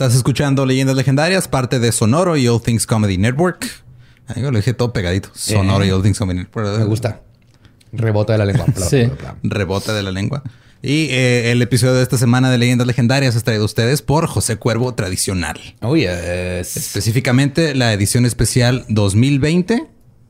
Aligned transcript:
Estás 0.00 0.14
escuchando 0.14 0.64
Leyendas 0.64 0.96
Legendarias, 0.96 1.46
parte 1.46 1.78
de 1.78 1.92
Sonoro 1.92 2.34
y 2.38 2.48
All 2.48 2.62
Things 2.62 2.86
Comedy 2.86 3.18
Network. 3.18 3.66
Ahí 4.28 4.40
lo 4.40 4.50
dije 4.50 4.72
todo 4.72 4.94
pegadito. 4.94 5.28
Sonoro 5.34 5.84
y 5.84 5.90
All 5.90 6.02
Things 6.02 6.18
Comedy 6.18 6.38
Network. 6.38 6.78
Me 6.78 6.86
gusta. 6.86 7.20
Rebota 7.92 8.32
de 8.32 8.38
la 8.38 8.46
lengua. 8.46 8.64
sí. 8.88 9.10
Rebota 9.42 9.92
de 9.92 10.02
la 10.02 10.10
lengua. 10.10 10.42
Y 10.80 11.08
eh, 11.10 11.52
el 11.52 11.60
episodio 11.60 11.92
de 11.92 12.02
esta 12.02 12.16
semana 12.16 12.50
de 12.50 12.56
Leyendas 12.56 12.86
Legendarias 12.86 13.36
es 13.36 13.44
traído 13.44 13.64
a 13.64 13.66
ustedes 13.66 14.00
por 14.00 14.26
José 14.26 14.56
Cuervo 14.56 14.94
Tradicional. 14.94 15.60
Oh, 15.82 15.94
yes. 15.94 16.78
Específicamente 16.78 17.74
la 17.74 17.92
edición 17.92 18.24
especial 18.24 18.86
2020, 18.88 19.86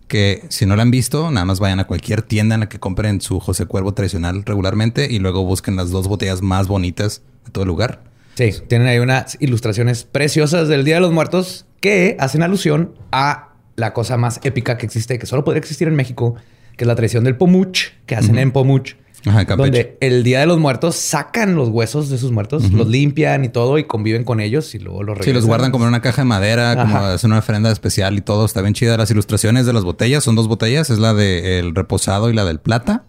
que 0.09 0.43
si 0.49 0.67
no 0.67 0.75
la 0.75 0.83
han 0.83 0.91
visto, 0.91 1.31
nada 1.31 1.45
más 1.45 1.61
vayan 1.61 1.79
a 1.79 1.87
cualquier 1.87 2.23
tienda 2.23 2.55
en 2.55 2.63
la 2.63 2.69
que 2.69 2.81
compren 2.81 3.21
su 3.21 3.39
José 3.39 3.67
Cuervo 3.67 3.95
Tradicional 3.95 4.43
regularmente 4.45 5.07
y 5.09 5.21
luego 5.21 5.45
busquen 5.45 5.77
las 5.77 5.91
dos 5.91 6.09
botellas 6.09 6.43
más 6.43 6.67
bonitas 6.67 7.23
de 7.45 7.53
todo 7.53 7.63
el 7.63 7.69
lugar. 7.69 8.10
Sí, 8.41 8.55
tienen 8.69 8.89
ahí 8.89 8.99
unas 8.99 9.37
ilustraciones 9.39 10.05
preciosas 10.05 10.67
del 10.67 10.83
Día 10.83 10.95
de 10.95 11.03
los 11.03 11.13
Muertos 11.13 11.67
que 11.81 12.17
hacen 12.19 12.43
alusión 12.43 12.95
a 13.13 13.51
la 13.77 13.93
cosa 13.93 14.17
más 14.17 14.41
épica 14.45 14.79
que 14.79 14.87
existe, 14.87 15.19
que 15.19 15.27
solo 15.27 15.45
podría 15.45 15.59
existir 15.59 15.89
en 15.89 15.95
México, 15.95 16.37
que 16.79 16.85
es 16.85 16.89
la 16.89 16.95
tradición 16.95 17.23
del 17.23 17.37
pomuch, 17.37 17.89
que 18.07 18.17
hacen 18.17 18.39
en 18.39 18.51
pomuch. 18.51 18.95
Ajá, 19.27 19.45
donde 19.45 19.99
el 20.01 20.23
Día 20.23 20.41
de 20.41 20.47
los 20.47 20.59
Muertos 20.59 20.97
sacan 20.97 21.55
los 21.55 21.69
huesos 21.69 22.09
de 22.09 22.17
sus 22.17 22.33
muertos, 22.33 22.73
los 22.73 22.89
limpian 22.89 23.45
y 23.45 23.51
todo 23.51 23.77
y 23.77 23.85
conviven 23.85 24.25
con 24.25 24.41
ellos 24.41 24.75
y 24.75 24.79
luego 24.79 25.03
los 25.03 25.19
regresan. 25.19 25.33
Sí, 25.33 25.35
los 25.35 25.45
guardan 25.45 25.71
como 25.71 25.85
en 25.85 25.89
una 25.89 26.01
caja 26.01 26.23
de 26.23 26.27
madera, 26.27 26.77
como 26.77 26.97
hacen 26.97 27.33
una 27.33 27.41
ofrenda 27.41 27.71
especial 27.71 28.17
y 28.17 28.23
todo. 28.23 28.47
Está 28.47 28.63
bien 28.63 28.73
chida. 28.73 28.97
Las 28.97 29.11
ilustraciones 29.11 29.67
de 29.67 29.75
las 29.75 29.85
botellas 29.85 30.25
son 30.25 30.35
dos 30.35 30.49
botellas. 30.49 30.89
Es 30.89 30.99
la 30.99 31.13
del 31.13 31.75
reposado 31.75 32.31
y 32.31 32.33
la 32.33 32.47
del 32.47 32.59
plata. 32.59 33.05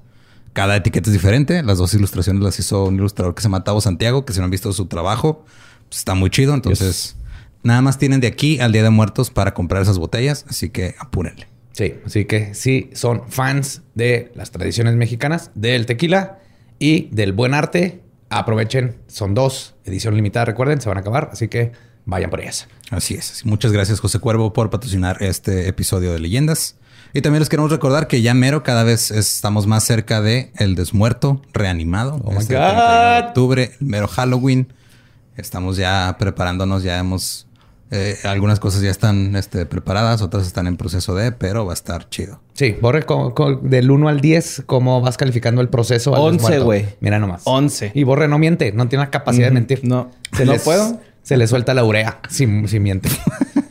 Cada 0.53 0.75
etiqueta 0.75 1.09
es 1.09 1.13
diferente. 1.13 1.63
Las 1.63 1.77
dos 1.77 1.93
ilustraciones 1.93 2.43
las 2.43 2.59
hizo 2.59 2.85
un 2.85 2.95
ilustrador 2.95 3.35
que 3.35 3.41
se 3.41 3.47
llama 3.47 3.63
Tavo 3.63 3.81
Santiago, 3.81 4.25
que 4.25 4.33
si 4.33 4.39
no 4.39 4.45
han 4.45 4.51
visto 4.51 4.71
su 4.73 4.87
trabajo, 4.87 5.45
pues, 5.87 5.99
está 5.99 6.13
muy 6.13 6.29
chido. 6.29 6.53
Entonces, 6.53 7.15
nada 7.63 7.81
más 7.81 7.97
tienen 7.97 8.19
de 8.19 8.27
aquí 8.27 8.59
al 8.59 8.71
Día 8.71 8.83
de 8.83 8.89
Muertos 8.89 9.29
para 9.29 9.53
comprar 9.53 9.81
esas 9.81 9.97
botellas. 9.97 10.45
Así 10.49 10.69
que 10.69 10.95
apúrenle. 10.99 11.47
Sí, 11.73 11.95
así 12.05 12.25
que 12.25 12.53
sí, 12.53 12.89
son 12.93 13.29
fans 13.29 13.81
de 13.95 14.31
las 14.35 14.51
tradiciones 14.51 14.95
mexicanas, 14.95 15.51
del 15.55 15.85
tequila 15.85 16.39
y 16.79 17.07
del 17.11 17.31
buen 17.31 17.53
arte. 17.53 18.01
Aprovechen, 18.29 18.97
son 19.07 19.33
dos, 19.33 19.75
edición 19.85 20.15
limitada, 20.15 20.45
recuerden, 20.45 20.81
se 20.81 20.89
van 20.89 20.97
a 20.97 21.01
acabar, 21.01 21.29
así 21.31 21.47
que 21.47 21.71
vayan 22.05 22.29
por 22.29 22.41
ellas. 22.41 22.67
Así 22.89 23.13
es. 23.13 23.45
Muchas 23.45 23.71
gracias, 23.71 23.99
José 23.99 24.19
Cuervo, 24.19 24.53
por 24.53 24.69
patrocinar 24.69 25.21
este 25.21 25.67
episodio 25.67 26.13
de 26.13 26.19
Leyendas. 26.19 26.75
Y 27.13 27.21
también 27.21 27.41
les 27.41 27.49
queremos 27.49 27.71
recordar 27.71 28.07
que 28.07 28.21
ya 28.21 28.33
mero 28.33 28.63
cada 28.63 28.83
vez 28.83 29.11
estamos 29.11 29.67
más 29.67 29.83
cerca 29.83 30.21
de 30.21 30.51
El 30.55 30.75
Desmuerto 30.75 31.41
reanimado. 31.53 32.21
Oh 32.23 32.31
my 32.31 32.45
God. 32.45 33.27
octubre, 33.27 33.71
el 33.79 33.87
mero 33.87 34.07
Halloween. 34.07 34.71
Estamos 35.35 35.77
ya 35.77 36.15
preparándonos, 36.19 36.83
ya 36.83 36.99
hemos 36.99 37.47
eh, 37.93 38.17
algunas 38.23 38.61
cosas 38.61 38.81
ya 38.81 38.89
están 38.89 39.35
este, 39.35 39.65
preparadas, 39.65 40.21
otras 40.21 40.47
están 40.47 40.65
en 40.65 40.77
proceso 40.77 41.13
de, 41.13 41.33
pero 41.33 41.65
va 41.65 41.73
a 41.73 41.73
estar 41.73 42.07
chido. 42.07 42.39
Sí, 42.53 42.77
Borre, 42.79 43.05
del 43.63 43.91
1 43.91 44.07
al 44.07 44.21
10, 44.21 44.63
¿cómo 44.65 45.01
vas 45.01 45.17
calificando 45.17 45.59
el 45.59 45.67
proceso? 45.67 46.11
11, 46.11 46.59
güey. 46.59 46.85
Mira 47.01 47.19
nomás. 47.19 47.41
11. 47.43 47.91
Y 47.93 48.03
Borre 48.05 48.29
no 48.29 48.39
miente, 48.39 48.71
no 48.71 48.87
tiene 48.87 49.03
la 49.03 49.11
capacidad 49.11 49.47
de 49.47 49.51
mentir. 49.51 49.81
No. 49.83 50.09
Se 50.31 50.45
no 50.45 50.53
les, 50.53 50.61
puedo. 50.61 51.01
Se 51.21 51.35
le 51.35 51.47
suelta 51.47 51.73
la 51.73 51.83
urea 51.83 52.21
si, 52.29 52.47
si 52.67 52.79
miente. 52.79 53.09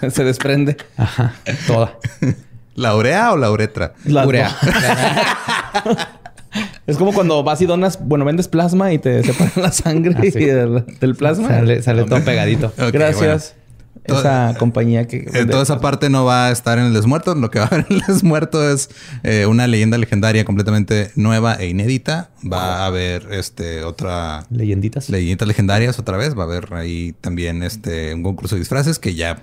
se, 0.10 0.24
desprende. 0.24 0.76
Ajá, 0.96 1.34
toda. 1.66 1.98
¿La 2.74 2.94
urea 2.94 3.32
o 3.32 3.36
la 3.36 3.50
uretra? 3.50 3.94
La 4.04 4.26
urea. 4.26 4.56
Es 6.86 6.96
como 6.96 7.12
cuando 7.12 7.42
vas 7.42 7.60
y 7.60 7.66
donas, 7.66 7.98
bueno, 8.02 8.24
vendes 8.24 8.48
plasma 8.48 8.92
y 8.94 8.98
te 8.98 9.22
separan 9.22 9.52
la 9.56 9.72
sangre 9.72 10.14
ah, 10.16 10.84
del, 11.00 11.16
plasma. 11.16 11.48
Sale, 11.82 12.04
todo 12.04 12.24
pegadito. 12.24 12.72
Gracias. 12.90 13.54
Esa 14.04 14.54
compañía 14.58 15.06
que... 15.06 15.28
En 15.34 15.50
toda 15.50 15.62
esa 15.62 15.80
parte 15.80 16.08
no 16.08 16.24
va 16.24 16.48
a 16.48 16.50
estar 16.50 16.78
en 16.78 16.86
el 16.86 16.94
desmuerto. 16.94 17.34
Lo 17.34 17.50
que 17.50 17.58
va 17.58 17.66
a 17.66 17.68
haber 17.68 17.86
en 17.90 17.96
el 17.96 18.02
desmuerto 18.06 18.66
es 18.66 18.88
eh, 19.22 19.44
una 19.44 19.66
leyenda 19.66 19.98
legendaria 19.98 20.46
completamente 20.46 21.10
nueva 21.14 21.56
e 21.56 21.68
inédita. 21.68 22.30
Va 22.50 22.78
a 22.78 22.86
haber 22.86 23.28
este 23.32 23.84
otra... 23.84 24.46
Leyenditas. 24.50 25.10
Leyenditas 25.10 25.46
legendarias 25.46 25.98
otra 25.98 26.16
vez. 26.16 26.36
Va 26.36 26.44
a 26.44 26.46
haber 26.46 26.72
ahí 26.72 27.14
también 27.20 27.62
este 27.62 28.14
un 28.14 28.22
concurso 28.22 28.54
de 28.54 28.60
disfraces 28.60 28.98
que 28.98 29.14
ya 29.14 29.42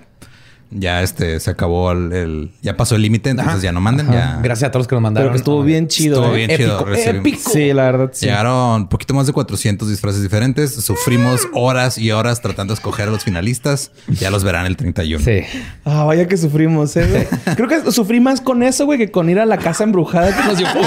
ya 0.70 1.02
este 1.02 1.38
se 1.40 1.50
acabó 1.50 1.92
el, 1.92 2.50
ya 2.62 2.76
pasó 2.76 2.96
el 2.96 3.02
límite, 3.02 3.30
entonces 3.30 3.62
ya 3.62 3.72
no 3.72 3.80
manden. 3.80 4.10
Ya. 4.10 4.40
Gracias 4.42 4.68
a 4.68 4.70
todos 4.70 4.82
los 4.82 4.88
que 4.88 4.94
nos 4.94 5.02
mandaron. 5.02 5.28
Pero 5.28 5.38
estuvo 5.38 5.62
bien 5.62 5.88
chido. 5.88 6.16
Estuvo 6.16 6.34
bien 6.34 6.50
chido. 6.50 6.86
Épico. 6.94 7.50
Sí, 7.50 7.72
la 7.72 7.84
verdad. 7.84 8.10
Sí. 8.12 8.26
Llegaron 8.26 8.82
un 8.82 8.88
poquito 8.88 9.14
más 9.14 9.26
de 9.26 9.32
400 9.32 9.88
disfraces 9.88 10.22
diferentes. 10.22 10.74
Sufrimos 10.74 11.48
horas 11.52 11.98
y 11.98 12.10
horas 12.10 12.40
tratando 12.40 12.74
de 12.74 12.78
escoger 12.78 13.08
a 13.08 13.10
los 13.12 13.24
finalistas. 13.24 13.92
Ya 14.08 14.30
los 14.30 14.44
verán 14.44 14.66
el 14.66 14.76
31. 14.76 15.24
Sí. 15.24 15.42
Ah, 15.84 16.04
vaya 16.04 16.26
que 16.26 16.36
sufrimos, 16.36 16.96
¿eh? 16.96 17.28
Creo 17.56 17.68
que 17.68 17.90
sufrí 17.92 18.20
más 18.20 18.40
con 18.40 18.62
eso, 18.62 18.84
güey, 18.86 18.98
que 18.98 19.10
con 19.10 19.30
ir 19.30 19.38
a 19.38 19.46
la 19.46 19.58
casa 19.58 19.84
embrujada 19.84 20.36
que 20.36 20.48
nos 20.48 20.58
llevó 20.58 20.80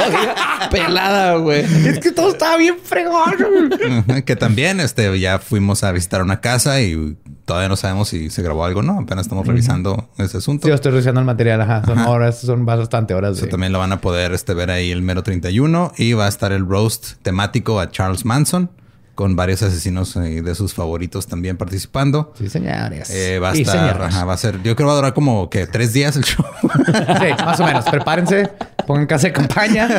pelada, 0.72 1.36
güey. 1.36 1.62
Es 1.88 2.00
que 2.00 2.12
todo 2.12 2.32
estaba 2.32 2.58
bien 2.58 2.76
fregón. 2.82 3.72
que 4.26 4.36
también 4.36 4.80
este, 4.80 5.20
ya 5.20 5.40
fuimos 5.40 5.84
a 5.84 5.92
visitar 5.92 6.22
una 6.22 6.42
casa 6.42 6.82
y 6.82 7.18
todavía 7.50 7.68
no 7.68 7.76
sabemos 7.76 8.08
si 8.08 8.30
se 8.30 8.44
grabó 8.44 8.64
algo, 8.64 8.84
¿no? 8.84 9.00
Apenas 9.00 9.26
estamos 9.26 9.48
revisando 9.48 10.08
ese 10.20 10.38
asunto. 10.38 10.68
Sí, 10.68 10.70
yo 10.70 10.76
estoy 10.76 10.92
revisando 10.92 11.20
el 11.20 11.26
material, 11.26 11.60
ajá. 11.62 11.84
Son 11.84 11.98
horas, 11.98 12.42
son 12.42 12.64
bastante 12.64 13.16
horas. 13.16 13.44
También 13.50 13.74
lo 13.74 13.80
van 13.80 13.92
a 13.92 14.02
poder 14.02 14.34
este, 14.34 14.54
ver 14.54 14.70
ahí 14.70 14.92
el 14.92 15.02
mero 15.02 15.24
31 15.24 15.94
y 15.98 16.14
va 16.14 16.28
a 16.28 16.30
estar 16.30 16.52
el 16.52 16.68
roast 16.68 17.14
temático 17.24 17.80
a 17.80 17.90
Charles 17.90 18.24
Manson 18.24 18.70
con 19.16 19.36
varios 19.36 19.64
asesinos 19.64 20.16
eh, 20.18 20.44
de 20.44 20.54
sus 20.54 20.76
favoritos 20.76 21.26
también 21.26 21.58
participando. 21.58 22.34
Sí, 22.38 22.50
señores. 22.50 23.10
Eh, 23.10 23.40
va 23.40 23.50
a 23.50 23.54
estar, 23.54 24.00
ajá, 24.00 24.26
va 24.26 24.34
a 24.34 24.38
ser, 24.38 24.58
yo 24.58 24.76
creo 24.76 24.76
que 24.76 24.84
va 24.84 24.92
a 24.92 24.96
durar 24.98 25.14
como 25.16 25.50
que 25.50 25.66
tres 25.66 25.92
días 25.92 26.18
el 26.18 26.26
show. 26.26 26.46
sí, 26.62 27.44
más 27.44 27.60
o 27.60 27.66
menos. 27.66 27.84
Prepárense, 27.86 28.48
pongan 28.86 29.08
casa 29.08 29.26
de 29.26 29.34
campaña. 29.34 29.90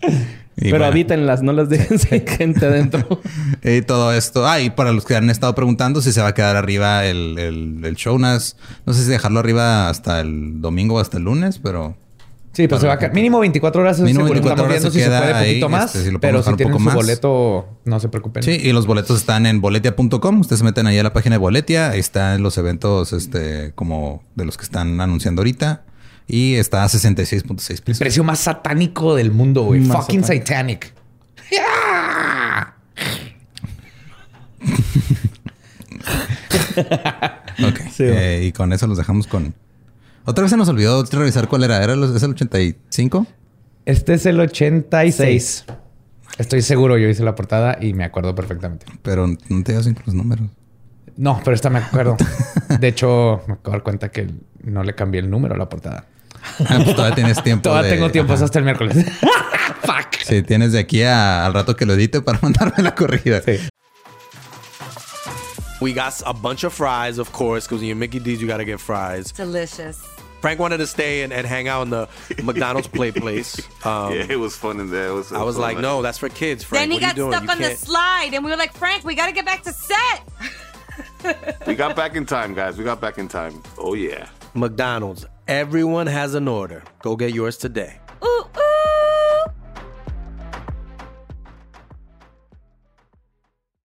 Pero 0.56 0.84
habítenlas, 0.84 1.42
no 1.42 1.52
las 1.52 1.68
dejen 1.68 1.98
gente 2.26 2.66
adentro. 2.66 3.20
y 3.62 3.82
todo 3.82 4.12
esto. 4.12 4.46
Ah, 4.46 4.60
y 4.60 4.70
para 4.70 4.92
los 4.92 5.04
que 5.04 5.16
han 5.16 5.30
estado 5.30 5.54
preguntando 5.54 6.02
si 6.02 6.12
se 6.12 6.20
va 6.20 6.28
a 6.28 6.34
quedar 6.34 6.56
arriba 6.56 7.06
el, 7.06 7.38
el, 7.82 7.96
show, 7.96 8.18
no 8.18 8.38
sé 8.38 8.54
si 8.86 9.04
dejarlo 9.10 9.40
arriba 9.40 9.88
hasta 9.88 10.20
el 10.20 10.60
domingo 10.60 10.96
o 10.96 10.98
hasta 10.98 11.18
el 11.18 11.24
lunes, 11.24 11.58
pero... 11.58 11.96
Sí, 12.52 12.66
pues 12.66 12.80
se 12.80 12.88
va 12.88 12.94
a 12.94 12.98
quedar. 12.98 13.14
Mínimo 13.14 13.38
24 13.38 13.80
horas. 13.80 14.00
Mínimo 14.00 14.24
24 14.24 14.64
horas 14.64 14.82
se 14.82 14.90
si 14.90 14.98
queda 14.98 15.20
se 15.20 15.32
puede 15.32 15.46
poquito 15.46 15.68
más. 15.68 15.94
Este, 15.94 16.18
pero 16.18 16.42
si 16.42 16.52
tienen 16.54 16.78
su 16.78 16.90
boleto, 16.90 17.68
no 17.84 18.00
se 18.00 18.08
preocupen. 18.08 18.42
Sí, 18.42 18.58
y 18.60 18.72
los 18.72 18.86
boletos 18.88 19.20
están 19.20 19.46
en 19.46 19.60
boletia.com. 19.60 20.40
Ustedes 20.40 20.58
se 20.58 20.64
meten 20.64 20.88
ahí 20.88 20.98
a 20.98 21.04
la 21.04 21.12
página 21.12 21.36
de 21.36 21.38
Boletia. 21.38 21.90
Ahí 21.90 22.00
están 22.00 22.42
los 22.42 22.58
eventos 22.58 23.12
este, 23.12 23.72
como 23.76 24.24
de 24.34 24.44
los 24.46 24.56
que 24.56 24.64
están 24.64 25.00
anunciando 25.00 25.42
ahorita. 25.42 25.84
Y 26.32 26.54
está 26.54 26.84
a 26.84 26.88
66.6 26.88 27.82
pesos. 27.82 27.98
precio 27.98 28.22
más 28.22 28.38
satánico 28.38 29.16
del 29.16 29.32
mundo, 29.32 29.64
güey. 29.64 29.82
Fucking 29.82 30.22
satanic. 30.22 30.94
ok. 37.68 37.80
Eh, 37.98 38.44
y 38.44 38.52
con 38.52 38.72
eso 38.72 38.86
los 38.86 38.96
dejamos 38.96 39.26
con. 39.26 39.52
Otra 40.24 40.42
vez 40.42 40.52
se 40.52 40.56
nos 40.56 40.68
olvidó 40.68 41.02
revisar 41.02 41.48
cuál 41.48 41.64
era. 41.64 41.82
¿Era 41.82 41.94
¿Es 41.94 42.22
el 42.22 42.30
85? 42.30 43.26
Este 43.84 44.14
es 44.14 44.24
el 44.24 44.38
86. 44.38 45.64
Estoy 46.38 46.62
seguro, 46.62 46.96
yo 46.96 47.08
hice 47.08 47.24
la 47.24 47.34
portada 47.34 47.76
y 47.80 47.92
me 47.92 48.04
acuerdo 48.04 48.36
perfectamente. 48.36 48.86
Pero 49.02 49.26
no 49.26 49.64
te 49.64 49.72
das 49.72 49.88
los 50.06 50.14
números. 50.14 50.48
No, 51.16 51.40
pero 51.44 51.56
esta 51.56 51.70
me 51.70 51.80
acuerdo. 51.80 52.16
De 52.78 52.86
hecho, 52.86 53.42
me 53.48 53.54
acabo 53.54 53.72
de 53.72 53.78
dar 53.78 53.82
cuenta 53.82 54.10
que 54.12 54.30
no 54.62 54.84
le 54.84 54.94
cambié 54.94 55.20
el 55.20 55.28
número 55.28 55.56
a 55.56 55.58
la 55.58 55.68
portada. 55.68 56.06
Ah, 56.68 56.80
pues 56.82 56.94
todavía 56.96 57.14
tienes 57.14 57.42
tiempo. 57.44 57.62
todavía 57.70 57.90
tengo 57.90 58.10
tiempo 58.10 58.32
hasta 58.32 58.58
el 58.58 58.64
miércoles. 58.64 58.96
Fuck. 59.82 60.22
Sí, 60.24 60.42
tienes 60.42 60.72
de 60.72 60.78
aquí 60.80 61.02
al 61.02 61.52
rato 61.54 61.76
que 61.76 61.86
lo 61.86 61.94
edite 61.94 62.20
para 62.22 62.38
mandarme 62.42 62.82
la 62.82 62.94
corrigida. 62.94 63.40
Sí. 63.42 63.58
We 65.80 65.94
got 65.94 66.20
a 66.26 66.34
bunch 66.34 66.64
of 66.64 66.74
fries, 66.74 67.18
of 67.18 67.32
course, 67.32 67.66
because 67.66 67.80
when 67.80 67.88
you're 67.88 67.96
Mickey 67.96 68.18
D's, 68.18 68.40
you 68.42 68.46
got 68.46 68.58
to 68.58 68.66
get 68.66 68.80
fries. 68.80 69.32
Delicious. 69.32 69.98
Frank 70.42 70.58
wanted 70.58 70.78
to 70.78 70.86
stay 70.86 71.22
and, 71.22 71.32
and 71.32 71.46
hang 71.46 71.68
out 71.68 71.82
in 71.82 71.90
the 71.90 72.08
McDonald's 72.42 72.88
play 72.88 73.10
place. 73.10 73.60
Um, 73.84 74.12
yeah, 74.14 74.26
it 74.28 74.38
was 74.38 74.56
fun 74.56 74.78
in 74.80 74.90
there. 74.90 75.12
Was, 75.14 75.32
I 75.32 75.42
was 75.42 75.56
like, 75.56 75.78
no, 75.78 76.02
that's 76.02 76.18
for 76.18 76.28
kids, 76.28 76.64
Frank. 76.64 76.82
Then 76.82 76.90
he 76.90 76.96
what 76.96 77.16
got 77.16 77.30
stuck 77.32 77.44
you 77.44 77.50
on 77.50 77.58
the 77.58 77.76
slide, 77.76 78.30
and 78.32 78.44
we 78.44 78.50
were 78.50 78.56
like, 78.56 78.74
Frank, 78.74 79.04
we 79.04 79.14
got 79.14 79.26
to 79.26 79.32
get 79.32 79.44
back 79.44 79.62
to 79.64 79.72
set. 79.72 80.22
we 81.66 81.74
got 81.74 81.94
back 81.96 82.14
in 82.14 82.24
time, 82.26 82.54
guys. 82.54 82.78
We 82.78 82.84
got 82.84 83.00
back 83.00 83.18
in 83.18 83.28
time. 83.28 83.62
Oh, 83.78 83.94
yeah. 83.94 84.28
McDonald's. 84.54 85.26
Everyone 85.46 86.06
has 86.06 86.34
an 86.34 86.48
order. 86.48 86.82
Go 87.02 87.16
get 87.16 87.32
yours 87.34 87.58
today. 87.58 88.00
Ooh, 88.22 88.26
ooh. 88.26 89.50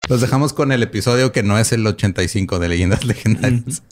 Los 0.08 0.20
dejamos 0.20 0.52
con 0.52 0.72
el 0.72 0.82
episodio 0.82 1.32
que 1.32 1.42
no 1.42 1.58
es 1.58 1.72
el 1.72 1.86
85 1.86 2.58
de 2.58 2.68
Leyendas 2.68 3.04
Legendarias. 3.04 3.82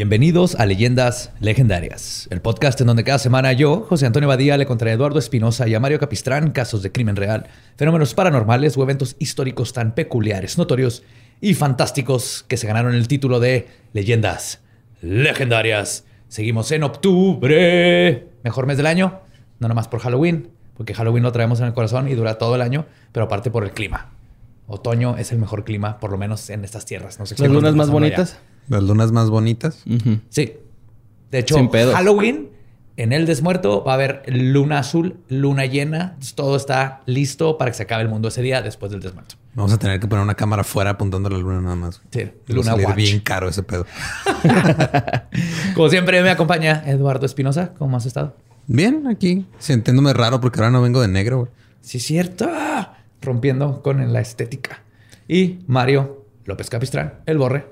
Bienvenidos 0.00 0.54
a 0.54 0.64
Leyendas 0.64 1.30
Legendarias, 1.40 2.26
el 2.30 2.40
podcast 2.40 2.80
en 2.80 2.86
donde 2.86 3.04
cada 3.04 3.18
semana 3.18 3.52
yo, 3.52 3.84
José 3.86 4.06
Antonio 4.06 4.30
Badía, 4.30 4.56
le 4.56 4.64
contaré 4.64 4.92
a 4.92 4.94
Eduardo 4.94 5.18
Espinosa 5.18 5.68
y 5.68 5.74
a 5.74 5.78
Mario 5.78 5.98
Capistrán 5.98 6.52
casos 6.52 6.82
de 6.82 6.90
crimen 6.90 7.16
real, 7.16 7.48
fenómenos 7.76 8.14
paranormales 8.14 8.78
o 8.78 8.82
eventos 8.82 9.14
históricos 9.18 9.74
tan 9.74 9.94
peculiares, 9.94 10.56
notorios 10.56 11.02
y 11.42 11.52
fantásticos 11.52 12.46
que 12.48 12.56
se 12.56 12.66
ganaron 12.66 12.94
el 12.94 13.08
título 13.08 13.40
de 13.40 13.68
Leyendas 13.92 14.62
Legendarias. 15.02 16.06
Seguimos 16.28 16.72
en 16.72 16.82
octubre, 16.84 18.26
mejor 18.42 18.64
mes 18.64 18.78
del 18.78 18.86
año, 18.86 19.20
no 19.58 19.68
nomás 19.68 19.88
por 19.88 20.00
Halloween, 20.00 20.48
porque 20.78 20.94
Halloween 20.94 21.24
lo 21.24 21.32
traemos 21.32 21.60
en 21.60 21.66
el 21.66 21.74
corazón 21.74 22.08
y 22.08 22.14
dura 22.14 22.38
todo 22.38 22.54
el 22.54 22.62
año, 22.62 22.86
pero 23.12 23.26
aparte 23.26 23.50
por 23.50 23.64
el 23.64 23.72
clima. 23.72 24.12
Otoño 24.66 25.18
es 25.18 25.30
el 25.30 25.38
mejor 25.38 25.64
clima, 25.64 26.00
por 26.00 26.10
lo 26.10 26.16
menos 26.16 26.48
en 26.48 26.64
estas 26.64 26.86
tierras. 26.86 27.18
No 27.18 27.26
sé 27.26 27.34
Las 27.38 27.50
lunas 27.50 27.74
más 27.74 27.90
allá. 27.90 28.24
Las 28.70 28.82
lunas 28.82 29.12
más 29.12 29.28
bonitas. 29.28 29.84
Sí. 30.30 30.54
De 31.30 31.38
hecho, 31.38 31.56
Sin 31.56 31.68
pedos. 31.68 31.94
Halloween, 31.94 32.48
en 32.96 33.12
el 33.12 33.26
desmuerto, 33.26 33.84
va 33.84 33.92
a 33.92 33.94
haber 33.96 34.22
luna 34.28 34.78
azul, 34.78 35.16
luna 35.28 35.66
llena. 35.66 36.16
Todo 36.34 36.56
está 36.56 37.02
listo 37.06 37.58
para 37.58 37.70
que 37.70 37.76
se 37.76 37.82
acabe 37.82 38.02
el 38.04 38.08
mundo 38.08 38.28
ese 38.28 38.40
día 38.42 38.62
después 38.62 38.90
del 38.90 39.00
desmuerto. 39.00 39.34
Vamos 39.54 39.72
a 39.72 39.78
tener 39.78 39.98
que 40.00 40.06
poner 40.06 40.22
una 40.24 40.34
cámara 40.36 40.62
afuera 40.62 40.90
apuntando 40.90 41.28
a 41.28 41.32
la 41.32 41.38
luna 41.38 41.60
nada 41.60 41.76
más. 41.76 42.00
Sí, 42.10 42.22
Va 42.24 42.30
a 42.48 42.52
luna 42.52 42.70
salir 42.70 42.86
watch. 42.86 42.96
bien 42.96 43.20
caro 43.20 43.48
ese 43.48 43.62
pedo. 43.64 43.84
Como 45.74 45.88
siempre, 45.88 46.22
me 46.22 46.30
acompaña 46.30 46.82
Eduardo 46.86 47.26
Espinosa. 47.26 47.72
¿Cómo 47.78 47.96
has 47.96 48.06
estado? 48.06 48.36
Bien, 48.66 49.06
aquí 49.08 49.46
sintiéndome 49.58 50.12
raro 50.12 50.40
porque 50.40 50.60
ahora 50.60 50.70
no 50.70 50.82
vengo 50.82 51.00
de 51.00 51.08
negro. 51.08 51.38
güey. 51.40 51.50
Sí, 51.80 51.98
cierto. 51.98 52.48
Ah, 52.52 52.94
Rompiendo 53.22 53.82
con 53.82 54.12
la 54.12 54.20
estética. 54.20 54.82
Y 55.28 55.58
Mario 55.66 56.24
López 56.44 56.70
Capistrán, 56.70 57.14
el 57.26 57.38
borre. 57.38 57.66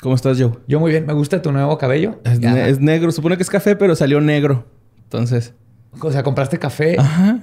¿Cómo 0.00 0.14
estás, 0.14 0.38
Joe? 0.40 0.52
Yo 0.68 0.80
muy 0.80 0.90
bien. 0.90 1.06
Me 1.06 1.12
gusta 1.12 1.40
tu 1.40 1.50
nuevo 1.52 1.78
cabello. 1.78 2.20
Es, 2.24 2.38
Ya. 2.40 2.52
ne- 2.52 2.68
es 2.68 2.80
negro. 2.80 3.10
Supone 3.12 3.36
que 3.36 3.42
es 3.42 3.50
café, 3.50 3.74
pero 3.76 3.94
salió 3.96 4.20
negro. 4.20 4.66
Entonces, 5.04 5.54
O 6.00 6.10
sea, 6.10 6.22
compraste 6.22 6.58
café. 6.58 6.96
ajá. 6.98 7.40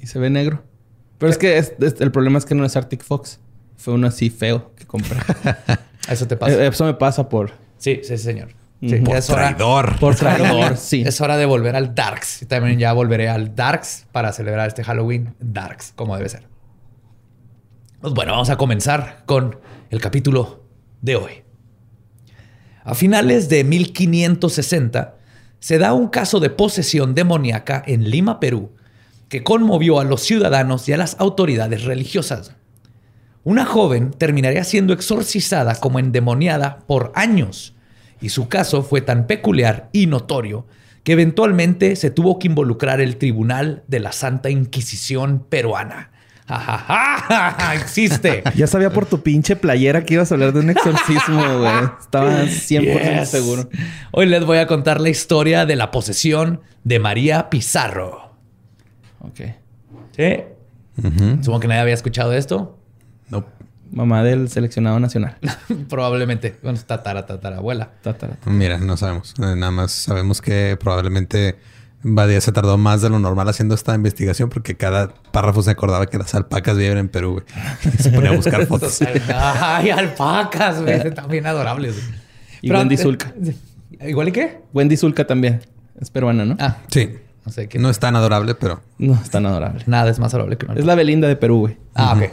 Y 0.00 0.06
se 0.06 0.18
ve 0.18 0.30
negro. 0.30 0.62
Pero 1.18 1.30
es 1.30 1.38
que 1.38 1.58
es- 1.58 1.72
es- 1.80 2.00
el 2.00 2.12
problema 2.12 2.38
es 2.38 2.44
que 2.46 2.54
no 2.54 2.64
es 2.64 2.76
Arctic 2.76 3.02
Fox. 3.02 3.40
Fue 3.76 3.94
uno 3.94 4.06
así 4.06 4.30
feo 4.30 4.72
que 4.76 4.86
compré. 4.86 5.18
Eso 6.08 6.26
te 6.26 6.36
pasa. 6.36 6.52
Eh, 6.54 6.66
Eso 6.68 6.84
me 6.84 6.94
pasa 6.94 7.28
por, 7.28 7.52
sí, 7.78 8.00
sí, 8.04 8.16
señor. 8.18 8.48
Sí, 8.80 8.96
Ujú. 8.96 9.10
ya 9.10 9.18
es 9.18 9.30
hora- 9.30 9.48
Traidor. 9.56 9.98
por 9.98 10.14
traidor. 10.14 10.76
sí. 10.76 11.02
Es 11.06 11.20
hora 11.20 11.36
de 11.38 11.46
volver 11.46 11.74
al 11.76 11.94
Darks. 11.94 12.42
Y 12.42 12.46
también 12.46 12.78
ya 12.78 12.92
volveré 12.92 13.28
al 13.28 13.54
Darks 13.56 14.06
para 14.12 14.32
celebrar 14.32 14.68
este 14.68 14.84
Halloween 14.84 15.34
Darks, 15.40 15.92
como 15.96 16.14
debe 16.16 16.28
ser. 16.28 16.46
Pues 18.00 18.12
bueno, 18.14 18.32
vamos 18.32 18.50
a 18.50 18.56
comenzar 18.56 19.22
con 19.26 19.58
el 19.90 20.00
capítulo 20.00 20.62
de 21.00 21.16
hoy. 21.16 21.32
A 22.86 22.94
finales 22.94 23.48
de 23.48 23.64
1560 23.64 25.16
se 25.58 25.78
da 25.78 25.92
un 25.92 26.06
caso 26.06 26.38
de 26.38 26.50
posesión 26.50 27.16
demoníaca 27.16 27.82
en 27.84 28.08
Lima, 28.08 28.38
Perú, 28.38 28.70
que 29.28 29.42
conmovió 29.42 29.98
a 29.98 30.04
los 30.04 30.22
ciudadanos 30.22 30.88
y 30.88 30.92
a 30.92 30.96
las 30.96 31.16
autoridades 31.18 31.82
religiosas. 31.82 32.52
Una 33.42 33.64
joven 33.64 34.12
terminaría 34.12 34.62
siendo 34.62 34.92
exorcizada 34.92 35.74
como 35.80 35.98
endemoniada 35.98 36.84
por 36.86 37.10
años, 37.16 37.74
y 38.20 38.28
su 38.28 38.46
caso 38.46 38.84
fue 38.84 39.00
tan 39.00 39.26
peculiar 39.26 39.90
y 39.92 40.06
notorio 40.06 40.64
que 41.02 41.14
eventualmente 41.14 41.96
se 41.96 42.12
tuvo 42.12 42.38
que 42.38 42.46
involucrar 42.46 43.00
el 43.00 43.16
Tribunal 43.16 43.82
de 43.88 43.98
la 43.98 44.12
Santa 44.12 44.48
Inquisición 44.48 45.44
peruana. 45.48 46.12
¡Ja, 46.48 46.58
ja, 46.60 47.54
ja! 47.58 47.74
¡Existe! 47.74 48.42
Ya 48.54 48.66
sabía 48.66 48.90
por 48.90 49.06
tu 49.06 49.20
pinche 49.22 49.56
playera 49.56 50.04
que 50.04 50.14
ibas 50.14 50.30
a 50.30 50.34
hablar 50.36 50.52
de 50.52 50.60
un 50.60 50.70
exorcismo, 50.70 51.42
güey. 51.58 51.74
Estaba 52.00 52.42
100% 52.44 53.18
Yes. 53.20 53.28
seguro. 53.30 53.68
Hoy 54.12 54.26
les 54.26 54.44
voy 54.44 54.58
a 54.58 54.66
contar 54.66 55.00
la 55.00 55.08
historia 55.08 55.66
de 55.66 55.76
la 55.76 55.90
posesión 55.90 56.60
de 56.84 56.98
María 57.00 57.50
Pizarro. 57.50 58.34
Ok. 59.20 59.40
¿Sí? 60.16 60.36
Supongo 61.42 61.60
que 61.60 61.68
nadie 61.68 61.80
había 61.82 61.94
escuchado 61.94 62.32
esto. 62.32 62.78
No. 63.28 63.44
Mamá 63.92 64.22
del 64.22 64.48
seleccionado 64.48 64.98
nacional. 65.00 65.36
Probablemente. 65.88 66.56
Bueno, 66.62 66.78
tatara, 66.86 67.26
tatarabuela. 67.26 67.90
Tatara. 68.02 68.36
Mira, 68.46 68.78
no 68.78 68.96
sabemos. 68.96 69.34
Eh, 69.38 69.54
Nada 69.56 69.70
más 69.72 69.92
sabemos 69.92 70.40
que 70.40 70.76
probablemente 70.80 71.56
Badía 72.14 72.40
se 72.40 72.52
tardó 72.52 72.78
más 72.78 73.02
de 73.02 73.10
lo 73.10 73.18
normal 73.18 73.48
haciendo 73.48 73.74
esta 73.74 73.94
investigación 73.94 74.48
porque 74.48 74.76
cada 74.76 75.08
párrafo 75.32 75.62
se 75.62 75.70
acordaba 75.70 76.06
que 76.06 76.18
las 76.18 76.34
alpacas 76.34 76.76
viven 76.76 76.98
en 76.98 77.08
Perú, 77.08 77.32
güey. 77.32 77.44
Y 77.98 78.02
se 78.02 78.10
ponía 78.10 78.30
a 78.30 78.36
buscar 78.36 78.64
fotos. 78.66 78.98
Ay, 79.34 79.90
alpacas, 79.90 80.80
güey. 80.82 80.94
Están 81.08 81.28
bien 81.28 81.46
adorables. 81.46 81.94
güey. 81.94 82.18
Y 82.62 82.68
Pero 82.68 82.78
Wendy 82.80 82.96
Zulka. 82.96 83.34
¿Igual 84.06 84.28
y 84.28 84.32
qué? 84.32 84.60
Wendy 84.72 84.96
Zulka 84.96 85.26
también. 85.26 85.60
Es 86.00 86.10
peruana, 86.10 86.44
¿no? 86.44 86.56
Ah, 86.60 86.78
Sí. 86.88 87.10
no 87.44 87.52
sé 87.52 87.68
qué. 87.68 87.78
No 87.78 87.90
es 87.90 87.98
tan 87.98 88.14
adorable, 88.16 88.54
pero 88.54 88.82
No, 88.98 89.14
es 89.22 89.30
tan 89.30 89.44
adorable. 89.46 89.82
Nada 89.86 90.10
es 90.10 90.18
más 90.18 90.32
adorable 90.34 90.56
que 90.58 90.66
una 90.66 90.74
Es 90.74 90.84
la 90.84 90.94
Belinda 90.94 91.26
de 91.28 91.36
Perú, 91.36 91.60
güey. 91.60 91.76
Ah, 91.94 92.14
ok. 92.16 92.30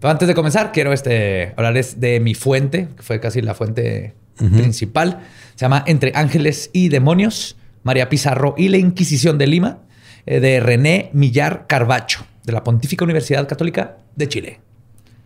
Pero 0.00 0.10
antes 0.10 0.28
de 0.28 0.34
comenzar, 0.34 0.72
quiero 0.72 0.92
este, 0.92 1.52
hablarles 1.56 1.98
de 2.00 2.20
mi 2.20 2.34
fuente, 2.34 2.88
que 2.96 3.02
fue 3.02 3.18
casi 3.20 3.40
la 3.42 3.54
fuente 3.54 4.14
principal. 4.36 5.20
Se 5.56 5.64
llama 5.64 5.82
Entre 5.86 6.12
Ángeles 6.14 6.70
y 6.72 6.88
Demonios, 6.88 7.56
María 7.82 8.08
Pizarro 8.08 8.54
y 8.56 8.68
la 8.68 8.78
Inquisición 8.78 9.38
de 9.38 9.46
Lima, 9.46 9.78
eh, 10.26 10.40
de 10.40 10.60
René 10.60 11.10
Millar 11.12 11.66
Carbacho, 11.66 12.24
de 12.44 12.52
la 12.52 12.64
Pontífica 12.64 13.04
Universidad 13.04 13.48
Católica 13.48 13.98
de 14.16 14.28
Chile. 14.28 14.60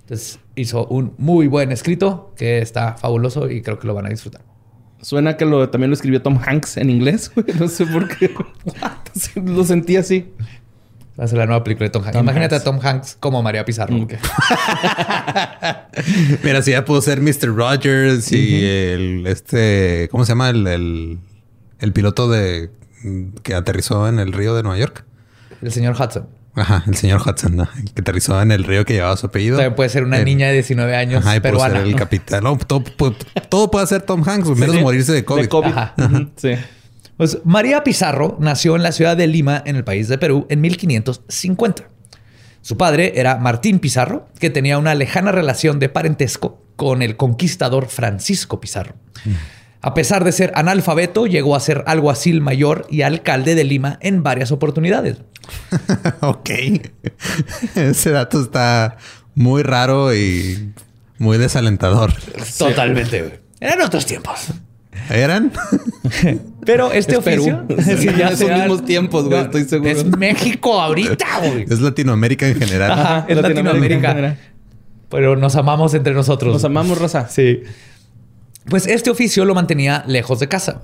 Entonces 0.00 0.40
hizo 0.56 0.86
un 0.86 1.14
muy 1.18 1.46
buen 1.46 1.72
escrito 1.72 2.32
que 2.36 2.58
está 2.58 2.96
fabuloso 2.96 3.50
y 3.50 3.62
creo 3.62 3.78
que 3.78 3.86
lo 3.86 3.94
van 3.94 4.06
a 4.06 4.08
disfrutar. 4.08 4.42
Suena 5.00 5.36
que 5.36 5.44
lo, 5.44 5.68
también 5.68 5.90
lo 5.90 5.94
escribió 5.94 6.22
Tom 6.22 6.38
Hanks 6.44 6.76
en 6.76 6.88
inglés, 6.88 7.32
güey. 7.34 7.46
No 7.58 7.66
sé 7.66 7.86
por 7.86 8.06
qué. 8.16 8.30
Lo 9.34 9.64
sentí 9.64 9.96
así. 9.96 10.30
Va 11.18 11.24
a 11.24 11.28
ser 11.28 11.38
la 11.38 11.46
nueva 11.46 11.64
película 11.64 11.88
de 11.88 11.90
Tom 11.90 12.02
Hanks. 12.02 12.12
Tom 12.14 12.22
Imagínate 12.22 12.54
Hanks. 12.54 12.66
a 12.66 12.70
Tom 12.70 12.80
Hanks 12.80 13.16
como 13.18 13.42
María 13.42 13.64
Pizarro. 13.64 13.96
Ok. 13.96 14.14
Mira, 16.44 16.62
si 16.62 16.70
ya 16.70 16.84
pudo 16.84 17.02
ser 17.02 17.20
Mr. 17.20 17.54
Rogers 17.54 18.30
y 18.32 18.64
el 18.64 19.26
este, 19.26 20.08
¿cómo 20.10 20.24
se 20.24 20.30
llama? 20.32 20.50
El, 20.50 20.66
el, 20.68 21.18
el 21.82 21.92
piloto 21.92 22.30
de 22.30 22.70
que 23.42 23.54
aterrizó 23.54 24.08
en 24.08 24.18
el 24.18 24.32
río 24.32 24.54
de 24.54 24.62
Nueva 24.62 24.78
York. 24.78 25.04
El 25.60 25.70
señor 25.72 25.94
Hudson. 26.00 26.26
Ajá, 26.54 26.84
el 26.86 26.94
señor 26.96 27.20
Hudson, 27.26 27.56
¿no? 27.56 27.68
El 27.78 27.92
que 27.92 28.00
aterrizó 28.02 28.40
en 28.42 28.52
el 28.52 28.64
río 28.64 28.84
que 28.84 28.94
llevaba 28.94 29.16
su 29.16 29.26
apellido. 29.26 29.56
También 29.56 29.74
puede 29.74 29.88
ser 29.90 30.04
una 30.04 30.18
El- 30.18 30.24
niña 30.24 30.46
de 30.48 30.54
19 30.54 30.94
años 30.96 31.24
Ajá, 31.24 31.36
y 31.36 31.40
pudo 31.40 31.52
peruana. 31.52 31.78
ser 31.80 31.86
el 31.86 31.96
capitán. 31.96 32.44
No, 32.44 32.56
todo, 32.58 32.80
pu- 32.84 33.16
todo 33.48 33.70
puede 33.70 33.86
ser 33.86 34.02
Tom 34.02 34.22
Hanks, 34.26 34.48
menos 34.56 34.76
Sí. 34.76 34.82
morirse 34.82 35.12
de 35.12 35.24
COVID. 35.24 35.42
De 35.42 35.48
COVID. 35.48 35.68
Ajá. 35.72 35.94
Sí. 36.36 36.50
Pues 37.16 37.38
María 37.44 37.84
Pizarro 37.84 38.36
nació 38.40 38.74
en 38.76 38.82
la 38.82 38.92
ciudad 38.92 39.16
de 39.16 39.26
Lima, 39.26 39.62
en 39.64 39.76
el 39.76 39.84
país 39.84 40.08
de 40.08 40.18
Perú, 40.18 40.46
en 40.50 40.60
1550. 40.60 41.88
Su 42.60 42.76
padre 42.76 43.12
era 43.16 43.36
Martín 43.38 43.78
Pizarro, 43.80 44.28
que 44.38 44.50
tenía 44.50 44.78
una 44.78 44.94
lejana 44.94 45.32
relación 45.32 45.78
de 45.78 45.88
parentesco 45.88 46.62
con 46.76 47.02
el 47.02 47.16
conquistador 47.16 47.86
Francisco 47.88 48.60
Pizarro. 48.60 48.94
A 49.82 49.94
pesar 49.94 50.22
de 50.24 50.30
ser 50.32 50.52
analfabeto, 50.54 51.26
llegó 51.26 51.56
a 51.56 51.60
ser 51.60 51.82
alguacil 51.86 52.40
mayor 52.40 52.86
y 52.88 53.02
alcalde 53.02 53.54
de 53.56 53.64
Lima 53.64 53.98
en 54.00 54.22
varias 54.22 54.52
oportunidades. 54.52 55.18
ok. 56.20 56.50
Ese 57.74 58.10
dato 58.10 58.40
está 58.40 58.96
muy 59.34 59.62
raro 59.62 60.14
y 60.14 60.72
muy 61.18 61.36
desalentador. 61.38 62.12
Totalmente. 62.58 63.22
güey. 63.22 63.32
Eran 63.60 63.80
otros 63.82 64.06
tiempos. 64.06 64.48
¿Eran? 65.10 65.50
Pero 66.64 66.92
este 66.92 67.14
Es 67.16 67.18
Perú. 67.20 67.42
oficio... 67.42 67.96
Sí, 67.98 68.08
ya 68.16 68.36
sea- 68.36 68.58
mismos 68.58 68.84
tiempos, 68.84 69.24
güey, 69.28 69.40
estoy 69.42 69.64
seguro. 69.64 69.90
Es 69.90 70.04
México 70.04 70.80
ahorita, 70.80 71.26
güey. 71.40 71.64
es 71.68 71.80
Latinoamérica 71.80 72.46
en 72.46 72.54
general. 72.56 72.92
Ajá, 72.92 73.26
es 73.28 73.36
Latinoamérica. 73.36 73.94
en 74.10 74.16
general. 74.16 74.38
Pero 75.08 75.36
nos 75.36 75.56
amamos 75.56 75.92
entre 75.94 76.14
nosotros. 76.14 76.52
Nos 76.52 76.64
amamos, 76.64 76.98
raza. 76.98 77.28
Sí. 77.28 77.62
Pues 78.68 78.86
este 78.86 79.10
oficio 79.10 79.44
lo 79.44 79.54
mantenía 79.54 80.04
lejos 80.06 80.38
de 80.40 80.48
casa. 80.48 80.82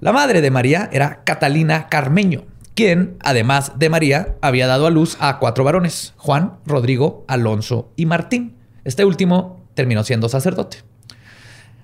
La 0.00 0.12
madre 0.12 0.40
de 0.40 0.50
María 0.50 0.88
era 0.92 1.22
Catalina 1.24 1.88
Carmeño, 1.88 2.44
quien, 2.74 3.16
además 3.20 3.72
de 3.78 3.88
María, 3.90 4.34
había 4.40 4.66
dado 4.66 4.86
a 4.86 4.90
luz 4.90 5.16
a 5.20 5.38
cuatro 5.38 5.62
varones, 5.62 6.14
Juan, 6.16 6.54
Rodrigo, 6.66 7.24
Alonso 7.28 7.92
y 7.96 8.06
Martín. 8.06 8.56
Este 8.84 9.04
último 9.04 9.64
terminó 9.74 10.02
siendo 10.04 10.28
sacerdote. 10.28 10.78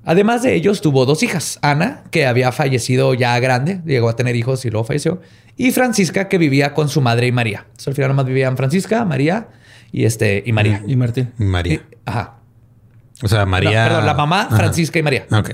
Además 0.05 0.43
de 0.43 0.55
ellos, 0.55 0.81
tuvo 0.81 1.05
dos 1.05 1.23
hijas, 1.23 1.59
Ana, 1.61 2.05
que 2.11 2.27
había 2.27 2.51
fallecido 2.51 3.13
ya 3.15 3.39
grande, 3.41 3.83
llegó 3.85 4.09
a 4.09 4.17
tener 4.17 4.35
hijos 4.37 4.65
y 4.65 4.71
luego 4.71 4.85
falleció, 4.87 5.21
y 5.57 5.71
Francisca, 5.73 6.29
que 6.29 6.39
vivía 6.39 6.73
con 6.73 6.89
su 6.89 7.01
madre 7.03 7.27
y 7.27 7.33
María. 7.33 7.65
Entonces, 7.67 7.89
al 7.89 7.95
final 7.95 8.09
nomás 8.11 8.25
vivían 8.27 8.57
Francisca, 8.57 9.05
María 9.05 9.49
y, 9.93 10.05
este, 10.07 10.43
y 10.47 10.53
María. 10.53 10.83
Y 10.87 10.97
Martín. 10.97 11.33
María. 11.37 11.75
Y- 11.75 11.81
ajá. 12.07 12.38
O 13.23 13.29
sea, 13.29 13.47
María. 13.47 13.83
No, 13.85 13.89
perdón, 13.89 14.07
la 14.07 14.15
mamá, 14.15 14.43
Ajá. 14.43 14.57
Francisca 14.57 14.99
y 14.99 15.03
María. 15.03 15.27
Ok. 15.31 15.51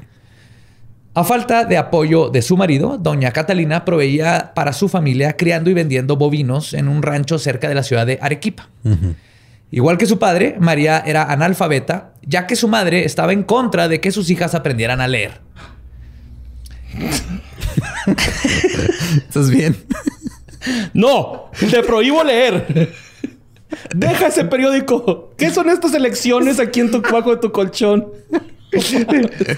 A 1.16 1.23
falta 1.23 1.64
de 1.64 1.76
apoyo 1.76 2.28
de 2.28 2.42
su 2.42 2.56
marido, 2.56 2.99
doña 2.99 3.30
Catalina 3.30 3.85
proveía 3.85 4.52
para 4.52 4.73
su 4.73 4.88
familia 4.88 5.37
criando 5.37 5.71
y 5.71 5.75
vendiendo 5.75 6.16
bovinos 6.16 6.75
en 6.75 6.88
un 6.88 7.02
rancho 7.02 7.38
cerca 7.38 7.68
de 7.68 7.76
la 7.76 7.85
ciudad 7.85 8.04
de 8.04 8.18
Arequipa. 8.21 8.68
Igual 9.71 9.97
que 9.97 10.06
su 10.06 10.18
padre, 10.18 10.56
María 10.59 11.02
era 11.06 11.23
analfabeta, 11.23 12.14
ya 12.23 12.49
que 12.49 12.56
su 12.56 12.66
madre 12.66 13.04
estaba 13.04 13.33
en 13.33 13.44
contra 13.44 13.87
de 13.87 14.00
que 14.00 14.11
sus 14.11 14.28
hijas 14.28 14.56
aprendieran 14.56 15.00
a 15.00 15.06
leer. 15.06 15.40
¿Estás 19.16 19.50
bien? 19.50 19.76
No, 20.94 21.50
te 21.71 21.83
prohíbo 21.83 22.25
leer. 22.25 22.92
Deja 23.95 24.26
ese 24.28 24.45
periódico. 24.45 25.33
¿Qué 25.37 25.50
son 25.50 25.69
estas 25.71 25.95
elecciones 25.95 26.61
aquí 26.61 26.81
en 26.81 26.90
tu 26.90 27.02
cuajo 27.02 27.35
de 27.35 27.40
tu 27.40 27.52
colchón? 27.52 28.09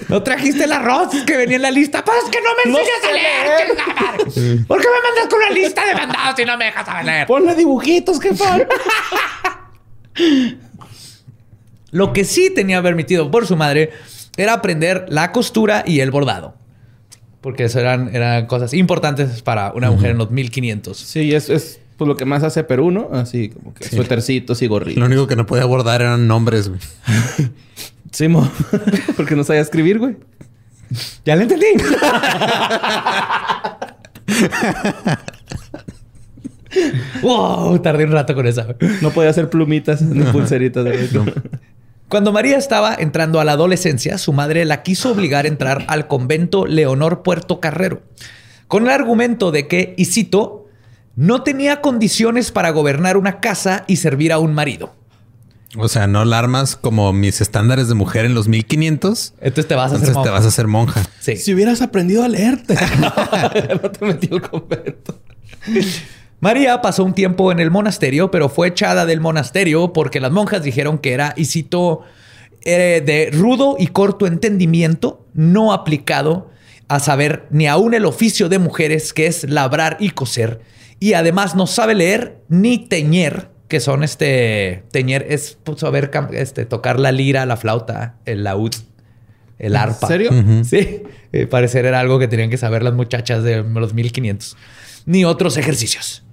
¿No 0.09 0.23
trajiste 0.23 0.65
el 0.65 0.71
arroz 0.71 1.09
que 1.25 1.37
venía 1.37 1.55
en 1.55 1.61
la 1.63 1.71
lista? 1.71 2.03
Pues 2.03 2.17
es 2.23 2.29
que 2.29 2.39
no 2.39 2.49
me 2.55 2.63
enseñas 2.71 3.03
a 3.03 3.11
leer. 3.11 4.65
¿Por 4.67 4.81
qué 4.81 4.87
me 4.87 5.01
mandas 5.09 5.27
con 5.29 5.39
una 5.39 5.49
lista 5.49 5.85
de 5.85 5.93
mandados 5.95 6.39
y 6.39 6.45
no 6.45 6.57
me 6.57 6.65
dejas 6.65 6.87
a 6.87 7.03
leer? 7.03 7.27
Ponle 7.27 7.55
dibujitos, 7.55 8.19
jefa. 8.19 8.59
Lo 11.91 12.13
que 12.13 12.25
sí 12.25 12.49
tenía 12.53 12.81
permitido 12.81 13.31
por 13.31 13.47
su 13.47 13.55
madre 13.55 13.91
era 14.35 14.53
aprender 14.53 15.05
la 15.09 15.31
costura 15.31 15.83
y 15.85 16.01
el 16.01 16.11
bordado. 16.11 16.55
Porque 17.41 17.65
eso 17.65 17.79
eran, 17.79 18.13
eran 18.15 18.45
cosas 18.45 18.73
importantes 18.73 19.41
para 19.41 19.71
una 19.71 19.89
mujer 19.89 20.11
en 20.11 20.17
los 20.17 20.31
1500. 20.31 20.97
Sí, 20.97 21.33
es, 21.33 21.49
es 21.49 21.79
pues, 21.97 22.07
lo 22.07 22.15
que 22.15 22.25
más 22.25 22.43
hace 22.43 22.63
Perú, 22.63 22.91
¿no? 22.91 23.09
Así 23.11 23.49
como 23.49 23.73
que 23.73 23.85
suétercitos 23.89 24.61
y 24.61 24.67
gorritos. 24.67 24.99
Lo 24.99 25.07
único 25.07 25.27
que 25.27 25.35
no 25.35 25.45
podía 25.45 25.63
abordar 25.63 26.01
eran 26.01 26.27
nombres, 26.27 26.69
güey. 26.69 26.79
Sí, 28.11 28.29
mo. 28.29 28.49
Porque 29.17 29.35
no 29.35 29.43
sabía 29.43 29.61
escribir, 29.61 29.99
güey. 29.99 30.15
Ya 31.25 31.35
lo 31.35 31.41
entendí. 31.41 31.65
wow, 37.21 37.77
tardé 37.79 38.05
un 38.05 38.11
rato 38.11 38.33
con 38.33 38.47
esa. 38.47 38.67
No 39.01 39.11
podía 39.11 39.29
hacer 39.29 39.49
plumitas 39.49 40.01
ni 40.01 40.23
pulseritas. 40.31 40.85
güey. 40.85 41.33
Cuando 42.09 42.31
María 42.31 42.57
estaba 42.57 42.95
entrando 42.95 43.39
a 43.41 43.43
la 43.43 43.51
adolescencia, 43.53 44.17
su 44.17 44.31
madre 44.31 44.63
la 44.63 44.81
quiso 44.81 45.11
obligar 45.11 45.45
a 45.45 45.49
entrar 45.49 45.85
al 45.89 46.07
convento 46.07 46.65
Leonor 46.65 47.21
Puerto 47.21 47.59
Carrero, 47.59 48.01
con 48.67 48.83
el 48.85 48.91
argumento 48.91 49.51
de 49.51 49.67
que, 49.67 49.93
y 49.97 50.05
cito, 50.05 50.66
no 51.17 51.41
tenía 51.41 51.81
condiciones 51.81 52.51
para 52.51 52.69
gobernar 52.69 53.17
una 53.17 53.41
casa 53.41 53.83
y 53.87 53.97
servir 53.97 54.31
a 54.31 54.37
un 54.37 54.53
marido. 54.53 54.93
O 55.75 55.89
sea, 55.89 56.07
no 56.07 56.23
la 56.23 56.39
armas 56.39 56.75
como 56.75 57.11
mis 57.11 57.41
estándares 57.41 57.89
de 57.89 57.95
mujer 57.95 58.23
en 58.23 58.35
los 58.35 58.47
1500. 58.47 59.33
Entonces 59.41 59.67
te 59.67 59.75
vas 59.75 59.91
a 59.91 59.95
hacer 59.95 60.07
Entonces 60.07 60.13
te 60.13 60.17
monja. 60.19 60.31
vas 60.31 60.45
a 60.45 60.47
hacer 60.47 60.67
monja. 60.67 61.03
Sí. 61.19 61.35
Si 61.35 61.53
hubieras 61.53 61.81
aprendido 61.81 62.23
a 62.23 62.29
leerte. 62.29 62.75
no 63.81 63.91
te 63.91 64.05
metí 64.05 64.29
al 64.31 64.41
convento. 64.41 65.19
María 66.39 66.81
pasó 66.81 67.03
un 67.03 67.13
tiempo 67.13 67.51
en 67.51 67.59
el 67.59 67.71
monasterio, 67.71 68.29
pero 68.29 68.47
fue 68.47 68.67
echada 68.67 69.07
del 69.07 69.19
monasterio 69.19 69.91
porque 69.93 70.19
las 70.19 70.31
monjas 70.31 70.61
dijeron 70.61 70.99
que 70.99 71.13
era, 71.13 71.33
y 71.35 71.45
cito, 71.45 72.03
eh, 72.61 73.01
de 73.03 73.31
rudo 73.31 73.75
y 73.79 73.87
corto 73.87 74.27
entendimiento, 74.27 75.25
no 75.33 75.73
aplicado 75.73 76.51
a 76.87 76.99
saber 76.99 77.47
ni 77.49 77.67
aún 77.67 77.95
el 77.95 78.05
oficio 78.05 78.49
de 78.49 78.59
mujeres 78.59 79.13
que 79.13 79.25
es 79.25 79.49
labrar 79.49 79.97
y 79.99 80.11
coser, 80.11 80.61
y 80.99 81.13
además 81.13 81.55
no 81.55 81.67
sabe 81.67 81.95
leer 81.95 82.41
ni 82.49 82.77
teñer, 82.77 83.49
que 83.67 83.79
son 83.79 84.03
este, 84.03 84.83
teñer 84.91 85.25
es 85.29 85.57
pues, 85.63 85.79
saber 85.79 86.11
este, 86.31 86.65
tocar 86.65 86.99
la 86.99 87.11
lira, 87.11 87.45
la 87.45 87.57
flauta, 87.57 88.15
el 88.25 88.43
laúd, 88.43 88.73
el 89.59 89.75
arpa. 89.75 90.07
serio? 90.07 90.31
Sí, 90.63 91.03
eh, 91.33 91.47
parecer 91.47 91.85
era 91.85 91.99
algo 91.99 92.19
que 92.19 92.27
tenían 92.27 92.49
que 92.49 92.57
saber 92.57 92.83
las 92.83 92.93
muchachas 92.93 93.43
de 93.43 93.63
los 93.63 93.93
1500. 93.93 94.57
Ni 95.05 95.25
otros 95.25 95.57
ejercicios. 95.57 96.23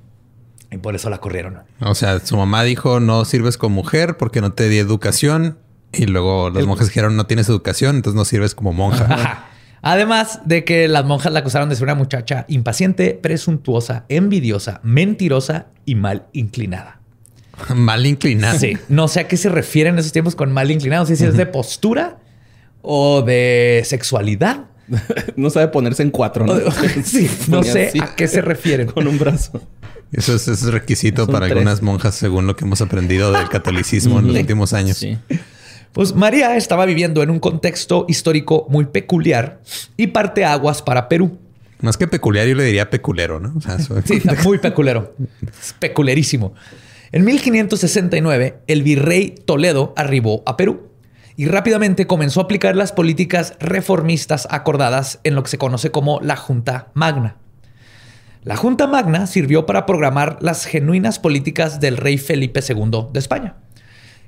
Y 0.70 0.78
por 0.78 0.94
eso 0.94 1.08
la 1.10 1.18
corrieron. 1.18 1.60
O 1.80 1.94
sea, 1.94 2.18
su 2.20 2.36
mamá 2.36 2.64
dijo 2.64 3.00
no 3.00 3.24
sirves 3.24 3.56
como 3.56 3.76
mujer 3.76 4.16
porque 4.16 4.40
no 4.40 4.52
te 4.52 4.68
di 4.68 4.78
educación. 4.78 5.58
Y 5.92 6.06
luego 6.06 6.50
las 6.50 6.66
monjas 6.66 6.88
dijeron 6.88 7.14
no 7.14 7.26
tienes 7.26 7.48
educación, 7.48 7.96
entonces 7.96 8.16
no 8.16 8.24
sirves 8.24 8.54
como 8.54 8.72
monja. 8.72 9.46
Además 9.84 10.40
de 10.46 10.64
que 10.64 10.88
las 10.88 11.04
monjas 11.04 11.30
la 11.32 11.40
acusaron 11.40 11.68
de 11.68 11.76
ser 11.76 11.84
una 11.84 11.94
muchacha 11.94 12.46
impaciente, 12.48 13.18
presuntuosa, 13.22 14.06
envidiosa, 14.08 14.80
mentirosa 14.82 15.66
y 15.84 15.94
mal 15.94 16.26
inclinada. 16.32 17.00
Mal 17.74 18.04
inclinada. 18.06 18.58
Sí, 18.58 18.76
no 18.88 19.06
sé 19.08 19.20
a 19.20 19.28
qué 19.28 19.36
se 19.36 19.48
refieren 19.48 19.96
esos 19.98 20.10
tiempos 20.10 20.34
con 20.34 20.50
mal 20.52 20.70
inclinado. 20.72 21.04
No 21.04 21.06
sé 21.06 21.14
si 21.16 21.24
es 21.24 21.36
de 21.36 21.46
postura 21.46 22.16
o 22.82 23.22
de 23.22 23.82
sexualidad. 23.84 24.64
No 25.36 25.50
sabe 25.50 25.68
ponerse 25.68 26.02
en 26.02 26.10
cuatro, 26.10 26.46
¿no? 26.46 26.54
Sí, 27.04 27.30
no 27.48 27.62
sé 27.62 27.88
así, 27.88 28.00
a 28.00 28.14
qué 28.16 28.26
se 28.28 28.42
refieren. 28.42 28.88
Con 28.88 29.06
un 29.06 29.18
brazo. 29.18 29.62
Eso 30.12 30.34
es, 30.34 30.48
eso 30.48 30.66
es 30.68 30.72
requisito 30.72 31.24
Son 31.24 31.32
para 31.32 31.46
tres. 31.46 31.56
algunas 31.58 31.80
monjas, 31.82 32.14
según 32.14 32.46
lo 32.46 32.54
que 32.56 32.64
hemos 32.64 32.80
aprendido 32.80 33.32
del 33.32 33.48
catolicismo 33.48 34.18
en 34.18 34.28
los 34.28 34.36
últimos 34.36 34.72
años. 34.72 34.96
Sí. 34.98 35.18
Pues 35.94 36.14
María 36.14 36.56
estaba 36.56 36.84
viviendo 36.86 37.22
en 37.22 37.30
un 37.30 37.38
contexto 37.40 38.04
histórico 38.08 38.66
muy 38.68 38.84
peculiar 38.86 39.60
y 39.96 40.08
parte 40.08 40.44
aguas 40.44 40.82
para 40.82 41.08
Perú. 41.08 41.38
Más 41.80 41.96
que 41.96 42.06
peculiar, 42.08 42.46
yo 42.48 42.54
le 42.56 42.64
diría 42.64 42.90
peculero, 42.90 43.38
¿no? 43.40 43.54
O 43.56 43.60
sea, 43.60 43.76
eso- 43.78 43.94
Sí, 44.04 44.14
está 44.14 44.34
muy 44.42 44.58
peculero. 44.58 45.14
Es 45.60 45.72
peculerísimo. 45.78 46.52
En 47.12 47.24
1569, 47.24 48.58
el 48.66 48.82
virrey 48.82 49.36
Toledo 49.46 49.92
arribó 49.96 50.42
a 50.46 50.56
Perú 50.56 50.88
y 51.36 51.46
rápidamente 51.46 52.08
comenzó 52.08 52.40
a 52.40 52.44
aplicar 52.44 52.74
las 52.74 52.90
políticas 52.90 53.54
reformistas 53.60 54.48
acordadas 54.50 55.20
en 55.22 55.36
lo 55.36 55.44
que 55.44 55.50
se 55.50 55.58
conoce 55.58 55.92
como 55.92 56.20
la 56.20 56.34
Junta 56.36 56.88
Magna. 56.94 57.36
La 58.42 58.56
Junta 58.56 58.88
Magna 58.88 59.28
sirvió 59.28 59.64
para 59.64 59.86
programar 59.86 60.38
las 60.40 60.64
genuinas 60.66 61.20
políticas 61.20 61.78
del 61.78 61.96
rey 61.96 62.18
Felipe 62.18 62.60
II 62.68 63.06
de 63.12 63.18
España, 63.20 63.54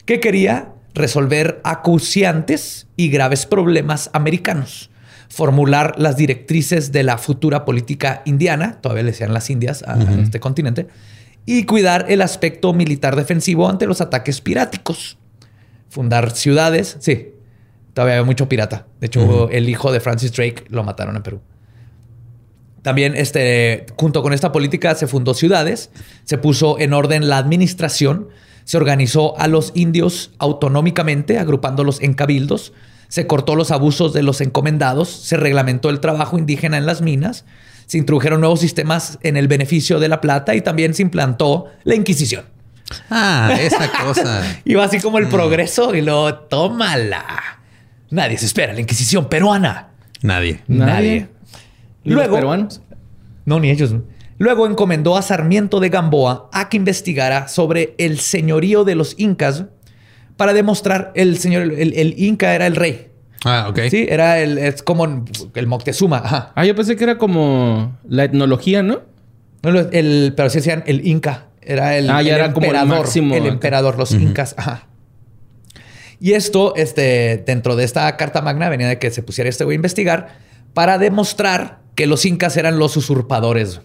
que 0.05 0.21
quería 0.21 0.73
resolver 0.97 1.61
acuciantes 1.63 2.89
y 2.97 3.09
graves 3.09 3.47
problemas 3.47 4.11
americanos, 4.13 4.91
formular 5.29 5.95
las 5.99 6.17
directrices 6.17 6.91
de 6.91 7.05
la 7.05 7.19
futura 7.19 7.65
política 7.65 8.23
indiana, 8.25 8.79
todavía 8.81 9.05
le 9.05 9.13
decían 9.13 9.33
las 9.33 9.51
Indias 9.51 9.85
a, 9.87 9.97
este 10.21 10.41
continente, 10.41 10.89
y 11.45 11.65
cuidar 11.65 12.07
el 12.09 12.23
aspecto 12.23 12.73
militar 12.73 13.15
defensivo 13.15 13.69
ante 13.69 13.87
los 13.87 14.01
ataques 14.01 14.41
piráticos. 14.41 15.19
Fundar 15.89 16.33
ciudades, 16.33 16.97
sí, 16.99 17.29
todavía 17.95 18.19
hay 18.19 18.25
mucho 18.25 18.49
pirata. 18.49 18.87
De 19.01 19.07
hecho, 19.07 19.49
el 19.51 19.69
hijo 19.69 19.93
de 19.93 20.01
Francis 20.01 20.33
Drake 20.33 20.65
lo 20.69 20.83
mataron 20.83 21.15
en 21.15 21.23
Perú. 21.23 21.41
También, 22.83 23.15
este, 23.17 23.87
junto 23.97 24.23
con 24.23 24.33
esta 24.33 24.53
política, 24.53 24.95
se 24.95 25.07
fundó 25.07 25.35
ciudades, 25.35 25.91
se 26.25 26.39
puso 26.39 26.79
en 26.79 26.93
orden 26.93 27.29
la 27.29 27.39
administración, 27.39 28.29
se 28.67 28.77
organizó 28.77 29.39
a 29.39 29.47
los 29.47 29.71
indios 29.77 30.33
autonómicamente, 30.39 31.39
agrupándolos 31.39 32.03
en 32.03 32.15
cabildos, 32.15 32.73
se 33.07 33.29
cortó 33.29 33.55
los 33.55 33.71
abusos 33.71 34.13
de 34.13 34.25
los 34.25 34.41
encomendados, 34.41 35.09
se 35.09 35.37
reglamentó 35.37 35.89
el 35.89 36.01
trabajo 36.01 36.37
indígena 36.37 36.77
en 36.77 36.85
las 36.85 37.01
minas, 37.01 37.45
se 37.87 37.99
introdujeron 37.99 38.41
nuevos 38.41 38.59
sistemas 38.59 39.21
en 39.23 39.37
el 39.37 39.47
beneficio 39.47 40.01
de 40.01 40.09
la 40.09 40.21
plata 40.21 40.57
y 40.57 40.63
también 40.63 40.95
se 40.95 41.03
implantó 41.03 41.67
la 41.85 41.95
Inquisición. 41.95 42.45
Ah, 43.09 43.57
esa 43.61 43.89
cosa. 44.03 44.43
Iba 44.65 44.83
así 44.85 44.99
como 44.99 45.19
el 45.19 45.29
progreso 45.29 45.95
y 45.95 46.03
luego, 46.03 46.35
tómala. 46.35 47.61
Nadie 48.11 48.37
se 48.37 48.47
espera 48.47 48.73
la 48.73 48.81
Inquisición 48.81 49.29
peruana. 49.29 49.91
Nadie. 50.23 50.61
Nadie. 50.67 51.29
¿Y 52.03 52.11
los 52.11 52.17
Luego, 52.17 52.35
peruanos? 52.35 52.81
no, 53.45 53.61
ni 53.61 53.71
ellos. 53.71 53.95
Luego 54.39 54.67
encomendó 54.67 55.17
a 55.17 55.23
Sarmiento 55.23 55.81
de 55.81 55.89
Gamboa 55.89 56.51
a 56.53 56.69
que 56.69 56.77
investigara 56.77 57.49
sobre 57.49 57.95
el 57.99 58.19
señorío 58.21 58.85
de 58.85 58.95
los 58.95 59.15
incas 59.19 59.65
para 60.37 60.53
demostrar 60.53 61.13
el 61.15 61.39
señor, 61.39 61.63
el, 61.63 61.95
el 61.95 62.15
inca 62.19 62.55
era 62.55 62.67
el 62.67 62.77
rey. 62.77 63.09
Ah, 63.45 63.67
ok. 63.71 63.81
Sí, 63.91 64.07
era 64.09 64.39
el, 64.41 64.59
es 64.59 64.83
como 64.83 65.25
el 65.55 65.67
Moctezuma. 65.67 66.19
Ajá. 66.19 66.53
Ah, 66.55 66.65
yo 66.65 66.75
pensé 66.75 66.97
que 66.97 67.05
era 67.05 67.17
como 67.17 67.97
la 68.09 68.25
etnología, 68.25 68.83
¿no? 68.83 69.01
No, 69.63 69.79
el, 69.79 70.35
pero 70.37 70.51
sí 70.51 70.59
decían 70.59 70.85
el 70.87 71.07
inca. 71.07 71.47
Era 71.63 71.97
el, 71.97 72.11
Ah, 72.11 72.23
ya 72.23 72.35
el 72.35 72.41
era 72.41 72.53
como 72.53 72.67
el 72.67 72.73
emperador. 72.77 72.99
máximo 73.05 73.35
El 73.35 73.47
emperador, 73.47 73.99
los 73.99 74.13
incas. 74.13 74.55
Ajá. 74.59 74.87
Y 76.21 76.33
esto, 76.33 76.75
este, 76.77 77.43
dentro 77.47 77.77
de 77.77 77.85
esta 77.85 78.17
carta 78.17 78.41
magna, 78.43 78.69
venía 78.69 78.89
de 78.89 78.99
que 78.99 79.11
se 79.11 79.23
pusiera 79.23 79.51
este 79.51 79.65
güey 79.65 79.75
a 79.75 79.77
investigar 79.77 80.39
para 80.75 80.99
demostrar 80.99 81.81
que 81.95 82.07
los 82.07 82.25
incas 82.27 82.57
eran 82.57 82.79
los 82.79 82.97
usurpadores. 82.97 83.81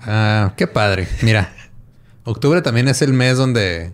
Ah, 0.00 0.54
qué 0.56 0.66
padre. 0.66 1.08
Mira, 1.22 1.52
octubre 2.24 2.62
también 2.62 2.88
es 2.88 3.02
el 3.02 3.12
mes 3.12 3.36
donde 3.36 3.92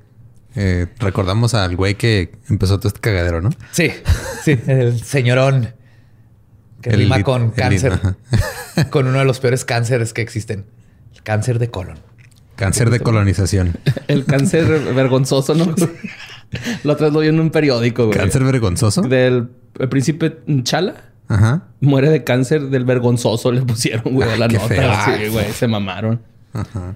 eh, 0.54 0.86
recordamos 0.98 1.54
al 1.54 1.76
güey 1.76 1.96
que 1.96 2.32
empezó 2.48 2.78
todo 2.78 2.88
este 2.88 3.00
cagadero, 3.00 3.40
¿no? 3.40 3.50
Sí, 3.72 3.90
sí, 4.42 4.58
el 4.66 5.02
señorón 5.02 5.74
que 6.80 6.90
El 6.90 6.98
rima 6.98 7.22
con 7.22 7.50
cáncer, 7.50 7.98
con 8.90 9.06
uno 9.06 9.18
de 9.18 9.24
los 9.24 9.40
peores 9.40 9.64
cánceres 9.64 10.12
que 10.12 10.22
existen, 10.22 10.66
el 11.14 11.22
cáncer 11.22 11.58
de 11.58 11.70
colon. 11.70 11.98
Cáncer 12.56 12.90
de 12.90 13.00
colonización. 13.00 13.76
El 14.06 14.24
cáncer 14.26 14.66
vergonzoso, 14.94 15.54
¿no? 15.54 15.74
La 16.84 16.92
otra 16.92 17.06
vez 17.06 17.14
lo 17.14 17.20
vi 17.20 17.28
en 17.28 17.40
un 17.40 17.50
periódico, 17.50 18.06
güey. 18.06 18.16
Cáncer 18.16 18.44
vergonzoso. 18.44 19.02
Del 19.02 19.48
el 19.78 19.88
príncipe 19.88 20.38
Chala. 20.62 21.13
Ajá. 21.28 21.62
Muere 21.80 22.10
de 22.10 22.24
cáncer 22.24 22.68
del 22.68 22.84
vergonzoso, 22.84 23.50
le 23.52 23.62
pusieron, 23.62 24.14
güey, 24.14 24.30
a 24.30 24.36
la 24.36 24.48
qué 24.48 24.54
nota. 24.56 24.68
feo. 24.68 24.92
Sí, 25.06 25.28
güey, 25.28 25.52
se 25.52 25.66
mamaron. 25.68 26.20
Ajá. 26.52 26.94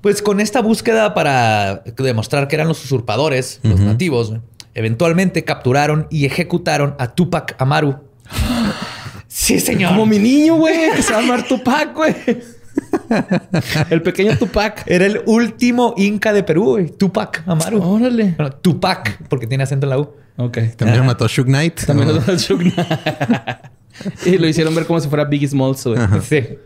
Pues 0.00 0.22
con 0.22 0.40
esta 0.40 0.60
búsqueda 0.62 1.14
para 1.14 1.82
demostrar 1.96 2.48
que 2.48 2.56
eran 2.56 2.68
los 2.68 2.84
usurpadores, 2.84 3.60
los 3.62 3.80
nativos, 3.80 4.34
eventualmente 4.74 5.44
capturaron 5.44 6.06
y 6.10 6.26
ejecutaron 6.26 6.94
a 6.98 7.08
Tupac 7.14 7.56
Amaru. 7.58 7.96
sí, 9.26 9.58
señor. 9.58 9.90
Como 9.90 10.06
mi 10.06 10.18
niño, 10.18 10.56
güey, 10.56 10.92
que 10.94 11.02
se 11.02 11.12
va 11.12 11.18
a 11.18 11.22
llamar 11.22 11.42
Tupac, 11.48 11.94
güey. 11.94 12.14
El 13.90 14.02
pequeño 14.02 14.36
Tupac. 14.36 14.82
Era 14.86 15.06
el 15.06 15.22
último 15.26 15.94
inca 15.96 16.32
de 16.32 16.42
Perú, 16.42 16.64
güey. 16.72 16.90
Tupac 16.90 17.42
Amaru. 17.46 17.82
Órale. 17.82 18.34
Bueno, 18.36 18.52
Tupac, 18.52 19.22
porque 19.28 19.46
tiene 19.46 19.64
acento 19.64 19.86
en 19.86 19.90
la 19.90 19.98
U. 19.98 20.10
Ok. 20.36 20.58
También 20.76 20.98
lo 20.98 21.04
mató 21.04 21.26
Shug 21.28 21.46
Knight. 21.46 21.84
También 21.86 22.08
lo 22.08 22.18
de 22.20 22.38
Suge 22.38 22.70
Knight. 22.70 22.88
Y 24.26 24.36
lo 24.36 24.46
hicieron 24.46 24.74
ver 24.74 24.84
como 24.84 25.00
si 25.00 25.08
fuera 25.08 25.24
Biggie 25.24 25.48
Smalls, 25.48 25.86
güey. 25.86 25.98
Sí. 26.20 26.58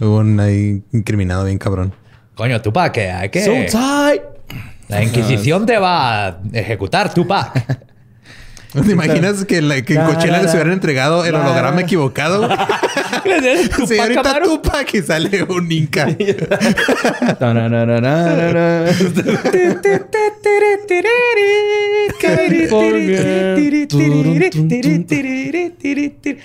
Hubo 0.00 0.18
un 0.18 0.40
ahí 0.40 0.82
incriminado 0.92 1.44
bien 1.44 1.56
cabrón. 1.56 1.92
Coño, 2.34 2.60
Tupac, 2.60 2.92
que 2.92 3.08
hay 3.08 3.28
que... 3.28 3.40
So 3.44 3.52
tight. 3.52 4.22
La 4.88 5.04
Inquisición 5.04 5.64
te 5.64 5.78
va 5.78 6.26
a 6.26 6.40
ejecutar, 6.52 7.14
Tupac. 7.14 7.86
¿Te 8.72 8.92
imaginas 8.92 9.44
que, 9.44 9.60
la- 9.60 9.82
que 9.82 9.94
en 9.94 10.02
Coachella 10.04 10.40
les 10.42 10.52
hubieran 10.54 10.72
entregado 10.72 11.24
el 11.26 11.34
holograma 11.34 11.80
equivocado? 11.82 12.48
Señorita. 13.86 14.40
Tupac 14.44 14.94
y 14.94 15.02
sale 15.02 15.42
un 15.44 15.70
inca. 15.70 16.06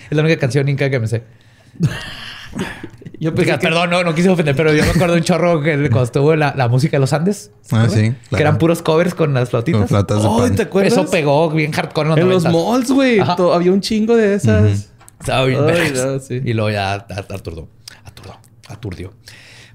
Es 0.09 0.15
la 0.17 0.21
única 0.21 0.39
canción 0.39 0.67
inca 0.69 0.89
que 0.89 0.99
me 0.99 1.07
sé. 1.07 1.23
Yo 3.19 3.33
pensé 3.33 3.51
que- 3.53 3.57
Perdón, 3.59 3.89
no, 3.89 4.03
no 4.03 4.13
quise 4.13 4.29
ofender, 4.29 4.55
pero 4.55 4.73
yo 4.73 4.83
me 4.83 4.91
acuerdo 4.91 5.13
de 5.15 5.19
un 5.21 5.25
chorro 5.25 5.61
que 5.61 5.75
cuando 5.89 6.03
estuvo 6.03 6.35
la, 6.35 6.53
la 6.55 6.67
música 6.67 6.97
de 6.97 7.01
los 7.01 7.13
Andes. 7.13 7.51
¿se 7.61 7.75
Ah, 7.75 7.87
sí, 7.89 8.13
Que 8.29 8.41
eran 8.41 8.57
puros 8.59 8.81
covers 8.81 9.13
con 9.15 9.33
las 9.33 9.49
flautitas. 9.49 9.79
Con 9.79 9.87
flautas 9.87 10.21
de 10.21 10.29
Ay, 10.29 10.37
pan. 10.39 10.55
¿te 10.55 10.61
acuerdas? 10.63 10.93
Eso 10.93 11.09
pegó 11.09 11.49
bien 11.49 11.71
hardcore 11.71 12.09
en 12.09 12.09
los 12.09 12.19
En 12.19 12.29
los 12.29 12.43
90s. 12.45 12.71
malls, 12.71 12.91
güey. 12.91 13.19
Había 13.19 13.71
un 13.71 13.81
chingo 13.81 14.15
de 14.15 14.35
esas. 14.35 14.91
Estaba 15.19 15.45
bien 15.45 15.59
Ay, 15.61 15.65
vergas. 15.65 16.05
no, 16.05 16.19
sí. 16.19 16.41
Y 16.45 16.53
luego 16.53 16.69
ya 16.69 16.93
at- 16.93 17.31
aturdó, 17.31 17.67
aturdó, 18.05 18.37
aturdió. 18.69 19.13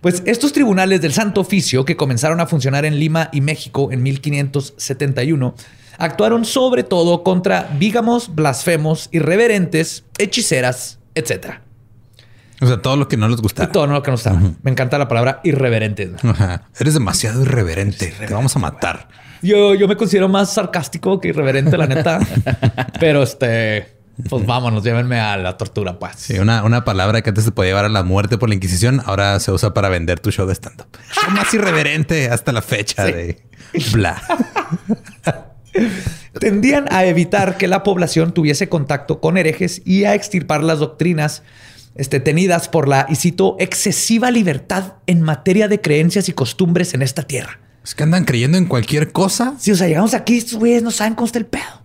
Pues 0.01 0.23
estos 0.27 0.53
tribunales 0.53 1.01
del 1.01 1.13
Santo 1.13 1.41
Oficio, 1.41 1.85
que 1.85 1.97
comenzaron 1.97 2.41
a 2.41 2.47
funcionar 2.47 2.85
en 2.85 2.99
Lima 2.99 3.29
y 3.33 3.41
México 3.41 3.91
en 3.93 4.03
1571, 4.03 5.55
actuaron 5.99 6.45
sobre 6.45 6.83
todo 6.85 7.23
contra 7.23 7.69
bígamos, 7.79 8.35
blasfemos, 8.35 9.09
irreverentes, 9.13 10.05
hechiceras, 10.19 10.99
etc. 11.15 11.61
O 12.63 12.67
sea, 12.67 12.81
todo 12.81 12.97
lo 12.97 13.09
que 13.09 13.17
no 13.17 13.29
les 13.29 13.41
gusta. 13.41 13.71
Todo 13.71 13.89
lo 13.89 14.03
que 14.03 14.13
nos 14.13 14.25
está. 14.25 14.41
Me 14.63 14.71
encanta 14.71 14.97
la 14.97 15.09
palabra 15.09 15.41
irreverentes. 15.43 16.13
Ajá. 16.25 16.69
Eres 16.79 16.95
demasiado 16.95 17.43
irreverente. 17.43 18.15
Te 18.27 18.33
vamos 18.33 18.55
a 18.55 18.61
matar. 18.61 19.09
Yo, 19.43 19.75
yo 19.75 19.89
me 19.89 19.97
considero 19.97 20.29
más 20.29 20.55
sarcástico 20.55 21.21
que 21.21 21.29
irreverente, 21.29 21.77
la 21.77 21.89
neta. 21.89 22.21
Pero 23.01 23.25
este, 23.25 23.89
pues 24.29 24.47
vámonos, 24.47 24.85
llévenme 24.85 25.19
a 25.19 25.37
la 25.37 25.57
tortura, 25.57 25.99
pues. 25.99 26.13
Sí, 26.17 26.39
una, 26.39 26.63
una 26.63 26.85
palabra 26.85 27.23
que 27.23 27.31
antes 27.31 27.45
te 27.45 27.51
podía 27.51 27.71
llevar 27.71 27.87
a 27.87 27.89
la 27.89 28.05
muerte 28.05 28.39
por 28.39 28.49
la 28.49 28.55
Inquisición, 28.55 29.03
ahora 29.07 29.41
se 29.41 29.51
usa 29.51 29.75
para 29.75 29.89
vender 29.89 30.21
tu 30.21 30.31
show 30.31 30.47
de 30.47 30.55
stand-up. 30.55 30.87
Más 31.31 31.53
irreverente 31.55 32.29
hasta 32.29 32.53
la 32.53 32.63
fecha 32.63 33.05
de 33.05 33.43
bla. 33.93 34.23
Tendían 36.39 36.87
a 36.93 37.05
evitar 37.07 37.57
que 37.57 37.67
la 37.67 37.83
población 37.83 38.33
tuviese 38.33 38.69
contacto 38.69 39.21
con 39.21 39.37
herejes 39.37 39.83
y 39.85 40.05
a 40.05 40.15
extirpar 40.15 40.63
las 40.63 40.79
doctrinas 40.79 41.43
este, 41.95 42.21
tenidas 42.21 42.69
por 42.69 42.89
la, 42.89 43.07
y 43.09 43.17
cito, 43.17 43.57
excesiva 43.59 44.31
libertad 44.31 44.95
en 45.07 45.21
materia 45.23 45.69
de 45.69 45.81
creencias 45.81 46.29
y 46.29 46.33
costumbres 46.33 46.95
en 46.95 47.03
esta 47.03 47.23
tierra. 47.25 47.59
Es 47.85 47.95
que 47.95 48.03
andan 48.05 48.25
creyendo 48.25 48.59
en 48.59 48.67
cualquier 48.67 49.13
cosa. 49.13 49.55
Sí, 49.59 49.73
o 49.73 49.77
sea, 49.77 49.89
llegamos 49.89 50.15
aquí, 50.15 50.37
estos 50.39 50.59
güeyes 50.59 50.83
no 50.83 50.91
saben 50.91 51.15
cómo 51.15 51.27
está 51.27 51.39
el 51.39 51.47
pedo. 51.47 51.83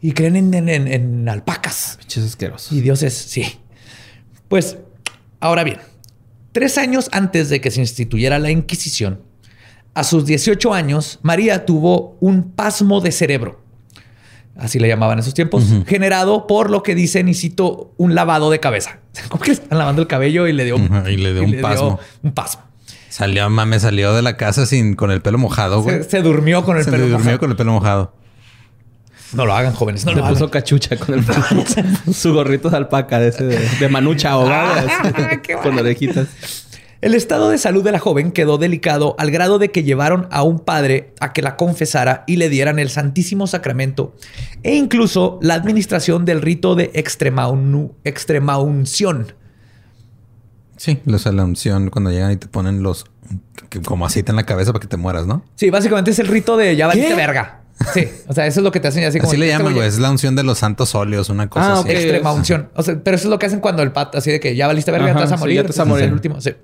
Y 0.00 0.12
creen 0.12 0.36
en, 0.36 0.54
en- 0.54 0.68
en- 0.68 0.88
en 0.88 1.28
alpacas. 1.28 1.96
Pinches 1.98 2.24
asquerosos. 2.24 2.72
Y 2.72 2.80
dioses, 2.80 3.14
sí. 3.14 3.44
Pues, 4.48 4.76
ahora 5.40 5.64
bien, 5.64 5.78
tres 6.52 6.78
años 6.78 7.08
antes 7.12 7.48
de 7.48 7.60
que 7.60 7.70
se 7.70 7.80
instituyera 7.80 8.38
la 8.38 8.50
Inquisición, 8.50 9.20
a 9.94 10.04
sus 10.04 10.26
18 10.26 10.74
años, 10.74 11.18
María 11.22 11.64
tuvo 11.64 12.16
un 12.20 12.52
pasmo 12.52 13.00
de 13.00 13.10
cerebro. 13.12 13.62
Así 14.58 14.78
le 14.78 14.88
llamaban 14.88 15.14
en 15.14 15.20
esos 15.20 15.34
tiempos, 15.34 15.64
generado 15.86 16.46
por 16.46 16.70
lo 16.70 16.82
que 16.82 16.94
dicen, 16.94 17.28
y 17.28 17.34
cito, 17.34 17.92
un 17.98 18.14
lavado 18.14 18.50
de 18.50 18.58
cabeza. 18.58 18.98
Como 19.28 19.42
que 19.42 19.50
le 19.50 19.54
están 19.54 19.78
lavando 19.78 20.00
el 20.02 20.08
cabello 20.08 20.46
y 20.46 20.52
le 20.52 20.64
dio, 20.64 20.76
y 21.08 21.16
le 21.18 21.34
dio 21.34 21.42
un 21.42 21.60
pasmo. 21.60 21.98
un 22.22 22.32
pasmo. 22.32 22.62
Salió, 23.10 23.48
mame, 23.50 23.80
salió 23.80 24.14
de 24.14 24.22
la 24.22 24.36
casa 24.36 24.66
sin 24.66 24.94
con 24.94 25.10
el 25.10 25.22
pelo 25.22 25.38
mojado, 25.38 25.82
güey. 25.82 26.02
Se, 26.02 26.10
se 26.10 26.22
durmió 26.22 26.64
con 26.64 26.76
el 26.76 26.84
Se 26.84 26.90
pelo 26.90 27.04
durmió 27.04 27.18
mojado. 27.18 27.38
con 27.38 27.50
el 27.50 27.56
pelo 27.56 27.72
mojado. 27.72 28.14
No 29.32 29.44
lo 29.44 29.54
hagan, 29.54 29.72
jóvenes. 29.72 30.04
No 30.06 30.12
Le 30.12 30.20
hagan. 30.20 30.32
puso 30.34 30.50
cachucha 30.50 30.96
con 30.96 31.14
el 31.16 31.24
su 32.14 32.32
gorrito 32.32 32.70
de 32.70 32.76
alpaca 32.76 33.18
de 33.18 33.28
ese 33.28 33.44
de, 33.44 33.58
de 33.80 33.88
manucha 33.88 34.30
ahogada. 34.30 34.84
así, 35.02 35.52
con 35.62 35.78
orejitas. 35.78 36.28
El 37.06 37.14
estado 37.14 37.50
de 37.50 37.58
salud 37.58 37.84
de 37.84 37.92
la 37.92 38.00
joven 38.00 38.32
quedó 38.32 38.58
delicado 38.58 39.14
al 39.20 39.30
grado 39.30 39.60
de 39.60 39.70
que 39.70 39.84
llevaron 39.84 40.26
a 40.32 40.42
un 40.42 40.58
padre 40.58 41.14
a 41.20 41.32
que 41.32 41.40
la 41.40 41.54
confesara 41.54 42.24
y 42.26 42.34
le 42.34 42.48
dieran 42.48 42.80
el 42.80 42.90
Santísimo 42.90 43.46
Sacramento 43.46 44.16
e 44.64 44.74
incluso 44.74 45.38
la 45.40 45.54
administración 45.54 46.24
del 46.24 46.42
rito 46.42 46.74
de 46.74 46.92
extremaunu- 46.94 47.92
extremaunción. 48.02 49.34
Sí, 50.76 50.98
los 51.04 51.24
la 51.26 51.44
unción 51.44 51.90
cuando 51.90 52.10
llegan 52.10 52.32
y 52.32 52.38
te 52.38 52.48
ponen 52.48 52.82
los 52.82 53.04
que- 53.70 53.82
como 53.82 54.04
aceite 54.04 54.32
en 54.32 54.36
la 54.36 54.44
cabeza 54.44 54.72
para 54.72 54.80
que 54.82 54.88
te 54.88 54.96
mueras, 54.96 55.28
¿no? 55.28 55.44
Sí, 55.54 55.70
básicamente 55.70 56.10
es 56.10 56.18
el 56.18 56.26
rito 56.26 56.56
de 56.56 56.74
ya 56.74 56.88
valiste 56.88 57.10
¿Qué? 57.10 57.14
verga. 57.14 57.60
Sí, 57.92 58.08
o 58.26 58.32
sea, 58.32 58.46
eso 58.46 58.60
es 58.60 58.64
lo 58.64 58.72
que 58.72 58.80
te 58.80 58.88
hacen 58.88 59.04
así 59.04 59.18
como... 59.18 59.30
Así 59.30 59.38
le 59.38 59.48
llaman, 59.48 59.74
güey-. 59.74 59.84
Es 59.86 59.98
la 59.98 60.10
unción 60.10 60.34
de 60.34 60.42
los 60.42 60.58
santos 60.58 60.94
óleos, 60.94 61.28
una 61.28 61.48
cosa 61.48 61.66
Ah, 61.66 61.72
así. 61.80 61.80
ok. 61.82 61.88
Extrema 61.90 62.32
unción. 62.32 62.68
O 62.74 62.82
sea, 62.82 62.98
pero 63.02 63.16
eso 63.16 63.26
es 63.28 63.30
lo 63.30 63.38
que 63.38 63.46
hacen 63.46 63.60
cuando 63.60 63.82
el 63.82 63.92
pato, 63.92 64.16
así 64.18 64.30
de 64.30 64.40
que 64.40 64.56
ya 64.56 64.66
valiste 64.66 64.90
verga, 64.90 65.08
Ajá, 65.10 65.14
te 65.18 65.20
vas 65.24 65.32
a 65.32 65.36
sí, 65.36 65.40
morir. 65.40 65.56
ya 65.56 65.62
te 65.62 65.68
vas 65.68 65.78
a 65.78 65.82
entonces 65.82 66.04
es 66.04 66.08
morir. 66.08 66.08
el 66.08 66.12
último. 66.14 66.40
Sí. 66.40 66.54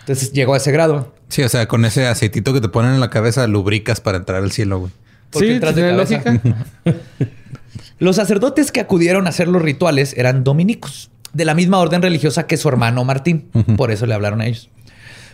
Entonces 0.00 0.32
llegó 0.32 0.54
a 0.54 0.56
ese 0.56 0.72
grado. 0.72 1.12
Sí, 1.28 1.42
o 1.42 1.48
sea, 1.48 1.68
con 1.68 1.84
ese 1.84 2.06
aceitito 2.06 2.52
que 2.54 2.60
te 2.60 2.68
ponen 2.68 2.94
en 2.94 3.00
la 3.00 3.10
cabeza 3.10 3.46
lubricas 3.46 4.00
para 4.00 4.16
entrar 4.18 4.42
al 4.42 4.50
cielo, 4.50 4.78
güey. 4.80 4.92
Porque 5.30 5.48
Sí, 5.48 5.54
entras 5.54 5.74
de 5.76 5.82
tiene 5.82 5.96
cabeza. 5.96 6.32
lógica. 6.32 6.64
Los 7.98 8.16
sacerdotes 8.16 8.72
que 8.72 8.80
acudieron 8.80 9.26
a 9.26 9.30
hacer 9.30 9.46
los 9.46 9.60
rituales 9.60 10.14
eran 10.16 10.42
dominicos, 10.42 11.10
de 11.34 11.44
la 11.44 11.54
misma 11.54 11.78
orden 11.78 12.00
religiosa 12.02 12.46
que 12.46 12.56
su 12.56 12.68
hermano 12.68 13.04
Martín. 13.04 13.50
Por 13.76 13.90
eso 13.90 14.06
le 14.06 14.14
hablaron 14.14 14.40
a 14.40 14.46
ellos. 14.46 14.70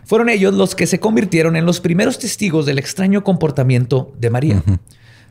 Fueron 0.06 0.28
ellos 0.28 0.54
los 0.54 0.74
que 0.76 0.86
se 0.86 1.00
convirtieron 1.00 1.56
en 1.56 1.66
los 1.66 1.80
primeros 1.80 2.18
testigos 2.20 2.64
del 2.64 2.78
extraño 2.78 3.24
comportamiento 3.24 4.12
de 4.18 4.30
María. 4.30 4.62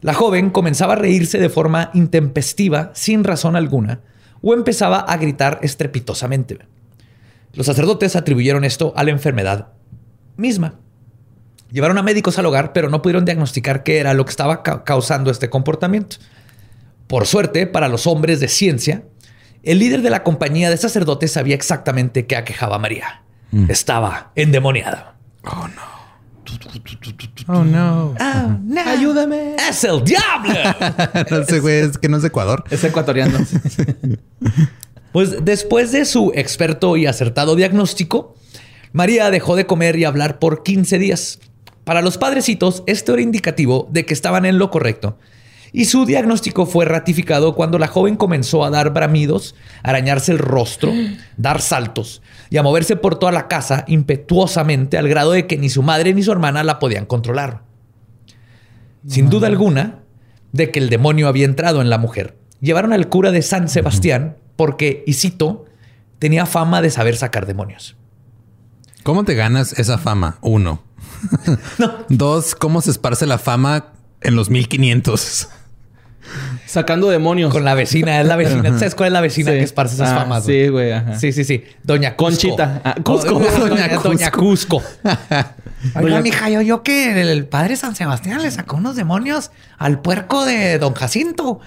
La 0.01 0.13
joven 0.13 0.49
comenzaba 0.49 0.93
a 0.93 0.97
reírse 0.97 1.39
de 1.39 1.49
forma 1.49 1.89
intempestiva, 1.93 2.91
sin 2.93 3.23
razón 3.23 3.55
alguna, 3.55 4.01
o 4.41 4.53
empezaba 4.53 4.99
a 4.99 5.15
gritar 5.17 5.59
estrepitosamente. 5.63 6.59
Los 7.53 7.67
sacerdotes 7.67 8.17
atribuyeron 8.17 8.65
esto 8.65 8.91
a 8.97 9.03
la 9.05 9.11
enfermedad 9.11 9.69
misma. 10.35 10.75
Llevaron 11.71 11.97
a 11.97 12.03
médicos 12.03 12.38
al 12.38 12.45
hogar, 12.45 12.73
pero 12.73 12.89
no 12.89 13.01
pudieron 13.01 13.23
diagnosticar 13.23 13.81
qué 13.83 13.97
era 13.99 14.13
lo 14.13 14.25
que 14.25 14.31
estaba 14.31 14.61
ca- 14.61 14.83
causando 14.83 15.31
este 15.31 15.49
comportamiento. 15.49 16.17
Por 17.07 17.25
suerte, 17.25 17.65
para 17.65 17.88
los 17.88 18.07
hombres 18.07 18.41
de 18.41 18.49
ciencia, 18.49 19.03
el 19.63 19.79
líder 19.79 20.01
de 20.01 20.09
la 20.09 20.23
compañía 20.23 20.69
de 20.69 20.77
sacerdotes 20.77 21.31
sabía 21.31 21.55
exactamente 21.55 22.25
qué 22.25 22.35
aquejaba 22.35 22.75
a 22.75 22.79
María. 22.79 23.21
Estaba 23.69 24.31
endemoniada. 24.36 25.15
Oh, 25.45 25.67
no. 27.63 28.15
¡Ayúdame! 28.86 29.55
¡Es 29.55 29.84
el 29.84 30.03
diablo! 30.03 30.53
no 31.31 31.43
sé, 31.45 31.60
güey. 31.60 31.79
Es 31.79 31.97
que 31.97 32.10
no 32.10 32.17
es 32.17 32.23
de 32.23 32.29
Ecuador. 32.29 32.63
Es 32.69 32.84
ecuatoriano. 32.84 33.39
Pues 35.12 35.45
después 35.45 35.93
de 35.93 36.03
su 36.03 36.34
experto 36.36 36.97
y 36.97 37.05
acertado 37.05 37.55
diagnóstico, 37.55 38.36
María 38.91 39.31
dejó 39.31 39.55
de 39.55 39.65
comer 39.65 39.95
y 39.95 40.03
hablar 40.03 40.39
por 40.39 40.62
15 40.62 40.99
días. 40.99 41.39
Para 41.86 42.01
los 42.01 42.17
padrecitos, 42.17 42.84
esto 42.86 43.13
era 43.13 43.21
indicativo 43.21 43.88
de 43.89 44.05
que 44.05 44.13
estaban 44.13 44.45
en 44.45 44.58
lo 44.58 44.69
correcto. 44.69 45.17
Y 45.77 45.83
su 45.83 46.05
diagnóstico 46.05 46.65
fue 46.65 46.85
ratificado 46.85 47.53
cuando 47.53 47.77
la 47.77 47.88
joven 47.88 48.15
comenzó 48.15 48.63
a 48.63 48.69
dar 48.69 48.93
bramidos, 48.93 49.55
a 49.83 49.89
arañarse 49.89 50.31
el 50.31 50.38
rostro, 50.38 50.93
dar 51.38 51.59
saltos 51.59 52.21
y 52.49 52.55
a 52.55 52.63
moverse 52.63 52.95
por 52.95 53.19
toda 53.19 53.33
la 53.33 53.49
casa 53.49 53.83
impetuosamente 53.85 54.97
al 54.97 55.09
grado 55.09 55.33
de 55.33 55.47
que 55.47 55.57
ni 55.57 55.69
su 55.69 55.83
madre 55.83 56.13
ni 56.13 56.23
su 56.23 56.31
hermana 56.31 56.63
la 56.63 56.79
podían 56.79 57.05
controlar. 57.05 57.63
Sin 59.05 59.29
duda 59.29 59.47
alguna, 59.47 59.99
de 60.53 60.71
que 60.71 60.79
el 60.79 60.89
demonio 60.89 61.27
había 61.27 61.43
entrado 61.43 61.81
en 61.81 61.89
la 61.89 61.97
mujer. 61.97 62.38
Llevaron 62.61 62.93
al 62.93 63.09
cura 63.09 63.31
de 63.31 63.41
San 63.41 63.67
Sebastián 63.67 64.38
porque, 64.55 65.03
y 65.05 65.11
cito, 65.11 65.65
tenía 66.19 66.45
fama 66.45 66.81
de 66.81 66.89
saber 66.89 67.17
sacar 67.17 67.45
demonios. 67.45 67.97
¿Cómo 69.03 69.25
te 69.25 69.35
ganas 69.35 69.77
esa 69.77 69.97
fama? 69.97 70.38
Uno. 70.39 70.81
Dos, 72.07 72.55
¿cómo 72.55 72.79
se 72.79 72.91
esparce 72.91 73.25
la 73.25 73.39
fama 73.39 73.88
en 74.21 74.38
los 74.38 74.49
1500? 74.49 75.49
Sacando 76.75 77.09
demonios. 77.09 77.51
Con 77.53 77.63
la 77.63 77.73
vecina, 77.73 78.19
es 78.19 78.27
la 78.27 78.35
vecina. 78.35 78.77
¿Sabes 78.77 78.95
cuál 78.95 79.07
es 79.07 79.13
la 79.13 79.21
vecina 79.21 79.51
Sí. 79.51 79.57
que 79.57 79.63
esparce 79.63 79.95
esas 79.95 80.09
Ah, 80.11 80.15
famas? 80.19 80.43
güey? 80.43 80.63
Sí, 80.63 80.67
güey. 80.69 80.91
ajá. 80.91 81.17
Sí, 81.17 81.31
sí, 81.31 81.43
sí. 81.45 81.63
Doña 81.83 82.15
Cusco. 82.17 82.25
Conchita. 82.25 82.81
Ah, 82.83 82.95
Cusco. 83.01 83.35
Oh, 83.38 83.39
Doña, 83.39 83.88
Doña 83.88 83.97
Doña 84.03 84.31
Cusco. 84.31 84.83
Oiga, 85.95 86.19
mija, 86.21 86.49
yo, 86.49 86.61
yo 86.61 86.83
que 86.83 87.21
el, 87.31 87.45
padre 87.47 87.77
San 87.77 87.95
Sebastián 87.95 88.41
le 88.41 88.51
sacó 88.51 88.75
unos 88.75 88.95
demonios 88.97 89.51
al 89.77 90.01
puerco 90.01 90.43
de 90.45 90.77
Don 90.79 90.93
Jacinto. 90.93 91.61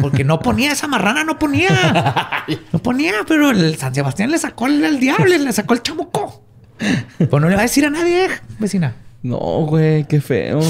Porque 0.00 0.24
no 0.24 0.40
ponía 0.40 0.72
esa 0.72 0.88
marrana, 0.88 1.22
no 1.24 1.38
ponía. 1.38 2.44
No 2.72 2.80
ponía, 2.80 3.12
pero 3.28 3.50
el 3.50 3.76
San 3.78 3.94
Sebastián 3.94 4.32
le 4.32 4.38
sacó 4.38 4.66
el, 4.66 4.84
el 4.84 4.98
diablo, 4.98 5.26
le 5.26 5.52
sacó 5.52 5.74
el 5.74 5.82
chamuco. 5.82 6.42
Pues 7.18 7.30
no 7.40 7.48
le 7.48 7.54
va 7.54 7.60
a 7.60 7.64
decir 7.64 7.86
a 7.86 7.90
nadie, 7.90 8.26
vecina. 8.58 8.94
No, 9.22 9.38
güey, 9.66 10.04
qué 10.08 10.20
feo. 10.20 10.60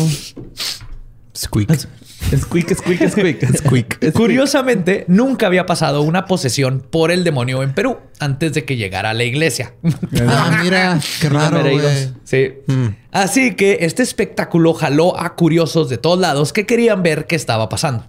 Squeak. 1.37 1.89
Squeak, 2.37 2.75
squeak, 2.77 3.09
squeak. 3.11 3.57
Squeak. 3.57 4.13
Curiosamente, 4.13 5.05
nunca 5.09 5.47
había 5.47 5.67
pasado 5.67 6.03
una 6.03 6.27
posesión 6.27 6.81
por 6.91 7.11
el 7.11 7.25
demonio 7.25 7.63
en 7.63 7.75
Perú 7.75 7.99
antes 8.21 8.53
de 8.53 8.65
que 8.65 8.77
llegara 8.77 9.11
a 9.11 9.15
la 9.15 9.25
iglesia. 9.25 9.75
Ah, 10.29 10.61
mira, 10.63 10.99
qué 11.21 11.29
raro, 11.29 11.57
Mereidos. 11.59 11.83
güey. 11.93 12.09
Sí. 12.25 12.53
Así 13.11 13.55
que 13.55 13.79
este 13.81 14.03
espectáculo 14.03 14.75
jaló 14.75 15.19
a 15.19 15.35
curiosos 15.35 15.89
de 15.89 15.99
todos 15.99 16.19
lados 16.21 16.53
que 16.53 16.67
querían 16.67 17.03
ver 17.03 17.27
qué 17.27 17.35
estaba 17.37 17.69
pasando. 17.69 18.07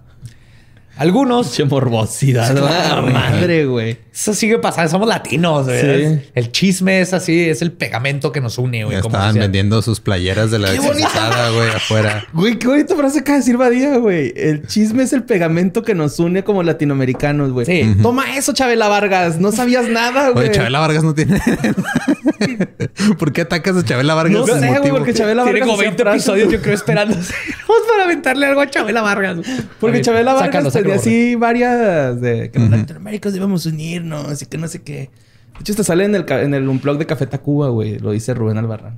Algunos, 0.96 1.52
Che 1.52 1.64
morbosidad. 1.64 2.54
Claro, 2.54 3.06
ah, 3.08 3.10
madre, 3.10 3.64
güey. 3.64 3.96
eso 4.12 4.34
sigue 4.34 4.58
pasando, 4.58 4.90
somos 4.90 5.08
latinos. 5.08 5.64
güey. 5.66 5.80
Sí. 6.16 6.20
El 6.34 6.52
chisme 6.52 7.00
es 7.00 7.14
así, 7.14 7.48
es 7.48 7.62
el 7.62 7.72
pegamento 7.72 8.30
que 8.30 8.40
nos 8.40 8.58
une. 8.58 8.84
güey, 8.84 9.00
como 9.00 9.16
estaban 9.16 9.34
vendiendo 9.36 9.80
sus 9.82 10.00
playeras 10.00 10.50
de 10.50 10.58
la 10.58 10.70
Qué 10.70 10.78
bonita. 10.80 11.08
exorcizada, 11.08 11.50
güey, 11.50 11.68
afuera. 11.70 12.26
Güey, 12.32 12.58
qué 12.58 12.66
bonita 12.66 12.94
frase 12.94 13.20
acaba 13.20 13.36
de 13.36 13.40
decir 13.40 13.56
Badía, 13.56 13.96
güey. 13.96 14.32
El 14.36 14.66
chisme 14.66 15.02
es 15.02 15.12
el 15.12 15.22
pegamento 15.24 15.82
que 15.82 15.94
nos 15.94 16.18
une 16.18 16.44
como 16.44 16.62
latinoamericanos, 16.62 17.52
güey. 17.52 17.66
Sí. 17.66 17.96
Toma 18.02 18.36
eso, 18.36 18.52
Chabela 18.52 18.88
Vargas. 18.88 19.38
No 19.40 19.50
sabías 19.50 19.88
nada, 19.88 20.30
güey. 20.30 20.48
Oye, 20.48 20.54
Chabela 20.54 20.80
Vargas 20.80 21.04
no 21.04 21.14
tiene. 21.14 21.40
¿Por 23.18 23.32
qué 23.32 23.42
atacas 23.42 23.76
a 23.76 23.84
Chabela 23.84 24.14
Vargas? 24.14 24.46
No 24.46 24.46
sé, 24.46 24.78
güey, 24.78 24.90
porque 24.90 25.14
Chabela 25.14 25.44
Tiene 25.44 25.60
Vargas 25.60 25.66
como 25.68 25.74
hacía 25.74 25.88
20 25.90 26.02
frases. 26.02 26.22
episodios, 26.22 26.52
yo 26.52 26.60
creo, 26.62 26.74
esperando. 26.74 27.14
Vamos 27.68 27.82
para 27.90 28.04
aventarle 28.04 28.46
algo 28.46 28.60
a 28.60 28.70
Chabela 28.70 29.02
Vargas. 29.02 29.38
Porque 29.80 30.00
Chabela 30.00 30.34
Vargas 30.34 30.46
sácalo, 30.52 30.70
tenía 30.82 30.96
así 31.00 31.34
varias 31.34 32.20
de 32.20 32.50
que 32.50 32.58
los 32.58 32.70
latinoaméricos 32.70 33.32
debemos 33.32 33.66
unirnos 33.66 34.42
y 34.42 34.46
que 34.46 34.58
no 34.58 34.68
sé 34.68 34.82
qué. 34.82 35.10
De 35.54 35.60
hecho, 35.60 35.74
te 35.74 35.84
sale 35.84 36.04
en 36.04 36.14
el, 36.14 36.24
en 36.30 36.54
el 36.54 36.68
unplug 36.68 36.98
de 36.98 37.06
Café 37.06 37.26
Tacuba, 37.26 37.68
güey. 37.68 37.98
Lo 37.98 38.10
dice 38.12 38.34
Rubén 38.34 38.58
Albarrán. 38.58 38.96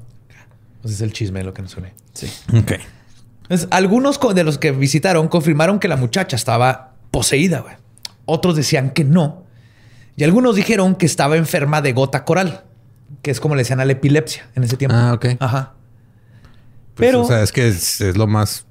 Pues 0.82 0.94
es 0.94 1.00
el 1.00 1.12
chisme 1.12 1.40
de 1.40 1.44
lo 1.46 1.54
que 1.54 1.62
nos 1.62 1.76
une. 1.76 1.92
Sí. 2.12 2.26
Ok. 2.56 2.72
Entonces, 3.42 3.68
algunos 3.70 4.18
de 4.34 4.44
los 4.44 4.58
que 4.58 4.70
visitaron 4.72 5.28
confirmaron 5.28 5.78
que 5.78 5.88
la 5.88 5.96
muchacha 5.96 6.36
estaba 6.36 6.94
poseída, 7.10 7.60
güey. 7.60 7.74
Otros 8.26 8.56
decían 8.56 8.90
que 8.90 9.04
no. 9.04 9.44
Y 10.16 10.24
algunos 10.24 10.56
dijeron 10.56 10.94
que 10.94 11.06
estaba 11.06 11.36
enferma 11.36 11.82
de 11.82 11.92
gota 11.92 12.24
coral, 12.24 12.64
que 13.22 13.30
es 13.30 13.40
como 13.40 13.54
le 13.54 13.62
decían 13.62 13.80
a 13.80 13.84
la 13.84 13.92
epilepsia 13.92 14.46
en 14.54 14.64
ese 14.64 14.76
tiempo. 14.76 14.96
Ah, 14.96 15.12
ok. 15.14 15.26
Ajá. 15.40 15.72
Pues, 16.94 17.08
Pero- 17.08 17.22
O 17.22 17.26
sea, 17.26 17.42
es 17.42 17.50
que 17.52 17.66
es, 17.68 18.00
es 18.00 18.16
lo 18.16 18.26
más, 18.26 18.64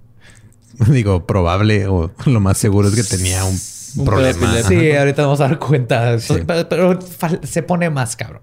digo, 0.88 1.26
probable 1.26 1.88
o 1.88 2.12
lo 2.26 2.40
más 2.40 2.58
seguro 2.58 2.90
es 2.90 2.96
que 2.96 3.04
tenía 3.04 3.44
un, 3.46 3.60
Un 3.98 4.06
problema. 4.06 4.64
Sí, 4.64 4.92
ahorita 4.92 5.24
nos 5.24 5.40
vamos 5.40 5.42
a 5.42 5.48
dar 5.48 5.60
cuenta. 5.60 6.18
Pero, 6.28 6.70
pero 6.70 7.00
se 7.44 7.64
pone 7.64 7.90
más 7.90 8.16
cabrón. 8.16 8.42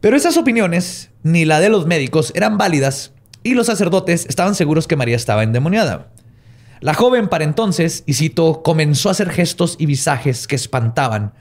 Pero 0.00 0.16
esas 0.16 0.36
opiniones, 0.36 1.10
ni 1.22 1.44
la 1.44 1.60
de 1.60 1.70
los 1.70 1.86
médicos, 1.86 2.32
eran 2.34 2.58
válidas 2.58 3.12
y 3.42 3.54
los 3.54 3.66
sacerdotes 3.66 4.26
estaban 4.28 4.54
seguros 4.54 4.86
que 4.86 4.96
María 4.96 5.16
estaba 5.16 5.42
endemoniada. 5.42 6.10
La 6.80 6.92
joven 6.92 7.28
para 7.28 7.44
entonces, 7.44 8.02
y 8.06 8.14
cito, 8.14 8.62
comenzó 8.62 9.08
a 9.08 9.12
hacer 9.12 9.30
gestos 9.30 9.76
y 9.78 9.86
visajes 9.86 10.46
que 10.46 10.56
espantaban 10.56 11.32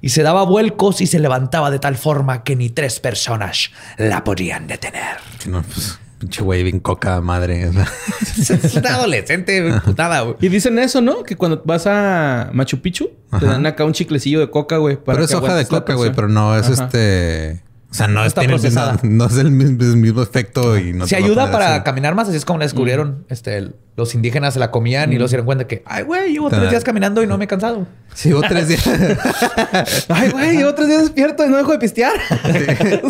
y 0.00 0.10
se 0.10 0.22
daba 0.22 0.44
vuelcos 0.44 1.00
y 1.00 1.06
se 1.06 1.18
levantaba 1.18 1.70
de 1.70 1.78
tal 1.78 1.96
forma 1.96 2.44
que 2.44 2.56
ni 2.56 2.70
tres 2.70 3.00
personas 3.00 3.70
la 3.96 4.22
podían 4.24 4.66
detener. 4.66 5.16
No, 5.46 5.62
pues, 5.62 5.98
pinche 6.22 6.40
güey, 6.42 6.62
bien 6.62 6.78
coca 6.78 7.20
madre. 7.20 7.68
es 8.38 8.76
una 8.76 8.94
adolescente 8.94 9.72
putada, 9.84 10.20
güey. 10.20 10.36
Y 10.40 10.48
dicen 10.48 10.78
eso, 10.78 11.00
¿no? 11.00 11.24
Que 11.24 11.36
cuando 11.36 11.60
vas 11.64 11.88
a 11.88 12.50
Machu 12.52 12.80
Picchu, 12.80 13.10
te 13.40 13.44
dan 13.44 13.66
acá 13.66 13.84
un 13.84 13.92
chiclecillo 13.92 14.38
de 14.38 14.48
coca, 14.48 14.76
güey. 14.76 14.98
Pero 15.04 15.24
es 15.24 15.34
hoja 15.34 15.56
de 15.56 15.66
coca, 15.66 15.94
güey, 15.94 16.12
pero 16.12 16.28
no 16.28 16.56
es 16.56 16.70
Ajá. 16.70 16.84
este. 16.84 17.62
O 17.92 17.94
sea, 17.94 18.08
no, 18.08 18.22
es, 18.22 18.28
está 18.28 18.40
el 18.40 18.48
mismo- 18.48 18.60
procesada. 18.62 18.98
no 19.02 19.26
es 19.26 19.36
el 19.36 19.50
mismo, 19.50 19.82
el 19.84 19.96
mismo 19.98 20.22
efecto 20.22 20.78
y 20.78 20.94
no 20.94 21.06
Se 21.06 21.14
ayuda 21.14 21.52
para 21.52 21.74
así. 21.76 21.84
caminar 21.84 22.14
más, 22.14 22.26
así 22.28 22.38
es 22.38 22.46
como 22.46 22.58
la 22.58 22.64
descubrieron. 22.64 23.26
Este, 23.28 23.58
el- 23.58 23.76
los 23.94 24.14
indígenas 24.14 24.54
se 24.54 24.60
la 24.60 24.70
comían 24.70 25.12
y 25.12 25.16
luego 25.16 25.28
se 25.28 25.32
dieron 25.32 25.44
cuenta 25.44 25.66
que, 25.66 25.82
ay, 25.84 26.02
güey, 26.04 26.32
llevo 26.32 26.48
tres 26.48 26.70
días 26.70 26.82
caminando 26.82 27.22
y 27.22 27.26
no 27.26 27.36
me 27.36 27.44
he 27.44 27.48
cansado. 27.48 27.86
Sí, 28.14 28.32
hubo 28.32 28.40
tres 28.40 28.68
días. 28.68 28.86
Ay, 30.08 30.30
güey, 30.30 30.56
llevo 30.56 30.74
tres 30.74 30.88
días 30.88 31.02
despierto 31.02 31.44
y 31.44 31.50
no 31.50 31.58
dejo 31.58 31.72
de 31.72 31.78
pistear. 31.78 32.12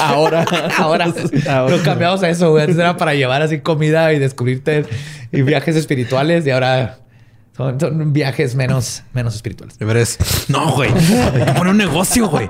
Ahora. 0.00 0.44
Ahora, 0.78 1.06
Ahora. 1.48 1.76
lo 1.76 1.82
cambiamos 1.82 2.22
a 2.22 2.28
eso, 2.28 2.50
güey. 2.50 2.62
Antes 2.64 2.78
era 2.78 2.96
para 2.96 3.14
llevar 3.14 3.42
así 3.42 3.60
comida 3.60 4.12
y 4.12 4.18
descubrirte 4.18 4.84
y 5.32 5.42
viajes 5.42 5.76
espirituales 5.76 6.46
y 6.46 6.50
ahora 6.50 6.98
son, 7.56 7.78
son 7.80 8.12
viajes 8.12 8.54
menos, 8.54 9.02
menos 9.12 9.34
espirituales. 9.34 9.78
De 9.78 9.84
veras, 9.84 10.18
No, 10.48 10.72
güey. 10.72 10.90
Poner 11.56 11.68
un 11.68 11.76
negocio, 11.78 12.28
güey. 12.28 12.48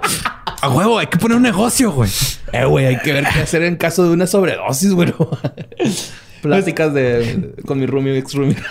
A 0.64 0.70
huevo, 0.70 0.98
hay 0.98 1.09
que 1.09 1.18
poner 1.18 1.37
un 1.37 1.42
negocio, 1.42 1.92
güey. 1.92 2.11
Eh, 2.53 2.64
güey, 2.64 2.87
hay 2.87 2.98
que 2.98 3.12
ver 3.12 3.24
qué 3.31 3.40
hacer 3.40 3.62
en 3.64 3.77
caso 3.77 4.03
de 4.05 4.11
una 4.11 4.27
sobredosis, 4.27 4.92
güey. 4.94 5.12
Pláticas 6.42 6.94
de 6.94 7.55
con 7.66 7.79
mi 7.79 7.85
roomie 7.85 8.16
ex 8.18 8.33
roomie. 8.33 8.57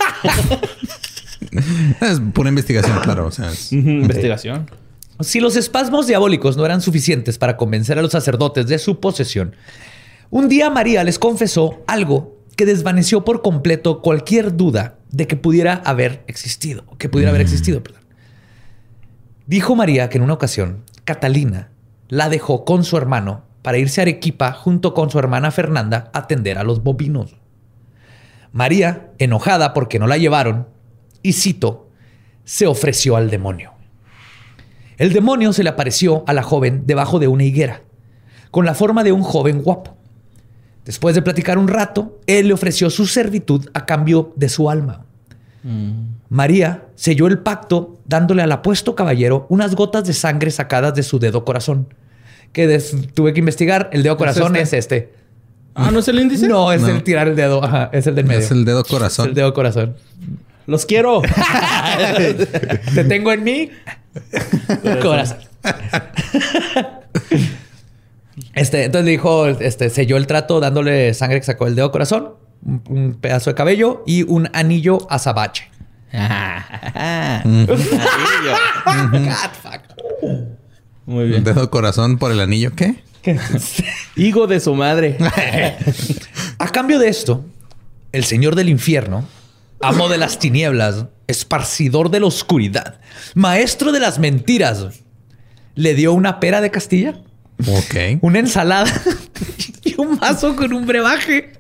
Es 2.01 2.19
pura 2.34 2.49
investigación, 2.49 2.97
claro. 3.03 3.27
O 3.27 3.32
sea, 3.32 3.51
es- 3.51 3.71
Investigación. 3.71 4.69
Si 5.19 5.39
los 5.39 5.56
espasmos 5.56 6.08
diabólicos 6.08 6.58
no 6.58 6.65
eran 6.65 6.82
suficientes 6.82 7.38
para 7.38 7.58
convencer 7.58 7.99
a 7.99 8.01
los 8.01 8.12
sacerdotes 8.12 8.65
de 8.65 8.79
su 8.79 8.99
posesión, 8.99 9.56
un 10.32 10.49
día 10.49 10.71
María 10.71 11.03
les 11.03 11.19
confesó 11.19 11.84
algo 11.86 12.39
que 12.56 12.65
desvaneció 12.65 13.23
por 13.23 13.43
completo 13.43 14.01
cualquier 14.01 14.58
duda 14.58 14.95
de 15.12 15.27
que 15.27 15.36
pudiera 15.36 15.75
haber 15.86 16.23
existido, 16.27 16.86
que 16.97 17.08
pudiera 17.08 17.29
haber 17.29 17.41
existido, 17.41 17.84
perdón. 17.84 18.01
Dijo 19.45 19.75
María 19.75 20.10
que 20.10 20.17
en 20.17 20.23
una 20.23 20.34
ocasión 20.34 20.84
Catalina 21.06 21.69
la 22.13 22.30
dejó 22.30 22.63
con 22.63 22.84
su 22.84 22.95
hermano 22.95 23.41
para 23.63 23.80
irse 23.80 23.99
a 23.99 24.04
Arequipa 24.04 24.52
junto 24.52 24.93
con 24.93 25.10
su 25.10 25.17
hermana 25.17 25.49
Fernanda 25.49 26.12
a 26.13 26.19
atender 26.19 26.60
a 26.60 26.63
los 26.63 26.84
bovinos. 26.84 27.38
María, 28.52 29.10
enojada 29.17 29.73
porque 29.73 29.97
no 29.97 30.06
la 30.06 30.17
llevaron, 30.17 30.67
y 31.23 31.34
cito, 31.34 31.89
se 32.43 32.67
ofreció 32.67 33.15
al 33.15 33.32
demonio. 33.32 33.71
El 34.97 35.12
demonio 35.12 35.54
se 35.54 35.63
le 35.63 35.71
apareció 35.71 36.23
a 36.28 36.34
la 36.34 36.43
joven 36.43 36.84
debajo 36.86 37.17
de 37.17 37.28
una 37.28 37.45
higuera, 37.45 37.82
con 38.52 38.63
la 38.63 38.76
forma 38.76 39.04
de 39.04 39.12
un 39.12 39.23
joven 39.23 39.63
guapo. 39.63 39.97
Después 40.86 41.15
de 41.15 41.23
platicar 41.23 41.58
un 41.58 41.67
rato, 41.67 42.19
él 42.28 42.49
le 42.49 42.54
ofreció 42.54 42.91
su 42.91 43.08
servitud 43.08 43.71
a 43.73 43.88
cambio 43.88 44.34
de 44.36 44.49
su 44.49 44.69
alma. 44.69 45.04
María 46.30 46.86
selló 46.93 47.26
el 47.26 47.39
pacto 47.39 47.97
dándole 48.06 48.43
al 48.43 48.52
apuesto 48.52 48.93
caballero 48.93 49.47
unas 49.49 49.73
gotas 49.73 50.04
de 50.06 50.13
sangre 50.13 50.52
sacadas 50.52 50.93
de 50.93 51.02
su 51.02 51.17
dedo 51.17 51.43
corazón. 51.43 51.88
Que 52.53 52.67
des- 52.67 52.95
tuve 53.13 53.33
que 53.33 53.39
investigar. 53.39 53.89
El 53.91 54.03
dedo 54.03 54.15
corazón 54.17 54.55
es 54.55 54.71
este? 54.73 54.77
este. 54.97 55.13
Ah, 55.75 55.89
¿no 55.91 55.99
es 55.99 56.07
el 56.07 56.19
índice? 56.19 56.47
No, 56.47 56.71
es 56.71 56.81
No. 56.81 56.87
el 56.89 57.03
tirar 57.03 57.27
el 57.27 57.35
dedo. 57.35 57.63
Ajá, 57.63 57.89
es 57.91 58.05
el 58.07 58.15
del 58.15 58.25
medio. 58.25 58.39
es 58.41 58.51
el 58.51 58.63
dedo 58.63 58.81
Es 58.83 58.87
corazón. 58.87 59.29
el 59.29 59.33
dedo 59.33 59.53
corazón. 59.53 59.95
Los 60.67 60.85
quiero. 60.85 61.21
Te 62.95 63.03
tengo 63.05 63.31
en 63.33 63.43
mi 63.43 63.71
corazón. 65.01 65.37
Este, 68.53 68.83
entonces 68.85 69.05
le 69.05 69.11
dijo, 69.11 69.47
este, 69.47 69.89
selló 69.89 70.17
el 70.17 70.27
trato 70.27 70.59
dándole 70.59 71.13
sangre 71.15 71.39
que 71.39 71.45
sacó 71.45 71.65
del 71.65 71.75
dedo 71.75 71.91
corazón, 71.91 72.33
un, 72.63 72.83
un 72.87 73.13
pedazo 73.19 73.49
de 73.49 73.55
cabello 73.55 74.03
y 74.05 74.23
un 74.23 74.49
anillo 74.53 74.99
azabache. 75.09 75.69
God, 76.13 77.77
fuck. 79.61 79.81
Muy 81.05 81.27
bien. 81.27 81.43
dedo 81.43 81.69
corazón 81.69 82.17
por 82.17 82.31
el 82.31 82.39
anillo, 82.39 82.71
¿qué? 82.75 83.03
Higo 84.15 84.47
de 84.47 84.59
su 84.59 84.75
madre. 84.75 85.17
A 86.59 86.67
cambio 86.69 86.99
de 86.99 87.07
esto, 87.09 87.45
el 88.11 88.23
señor 88.23 88.55
del 88.55 88.69
infierno, 88.69 89.25
amo 89.81 90.09
de 90.09 90.17
las 90.17 90.39
tinieblas, 90.39 91.05
esparcidor 91.27 92.09
de 92.09 92.19
la 92.19 92.25
oscuridad, 92.27 92.99
maestro 93.33 93.91
de 93.91 93.99
las 93.99 94.19
mentiras, 94.19 94.85
le 95.75 95.93
dio 95.95 96.13
una 96.13 96.39
pera 96.39 96.61
de 96.61 96.71
Castilla. 96.71 97.19
Ok. 97.67 98.19
una 98.21 98.39
ensalada 98.39 98.91
y 99.83 99.95
un 99.99 100.17
vaso 100.19 100.55
con 100.55 100.73
un 100.73 100.85
brebaje 100.85 101.53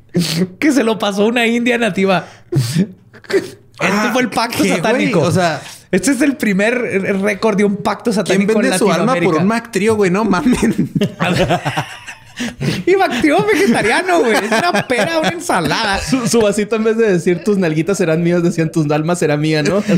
que 0.59 0.71
se 0.71 0.83
lo 0.83 0.97
pasó 0.99 1.25
una 1.27 1.45
india 1.47 1.77
nativa. 1.77 2.27
Este 2.51 4.11
fue 4.11 4.23
el 4.23 4.29
pacto 4.29 4.63
¿qué, 4.63 4.69
satánico. 4.69 5.19
güey? 5.19 5.29
O 5.29 5.33
sea- 5.33 5.61
este 5.93 6.09
es 6.09 6.21
el 6.21 6.37
primer 6.37 6.75
récord 7.21 7.55
de 7.55 7.63
un 7.63 7.77
pacto 7.77 8.05
¿Quién 8.05 8.15
satánico 8.15 8.53
vende 8.53 8.69
en 8.69 8.79
su 8.79 8.91
alma 8.91 9.13
por 9.23 9.35
un 9.35 9.45
Mac 9.45 9.71
Trio, 9.71 9.95
güey? 9.95 10.09
No 10.09 10.25
mamen. 10.25 10.91
Y 12.87 12.99
activo 12.99 13.45
vegetariano, 13.45 14.21
güey. 14.21 14.33
Es 14.33 14.51
una 14.51 14.87
pera, 14.87 15.19
una 15.19 15.29
ensalada. 15.29 15.99
Su, 15.99 16.27
su 16.27 16.41
vasito 16.41 16.75
en 16.77 16.83
vez 16.83 16.97
de 16.97 17.11
decir 17.11 17.43
tus 17.43 17.59
nalguitas 17.59 17.99
serán 17.99 18.23
mías, 18.23 18.41
decían 18.41 18.71
tus 18.71 18.87
dalmas 18.87 19.19
será 19.19 19.37
mía, 19.37 19.61
¿no? 19.61 19.83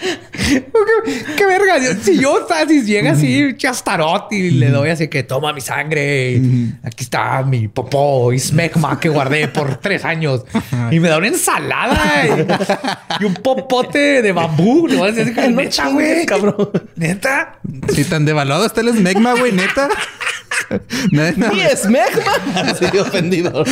¿Qué, 0.00 0.64
qué 1.36 1.46
verga? 1.46 1.74
Si 2.02 2.18
yo, 2.18 2.46
si 2.68 2.82
llega 2.82 3.12
así, 3.12 3.54
chastarot 3.56 4.32
y 4.32 4.50
le 4.52 4.70
doy 4.70 4.90
así 4.90 5.08
que 5.08 5.22
toma 5.22 5.52
mi 5.52 5.60
sangre. 5.60 6.32
y 6.32 6.72
Aquí 6.82 7.04
está 7.04 7.42
mi 7.42 7.68
popó 7.68 8.32
y 8.32 8.38
smegma 8.38 8.98
que 8.98 9.08
guardé 9.08 9.48
por 9.48 9.76
tres 9.76 10.04
años. 10.04 10.44
Y 10.90 11.00
me 11.00 11.08
da 11.08 11.18
una 11.18 11.28
ensalada 11.28 12.24
y, 12.26 13.22
y 13.22 13.26
un 13.26 13.34
popote 13.34 14.22
de 14.22 14.32
bambú. 14.32 14.88
No, 14.88 15.06
es 15.06 15.18
así 15.18 15.34
que, 15.34 15.48
No 15.48 15.60
neta, 15.62 15.88
güey. 15.88 16.26
cabrón. 16.26 16.70
Neta. 16.96 17.58
Sí, 17.94 18.04
tan 18.04 18.24
devaluado 18.24 18.66
está 18.66 18.80
el 18.80 18.90
smegma, 18.96 19.34
güey, 19.34 19.52
neta. 19.52 19.88
No, 21.10 21.22
no. 21.36 21.52
¡Y 21.54 21.60
es 21.60 21.84
Megma! 21.86 22.74
Sí, 22.78 22.98
ofendido. 22.98 23.64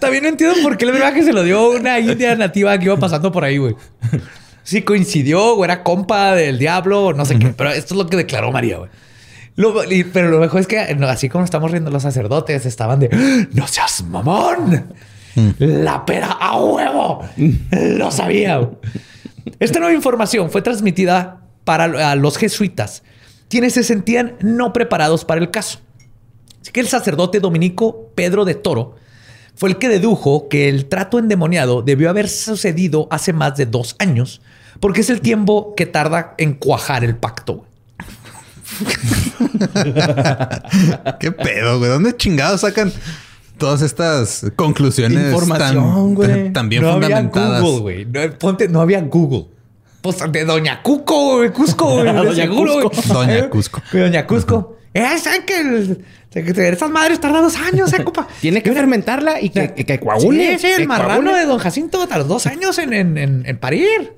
También 0.00 0.24
no 0.24 0.28
entiendo 0.28 0.56
por 0.62 0.76
qué 0.76 0.84
el 0.84 0.92
brebaje 0.92 1.22
se 1.22 1.32
lo 1.32 1.42
dio 1.42 1.70
una 1.70 1.98
india 1.98 2.34
nativa 2.36 2.76
que 2.78 2.86
iba 2.86 2.96
pasando 2.98 3.30
por 3.32 3.44
ahí, 3.44 3.56
güey. 3.58 3.74
Sí 4.70 4.82
coincidió 4.82 5.54
o 5.54 5.64
era 5.64 5.82
compa 5.82 6.32
del 6.36 6.56
diablo 6.58 7.06
o 7.06 7.12
no 7.12 7.24
sé 7.24 7.40
qué. 7.40 7.48
Pero 7.48 7.70
esto 7.70 7.94
es 7.94 7.98
lo 7.98 8.06
que 8.06 8.16
declaró 8.16 8.52
María, 8.52 8.78
güey. 8.78 8.90
Lo- 9.56 9.82
y- 9.90 10.04
pero 10.04 10.28
lo 10.30 10.38
mejor 10.38 10.60
es 10.60 10.68
que 10.68 10.78
así 10.78 11.28
como 11.28 11.44
estamos 11.44 11.72
riendo 11.72 11.90
los 11.90 12.04
sacerdotes, 12.04 12.64
estaban 12.66 13.00
de. 13.00 13.48
¡No 13.52 13.66
seas 13.66 14.04
mamón! 14.04 14.92
La 15.58 16.04
pera 16.06 16.30
a 16.40 16.56
huevo. 16.60 17.20
Lo 17.72 18.12
sabía. 18.12 18.70
Esta 19.58 19.80
nueva 19.80 19.92
información 19.94 20.52
fue 20.52 20.62
transmitida 20.62 21.40
para 21.64 22.10
a 22.12 22.14
los 22.14 22.36
jesuitas, 22.38 23.02
quienes 23.48 23.72
se 23.74 23.82
sentían 23.82 24.36
no 24.40 24.72
preparados 24.72 25.24
para 25.24 25.40
el 25.40 25.50
caso. 25.50 25.80
Así 26.62 26.70
que 26.70 26.78
el 26.80 26.86
sacerdote 26.86 27.40
dominico 27.40 28.12
Pedro 28.14 28.44
de 28.44 28.54
Toro 28.54 28.94
fue 29.56 29.70
el 29.70 29.78
que 29.78 29.88
dedujo 29.88 30.48
que 30.48 30.68
el 30.68 30.86
trato 30.86 31.18
endemoniado 31.18 31.82
debió 31.82 32.08
haber 32.08 32.28
sucedido 32.28 33.08
hace 33.10 33.32
más 33.32 33.56
de 33.56 33.66
dos 33.66 33.96
años, 33.98 34.40
porque 34.78 35.00
es 35.00 35.10
el 35.10 35.20
tiempo 35.20 35.74
que 35.76 35.86
tarda 35.86 36.34
en 36.38 36.54
cuajar 36.54 37.02
el 37.04 37.16
pacto. 37.16 37.54
güey. 37.56 37.70
¿Qué 41.20 41.32
pedo, 41.32 41.78
güey? 41.78 41.90
¿Dónde 41.90 42.16
chingados 42.16 42.62
sacan 42.62 42.92
todas 43.58 43.82
estas 43.82 44.46
conclusiones 44.56 45.32
Información, 45.32 45.74
tan, 45.84 46.14
güey. 46.14 46.28
tan, 46.44 46.52
tan 46.52 46.68
bien 46.68 46.82
no 46.82 46.92
había? 46.92 47.22
Google, 47.22 47.80
güey. 47.80 48.04
No, 48.06 48.20
ponte, 48.38 48.68
no 48.68 48.80
había 48.80 49.00
Google. 49.02 49.46
Pues 50.00 50.16
de 50.32 50.44
Doña 50.44 50.82
Cuco, 50.82 51.36
güey. 51.38 51.50
Cusco, 51.50 51.90
güey. 51.96 52.04
de 52.06 52.12
Doña 52.12 52.34
seguro, 52.34 52.90
Cusco. 52.90 53.14
güey. 53.14 53.26
Doña 53.32 53.50
Cusco. 53.50 53.82
Doña 53.92 54.26
Cusco. 54.26 54.76
Eh, 54.94 55.18
¿saben 55.22 55.42
que, 55.44 55.60
el- 55.60 56.04
que 56.32 56.68
esas 56.68 56.90
madres 56.90 57.20
tardan 57.20 57.42
dos 57.42 57.56
años, 57.56 57.92
eh, 57.92 58.02
compa? 58.02 58.26
Tiene 58.40 58.62
que 58.62 58.72
fermentarla 58.72 59.40
y 59.40 59.50
que, 59.50 59.72
que 59.74 60.00
coagule. 60.00 60.58
Sí, 60.58 60.66
sí, 60.68 60.74
que 60.76 60.82
el 60.82 60.88
marrano 60.88 61.20
coagule. 61.22 61.38
de 61.40 61.46
Don 61.46 61.58
Jacinto 61.58 62.06
tardó 62.08 62.24
dos 62.24 62.46
años 62.46 62.78
en, 62.78 62.92
en, 62.92 63.18
en- 63.18 63.42
en 63.46 63.58
parir. 63.58 64.14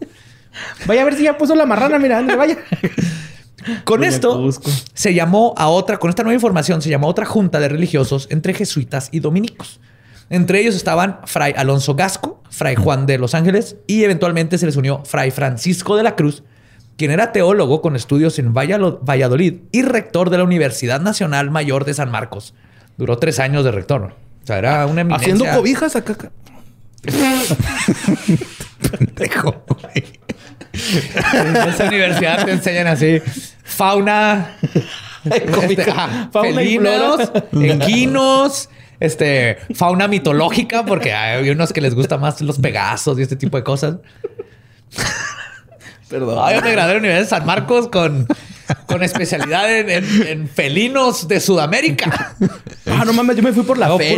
Vaya 0.87 1.03
a 1.03 1.05
ver 1.05 1.15
si 1.15 1.25
ya 1.25 1.39
puso 1.39 1.55
la 1.55 1.67
marrana, 1.67 1.99
mira, 1.99 2.21
vaya. 2.37 2.59
Con 3.85 4.05
esto 4.05 4.51
se 4.95 5.15
llamó 5.15 5.55
a 5.57 5.69
otra, 5.69 5.99
con 5.99 6.11
esta 6.11 6.23
nueva 6.23 6.35
información, 6.35 6.83
se 6.83 6.91
llamó 6.91 7.07
a 7.07 7.11
otra 7.11 7.27
junta 7.27 7.61
de 7.61 7.69
religiosos 7.69 8.27
entre 8.31 8.55
jesuitas 8.55 9.09
y 9.13 9.21
dominicos. 9.21 9.81
Entre 10.31 10.61
ellos 10.61 10.75
estaban 10.75 11.21
Fray 11.25 11.53
Alonso 11.57 11.95
Gasco, 11.95 12.43
Fray 12.51 12.75
Juan 12.75 13.07
de 13.07 13.19
los 13.19 13.35
Ángeles 13.35 13.77
y 13.87 14.05
eventualmente 14.05 14.59
se 14.59 14.67
les 14.67 14.77
unió 14.77 15.05
Fray 15.05 15.31
Francisco 15.31 15.97
de 15.97 16.03
la 16.03 16.17
Cruz, 16.17 16.43
quien 16.97 17.11
era 17.11 17.33
teólogo 17.33 17.83
con 17.83 17.97
estudios 17.97 18.39
en 18.39 18.53
Valladolid 18.55 19.61
y 19.73 19.83
rector 19.83 20.31
de 20.31 20.39
la 20.39 20.45
Universidad 20.45 21.01
Nacional 21.01 21.51
Mayor 21.51 21.85
de 21.85 21.95
San 21.95 22.11
Marcos. 22.11 22.55
Duró 22.97 23.19
tres 23.19 23.39
años 23.41 23.65
de 23.65 23.73
rector. 23.73 24.01
¿no? 24.01 24.07
O 24.07 24.47
sea, 24.47 24.59
era 24.59 24.87
una 24.87 25.03
eminencia. 25.03 25.35
Haciendo 25.35 25.57
cobijas 25.57 25.97
acá. 25.97 26.15
acá. 26.15 26.31
Pendejo, 28.91 29.65
güey. 29.67 30.21
En 30.73 31.57
esa 31.69 31.85
universidad 31.87 32.45
te 32.45 32.53
enseñan 32.53 32.87
así 32.87 33.21
fauna, 33.63 34.57
este, 35.25 35.85
Fauna 35.85 36.31
felinos, 36.55 37.33
equinos, 37.63 38.69
este, 39.01 39.59
fauna 39.75 40.09
mitológica, 40.09 40.85
porque 40.85 41.13
hay 41.13 41.49
unos 41.51 41.73
que 41.73 41.81
les 41.81 41.95
gusta 41.95 42.19
más 42.19 42.41
los 42.41 42.59
pegasos 42.59 43.19
y 43.19 43.23
este 43.23 43.37
tipo 43.37 43.57
de 43.57 43.65
cosas. 43.65 43.97
Perdón. 46.09 46.39
Ay, 46.43 46.57
yo 46.57 46.63
me 46.63 46.73
gradué 46.73 46.93
en 46.93 46.97
la 46.97 46.99
Universidad 47.01 47.23
de 47.25 47.29
San 47.41 47.47
Marcos 47.47 47.89
con, 47.89 48.27
con 48.87 49.03
especialidad 49.03 49.75
en, 49.75 49.89
en- 49.91 50.27
en 50.29 50.49
felinos 50.49 51.27
de 51.27 51.41
Sudamérica. 51.41 52.35
Ah, 52.87 53.05
no 53.07 53.13
mames, 53.15 53.37
yo 53.37 53.43
me 53.43 53.53
fui 53.53 53.63
por 53.63 53.79
la 53.79 53.89
feria. 53.99 54.17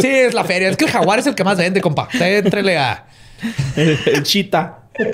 Sí, 0.00 0.06
es 0.06 0.34
la 0.34 0.44
feria. 0.44 0.68
Es 0.68 0.76
que 0.76 0.84
el 0.84 0.90
jaguar 0.90 1.18
es 1.18 1.26
el 1.26 1.34
que 1.34 1.42
más 1.42 1.56
vende, 1.58 1.80
compa. 1.80 2.08
Usted 2.12 2.44
Éntrele 2.44 2.78
a... 2.78 3.06
El, 3.76 3.98
el 4.06 4.22
chita. 4.22 4.78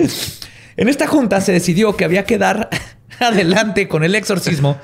En 0.77 0.89
esta 0.89 1.07
junta 1.07 1.39
se 1.39 1.53
decidió 1.53 1.95
que 1.95 2.03
había 2.03 2.25
que 2.25 2.37
dar 2.37 2.69
adelante 3.19 3.87
con 3.87 4.03
el 4.03 4.13
exorcismo, 4.13 4.77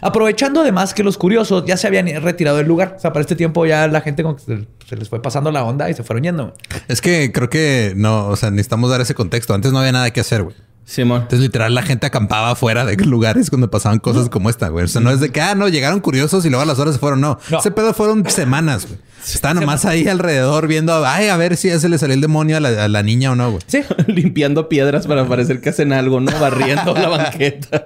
aprovechando 0.00 0.62
además 0.62 0.94
que 0.94 1.04
los 1.04 1.16
curiosos 1.16 1.64
ya 1.64 1.76
se 1.76 1.86
habían 1.86 2.06
retirado 2.22 2.56
del 2.56 2.66
lugar. 2.66 2.94
O 2.96 3.00
sea, 3.00 3.12
para 3.12 3.20
este 3.20 3.36
tiempo 3.36 3.64
ya 3.64 3.86
la 3.86 4.00
gente 4.00 4.24
se, 4.88 4.96
les 4.96 5.08
fue 5.08 5.22
pasando 5.22 5.52
la 5.52 5.62
onda 5.62 5.88
y 5.90 5.94
se 5.94 6.02
fueron 6.02 6.24
yendo. 6.24 6.54
Es 6.88 7.00
que 7.00 7.30
creo 7.32 7.48
que 7.48 7.92
no, 7.96 8.26
o 8.26 8.34
sea, 8.34 8.50
necesitamos 8.50 8.90
dar 8.90 9.00
ese 9.00 9.14
contexto. 9.14 9.54
Antes 9.54 9.72
no 9.72 9.78
había 9.78 9.92
nada 9.92 10.10
que 10.10 10.20
hacer, 10.20 10.42
güey. 10.42 10.56
Simón. 10.84 11.20
Entonces, 11.22 11.40
literal, 11.40 11.74
la 11.74 11.82
gente 11.82 12.06
acampaba 12.06 12.50
afuera 12.50 12.86
de 12.86 12.96
lugares 13.04 13.50
cuando 13.50 13.70
pasaban 13.70 13.98
cosas 13.98 14.30
como 14.30 14.48
esta, 14.48 14.68
güey. 14.68 14.86
O 14.86 14.88
sea, 14.88 15.02
no 15.02 15.10
es 15.10 15.20
de 15.20 15.30
que, 15.30 15.40
ah, 15.40 15.54
no, 15.54 15.68
llegaron 15.68 16.00
curiosos 16.00 16.46
y 16.46 16.48
luego 16.48 16.62
a 16.62 16.66
las 16.66 16.78
horas 16.78 16.94
se 16.94 16.98
fueron. 16.98 17.20
No, 17.20 17.38
No. 17.50 17.58
ese 17.58 17.70
pedo 17.70 17.92
fueron 17.92 18.28
semanas, 18.30 18.86
güey. 18.86 18.98
Estaban 19.26 19.58
nomás 19.60 19.84
ahí 19.84 20.08
alrededor 20.08 20.66
viendo, 20.68 21.04
ay, 21.04 21.28
a 21.28 21.36
ver 21.36 21.56
si 21.56 21.68
ya 21.68 21.78
se 21.78 21.88
le 21.88 21.98
salió 21.98 22.14
el 22.14 22.20
demonio 22.20 22.56
a 22.56 22.60
la, 22.60 22.84
a 22.84 22.88
la 22.88 23.02
niña 23.02 23.32
o 23.32 23.34
no, 23.34 23.50
güey. 23.50 23.62
Sí. 23.66 23.82
Limpiando 24.06 24.68
piedras 24.68 25.06
para 25.06 25.26
parecer 25.26 25.60
que 25.60 25.70
hacen 25.70 25.92
algo, 25.92 26.20
¿no? 26.20 26.30
Barriendo 26.38 26.94
la 26.94 27.08
banqueta. 27.08 27.84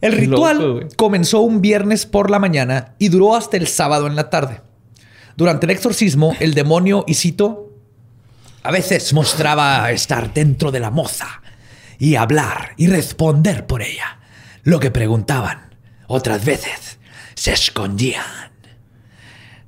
El 0.00 0.12
ritual 0.12 0.58
loco, 0.58 0.88
comenzó 0.96 1.40
un 1.40 1.60
viernes 1.60 2.06
por 2.06 2.30
la 2.30 2.38
mañana 2.38 2.94
y 2.98 3.08
duró 3.08 3.36
hasta 3.36 3.56
el 3.56 3.68
sábado 3.68 4.08
en 4.08 4.16
la 4.16 4.30
tarde. 4.30 4.60
Durante 5.36 5.66
el 5.66 5.70
exorcismo, 5.70 6.36
el 6.40 6.54
demonio, 6.54 7.04
y 7.06 7.14
cito, 7.14 7.72
a 8.62 8.70
veces 8.70 9.12
mostraba 9.12 9.90
estar 9.92 10.34
dentro 10.34 10.70
de 10.70 10.80
la 10.80 10.90
moza 10.90 11.42
y 11.98 12.16
hablar 12.16 12.74
y 12.76 12.88
responder 12.88 13.66
por 13.66 13.82
ella 13.82 14.18
lo 14.64 14.80
que 14.80 14.90
preguntaban. 14.90 15.74
Otras 16.06 16.44
veces 16.44 16.98
se 17.34 17.52
escondían. 17.52 18.51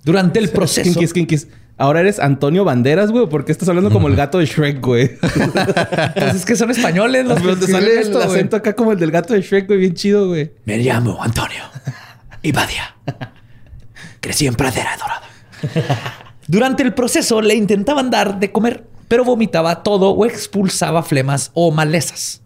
Durante 0.05 0.39
el 0.39 0.51
proceso... 0.51 0.91
Kinkis, 0.91 1.13
kinkis. 1.13 1.49
Ahora 1.77 2.01
eres 2.01 2.21
Antonio 2.21 2.63
Banderas, 2.65 3.11
güey. 3.11 3.27
¿Por 3.29 3.45
qué 3.45 3.51
estás 3.51 3.69
hablando 3.69 3.91
como 3.91 4.07
el 4.07 4.15
gato 4.15 4.39
de 4.39 4.47
Shrek, 4.47 4.81
güey? 4.81 5.11
Pues 5.19 6.35
es 6.37 6.45
que 6.45 6.55
son 6.55 6.71
españoles 6.71 7.27
los 7.27 7.41
que 7.41 7.57
te 7.57 7.67
sale 7.67 7.99
esto, 8.01 8.21
el 8.21 8.27
güey. 8.29 8.39
acento 8.39 8.57
acá 8.57 8.75
como 8.77 8.93
el 8.93 8.99
del 9.01 9.11
gato 9.11 9.35
de 9.35 9.41
Shrek, 9.43 9.67
güey. 9.67 9.81
Bien 9.81 9.95
chido, 9.95 10.29
güey. 10.29 10.53
Me 10.67 10.79
llamo 10.79 11.21
Antonio 11.21 11.65
Ibadia. 12.43 12.95
Crecí 14.21 14.47
en 14.47 14.55
Pradera 14.55 14.97
Dorada. 14.97 15.23
Durante 16.47 16.83
el 16.85 16.95
proceso 16.95 17.41
le 17.41 17.55
intentaban 17.55 18.11
dar 18.11 18.39
de 18.39 18.53
comer, 18.53 18.85
pero 19.09 19.25
vomitaba 19.25 19.83
todo 19.83 20.11
o 20.11 20.27
expulsaba 20.27 21.03
flemas 21.03 21.51
o 21.55 21.73
malezas. 21.73 22.43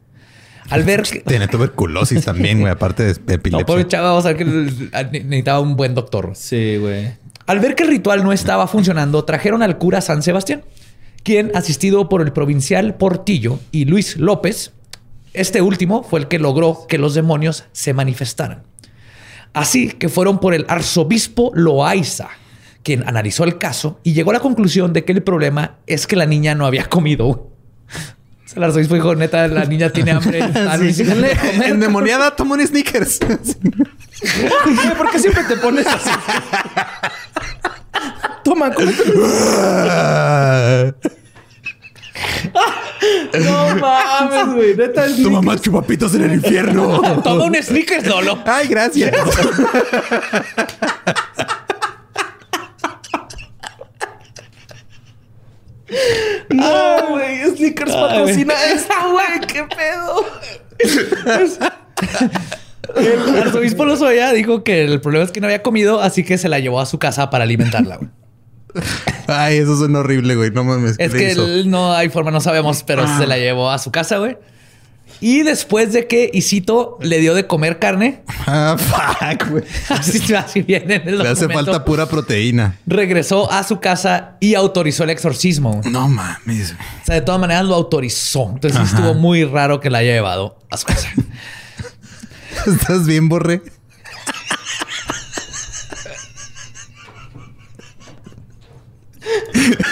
Al 0.71 0.85
ver 0.85 1.03
que... 1.03 1.21
Tiene 1.21 1.49
tuberculosis 1.49 2.25
también, 2.25 2.61
güey, 2.61 2.73
aparte 2.73 3.03
de 3.05 3.15
No, 3.27 3.35
epilepsia. 3.35 3.67
pobre 3.67 3.87
chava, 3.89 4.11
vamos 4.11 4.25
a 4.25 4.29
ver 4.29 4.37
que 4.39 4.45
necesitaba 4.45 5.61
un 5.61 5.77
buen 5.77 5.95
doctor. 5.95 6.33
Sí, 6.35 6.77
güey. 6.79 7.11
Al 7.49 7.61
ver 7.61 7.75
que 7.75 7.85
el 7.85 7.89
ritual 7.89 8.25
no 8.25 8.35
estaba 8.35 8.67
funcionando, 8.67 9.25
trajeron 9.25 9.63
al 9.63 9.79
cura 9.79 10.03
San 10.03 10.23
Sebastián, 10.23 10.65
quien, 11.23 11.51
asistido 11.57 12.11
por 12.11 12.21
el 12.21 12.35
provincial 12.35 12.97
Portillo 12.97 13.59
y 13.73 13.87
Luis 13.87 14.19
López, 14.19 14.75
este 15.33 15.63
último 15.63 16.03
fue 16.03 16.21
el 16.21 16.29
que 16.29 16.39
logró 16.39 16.87
que 16.87 16.99
los 16.99 17.15
demonios 17.15 17.65
se 17.73 17.95
manifestaran. 17.95 18.65
Así 19.55 19.93
que 19.93 20.11
fueron 20.11 20.41
por 20.41 20.53
el 20.53 20.67
arzobispo 20.69 21.51
Loaiza, 21.55 22.29
quien 22.83 23.09
analizó 23.09 23.45
el 23.45 23.57
caso 23.57 23.99
y 24.03 24.13
llegó 24.13 24.33
a 24.33 24.35
la 24.35 24.41
conclusión 24.41 24.93
de 24.93 25.07
que 25.07 25.13
el 25.13 25.23
problema 25.23 25.79
es 25.87 26.07
que 26.07 26.17
la 26.17 26.27
niña 26.27 26.55
no 26.55 26.67
había 26.67 26.85
comido. 26.85 27.51
El 28.57 28.65
arzobispo 28.65 28.95
dijo, 28.95 29.15
neta, 29.15 29.47
la 29.49 29.65
niña 29.65 29.91
tiene 29.91 30.13
hambre. 30.13 30.41
Sí. 30.93 31.05
Endemoniada, 31.65 32.35
toma 32.35 32.55
un 32.55 32.67
sneakers. 32.67 33.19
¿Por 34.97 35.11
qué 35.11 35.19
siempre 35.19 35.45
te 35.45 35.57
pones 35.57 35.87
así? 35.87 36.11
Toma, 38.45 38.73
cómete. 38.73 39.03
No 43.41 43.77
mames, 43.77 44.55
güey. 44.55 44.77
Neta 44.77 45.07
es 45.07 45.23
tu 45.23 45.31
mamá 45.31 45.57
chupapitos 45.57 46.15
en 46.15 46.25
el 46.25 46.35
infierno. 46.35 47.01
Toma 47.23 47.45
un 47.45 47.55
sneakers, 47.55 48.07
Lolo. 48.07 48.39
Ay, 48.45 48.67
gracias. 48.69 49.13
No, 56.51 57.09
güey. 57.11 57.45
Snickers 57.57 57.93
patrocina 57.93 58.55
esta, 58.73 59.07
güey. 59.09 59.41
¿Qué 59.47 59.65
pedo? 59.65 60.25
El 62.97 63.39
arzobispo 63.43 63.85
Lozoya 63.85 64.33
dijo 64.33 64.65
que 64.65 64.85
el 64.85 65.01
problema 65.01 65.25
es 65.25 65.31
que 65.31 65.41
no 65.41 65.47
había 65.47 65.63
comido, 65.63 66.01
así 66.01 66.25
que 66.25 66.39
se 66.39 66.49
la 66.49 66.59
llevó 66.59 66.81
a 66.81 66.87
su 66.87 66.99
casa 66.99 67.31
para 67.31 67.45
alimentarla. 67.45 67.97
güey. 67.97 68.11
Ay, 69.27 69.59
eso 69.59 69.77
suena 69.77 70.01
horrible, 70.01 70.37
güey. 70.37 70.51
No 70.51 70.65
mames. 70.65 70.97
¿qué 70.97 71.05
Es 71.05 71.13
que 71.13 71.33
él 71.33 71.71
no 71.71 71.93
hay 71.93 72.09
forma, 72.09 72.31
no 72.31 72.41
sabemos, 72.41 72.83
pero 72.83 73.07
se 73.19 73.27
la 73.27 73.37
llevó 73.39 73.71
a 73.71 73.79
su 73.79 73.91
casa, 73.91 74.19
güey. 74.19 74.37
Y 75.21 75.43
después 75.43 75.93
de 75.93 76.07
que 76.07 76.31
Isito 76.33 76.97
le 77.01 77.19
dio 77.19 77.35
de 77.35 77.47
comer 77.47 77.79
carne, 77.79 78.23
Ah, 78.47 78.77
fuck, 78.79 79.51
güey. 79.51 79.65
así, 79.89 80.35
así 80.35 80.63
viene 80.63 80.95
en 80.97 81.09
el 81.09 81.19
Le 81.19 81.29
hace 81.29 81.49
falta 81.49 81.85
pura 81.85 82.07
proteína. 82.07 82.79
regresó 82.87 83.51
a 83.51 83.63
su 83.65 83.81
casa 83.81 84.37
y 84.41 84.55
autorizó 84.55 85.05
el 85.05 85.11
exorcismo. 85.11 85.73
güey. 85.81 85.91
No 85.93 86.09
mames. 86.09 86.73
O 87.03 87.05
sea, 87.07 87.17
de 87.17 87.21
todas 87.23 87.41
maneras 87.41 87.65
lo 87.65 87.75
autorizó. 87.75 88.51
Entonces 88.55 88.79
Ajá. 88.81 88.85
estuvo 88.97 89.15
muy 89.15 89.45
raro 89.45 89.81
que 89.81 89.91
la 89.91 89.99
haya 89.99 90.13
llevado 90.13 90.57
a 90.71 90.77
su 90.77 90.87
casa. 90.87 91.09
¿Estás 92.67 93.07
bien, 93.07 93.29
Borre? 93.29 93.63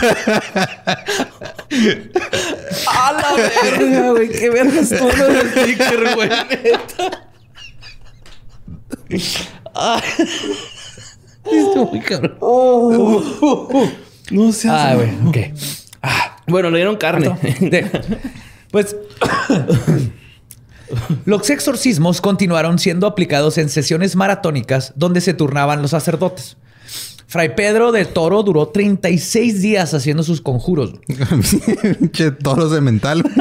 ¡A 2.88 3.12
la 3.12 3.34
verga, 3.36 4.10
güey! 4.12 4.28
¡Qué 4.30 4.50
verga 4.50 4.80
estuvo 4.80 5.08
el 5.10 5.50
sticker, 5.50 6.14
güey! 6.14 6.28
Neta. 6.28 7.28
Estuvo 11.44 11.86
muy 11.90 12.00
cabrón. 12.00 12.36
No 14.30 14.52
seas... 14.52 14.74
Ah, 14.76 14.94
güey. 14.94 15.10
Ok. 15.26 15.36
Ah, 16.02 16.36
Bueno, 16.46 16.70
le 16.70 16.78
dieron 16.78 16.96
carne. 16.96 17.28
de- 17.60 17.90
pues... 18.70 18.96
Los 21.24 21.50
exorcismos 21.50 22.20
continuaron 22.20 22.78
siendo 22.78 23.06
aplicados 23.08 23.58
en 23.58 23.68
sesiones 23.68 24.14
maratónicas 24.14 24.92
donde 24.96 25.20
se 25.20 25.34
turnaban 25.34 25.82
los 25.82 25.90
sacerdotes. 25.90 26.56
Fray 27.28 27.56
Pedro 27.56 27.90
de 27.90 28.04
Toro 28.04 28.44
duró 28.44 28.68
36 28.68 29.60
días 29.60 29.92
haciendo 29.94 30.22
sus 30.22 30.40
conjuros. 30.40 30.92
Pinche 31.98 32.30
toro 32.30 32.68
de 32.68 32.80
mental. 32.80 33.24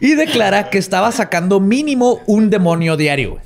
Y 0.00 0.14
declara 0.14 0.70
que 0.70 0.78
estaba 0.78 1.10
sacando 1.10 1.58
mínimo 1.58 2.20
un 2.26 2.50
demonio 2.50 2.96
diario. 2.96 3.38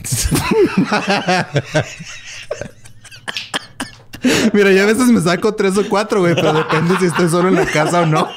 Mira, 4.53 4.71
yo 4.73 4.83
a 4.83 4.87
veces 4.87 5.07
me 5.07 5.23
saco 5.23 5.55
tres 5.55 5.79
o 5.79 5.89
cuatro, 5.89 6.21
güey, 6.21 6.35
pero 6.35 6.53
depende 6.53 6.95
si 6.99 7.07
estoy 7.07 7.31
solo 7.31 7.49
en 7.49 7.55
la 7.55 7.65
casa 7.65 8.03
o 8.03 8.07
no. 8.07 8.29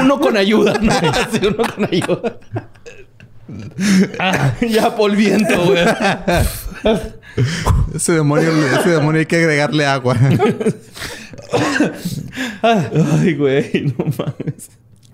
uno 0.00 0.20
con 0.20 0.36
ayuda. 0.36 0.74
¿no? 0.80 0.92
Sí, 1.32 1.40
uno 1.44 1.64
con 1.74 1.84
ayuda. 1.86 2.38
Ah, 4.18 4.54
ya 4.60 4.94
polviento, 4.96 5.66
güey. 5.66 5.84
Ese 7.94 8.12
demonio, 8.12 8.50
ese 8.78 8.90
demonio 8.90 9.20
hay 9.20 9.26
que 9.26 9.36
agregarle 9.36 9.86
agua. 9.86 10.16
Ay, 12.62 13.34
güey, 13.34 13.94
no 13.96 14.04
mames. 14.18 14.70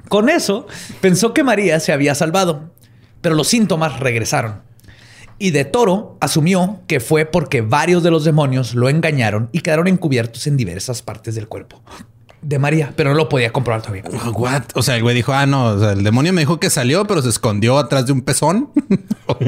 Con 0.08 0.28
eso, 0.28 0.66
pensó 1.00 1.34
que 1.34 1.42
María 1.42 1.80
se 1.80 1.92
había 1.92 2.14
salvado, 2.14 2.72
pero 3.20 3.34
los 3.34 3.48
síntomas 3.48 4.00
regresaron. 4.00 4.62
Y 5.38 5.50
de 5.50 5.64
Toro 5.64 6.16
asumió 6.20 6.80
que 6.86 7.00
fue 7.00 7.26
porque 7.26 7.60
varios 7.60 8.02
de 8.02 8.10
los 8.10 8.24
demonios 8.24 8.74
lo 8.74 8.88
engañaron 8.88 9.50
y 9.52 9.60
quedaron 9.60 9.86
encubiertos 9.88 10.46
en 10.46 10.56
diversas 10.56 11.02
partes 11.02 11.34
del 11.34 11.48
cuerpo 11.48 11.82
de 12.46 12.60
María, 12.60 12.92
pero 12.94 13.10
no 13.10 13.16
lo 13.16 13.28
podía 13.28 13.52
comprobar 13.52 13.82
todavía. 13.82 14.04
What? 14.32 14.62
O 14.74 14.82
sea, 14.82 14.94
el 14.94 15.02
güey 15.02 15.16
dijo, 15.16 15.32
ah, 15.32 15.46
no, 15.46 15.64
o 15.64 15.80
sea, 15.80 15.92
el 15.92 16.04
demonio 16.04 16.32
me 16.32 16.42
dijo 16.42 16.60
que 16.60 16.70
salió, 16.70 17.04
pero 17.04 17.20
se 17.20 17.28
escondió 17.28 17.76
atrás 17.76 18.06
de 18.06 18.12
un 18.12 18.20
pezón. 18.20 18.70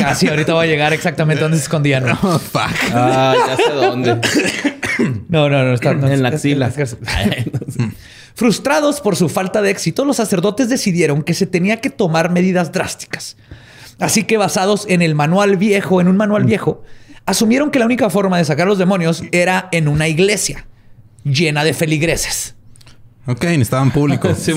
Casi 0.00 0.28
ahorita 0.28 0.54
va 0.54 0.62
a 0.62 0.66
llegar 0.66 0.92
exactamente 0.92 1.42
donde 1.42 1.56
se 1.58 1.64
escondían. 1.64 2.04
¿no? 2.06 2.16
Oh, 2.26 2.38
fuck. 2.38 2.72
Ah, 2.92 3.34
ya 3.48 3.56
sé 3.56 3.72
dónde. 3.72 4.20
No, 5.28 5.50
no, 5.50 5.62
no. 5.62 5.74
Está, 5.74 5.92
no, 5.92 6.08
En 6.08 6.22
la 6.22 6.30
axila. 6.30 6.72
Frustrados 8.34 9.00
por 9.02 9.14
su 9.14 9.28
falta 9.28 9.60
de 9.60 9.70
éxito, 9.70 10.06
los 10.06 10.16
sacerdotes 10.16 10.70
decidieron 10.70 11.22
que 11.22 11.34
se 11.34 11.46
tenía 11.46 11.82
que 11.82 11.90
tomar 11.90 12.30
medidas 12.30 12.72
drásticas. 12.72 13.36
Así 13.98 14.24
que 14.24 14.38
basados 14.38 14.86
en 14.88 15.02
el 15.02 15.14
manual 15.14 15.56
viejo, 15.56 16.00
en 16.00 16.08
un 16.08 16.16
manual 16.16 16.44
viejo, 16.44 16.82
asumieron 17.26 17.70
que 17.70 17.78
la 17.78 17.84
única 17.84 18.08
forma 18.08 18.38
de 18.38 18.46
sacar 18.46 18.66
los 18.66 18.78
demonios 18.78 19.22
era 19.32 19.68
en 19.72 19.88
una 19.88 20.08
iglesia 20.08 20.66
llena 21.26 21.64
de 21.64 21.74
feligreses. 21.74 22.54
Ok, 23.26 23.44
necesitaban 23.44 23.90
público. 23.90 24.28
Sí. 24.34 24.54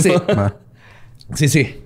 Sí, 1.35 1.47
sí. 1.47 1.81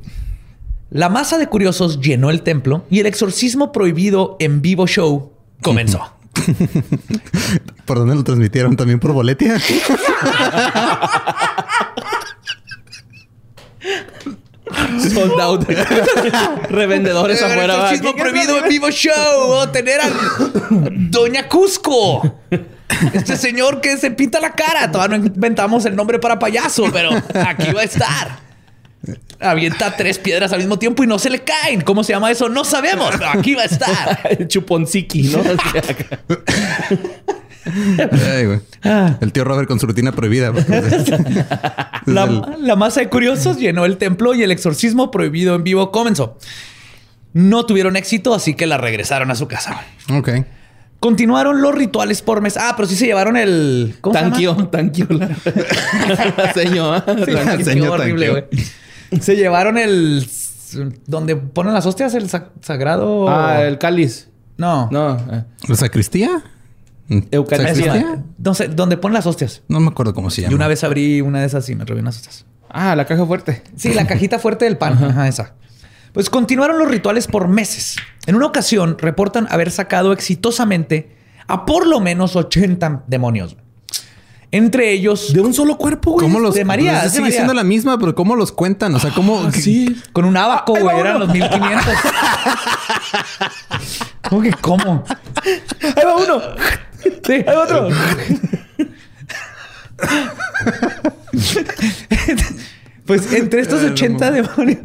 La 0.90 1.10
masa 1.10 1.38
de 1.38 1.48
curiosos 1.48 2.00
llenó 2.00 2.30
el 2.30 2.44
templo 2.44 2.86
y 2.90 3.00
el 3.00 3.08
exorcismo 3.08 3.72
prohibido 3.74 4.38
en 4.40 4.62
vivo 4.62 4.88
show 4.88 5.34
comenzó. 5.62 6.14
¿Por 7.86 7.98
dónde 7.98 8.16
lo 8.16 8.24
transmitieron? 8.24 8.76
¿También 8.78 9.00
por 9.00 9.12
boletia? 9.12 9.58
Sold 15.14 15.40
out. 15.40 15.66
Revendedores 16.70 17.40
El 17.42 17.52
afuera. 17.52 17.74
exorcismo 17.74 18.12
¿Qué- 18.12 18.16
qué- 18.18 18.30
prohibido 18.30 18.58
en 18.60 18.70
vivo 18.70 18.90
show. 18.92 19.60
A 19.62 19.72
tener 19.72 20.00
a 20.02 20.10
Doña 20.70 21.48
Cusco. 21.48 22.40
Este 23.14 23.36
señor 23.38 23.82
que 23.82 23.98
se 23.98 24.12
pinta 24.12 24.40
la 24.40 24.52
cara. 24.54 24.92
Todavía 24.92 25.18
no 25.18 25.26
inventamos 25.26 25.86
el 25.86 25.96
nombre 25.96 26.20
para 26.20 26.40
payaso, 26.40 26.86
pero 26.94 27.10
aquí 27.46 27.72
va 27.72 27.82
a 27.82 27.86
estar. 27.86 28.44
Avienta 29.40 29.94
tres 29.98 30.18
piedras 30.20 30.54
al 30.54 30.60
mismo 30.60 30.80
tiempo 30.80 31.04
y 31.04 31.08
no 31.08 31.20
se 31.20 31.30
le 31.30 31.40
caen. 31.44 31.82
¿Cómo 31.82 32.04
se 32.06 32.14
llama 32.14 32.32
eso? 32.32 32.48
No 32.48 32.64
sabemos, 32.64 33.10
pero 33.18 33.30
aquí 33.32 33.56
va 33.56 33.64
a 33.64 33.66
estar. 33.66 34.20
El 34.40 34.48
chuponciki, 34.48 35.24
¿no? 35.24 35.42
Ay, 37.66 38.46
güey. 38.46 38.60
El 39.22 39.32
tío 39.32 39.44
Robert 39.44 39.68
con 39.68 39.80
su 39.80 39.86
rutina 39.88 40.12
prohibida. 40.12 40.52
La, 42.06 42.24
el- 42.26 42.42
la 42.60 42.76
masa 42.76 43.00
de 43.00 43.10
curiosos 43.10 43.58
llenó 43.58 43.86
el 43.86 43.98
templo 43.98 44.34
y 44.34 44.44
el 44.44 44.52
exorcismo 44.52 45.10
prohibido 45.12 45.56
en 45.56 45.64
vivo 45.64 45.92
comenzó. 45.92 46.38
No 47.34 47.66
tuvieron 47.66 47.96
éxito, 47.96 48.34
así 48.34 48.54
que 48.56 48.68
la 48.68 48.78
regresaron 48.78 49.32
a 49.32 49.36
su 49.36 49.48
casa. 49.48 49.82
Ok. 50.14 50.30
Continuaron 51.00 51.62
los 51.62 51.74
rituales 51.74 52.22
por 52.22 52.42
mes. 52.42 52.58
Ah, 52.58 52.74
pero 52.76 52.88
sí 52.88 52.96
se 52.96 53.06
llevaron 53.06 53.36
el. 53.38 53.96
¿Cómo 54.02 54.14
se 54.14 54.20
llama? 54.22 54.32
Tanquio, 54.32 54.68
tanquio. 54.70 55.08
La, 55.10 55.28
la 56.38 56.54
señora. 56.54 57.04
Sí, 57.64 57.76
La 57.80 57.92
horrible, 57.92 58.30
güey. 58.30 58.44
Se 59.22 59.36
llevaron 59.36 59.78
el. 59.78 60.28
Donde 61.08 61.36
ponen 61.36 61.74
las 61.74 61.86
hostias, 61.86 62.14
el 62.16 62.30
sa- 62.30 62.50
sagrado. 62.62 63.30
Ah, 63.30 63.64
el 63.64 63.78
cáliz. 63.80 64.30
No. 64.58 64.88
No. 64.92 65.18
eh. 65.32 65.44
¿La 65.68 65.76
sacristía? 65.76 66.44
Eucaristía. 67.32 68.24
No 68.38 68.54
sé, 68.54 68.68
donde 68.68 68.98
ponen 68.98 69.14
las 69.14 69.26
hostias. 69.26 69.62
No 69.68 69.80
me 69.80 69.90
acuerdo 69.90 70.14
cómo 70.14 70.30
se 70.30 70.42
llama. 70.42 70.52
Yo 70.52 70.56
una 70.56 70.68
vez 70.68 70.84
abrí 70.84 71.22
una 71.22 71.40
de 71.42 71.48
esas 71.48 71.68
y 71.70 71.76
me 71.76 71.86
robé 71.86 72.02
unas 72.02 72.18
hostias. 72.18 72.46
Ah, 72.70 72.96
la 72.96 73.06
caja 73.06 73.26
fuerte. 73.26 73.62
Sí, 73.76 73.94
la 73.94 74.08
cajita 74.08 74.40
fuerte 74.40 74.66
del 74.66 74.78
pan. 74.78 74.94
Ajá, 75.04 75.28
esa. 75.28 75.54
Pues 76.12 76.30
continuaron 76.30 76.78
los 76.80 76.88
rituales 76.88 77.28
por 77.28 77.48
meses. 77.48 77.96
En 78.26 78.36
una 78.36 78.46
ocasión 78.46 78.98
reportan 79.00 79.48
haber 79.50 79.72
sacado 79.72 80.14
exitosamente 80.14 81.16
a 81.48 81.66
por 81.66 81.88
lo 81.88 82.00
menos 82.00 82.36
80 82.36 83.04
demonios. 83.08 83.58
Entre 84.52 84.92
ellos 84.92 85.34
De 85.34 85.42
un 85.42 85.52
solo 85.52 85.78
cuerpo, 85.80 86.12
güey. 86.12 86.28
¿Cómo 86.28 86.40
los 86.40 86.54
de 86.54 86.64
María, 86.64 86.92
pues, 86.92 87.04
de 87.06 87.10
sigue 87.10 87.22
María. 87.22 87.36
siendo 87.38 87.54
la 87.56 87.64
misma, 87.64 87.98
pero 87.98 88.14
¿cómo 88.14 88.36
los 88.36 88.52
cuentan? 88.52 88.94
O 88.94 89.00
sea, 89.00 89.10
¿cómo? 89.10 89.52
Sí. 89.52 90.00
con 90.14 90.26
un 90.26 90.38
abaco, 90.38 90.76
güey. 90.80 91.00
Eran 91.00 91.20
los 91.20 91.30
1500. 91.30 91.86
¿Cómo 94.30 94.42
que 94.44 94.52
cómo? 94.54 95.04
Ahí 95.82 96.06
va 96.06 96.16
uno. 96.18 96.42
Sí, 97.26 97.34
hay 97.34 97.56
otro. 97.56 97.90
pues 103.06 103.32
entre 103.34 103.62
estos 103.62 103.84
80 103.84 104.32
demonios, 104.32 104.80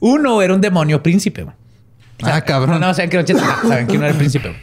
uno 0.00 0.42
era 0.42 0.54
un 0.54 0.60
demonio 0.60 1.02
príncipe. 1.02 1.42
güey. 1.44 1.56
Ah, 2.22 2.40
cabrón. 2.42 2.80
No, 2.80 2.86
no, 2.86 2.94
saben 2.94 3.10
que 3.10 3.16
era 3.16 3.22
80, 3.24 3.62
saben 3.68 3.86
que 3.86 3.96
uno 3.96 4.04
era 4.04 4.12
el 4.12 4.18
príncipe. 4.18 4.56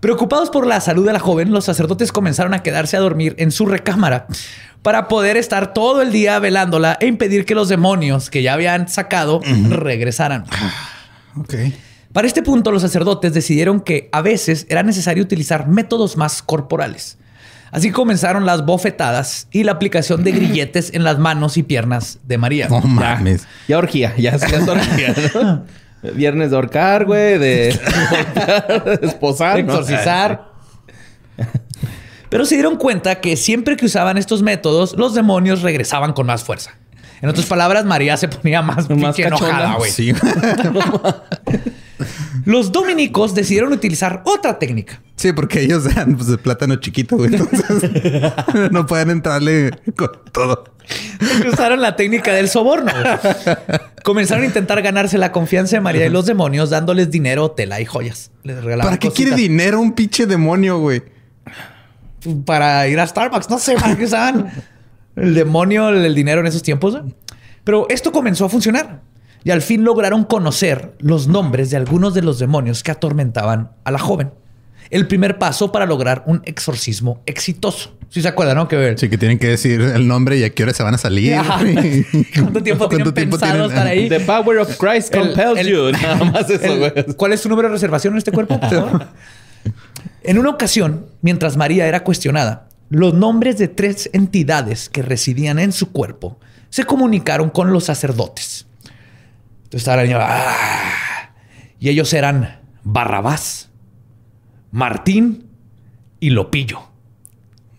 Preocupados 0.00 0.50
por 0.50 0.66
la 0.66 0.80
salud 0.80 1.06
de 1.06 1.12
la 1.12 1.20
joven, 1.20 1.52
los 1.52 1.64
sacerdotes 1.64 2.12
comenzaron 2.12 2.54
a 2.54 2.62
quedarse 2.62 2.96
a 2.96 3.00
dormir 3.00 3.34
en 3.38 3.50
su 3.50 3.66
recámara 3.66 4.26
para 4.82 5.08
poder 5.08 5.36
estar 5.36 5.74
todo 5.74 6.00
el 6.02 6.10
día 6.10 6.38
velándola 6.38 6.96
e 7.00 7.06
impedir 7.06 7.44
que 7.44 7.54
los 7.54 7.68
demonios 7.68 8.30
que 8.30 8.42
ya 8.42 8.54
habían 8.54 8.88
sacado 8.88 9.40
regresaran. 9.68 10.44
Ok. 11.36 11.54
Para 12.12 12.26
este 12.26 12.42
punto, 12.42 12.72
los 12.72 12.82
sacerdotes 12.82 13.34
decidieron 13.34 13.80
que 13.80 14.08
a 14.12 14.20
veces 14.20 14.66
era 14.68 14.82
necesario 14.82 15.22
utilizar 15.22 15.68
métodos 15.68 16.16
más 16.16 16.42
corporales. 16.42 17.18
Así 17.70 17.92
comenzaron 17.92 18.46
las 18.46 18.66
bofetadas 18.66 19.46
y 19.52 19.62
la 19.62 19.72
aplicación 19.72 20.24
de 20.24 20.32
grilletes 20.32 20.92
en 20.92 21.04
las 21.04 21.18
manos 21.18 21.56
y 21.56 21.62
piernas 21.62 22.18
de 22.24 22.36
María. 22.36 22.68
No 22.68 22.80
mames. 22.80 23.46
Ya 23.68 23.78
orgía. 23.78 24.12
Ya, 24.16 24.36
ya 24.36 24.58
es 24.58 24.68
orgía, 24.68 25.14
¿no? 25.34 25.64
Viernes 26.14 26.50
de 26.50 26.56
ahorcar, 26.56 27.04
güey. 27.04 27.38
De, 27.38 27.78
de 27.78 28.98
esposar. 29.02 29.56
de 29.56 29.62
exorcizar. 29.62 30.50
Pero 32.28 32.44
se 32.44 32.54
dieron 32.56 32.76
cuenta 32.76 33.20
que 33.20 33.36
siempre 33.36 33.76
que 33.76 33.86
usaban 33.86 34.18
estos 34.18 34.42
métodos, 34.42 34.96
los 34.96 35.14
demonios 35.14 35.62
regresaban 35.62 36.12
con 36.12 36.26
más 36.26 36.42
fuerza. 36.42 36.72
En 37.22 37.28
otras 37.28 37.46
palabras, 37.46 37.84
María 37.84 38.16
se 38.16 38.28
ponía 38.28 38.62
más, 38.62 38.88
Más 38.88 39.18
enojada, 39.18 39.74
güey. 39.74 39.90
Sí. 39.90 40.12
Los 42.44 42.72
dominicos 42.72 43.34
decidieron 43.34 43.72
utilizar 43.72 44.22
otra 44.24 44.58
técnica. 44.58 45.00
Sí, 45.16 45.32
porque 45.32 45.60
ellos 45.60 45.84
eran 45.86 46.16
pues, 46.16 46.28
de 46.28 46.38
plátano 46.38 46.76
chiquito, 46.76 47.16
güey. 47.16 47.34
Entonces 47.34 47.90
no 48.70 48.86
pueden 48.86 49.10
entrarle 49.10 49.70
con 49.96 50.10
todo. 50.32 50.64
usaron 51.52 51.80
la 51.80 51.96
técnica 51.96 52.32
del 52.32 52.48
soborno. 52.48 52.90
Comenzaron 54.02 54.44
a 54.44 54.46
intentar 54.46 54.80
ganarse 54.82 55.18
la 55.18 55.30
confianza 55.32 55.76
de 55.76 55.80
María 55.80 56.06
y 56.06 56.10
los 56.10 56.26
demonios 56.26 56.70
dándoles 56.70 57.10
dinero, 57.10 57.50
tela 57.50 57.80
y 57.80 57.84
joyas. 57.84 58.30
Les 58.44 58.56
regalaban 58.56 58.92
¿Para 58.92 58.98
qué 58.98 59.10
quiere 59.10 59.36
dinero 59.36 59.80
un 59.80 59.92
pinche 59.92 60.26
demonio, 60.26 60.78
güey? 60.78 61.02
Para 62.44 62.86
ir 62.88 62.98
a 62.98 63.06
Starbucks, 63.06 63.50
no 63.50 63.58
sé 63.58 63.74
para 63.74 63.96
qué 63.96 64.04
usaban 64.04 64.50
el 65.16 65.34
demonio, 65.34 65.90
el 65.90 66.14
dinero 66.14 66.40
en 66.40 66.46
esos 66.46 66.62
tiempos. 66.62 66.98
Pero 67.64 67.86
esto 67.90 68.10
comenzó 68.10 68.46
a 68.46 68.48
funcionar 68.48 69.02
y 69.44 69.50
al 69.50 69.62
fin 69.62 69.84
lograron 69.84 70.24
conocer 70.24 70.92
los 70.98 71.28
nombres 71.28 71.70
de 71.70 71.76
algunos 71.76 72.14
de 72.14 72.22
los 72.22 72.38
demonios 72.38 72.82
que 72.82 72.90
atormentaban 72.90 73.70
a 73.84 73.90
la 73.90 73.98
joven. 73.98 74.30
El 74.90 75.06
primer 75.06 75.38
paso 75.38 75.70
para 75.70 75.86
lograr 75.86 76.24
un 76.26 76.42
exorcismo 76.44 77.22
exitoso. 77.24 77.96
Si 78.08 78.20
se 78.22 78.26
acuerdan, 78.28 78.56
¿no? 78.56 78.66
Que 78.66 78.96
Sí, 78.98 79.08
que 79.08 79.16
tienen 79.16 79.38
que 79.38 79.46
decir 79.46 79.80
el 79.80 80.08
nombre 80.08 80.36
y 80.36 80.42
a 80.42 80.50
qué 80.50 80.64
hora 80.64 80.74
se 80.74 80.82
van 80.82 80.94
a 80.94 80.98
salir. 80.98 81.36
¿Cuánto 82.34 82.60
tiempo 82.60 82.88
tienen 82.88 83.12
pensado 83.12 83.66
estar 83.66 83.86
ahí? 83.86 84.08
The 84.08 84.18
power 84.20 84.58
of 84.58 84.76
Christ 84.78 85.14
El- 85.14 85.20
compels 85.28 85.60
el- 85.60 85.68
you. 85.68 85.90
Nada 85.92 86.24
más 86.24 86.50
eso, 86.50 86.76
güey. 86.76 86.92
¿Cuál 87.16 87.32
es 87.32 87.40
tu 87.42 87.48
número 87.48 87.68
de 87.68 87.74
reservación 87.74 88.14
en 88.14 88.18
este 88.18 88.32
cuerpo? 88.32 88.58
en 90.24 90.38
una 90.38 90.50
ocasión, 90.50 91.06
mientras 91.22 91.56
María 91.56 91.86
era 91.86 92.02
cuestionada, 92.02 92.66
los 92.88 93.14
nombres 93.14 93.58
de 93.58 93.68
tres 93.68 94.10
entidades 94.12 94.88
que 94.88 95.02
residían 95.02 95.60
en 95.60 95.70
su 95.72 95.92
cuerpo 95.92 96.38
se 96.68 96.84
comunicaron 96.84 97.50
con 97.50 97.72
los 97.72 97.84
sacerdotes. 97.84 98.49
Entonces 99.70 99.82
estaba 99.82 99.98
la 99.98 100.02
niña, 100.02 100.18
"Ah", 100.20 101.30
y 101.78 101.90
ellos 101.90 102.12
eran 102.12 102.60
Barrabás, 102.82 103.70
Martín 104.72 105.46
y 106.18 106.30
Lopillo. 106.30 106.80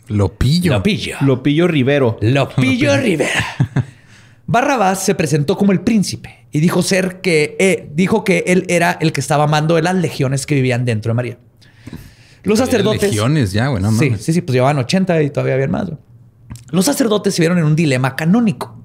Lo 0.08 0.30
pillo. 0.38 0.72
Lopillo. 0.74 1.18
Lopillo 1.22 1.68
Rivero. 1.68 2.18
Lopillo 2.22 2.96
Rivera. 2.98 3.44
Barrabás 4.48 5.04
se 5.04 5.16
presentó 5.16 5.58
como 5.58 5.74
el 5.74 5.82
príncipe 5.82 6.48
y 6.52 6.60
dijo 6.62 6.82
ser 6.82 7.20
que 7.22 7.56
eh, 7.60 7.90
dijo 7.94 8.24
que 8.24 8.44
él 8.48 8.66
era 8.70 8.98
el 9.02 9.12
que 9.12 9.22
estaba 9.22 9.44
amando 9.46 9.76
de 9.76 9.82
las 9.82 9.96
legiones 9.96 10.46
que 10.46 10.56
vivían 10.56 10.86
dentro 10.86 11.10
de 11.12 11.14
María. 11.14 11.38
Los 12.44 12.60
sacerdotes. 12.60 13.04
Legiones 13.04 13.52
ya, 13.52 13.68
güey. 13.68 13.82
No 13.84 13.92
sí, 13.92 14.14
sí, 14.18 14.34
sí, 14.34 14.42
pues 14.42 14.54
llevaban 14.54 14.78
80 14.78 15.22
y 15.24 15.30
todavía 15.30 15.54
habían 15.56 15.72
más. 15.72 15.90
Los 16.72 16.86
sacerdotes 16.86 17.36
se 17.36 17.42
vieron 17.42 17.58
en 17.60 17.66
un 17.66 17.76
dilema 17.76 18.16
canónico. 18.16 18.81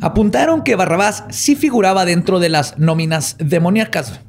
Apuntaron 0.00 0.62
que 0.62 0.76
Barrabás 0.76 1.24
sí 1.30 1.56
figuraba 1.56 2.04
dentro 2.04 2.40
de 2.40 2.48
las 2.48 2.78
nóminas 2.78 3.36
demoníacas, 3.38 4.20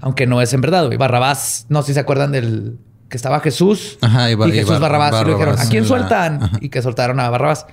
aunque 0.00 0.26
no 0.26 0.40
es 0.42 0.52
en 0.52 0.60
verdad. 0.60 0.86
güey. 0.86 0.96
Barrabás, 0.98 1.66
no 1.68 1.82
sé 1.82 1.88
si 1.88 1.94
se 1.94 2.00
acuerdan 2.00 2.32
del 2.32 2.78
que 3.08 3.16
estaba 3.16 3.40
Jesús 3.40 3.96
Ajá, 4.02 4.28
y 4.28 4.32
y, 4.32 4.34
Bar- 4.34 4.48
y 4.50 4.52
Jesús 4.52 4.70
Bar- 4.72 4.80
Barrabás. 4.82 5.22
y 5.22 5.24
le 5.24 5.32
dijeron, 5.32 5.58
¿a 5.58 5.64
quién 5.68 5.82
la- 5.84 5.88
sueltan? 5.88 6.42
Ajá. 6.42 6.58
Y 6.60 6.68
que 6.68 6.82
soltaron 6.82 7.18
a 7.20 7.30
Barrabás. 7.30 7.66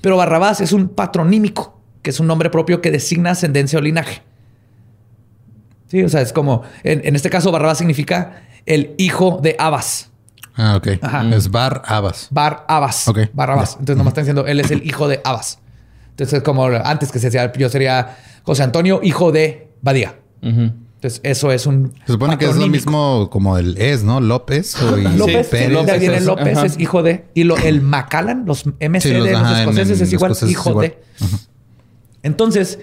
Pero 0.00 0.16
Barrabás 0.16 0.60
es 0.60 0.72
un 0.72 0.88
patronímico, 0.88 1.80
que 2.02 2.10
es 2.10 2.18
un 2.20 2.26
nombre 2.26 2.50
propio 2.50 2.80
que 2.80 2.90
designa 2.90 3.30
ascendencia 3.30 3.78
o 3.78 3.82
linaje. 3.82 4.22
Sí, 5.88 6.02
o 6.02 6.08
sea, 6.08 6.20
es 6.22 6.32
como, 6.32 6.62
en, 6.84 7.02
en 7.04 7.16
este 7.16 7.30
caso 7.30 7.50
Barrabás 7.52 7.78
significa 7.78 8.42
el 8.66 8.94
hijo 8.98 9.38
de 9.42 9.56
Abas. 9.58 10.10
Ah, 10.56 10.74
ok. 10.76 10.88
Ajá. 11.02 11.24
Es 11.34 11.50
Bar 11.50 11.82
Abas. 11.86 12.26
Bar 12.30 12.64
Abas. 12.68 13.06
Ok. 13.08 13.18
Barrabás. 13.32 13.72
Entonces 13.74 13.96
nomás 13.96 14.10
están 14.10 14.24
diciendo, 14.24 14.46
él 14.46 14.58
es 14.60 14.70
el 14.72 14.84
hijo 14.84 15.06
de 15.08 15.20
Abas. 15.24 15.59
Entonces 16.20 16.38
es 16.38 16.42
como 16.42 16.64
antes 16.66 17.10
que 17.12 17.18
se 17.18 17.28
decía, 17.28 17.50
yo 17.54 17.68
sería 17.70 18.16
José 18.42 18.62
Antonio, 18.62 19.00
hijo 19.02 19.32
de 19.32 19.68
Badía. 19.80 20.16
Entonces 20.42 21.20
eso 21.22 21.50
es 21.50 21.64
un 21.64 21.94
Se 22.06 22.12
supone 22.12 22.36
que 22.36 22.44
es 22.44 22.56
lo 22.56 22.66
mismo 22.66 23.30
como 23.30 23.56
el 23.56 23.78
es, 23.78 24.02
¿no? 24.04 24.20
López 24.20 24.76
o 24.82 24.98
y 24.98 25.02
López, 25.16 25.46
Pérez. 25.48 25.78
sí, 25.98 26.06
es- 26.06 26.24
López, 26.26 26.56
ajá. 26.58 26.66
es 26.66 26.78
hijo 26.78 27.02
de. 27.02 27.24
Y 27.32 27.44
lo, 27.44 27.56
el 27.56 27.80
Macallan, 27.80 28.44
los 28.44 28.66
MC 28.80 29.00
Sí, 29.00 29.12
los- 29.14 29.28
ajá, 29.32 29.60
escoceses 29.60 29.98
en 29.98 30.06
es 30.06 30.12
igual, 30.12 30.32
escoceses 30.32 30.50
hijo 30.52 30.70
igual. 30.70 30.88
de. 30.88 30.98
Entonces, 32.22 32.78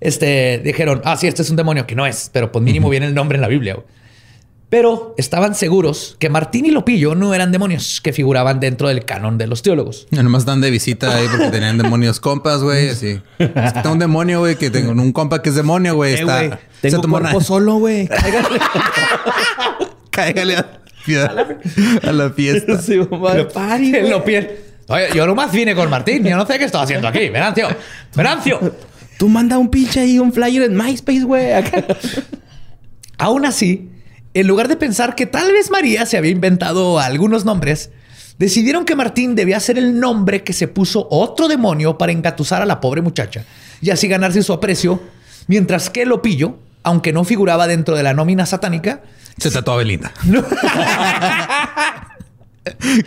este, 0.00 0.60
dijeron, 0.64 1.00
ah, 1.04 1.16
sí, 1.16 1.26
este 1.26 1.42
es 1.42 1.50
un 1.50 1.56
demonio 1.56 1.86
que 1.86 1.94
no 1.94 2.04
es, 2.06 2.28
pero 2.32 2.52
pues 2.52 2.62
mínimo 2.62 2.90
viene 2.90 3.06
el 3.06 3.14
nombre 3.14 3.36
en 3.36 3.42
la 3.42 3.48
Biblia. 3.48 3.74
güey. 3.74 3.86
Pero 4.72 5.14
estaban 5.18 5.54
seguros 5.54 6.16
que 6.18 6.30
Martín 6.30 6.64
y 6.64 6.70
Lopillo 6.70 7.14
no 7.14 7.34
eran 7.34 7.52
demonios 7.52 8.00
que 8.00 8.14
figuraban 8.14 8.58
dentro 8.58 8.88
del 8.88 9.04
canon 9.04 9.36
de 9.36 9.46
los 9.46 9.60
teólogos. 9.60 10.06
Ya 10.10 10.22
Nomás 10.22 10.44
están 10.44 10.62
de 10.62 10.70
visita 10.70 11.14
ahí 11.14 11.26
porque 11.30 11.48
tenían 11.50 11.76
demonios 11.76 12.20
compas, 12.20 12.62
güey. 12.62 12.88
Así. 12.88 13.20
Es 13.38 13.50
que 13.50 13.60
está 13.66 13.90
un 13.92 13.98
demonio, 13.98 14.40
güey, 14.40 14.56
que 14.56 14.70
tengo 14.70 14.92
un 14.92 15.12
compa 15.12 15.42
que 15.42 15.50
es 15.50 15.56
demonio, 15.56 15.94
güey. 15.96 16.14
Eh, 16.14 16.20
Está. 16.20 16.38
güey, 16.38 16.50
se 16.80 16.88
Tengo 16.88 17.02
tomó 17.02 17.18
cuerpo 17.18 17.36
una- 17.36 17.44
solo, 17.46 17.74
güey. 17.74 18.08
Cáigale 20.10 20.56
a, 20.56 20.80
a 22.08 22.12
la 22.12 22.30
fiesta. 22.30 22.80
Sí, 22.80 22.98
mamá. 23.10 23.32
Oye, 24.88 25.08
yo 25.14 25.26
nomás 25.26 25.52
vine 25.52 25.74
con 25.74 25.90
Martín. 25.90 26.24
Yo 26.24 26.34
no 26.34 26.46
sé 26.46 26.58
qué 26.58 26.64
estoy 26.64 26.82
haciendo 26.82 27.08
aquí. 27.08 27.28
Venancio. 27.28 27.68
Venancio. 28.16 28.58
Tú 29.18 29.28
manda 29.28 29.58
un 29.58 29.68
pinche 29.68 30.00
ahí, 30.00 30.18
un 30.18 30.32
flyer 30.32 30.62
en 30.62 30.74
MySpace, 30.78 31.24
güey. 31.24 31.50
Aún 33.18 33.44
así, 33.44 33.90
en 34.34 34.46
lugar 34.46 34.68
de 34.68 34.76
pensar 34.76 35.14
que 35.14 35.26
tal 35.26 35.52
vez 35.52 35.70
María 35.70 36.06
se 36.06 36.16
había 36.16 36.30
inventado 36.30 36.98
algunos 36.98 37.44
nombres, 37.44 37.90
decidieron 38.38 38.84
que 38.84 38.96
Martín 38.96 39.34
debía 39.34 39.60
ser 39.60 39.78
el 39.78 40.00
nombre 40.00 40.42
que 40.42 40.52
se 40.52 40.68
puso 40.68 41.06
otro 41.10 41.48
demonio 41.48 41.98
para 41.98 42.12
engatusar 42.12 42.62
a 42.62 42.66
la 42.66 42.80
pobre 42.80 43.02
muchacha 43.02 43.44
y 43.80 43.90
así 43.90 44.08
ganarse 44.08 44.42
su 44.42 44.52
aprecio, 44.52 45.00
mientras 45.48 45.90
que 45.90 46.06
Lopillo, 46.06 46.56
aunque 46.82 47.12
no 47.12 47.24
figuraba 47.24 47.66
dentro 47.66 47.96
de 47.96 48.02
la 48.02 48.14
nómina 48.14 48.46
satánica, 48.46 49.02
Se 49.38 49.50
tatuó 49.50 49.74
a 49.74 49.76
Belinda. 49.78 50.12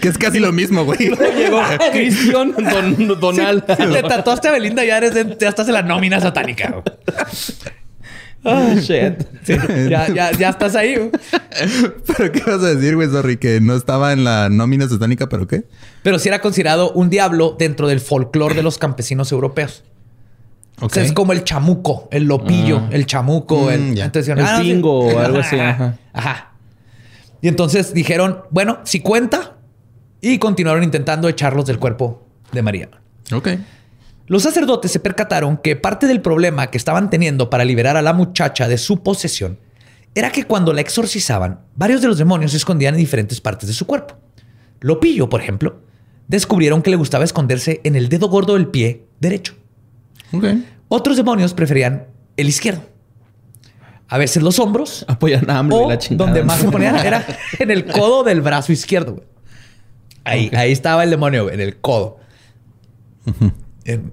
que 0.02 0.10
es 0.10 0.18
casi 0.18 0.40
lo 0.40 0.52
mismo, 0.52 0.84
güey. 0.86 0.98
Llegó 1.00 1.62
Cristian 1.92 2.54
Don, 2.58 3.20
Donald. 3.20 3.66
te 3.66 4.04
tatuaste 4.04 4.48
a 4.50 4.52
Belinda 4.52 4.84
y 4.84 4.88
ya, 4.88 4.98
eres 4.98 5.14
de- 5.14 5.38
ya 5.40 5.50
estás 5.50 5.68
en 5.68 5.74
la 5.76 5.82
nómina 5.82 6.20
satánica. 6.20 6.84
Ah, 8.46 8.76
shit. 8.76 9.24
Sí, 9.44 9.54
ya, 9.90 10.08
ya, 10.14 10.32
ya 10.32 10.50
estás 10.50 10.76
ahí. 10.76 10.96
güey. 10.96 11.12
¿Pero 12.18 12.32
qué 12.32 12.40
vas 12.42 12.64
a 12.64 12.76
decir, 12.76 12.96
güey? 12.96 13.10
Sorry, 13.10 13.38
que 13.38 13.60
no 13.62 13.76
estaba 13.76 14.14
en 14.14 14.24
la 14.24 14.50
nómina 14.50 14.88
satánica, 14.88 15.28
¿pero 15.30 15.48
qué? 15.48 15.64
Pero 16.04 16.20
sí 16.20 16.30
era 16.30 16.40
considerado 16.40 16.92
un 16.92 17.10
diablo 17.10 17.56
dentro 17.58 17.88
del 17.88 18.00
folclore 18.00 18.56
de 18.56 18.64
los 18.64 18.78
campesinos 18.78 19.32
europeos. 19.32 19.84
O 20.82 20.86
Ok. 20.86 20.94
sea, 20.94 21.04
es 21.04 21.14
como 21.14 21.32
el 21.34 21.44
chamuco, 21.44 22.08
el 22.12 22.26
lopillo, 22.26 22.84
el 22.92 23.06
chamuco, 23.06 23.66
Mm, 23.68 23.70
el, 23.70 23.96
ya. 23.96 24.06
entonces, 24.06 24.38
El 24.38 24.46
ah, 24.46 24.58
sí. 24.62 24.64
pingo 24.64 25.00
o 25.08 25.20
algo 25.20 25.40
así, 25.40 25.58
ajá. 25.58 25.98
Ajá. 26.14 26.52
Y 27.42 27.48
entonces 27.48 27.94
dijeron, 27.94 28.42
bueno, 28.50 28.80
si 28.84 29.00
cuenta, 29.00 29.54
y 30.22 30.38
continuaron 30.38 30.84
intentando 30.84 31.30
echarlos 31.30 31.66
del 31.66 31.80
cuerpo 31.80 32.26
de 32.52 32.62
María. 32.62 32.90
Ok. 33.34 33.50
Los 34.28 34.44
sacerdotes 34.44 34.92
se 34.92 35.00
percataron 35.00 35.58
que 35.58 35.76
parte 35.76 36.08
del 36.08 36.22
problema 36.22 36.68
que 36.68 36.78
estaban 36.78 37.10
teniendo 37.10 37.50
para 37.50 37.66
liberar 37.66 37.96
a 37.96 38.02
la 38.02 38.14
muchacha 38.14 38.68
de 38.68 38.78
su 38.78 39.04
posesión 39.04 39.60
era 40.16 40.32
que 40.32 40.46
cuando 40.46 40.74
la 40.74 40.82
exorcizaban, 40.82 41.60
varios 41.76 42.02
de 42.02 42.08
los 42.08 42.18
demonios 42.18 42.52
se 42.52 42.58
escondían 42.58 42.96
en 42.96 43.02
diferentes 43.02 43.42
partes 43.42 43.68
de 43.68 43.74
su 43.74 43.86
cuerpo. 43.86 44.16
Lopillo, 44.80 45.30
por 45.30 45.42
ejemplo, 45.42 45.82
descubrieron 46.28 46.82
que 46.82 46.90
le 46.90 46.96
gustaba 46.96 47.24
esconderse 47.24 47.82
en 47.84 47.96
el 47.96 48.10
dedo 48.10 48.30
gordo 48.30 48.54
del 48.54 48.68
pie 48.68 49.06
derecho. 49.20 49.56
Ok. 50.32 50.46
Otros 50.88 51.18
demonios 51.18 51.54
preferían 51.54 52.08
el 52.38 52.48
izquierdo. 52.48 52.82
A 54.08 54.18
veces 54.18 54.42
los 54.42 54.60
hombros. 54.60 55.06
Apoyan 55.08 55.50
a 55.50 55.60
AMLO 55.60 55.86
y 55.86 55.90
la 55.90 55.98
chingada. 55.98 56.32
donde 56.32 56.44
más 56.44 56.60
se 56.60 56.70
ponían 56.70 56.96
era 56.98 57.26
en 57.60 57.72
el 57.72 57.86
codo 57.86 58.24
del 58.24 58.42
brazo 58.42 58.72
izquierdo. 58.72 59.14
güey. 59.14 59.28
Ahí, 60.24 60.52
ahí 60.56 60.72
estaba 60.72 61.04
el 61.04 61.10
demonio, 61.10 61.44
güey, 61.44 61.56
en 61.56 61.62
el 61.62 61.78
codo. 61.78 62.18
En, 63.86 64.12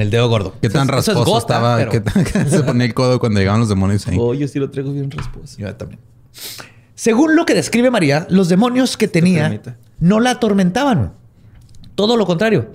el 0.00 0.10
dedo 0.10 0.28
gordo. 0.28 0.54
¿Qué 0.60 0.70
tan 0.70 0.88
es- 0.88 0.94
rasposo 0.94 1.24
gota, 1.24 1.38
estaba? 1.38 1.76
pero- 1.76 1.90
¿Qué 1.90 2.00
tan- 2.00 2.24
que 2.44 2.44
se 2.50 2.62
ponía 2.62 2.86
el 2.86 2.94
codo 2.94 3.18
cuando 3.20 3.38
llegaban 3.38 3.60
los 3.60 3.68
demonios 3.68 4.06
ahí? 4.08 4.16
Oh, 4.18 4.32
yo 4.34 4.48
sí 4.48 4.58
lo 4.58 4.70
traigo 4.70 4.92
bien 4.92 5.10
rasposo. 5.10 5.56
Yo 5.58 5.74
también. 5.76 6.00
Según 6.94 7.36
lo 7.36 7.44
que 7.44 7.54
describe 7.54 7.90
María, 7.90 8.26
los 8.30 8.48
demonios 8.48 8.96
que 8.96 9.06
tenía 9.08 9.60
no 10.00 10.18
la 10.20 10.30
atormentaban. 10.32 11.12
Todo 11.94 12.16
lo 12.16 12.26
contrario. 12.26 12.70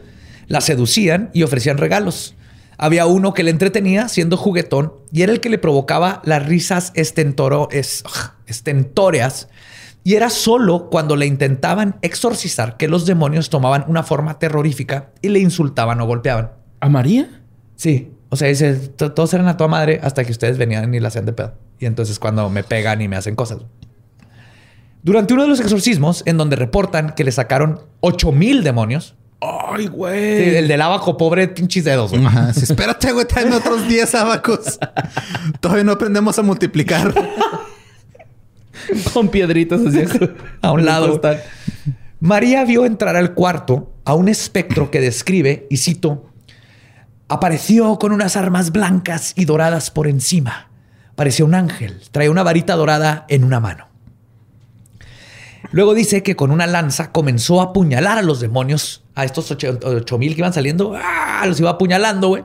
La 0.47 0.61
seducían 0.61 1.29
y 1.33 1.43
ofrecían 1.43 1.77
regalos. 1.77 2.35
Había 2.77 3.05
uno 3.05 3.33
que 3.33 3.43
le 3.43 3.51
entretenía 3.51 4.07
siendo 4.09 4.37
juguetón 4.37 4.93
y 5.11 5.21
era 5.23 5.31
el 5.31 5.39
que 5.39 5.49
le 5.49 5.57
provocaba 5.57 6.21
las 6.25 6.45
risas 6.45 6.91
estentoro- 6.95 7.67
es- 7.71 8.03
estentóreas. 8.47 9.49
Y 10.03 10.15
era 10.15 10.29
solo 10.29 10.89
cuando 10.89 11.15
le 11.15 11.25
intentaban 11.27 11.97
exorcizar 12.01 12.75
que 12.77 12.87
los 12.87 13.05
demonios 13.05 13.49
tomaban 13.49 13.85
una 13.87 14.01
forma 14.03 14.39
terrorífica 14.39 15.11
y 15.21 15.29
le 15.29 15.39
insultaban 15.39 16.01
o 16.01 16.05
golpeaban. 16.05 16.51
¿A 16.79 16.89
María? 16.89 17.41
Sí. 17.75 18.11
O 18.29 18.35
sea, 18.35 18.47
dice, 18.47 18.73
"To- 18.75 19.11
todos 19.11 19.33
eran 19.33 19.47
a 19.47 19.57
tu 19.57 19.67
madre 19.67 19.99
hasta 20.01 20.23
que 20.23 20.31
ustedes 20.31 20.57
venían 20.57 20.93
y 20.93 20.99
la 20.99 21.09
hacían 21.09 21.25
de 21.25 21.33
pedo. 21.33 21.53
Y 21.79 21.85
entonces 21.85 22.17
cuando 22.17 22.49
me 22.49 22.63
pegan 22.63 23.01
y 23.01 23.07
me 23.07 23.15
hacen 23.15 23.35
cosas. 23.35 23.59
Durante 25.03 25.33
uno 25.33 25.43
de 25.43 25.49
los 25.49 25.59
exorcismos, 25.59 26.23
en 26.25 26.37
donde 26.37 26.55
reportan 26.55 27.13
que 27.15 27.23
le 27.23 27.31
sacaron 27.31 27.81
8000 28.01 28.63
demonios, 28.63 29.15
Ay, 29.43 29.85
Sí, 29.85 29.87
güey. 29.89 30.55
el 30.55 30.67
del 30.67 30.79
abajo, 30.83 31.17
pobre 31.17 31.47
pinches 31.47 31.83
dedos, 31.83 32.11
güey. 32.11 32.23
Ajá. 32.23 32.53
Sí, 32.53 32.59
espérate, 32.63 33.11
güey, 33.11 33.25
traen 33.25 33.51
otros 33.53 33.87
10 33.87 34.13
abacos. 34.13 34.77
Todavía 35.59 35.83
no 35.83 35.93
aprendemos 35.93 36.37
a 36.37 36.43
multiplicar. 36.43 37.11
Con 39.13 39.29
piedritas 39.29 39.81
así. 39.85 40.03
A 40.61 40.71
un 40.71 40.85
lado. 40.85 41.19
María 42.19 42.63
vio 42.65 42.85
entrar 42.85 43.15
al 43.15 43.33
cuarto 43.33 43.95
a 44.05 44.13
un 44.13 44.29
espectro 44.29 44.91
que 44.91 45.01
describe, 45.01 45.65
y 45.71 45.77
cito, 45.77 46.29
apareció 47.27 47.97
con 47.97 48.11
unas 48.11 48.37
armas 48.37 48.71
blancas 48.71 49.33
y 49.35 49.45
doradas 49.45 49.89
por 49.89 50.07
encima. 50.07 50.69
Parecía 51.15 51.45
un 51.45 51.55
ángel, 51.55 51.99
traía 52.11 52.29
una 52.29 52.43
varita 52.43 52.75
dorada 52.75 53.25
en 53.27 53.43
una 53.43 53.59
mano. 53.59 53.87
Luego 55.71 55.93
dice 55.93 56.21
que 56.21 56.35
con 56.35 56.51
una 56.51 56.67
lanza 56.67 57.11
comenzó 57.11 57.61
a 57.61 57.65
apuñalar 57.65 58.17
a 58.17 58.21
los 58.21 58.39
demonios, 58.39 59.03
a 59.15 59.23
estos 59.25 59.49
ocho 59.49 59.79
ocho 59.83 60.17
mil 60.17 60.35
que 60.35 60.41
iban 60.41 60.53
saliendo, 60.53 60.93
¡ah! 60.95 61.43
los 61.47 61.59
iba 61.59 61.71
apuñalando, 61.71 62.27
güey. 62.27 62.43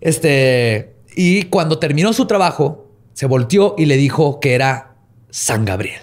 Este, 0.00 0.96
y 1.14 1.44
cuando 1.44 1.78
terminó 1.78 2.12
su 2.12 2.26
trabajo, 2.26 2.90
se 3.12 3.26
volteó 3.26 3.74
y 3.76 3.86
le 3.86 3.96
dijo 3.96 4.40
que 4.40 4.54
era 4.54 4.89
San 5.30 5.64
Gabriel 5.64 6.00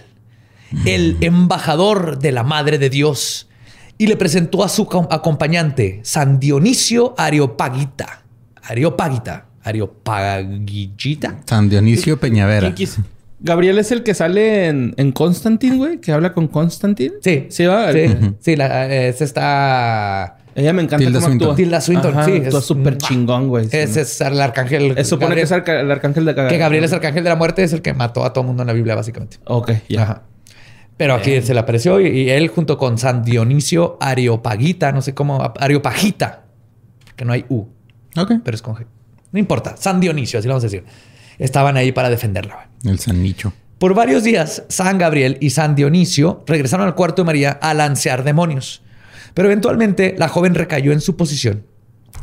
el 0.85 1.15
embajador 1.21 2.19
de 2.19 2.33
la 2.33 2.43
Madre 2.43 2.77
de 2.77 2.89
Dios, 2.89 3.47
y 3.97 4.07
le 4.07 4.17
presentó 4.17 4.65
a 4.65 4.69
su 4.69 4.85
com- 4.85 5.07
acompañante, 5.09 6.01
San 6.03 6.41
Dionisio 6.41 7.15
Areopagita. 7.17 8.23
Areopagita. 8.63 9.45
Areopagita. 9.63 11.37
San 11.45 11.69
Dionisio 11.69 12.19
Peñavera. 12.19 12.73
Gabriel 13.39 13.77
es 13.79 13.91
el 13.91 14.03
que 14.03 14.13
sale 14.13 14.67
en, 14.67 14.93
en 14.97 15.11
Constantine, 15.13 15.77
güey, 15.77 16.01
que 16.01 16.11
habla 16.11 16.33
con 16.33 16.47
Constantine. 16.47 17.13
Sí. 17.21 17.45
Sí, 17.49 17.65
va. 17.65 17.93
Sí, 17.93 18.07
sí, 18.39 18.55
la, 18.55 18.93
es 18.93 19.21
esta. 19.21 20.37
Ella 20.59 20.73
me 20.73 20.81
encanta 20.81 21.05
Tilda 21.05 21.19
cómo 21.19 21.27
Swinton. 21.29 21.47
actúa. 21.49 21.55
Tilda 21.55 21.81
Swinton, 21.81 22.13
Ajá, 22.17 22.25
sí, 22.25 22.31
Actúa 22.43 22.59
es- 22.59 22.65
súper 22.65 22.97
chingón, 22.97 23.47
güey. 23.47 23.69
Sí, 23.69 23.77
Ese 23.77 23.95
¿no? 23.99 24.01
es 24.01 24.21
el 24.21 24.41
arcángel. 24.41 24.95
Se 24.95 25.03
supone 25.03 25.35
que 25.35 25.41
Gabriel, 25.41 25.43
es 25.45 25.51
arca- 25.51 25.79
el 25.81 25.91
arcángel 25.91 26.25
de 26.25 26.35
que 26.35 26.57
Gabriel 26.57 26.83
es 26.83 26.93
arcángel 26.93 27.23
de 27.23 27.29
la 27.29 27.35
muerte, 27.35 27.63
es 27.63 27.73
el 27.73 27.81
que 27.83 27.93
mató 27.93 28.25
a 28.25 28.33
todo 28.33 28.41
el 28.41 28.47
mundo 28.47 28.63
en 28.63 28.67
la 28.67 28.73
Biblia, 28.73 28.95
básicamente. 28.95 29.37
Ok, 29.45 29.71
ya. 29.87 30.01
Ajá. 30.03 30.23
Pero 30.97 31.13
aquí 31.13 31.39
se 31.43 31.53
le 31.53 31.59
apareció 31.59 31.99
y, 32.01 32.07
y 32.07 32.29
él 32.31 32.47
junto 32.47 32.75
con 32.79 32.97
San 32.97 33.23
Dionisio 33.23 33.97
Areopagita, 34.01 34.91
no 34.91 35.03
sé 35.03 35.13
cómo, 35.13 35.53
Areopagita, 35.59 36.45
que 37.15 37.23
no 37.23 37.33
hay 37.33 37.45
U. 37.49 37.67
Ok. 38.17 38.31
pero 38.43 38.55
es 38.55 38.63
con 38.63 38.73
G. 38.75 38.85
No 39.31 39.37
importa, 39.39 39.75
San 39.77 39.99
Dionisio, 39.99 40.39
así 40.39 40.47
lo 40.47 40.55
vamos 40.55 40.63
a 40.63 40.67
decir. 40.67 40.83
Estaban 41.37 41.77
ahí 41.77 41.91
para 41.91 42.09
defenderla. 42.09 42.55
güey. 42.81 42.93
El 42.93 42.99
San 42.99 43.21
Nicho. 43.21 43.53
Por 43.77 43.93
varios 43.93 44.23
días, 44.23 44.63
San 44.69 44.97
Gabriel 44.97 45.37
y 45.39 45.51
San 45.51 45.75
Dionisio 45.75 46.43
regresaron 46.47 46.87
al 46.87 46.95
cuarto 46.95 47.21
de 47.21 47.27
María 47.27 47.51
a 47.51 47.75
lancear 47.75 48.23
demonios. 48.23 48.81
Pero 49.37 49.49
eventualmente 49.49 50.15
la 50.17 50.29
joven 50.29 50.55
recayó 50.55 50.91
en 50.91 50.99
su 50.99 51.15
posición 51.15 51.63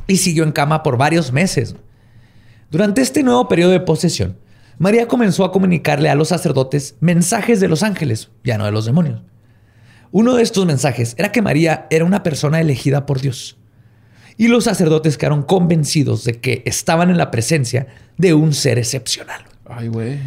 y 0.08 0.16
siguió 0.16 0.42
en 0.42 0.50
cama 0.50 0.82
por 0.82 0.98
varios 0.98 1.30
meses. 1.32 1.76
Durante 2.72 3.02
este 3.02 3.22
nuevo 3.22 3.46
periodo 3.46 3.70
de 3.70 3.78
posesión, 3.78 4.36
María 4.78 5.06
comenzó 5.06 5.44
a 5.44 5.52
comunicarle 5.52 6.10
a 6.10 6.16
los 6.16 6.30
sacerdotes 6.30 6.96
mensajes 6.98 7.60
de 7.60 7.68
los 7.68 7.84
ángeles, 7.84 8.32
ya 8.42 8.58
no 8.58 8.64
de 8.64 8.72
los 8.72 8.84
demonios. 8.84 9.22
Uno 10.10 10.34
de 10.34 10.42
estos 10.42 10.66
mensajes 10.66 11.14
era 11.16 11.30
que 11.30 11.40
María 11.40 11.86
era 11.88 12.04
una 12.04 12.24
persona 12.24 12.60
elegida 12.60 13.06
por 13.06 13.20
Dios. 13.20 13.58
Y 14.36 14.48
los 14.48 14.64
sacerdotes 14.64 15.16
quedaron 15.16 15.44
convencidos 15.44 16.24
de 16.24 16.40
que 16.40 16.64
estaban 16.66 17.10
en 17.10 17.16
la 17.16 17.30
presencia 17.30 17.86
de 18.18 18.34
un 18.34 18.52
ser 18.52 18.76
excepcional. 18.76 19.44
Ay, 19.66 19.86
güey. 19.86 20.18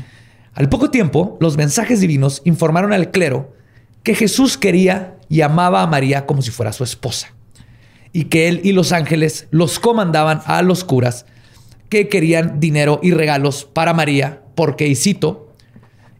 Al 0.54 0.70
poco 0.70 0.90
tiempo, 0.90 1.38
los 1.42 1.58
mensajes 1.58 2.00
divinos 2.00 2.42
informaron 2.46 2.94
al 2.94 3.12
clero 3.12 3.54
que 4.04 4.16
Jesús 4.16 4.58
quería 4.58 5.17
y 5.30 5.42
amaba 5.42 5.82
a 5.82 5.88
María 5.88 6.26
como 6.26 6.42
si 6.42 6.52
fuera 6.52 6.74
su 6.74 6.84
esposa, 6.84 7.34
y 8.14 8.26
que 8.26 8.48
él 8.48 8.62
y 8.64 8.72
los 8.72 8.92
ángeles 8.92 9.48
los 9.52 9.80
comandaban 9.80 10.42
a 10.46 10.62
los 10.62 10.84
curas 10.84 11.26
que 11.90 12.10
querían 12.10 12.60
dinero 12.60 13.00
y 13.04 13.12
regalos 13.12 13.64
para 13.66 13.94
María, 13.94 14.42
porque, 14.56 14.88
y 14.88 14.96
cito, 14.96 15.54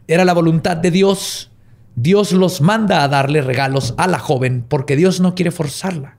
era 0.06 0.24
la 0.24 0.32
voluntad 0.32 0.76
de 0.76 0.90
Dios. 0.90 1.50
Dios 1.94 2.32
los 2.32 2.60
manda 2.60 3.02
a 3.02 3.08
darle 3.08 3.42
regalos 3.42 3.92
a 3.98 4.06
la 4.06 4.18
joven 4.18 4.64
porque 4.66 4.94
Dios 4.96 5.20
no 5.20 5.34
quiere 5.34 5.50
forzarla, 5.50 6.16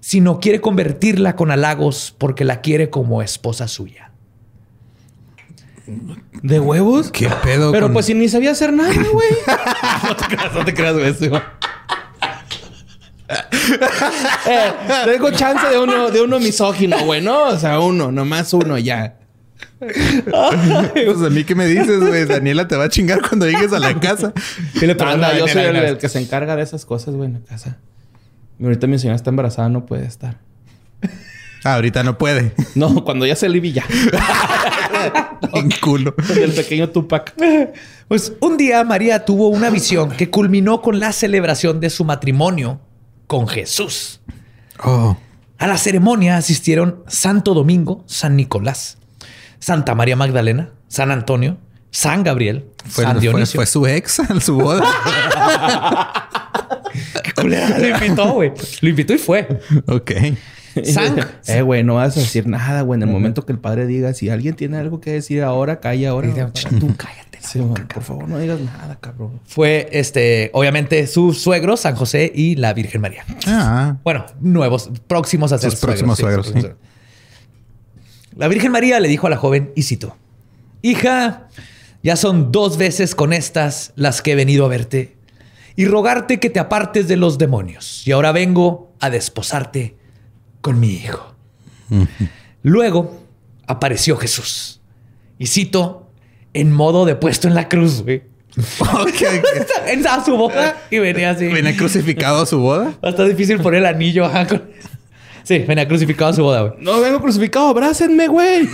sino 0.00 0.38
quiere 0.40 0.60
convertirla 0.60 1.34
con 1.36 1.50
halagos 1.50 2.14
porque 2.16 2.44
la 2.44 2.60
quiere 2.60 2.88
como 2.88 3.20
esposa 3.20 3.66
suya. 3.66 4.12
¿De 6.42 6.60
huevos? 6.60 7.10
¿Qué 7.10 7.28
pedo? 7.42 7.72
Pero 7.72 7.86
con- 7.86 7.94
pues 7.94 8.06
si 8.06 8.14
ni 8.14 8.28
sabía 8.28 8.50
hacer 8.52 8.72
nada, 8.72 8.92
güey. 8.94 9.28
no 10.08 10.16
te 10.16 10.24
creas, 10.26 10.54
no 10.54 10.64
te 10.64 10.74
creas, 10.74 10.94
güey. 10.94 11.42
eh, 14.48 14.72
tengo 15.04 15.30
chance 15.30 15.66
de 15.68 15.78
uno, 15.78 16.10
de 16.10 16.22
uno 16.22 16.38
misógino, 16.38 16.98
güey, 17.04 17.20
¿no? 17.22 17.48
O 17.48 17.58
sea, 17.58 17.80
uno, 17.80 18.10
nomás 18.12 18.52
uno, 18.52 18.78
ya. 18.78 19.16
Pues 19.78 21.22
a 21.22 21.30
mí 21.30 21.44
qué 21.44 21.54
me 21.54 21.66
dices, 21.66 22.00
güey. 22.00 22.24
Daniela 22.24 22.66
te 22.66 22.76
va 22.76 22.84
a 22.84 22.88
chingar 22.88 23.20
cuando 23.20 23.46
llegues 23.46 23.72
a 23.72 23.78
la 23.78 23.98
casa. 24.00 24.32
Anda, 25.00 25.38
yo 25.38 25.46
soy 25.46 25.62
el, 25.62 25.76
el 25.76 25.98
que 25.98 26.08
se 26.08 26.20
encarga 26.20 26.56
de 26.56 26.62
esas 26.62 26.84
cosas, 26.84 27.14
güey, 27.14 27.28
en 27.28 27.34
la 27.34 27.40
casa. 27.40 27.78
Y 28.58 28.64
ahorita 28.64 28.86
mi 28.86 28.98
señora 28.98 29.16
está 29.16 29.30
embarazada, 29.30 29.68
no 29.68 29.86
puede 29.86 30.04
estar. 30.06 30.38
Ah, 31.64 31.74
ahorita 31.74 32.02
no 32.02 32.18
puede. 32.18 32.54
No, 32.74 33.04
cuando 33.04 33.26
ya 33.26 33.36
se 33.36 33.48
libi 33.48 33.72
ya. 33.72 33.84
En 35.54 35.70
culo. 35.70 36.14
El 36.36 36.52
pequeño 36.52 36.88
Tupac. 36.90 37.34
Pues 38.08 38.32
un 38.40 38.56
día 38.56 38.82
María 38.82 39.24
tuvo 39.24 39.48
una 39.48 39.70
visión 39.70 40.10
que 40.10 40.28
culminó 40.28 40.82
con 40.82 40.98
la 40.98 41.12
celebración 41.12 41.78
de 41.78 41.88
su 41.90 42.04
matrimonio 42.04 42.80
con 43.28 43.46
Jesús. 43.46 44.20
Oh. 44.82 45.16
A 45.58 45.66
la 45.68 45.78
ceremonia 45.78 46.36
asistieron 46.36 47.04
Santo 47.06 47.54
Domingo, 47.54 48.02
San 48.06 48.34
Nicolás, 48.36 48.98
Santa 49.60 49.94
María 49.94 50.16
Magdalena, 50.16 50.70
San 50.88 51.10
Antonio, 51.12 51.56
San 51.90 52.22
Gabriel, 52.24 52.66
Fue, 52.86 53.04
San 53.04 53.12
fue- 53.14 53.20
Dionisio. 53.22 53.58
fue 53.58 53.66
su 53.66 53.86
ex 53.86 54.20
a 54.20 54.40
su 54.40 54.56
boda. 54.56 54.84
Qué 57.24 57.32
culera, 57.32 57.78
Lo 57.78 57.88
invitó, 57.88 58.32
güey. 58.32 58.52
Lo 58.80 58.88
invitó 58.88 59.14
y 59.14 59.18
fue. 59.18 59.60
ok. 59.86 60.10
San, 60.84 61.16
Eh, 61.46 61.62
güey, 61.62 61.82
no 61.82 61.94
vas 61.94 62.16
a 62.16 62.20
decir 62.20 62.46
nada, 62.46 62.82
güey. 62.82 62.98
En 62.98 63.02
el 63.08 63.12
momento 63.12 63.44
que 63.44 63.52
el 63.52 63.58
padre 63.58 63.86
diga, 63.86 64.14
si 64.14 64.30
alguien 64.30 64.54
tiene 64.54 64.78
algo 64.78 65.00
que 65.00 65.10
decir 65.12 65.42
ahora, 65.42 65.80
calla 65.80 66.10
ahora. 66.10 66.28
Tú 66.78 66.94
cállate. 66.96 67.27
Sí, 67.40 67.60
por 67.92 68.02
favor, 68.02 68.28
no 68.28 68.38
digas 68.38 68.60
nada, 68.60 68.98
cabrón. 69.00 69.40
Fue 69.46 69.88
este, 69.92 70.50
obviamente, 70.52 71.06
su 71.06 71.32
suegro, 71.32 71.76
San 71.76 71.94
José 71.94 72.30
y 72.34 72.56
la 72.56 72.72
Virgen 72.74 73.00
María. 73.00 73.24
Ah. 73.46 73.96
Bueno, 74.04 74.26
nuevos, 74.40 74.90
próximos 75.06 75.52
a 75.52 75.58
ser 75.58 75.70
Sus 75.70 75.80
próximos 75.80 76.18
suegros, 76.18 76.48
suegros. 76.48 76.76
La 78.36 78.48
Virgen 78.48 78.72
María 78.72 79.00
le 79.00 79.08
dijo 79.08 79.26
a 79.26 79.30
la 79.30 79.36
joven, 79.36 79.72
y 79.74 79.82
cito, 79.82 80.16
Hija, 80.82 81.48
ya 82.02 82.16
son 82.16 82.52
dos 82.52 82.76
veces 82.78 83.14
con 83.14 83.32
estas 83.32 83.92
las 83.96 84.22
que 84.22 84.32
he 84.32 84.34
venido 84.34 84.64
a 84.64 84.68
verte 84.68 85.16
y 85.74 85.86
rogarte 85.86 86.40
que 86.40 86.50
te 86.50 86.60
apartes 86.60 87.08
de 87.08 87.16
los 87.16 87.38
demonios. 87.38 88.06
Y 88.06 88.12
ahora 88.12 88.32
vengo 88.32 88.92
a 89.00 89.10
desposarte 89.10 89.96
con 90.60 90.80
mi 90.80 90.92
hijo. 90.92 91.34
Luego 92.62 93.22
apareció 93.66 94.16
Jesús. 94.16 94.80
Y 95.38 95.46
cito, 95.46 96.07
en 96.54 96.72
modo 96.72 97.04
de 97.04 97.14
puesto 97.16 97.48
en 97.48 97.54
la 97.54 97.68
cruz, 97.68 98.02
güey. 98.02 98.22
Ok. 98.80 99.22
En 99.88 100.06
a 100.06 100.24
su 100.24 100.36
boca 100.36 100.76
y 100.90 100.98
venía 100.98 101.30
así. 101.30 101.46
¿Viene 101.46 101.76
crucificado 101.76 102.42
a 102.42 102.46
su 102.46 102.58
boda? 102.58 102.92
Va 103.04 103.08
a 103.08 103.10
estar 103.10 103.26
difícil 103.26 103.58
poner 103.60 103.80
el 103.80 103.86
anillo. 103.86 104.24
ajá, 104.24 104.46
con- 104.46 104.62
Sí, 105.44 105.60
venía 105.60 105.88
crucificado 105.88 106.30
a 106.30 106.34
su 106.34 106.42
boda, 106.42 106.60
güey. 106.60 106.72
No 106.80 107.00
vengo 107.00 107.20
crucificado, 107.22 107.68
abrácenme, 107.68 108.28
güey. 108.28 108.68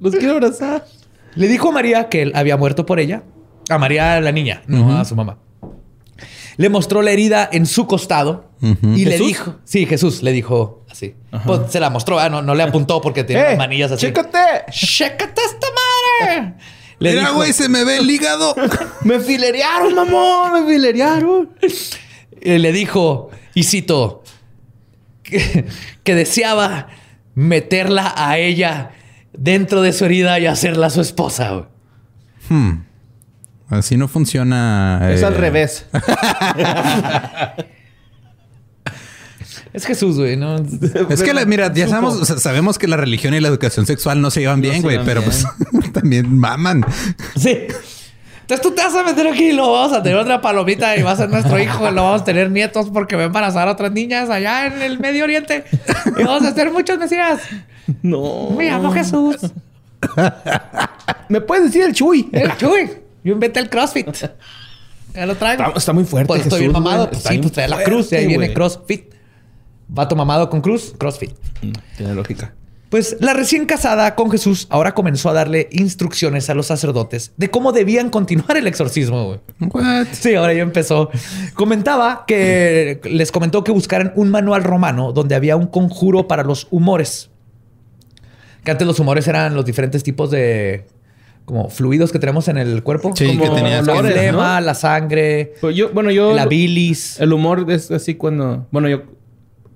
Los 0.00 0.16
quiero 0.16 0.32
abrazar. 0.32 0.84
Le 1.36 1.46
dijo 1.46 1.68
a 1.68 1.72
María 1.72 2.08
que 2.08 2.22
él 2.22 2.32
había 2.34 2.56
muerto 2.56 2.84
por 2.86 2.98
ella. 2.98 3.22
A 3.68 3.78
María, 3.78 4.20
la 4.20 4.32
niña, 4.32 4.62
no 4.66 4.98
a 4.98 5.04
su 5.04 5.14
mamá. 5.14 5.38
Le 6.56 6.68
mostró 6.68 7.02
la 7.02 7.12
herida 7.12 7.48
en 7.52 7.66
su 7.66 7.86
costado 7.86 8.50
y 8.60 9.04
le 9.04 9.16
dijo, 9.16 9.56
sí, 9.64 9.86
Jesús 9.86 10.22
le 10.24 10.32
dijo 10.32 10.84
así. 10.90 11.14
Pues 11.46 11.60
se 11.70 11.78
la 11.78 11.88
mostró, 11.88 12.18
ah, 12.18 12.28
no, 12.28 12.42
no 12.42 12.54
le 12.56 12.64
apuntó 12.64 13.00
porque 13.00 13.22
tenía 13.22 13.42
¡Eh! 13.44 13.48
las 13.50 13.58
manillas 13.58 13.92
así. 13.92 14.06
¡Chécate! 14.06 14.38
¡Chécate 14.72 15.40
esta 15.40 15.66
madre! 16.26 16.54
Le 17.02 17.14
Mira, 17.14 17.30
güey, 17.30 17.52
se 17.52 17.68
me 17.68 17.84
ve 17.84 17.96
el 17.96 18.08
hígado. 18.08 18.54
¡Me 19.02 19.18
filerearon, 19.18 19.92
mamón! 19.92 20.52
¡Me 20.52 20.72
filerearon! 20.72 21.50
eh, 22.40 22.58
le 22.60 22.70
dijo, 22.70 23.30
y 23.54 23.64
cito, 23.64 24.22
que, 25.24 25.66
que 26.04 26.14
deseaba 26.14 26.86
meterla 27.34 28.14
a 28.16 28.38
ella 28.38 28.92
dentro 29.32 29.82
de 29.82 29.92
su 29.92 30.04
herida 30.04 30.38
y 30.38 30.46
hacerla 30.46 30.90
su 30.90 31.00
esposa. 31.00 31.66
Hmm. 32.48 32.84
Así 33.68 33.96
no 33.96 34.06
funciona. 34.06 35.00
Es 35.10 35.22
eh, 35.22 35.26
al 35.26 35.34
revés. 35.34 35.86
Es 39.72 39.86
Jesús, 39.86 40.18
güey, 40.18 40.36
¿no? 40.36 40.56
Es 41.08 41.22
que, 41.22 41.32
la- 41.32 41.44
mira, 41.46 41.72
ya 41.72 41.88
sabemos, 41.88 42.16
o 42.16 42.24
sea, 42.24 42.36
sabemos 42.38 42.78
que 42.78 42.86
la 42.88 42.96
religión 42.96 43.32
y 43.34 43.40
la 43.40 43.48
educación 43.48 43.86
sexual 43.86 44.20
no 44.20 44.30
se 44.30 44.40
llevan 44.40 44.60
bien, 44.60 44.82
güey, 44.82 44.98
pero 45.04 45.20
bien. 45.22 45.32
pues 45.32 45.92
también 45.92 46.36
maman. 46.38 46.84
Sí. 47.36 47.58
Entonces 48.42 48.60
tú 48.60 48.72
te 48.74 48.82
vas 48.82 48.94
a 48.94 49.02
meter 49.04 49.26
aquí 49.28 49.50
y 49.50 49.52
lo 49.52 49.72
vamos 49.72 49.96
a 49.96 50.02
tener 50.02 50.18
otra 50.18 50.42
palomita 50.42 50.94
y 50.96 51.02
va 51.02 51.12
a 51.12 51.16
ser 51.16 51.30
nuestro 51.30 51.58
hijo. 51.58 51.88
Y 51.88 51.92
lo 51.94 52.02
vamos 52.02 52.22
a 52.22 52.24
tener 52.24 52.50
nietos 52.50 52.88
porque 52.92 53.16
va 53.16 53.22
a 53.22 53.26
embarazar 53.26 53.66
a 53.68 53.72
otras 53.72 53.92
niñas 53.92 54.28
allá 54.28 54.66
en 54.66 54.82
el 54.82 54.98
Medio 54.98 55.24
Oriente. 55.24 55.64
Y 56.18 56.24
vamos 56.24 56.42
a 56.42 56.48
hacer 56.48 56.70
muchos 56.70 56.98
mesías. 56.98 57.40
No. 58.02 58.50
Me 58.50 58.68
llamo 58.68 58.92
Jesús. 58.92 59.36
¿Me 61.28 61.40
puedes 61.40 61.64
decir 61.66 61.82
el 61.84 61.94
Chuy? 61.94 62.28
El 62.32 62.54
Chuy. 62.56 62.90
Yo 63.24 63.32
inventé 63.32 63.60
el 63.60 63.70
CrossFit. 63.70 64.08
Ya 65.14 65.24
lo 65.26 65.36
traigo. 65.36 65.62
Está, 65.64 65.78
está 65.78 65.92
muy 65.92 66.04
fuerte. 66.04 66.26
Pues 66.26 66.42
estoy 66.42 66.60
bien 66.60 66.72
Jesús, 66.72 66.84
mamado. 66.84 67.08
Pues 67.10 67.22
sí, 67.22 67.38
pues 67.38 67.52
trae 67.52 67.68
la 67.68 67.82
cruz. 67.84 68.10
De 68.10 68.18
ahí 68.18 68.26
viene. 68.26 68.52
CrossFit. 68.52 69.14
Vato 69.94 70.16
mamado 70.16 70.48
con 70.50 70.60
cruz, 70.60 70.94
CrossFit. 70.98 71.32
Tiene 71.96 72.14
lógica. 72.14 72.54
Pues 72.88 73.16
la 73.20 73.32
recién 73.32 73.64
casada 73.64 74.14
con 74.14 74.30
Jesús 74.30 74.66
ahora 74.68 74.92
comenzó 74.94 75.30
a 75.30 75.32
darle 75.32 75.68
instrucciones 75.72 76.50
a 76.50 76.54
los 76.54 76.66
sacerdotes 76.66 77.32
de 77.38 77.50
cómo 77.50 77.72
debían 77.72 78.10
continuar 78.10 78.56
el 78.58 78.66
exorcismo. 78.66 79.24
güey. 79.26 79.40
What? 79.70 80.08
Sí, 80.12 80.34
ahora 80.34 80.52
ya 80.52 80.60
empezó. 80.62 81.10
Comentaba 81.54 82.24
que 82.26 83.00
les 83.04 83.32
comentó 83.32 83.64
que 83.64 83.72
buscaran 83.72 84.12
un 84.14 84.28
manual 84.30 84.62
romano 84.62 85.12
donde 85.12 85.34
había 85.34 85.56
un 85.56 85.68
conjuro 85.68 86.28
para 86.28 86.42
los 86.44 86.68
humores. 86.70 87.30
Que 88.64 88.70
antes 88.70 88.86
los 88.86 88.98
humores 89.00 89.26
eran 89.26 89.54
los 89.54 89.64
diferentes 89.64 90.02
tipos 90.02 90.30
de 90.30 90.86
como 91.46 91.68
fluidos 91.70 92.12
que 92.12 92.18
tenemos 92.18 92.46
en 92.48 92.58
el 92.58 92.82
cuerpo. 92.82 93.12
Sí, 93.16 93.26
como 93.26 93.42
que 93.54 93.60
tenías 93.62 93.88
el 93.88 93.96
flema, 94.12 94.60
¿no? 94.60 94.66
la 94.66 94.74
sangre, 94.74 95.54
Pues 95.62 95.74
yo, 95.74 95.90
bueno, 95.92 96.10
yo. 96.10 96.32
la 96.34 96.46
bilis. 96.46 97.18
El 97.20 97.32
humor 97.32 97.64
es 97.70 97.90
así 97.90 98.14
cuando. 98.16 98.66
Bueno, 98.70 98.88
yo 98.88 99.02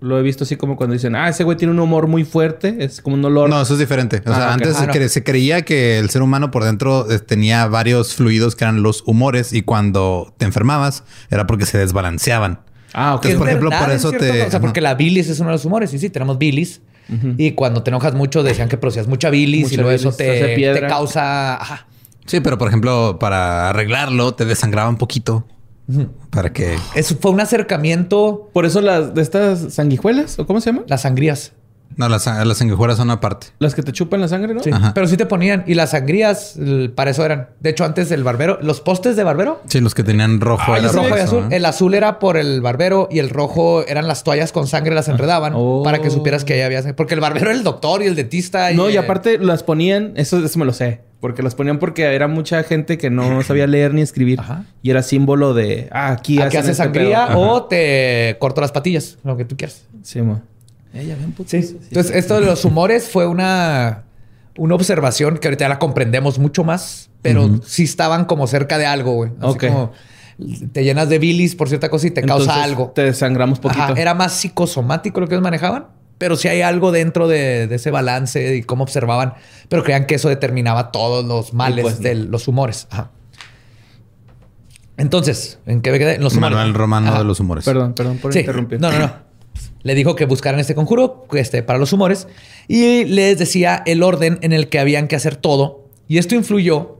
lo 0.06 0.18
he 0.18 0.22
visto 0.22 0.44
así 0.44 0.56
como 0.56 0.76
cuando 0.76 0.92
dicen, 0.94 1.14
ah, 1.16 1.28
ese 1.28 1.44
güey 1.44 1.56
tiene 1.56 1.72
un 1.72 1.80
humor 1.80 2.06
muy 2.06 2.24
fuerte. 2.24 2.76
Es 2.80 3.00
como 3.02 3.16
un 3.16 3.24
olor. 3.24 3.48
No, 3.50 3.60
eso 3.60 3.74
es 3.74 3.78
diferente. 3.80 4.22
O 4.26 4.30
Ah, 4.32 4.34
sea, 4.34 4.52
antes 4.52 4.76
Ah, 4.76 4.80
se, 4.80 4.86
no. 4.86 4.92
cre- 4.92 5.08
se 5.08 5.24
creía 5.24 5.62
que 5.62 5.98
el 5.98 6.08
ser 6.10 6.22
humano 6.22 6.50
por 6.50 6.64
dentro 6.64 7.10
eh, 7.10 7.18
tenía 7.18 7.66
varios 7.66 8.14
fluidos 8.14 8.56
que 8.56 8.64
eran 8.64 8.82
los 8.82 9.02
humores 9.06 9.52
y 9.52 9.62
cuando 9.62 10.32
te 10.38 10.44
enfermabas 10.44 11.04
era 11.30 11.46
porque 11.46 11.66
se 11.66 11.78
desbalanceaban. 11.78 12.60
Ah, 12.94 13.14
ok. 13.16 13.22
Que 13.22 13.28
Es 13.32 13.34
por 13.36 13.48
ejemplo, 13.48 13.70
verdad, 13.70 13.84
por 13.84 13.94
eso 13.94 14.10
te- 14.12 14.42
O 14.46 14.50
sea, 14.50 14.60
porque 14.60 14.80
la 14.80 14.94
bilis 14.94 15.28
es 15.28 15.40
uno 15.40 15.50
de 15.50 15.54
los 15.56 15.64
humores. 15.64 15.90
Sí, 15.90 15.98
sí, 15.98 16.08
tenemos 16.10 16.38
bilis. 16.38 16.80
Y 17.38 17.52
cuando 17.52 17.82
te 17.84 17.90
enojas 17.90 18.14
mucho, 18.14 18.42
decían 18.42 18.68
que 18.68 18.78
producías 18.78 19.06
mucha 19.06 19.30
bilis 19.30 19.62
Mucha 19.64 19.74
y 19.74 19.76
luego 19.76 19.90
eso 19.92 20.10
bilis, 20.10 20.16
te 20.16 20.80
te, 20.80 20.86
causa. 20.88 21.54
Ajá. 21.56 21.86
Sí, 22.26 22.40
pero 22.40 22.58
por 22.58 22.66
ejemplo, 22.66 23.18
para 23.20 23.68
arreglarlo 23.70 24.34
te 24.34 24.44
desangraba 24.44 24.88
un 24.88 24.96
poquito 24.96 25.46
para 26.30 26.52
que 26.52 26.76
Eso 26.94 27.16
fue 27.20 27.30
un 27.30 27.40
acercamiento. 27.40 28.50
Por 28.52 28.66
eso 28.66 28.80
las 28.80 29.14
de 29.14 29.22
estas 29.22 29.72
sanguijuelas, 29.74 30.38
¿o 30.38 30.46
cómo 30.46 30.60
se 30.60 30.70
llaman? 30.70 30.84
Las 30.88 31.02
sangrías. 31.02 31.52
no 31.96 32.08
las, 32.08 32.26
las 32.26 32.58
sanguijuelas 32.58 32.96
son 32.96 33.10
aparte. 33.10 33.48
Las 33.60 33.74
que 33.74 33.82
te 33.82 33.92
chupan 33.92 34.20
la 34.20 34.28
sangre, 34.28 34.52
¿no? 34.52 34.62
Sí, 34.62 34.70
Ajá. 34.72 34.92
pero 34.94 35.06
sí 35.06 35.16
te 35.16 35.24
ponían. 35.26 35.62
Y 35.66 35.74
las 35.74 35.90
sangrías, 35.90 36.58
para 36.94 37.10
eso 37.12 37.24
eran. 37.24 37.50
De 37.60 37.70
hecho, 37.70 37.84
antes 37.84 38.10
el 38.10 38.24
barbero, 38.24 38.58
los 38.60 38.80
postes 38.80 39.16
de 39.16 39.22
barbero, 39.24 39.62
Sí, 39.68 39.80
los 39.80 39.94
que 39.94 40.02
tenían 40.02 40.40
rojo 40.40 40.72
Ah, 40.74 40.78
era 40.78 40.88
rojo 40.90 41.08
y 41.16 41.20
azul. 41.20 41.44
¿eh? 41.50 41.56
El 41.56 41.64
azul 41.64 41.94
era 41.94 42.18
por 42.18 42.36
el 42.36 42.60
barbero 42.60 43.08
y 43.10 43.20
el 43.20 43.30
rojo 43.30 43.84
eran 43.86 44.08
las 44.08 44.24
toallas 44.24 44.50
con 44.52 44.66
sangre, 44.66 44.94
las 44.94 45.08
enredaban 45.08 45.52
Oh. 45.56 45.82
para 45.84 46.00
que 46.00 46.10
supieras 46.10 46.44
que 46.44 46.54
ahí 46.54 46.60
había 46.62 46.78
sangre. 46.82 46.94
Porque 46.94 47.14
el 47.14 47.20
barbero 47.20 47.46
era 47.50 47.54
el 47.56 47.62
doctor 47.62 48.02
y 48.02 48.06
el 48.06 48.16
dentista. 48.16 48.72
No, 48.72 48.90
y 48.90 48.96
eh, 48.96 48.98
aparte 48.98 49.38
las 49.38 49.62
ponían, 49.62 50.12
eso, 50.16 50.44
eso 50.44 50.58
me 50.58 50.64
lo 50.64 50.72
sé, 50.72 51.00
porque 51.20 51.42
las 51.42 51.54
ponían 51.54 51.78
porque 51.78 52.02
era 52.14 52.28
mucha 52.28 52.62
gente 52.62 52.98
que 52.98 53.10
no 53.10 53.42
sabía 53.44 53.66
leer 53.66 53.94
ni 53.94 54.02
escribir 54.02 54.40
Ajá. 54.40 54.64
y 54.82 54.90
era 54.90 55.02
símbolo 55.02 55.54
de, 55.54 55.88
ah, 55.92 56.12
aquí, 56.12 56.38
Aquí 56.38 56.48
hacen 56.56 56.60
haces 56.60 56.70
este 56.72 56.82
sangría 56.84 57.28
pedo. 57.28 57.40
o 57.40 57.64
te 57.64 58.36
corto 58.38 58.60
las 58.60 58.72
patillas, 58.72 59.18
lo 59.24 59.36
que 59.36 59.44
tú 59.44 59.56
quieras. 59.56 59.86
Sí, 60.02 60.20
mo. 60.22 60.40
Eh, 60.94 61.14
putos. 61.36 61.50
Sí. 61.50 61.76
Entonces, 61.88 62.14
esto 62.16 62.40
de 62.40 62.46
los 62.46 62.64
humores 62.64 63.08
fue 63.10 63.26
una, 63.26 64.04
una 64.56 64.74
observación 64.74 65.36
que 65.38 65.48
ahorita 65.48 65.64
ya 65.64 65.68
la 65.68 65.78
comprendemos 65.78 66.38
mucho 66.38 66.64
más, 66.64 67.10
pero 67.22 67.60
sí 67.64 67.82
estaban 67.84 68.24
como 68.24 68.46
cerca 68.46 68.78
de 68.78 68.86
algo, 68.86 69.12
güey. 69.12 69.30
Así 69.40 69.48
Ok. 69.52 69.66
como 69.66 69.92
te 70.72 70.84
llenas 70.84 71.08
de 71.08 71.18
bilis 71.18 71.54
por 71.54 71.68
cierta 71.68 71.88
cosa 71.88 72.06
y 72.06 72.10
te 72.12 72.22
causa 72.22 72.62
algo. 72.62 72.92
Te 72.94 73.02
desangramos 73.02 73.58
poquito. 73.58 73.82
Ajá, 73.82 73.94
era 74.00 74.14
más 74.14 74.32
psicosomático 74.34 75.20
lo 75.20 75.28
que 75.28 75.34
ellos 75.34 75.42
manejaban, 75.42 75.86
pero 76.18 76.36
sí 76.36 76.48
hay 76.48 76.62
algo 76.62 76.92
dentro 76.92 77.28
de, 77.28 77.66
de 77.66 77.74
ese 77.76 77.90
balance 77.90 78.56
y 78.56 78.62
cómo 78.62 78.84
observaban, 78.84 79.34
pero 79.68 79.82
creían 79.84 80.06
que 80.06 80.14
eso 80.16 80.28
determinaba 80.28 80.90
todos 80.92 81.24
los 81.24 81.52
males 81.54 81.82
pues, 81.82 82.00
de 82.00 82.14
los 82.14 82.48
humores. 82.48 82.86
Ajá. 82.90 83.10
Entonces, 84.96 85.58
¿en 85.66 85.82
qué 85.82 85.90
me 85.92 85.98
quedé? 85.98 86.14
En 86.14 86.22
los 86.22 86.34
humores. 86.34 86.56
Manual 86.56 86.74
romano 86.74 87.08
Ajá. 87.08 87.18
de 87.18 87.24
los 87.24 87.38
humores. 87.40 87.64
Perdón, 87.64 87.92
perdón 87.94 88.18
por 88.18 88.32
Sí. 88.32 88.40
interrumpir. 88.40 88.80
No, 88.80 88.90
no, 88.90 88.98
no. 88.98 89.12
Le 89.82 89.94
dijo 89.94 90.16
que 90.16 90.24
buscaran 90.24 90.58
este 90.58 90.74
conjuro 90.74 91.26
este, 91.32 91.62
para 91.62 91.78
los 91.78 91.92
humores 91.92 92.26
y 92.66 93.04
les 93.04 93.38
decía 93.38 93.82
el 93.86 94.02
orden 94.02 94.38
en 94.42 94.52
el 94.52 94.68
que 94.68 94.78
habían 94.78 95.06
que 95.06 95.16
hacer 95.16 95.36
todo. 95.36 95.88
Y 96.08 96.18
esto 96.18 96.34
influyó 96.34 96.96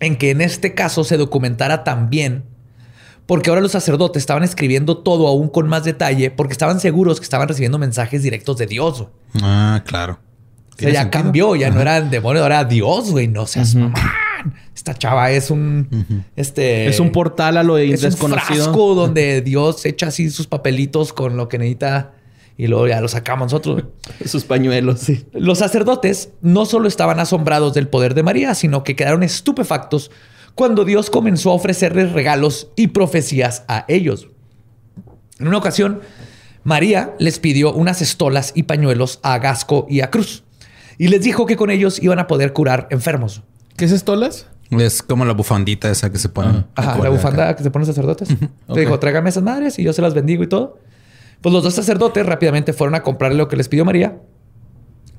en 0.00 0.16
que 0.16 0.30
en 0.30 0.40
este 0.40 0.74
caso 0.74 1.04
se 1.04 1.16
documentara 1.16 1.84
también, 1.84 2.44
porque 3.26 3.50
ahora 3.50 3.60
los 3.62 3.72
sacerdotes 3.72 4.22
estaban 4.22 4.44
escribiendo 4.44 4.98
todo 4.98 5.26
aún 5.26 5.48
con 5.48 5.68
más 5.68 5.84
detalle, 5.84 6.30
porque 6.30 6.52
estaban 6.52 6.80
seguros 6.80 7.18
que 7.20 7.24
estaban 7.24 7.48
recibiendo 7.48 7.78
mensajes 7.78 8.22
directos 8.22 8.56
de 8.56 8.66
Dios. 8.66 9.06
Ah, 9.42 9.82
claro. 9.84 10.18
O 10.74 10.78
sea, 10.78 10.90
ya 10.90 11.02
sentido. 11.02 11.22
cambió, 11.22 11.56
ya 11.56 11.70
no 11.70 11.80
era 11.80 11.96
el 11.96 12.10
demonio, 12.10 12.42
ahora 12.42 12.60
era 12.60 12.68
Dios, 12.68 13.10
güey. 13.10 13.28
No 13.28 13.46
seas 13.46 13.74
mamán. 13.74 14.02
Esta 14.74 14.94
chava 14.94 15.30
es 15.30 15.50
un. 15.50 16.24
Este. 16.36 16.86
Es 16.86 17.00
un 17.00 17.10
portal 17.10 17.56
a 17.56 17.62
lo 17.62 17.78
Es 17.78 18.02
un 18.02 18.10
desconocido. 18.10 18.64
frasco 18.64 18.94
donde 18.94 19.40
Dios 19.40 19.84
echa 19.86 20.08
así 20.08 20.30
sus 20.30 20.46
papelitos 20.46 21.12
con 21.12 21.36
lo 21.36 21.48
que 21.48 21.58
necesita 21.58 22.12
y 22.58 22.68
luego 22.68 22.86
ya 22.86 23.00
lo 23.00 23.08
sacamos 23.08 23.46
nosotros. 23.46 23.84
Sus 24.24 24.44
pañuelos. 24.44 25.00
Sí. 25.00 25.26
Los 25.32 25.58
sacerdotes 25.58 26.30
no 26.40 26.64
solo 26.64 26.88
estaban 26.88 27.20
asombrados 27.20 27.74
del 27.74 27.88
poder 27.88 28.14
de 28.14 28.22
María, 28.22 28.54
sino 28.54 28.82
que 28.82 28.96
quedaron 28.96 29.22
estupefactos 29.22 30.10
cuando 30.56 30.84
Dios 30.84 31.10
comenzó 31.10 31.50
a 31.50 31.54
ofrecerles 31.54 32.10
regalos 32.12 32.70
y 32.74 32.88
profecías 32.88 33.62
a 33.68 33.84
ellos. 33.86 34.28
En 35.38 35.46
una 35.46 35.58
ocasión, 35.58 36.00
María 36.64 37.14
les 37.20 37.38
pidió 37.38 37.72
unas 37.72 38.02
estolas 38.02 38.50
y 38.56 38.64
pañuelos 38.64 39.20
a 39.22 39.38
Gasco 39.38 39.86
y 39.88 40.00
a 40.00 40.10
Cruz 40.10 40.42
y 40.98 41.08
les 41.08 41.20
dijo 41.20 41.44
que 41.46 41.56
con 41.56 41.70
ellos 41.70 42.02
iban 42.02 42.18
a 42.18 42.26
poder 42.26 42.52
curar 42.54 42.88
enfermos. 42.90 43.42
¿Qué 43.76 43.84
es 43.84 43.92
estolas? 43.92 44.48
Es 44.70 45.02
como 45.02 45.24
la 45.26 45.34
bufandita 45.34 45.90
esa 45.90 46.10
que 46.10 46.18
se 46.18 46.28
pone. 46.30 46.64
Ajá, 46.74 46.98
la 47.00 47.10
bufanda 47.10 47.54
que 47.54 47.62
se 47.62 47.70
ponen 47.70 47.86
sacerdotes. 47.86 48.30
Le 48.30 48.48
Ok. 48.66 48.78
dijo, 48.78 48.98
tráigame 48.98 49.28
esas 49.28 49.42
madres 49.44 49.78
y 49.78 49.84
yo 49.84 49.92
se 49.92 50.02
las 50.02 50.14
bendigo 50.14 50.42
y 50.42 50.48
todo. 50.48 50.78
Pues 51.42 51.52
los 51.52 51.62
dos 51.62 51.74
sacerdotes 51.74 52.24
rápidamente 52.26 52.72
fueron 52.72 52.94
a 52.94 53.02
comprarle 53.02 53.36
lo 53.36 53.46
que 53.46 53.56
les 53.56 53.68
pidió 53.68 53.84
María 53.84 54.18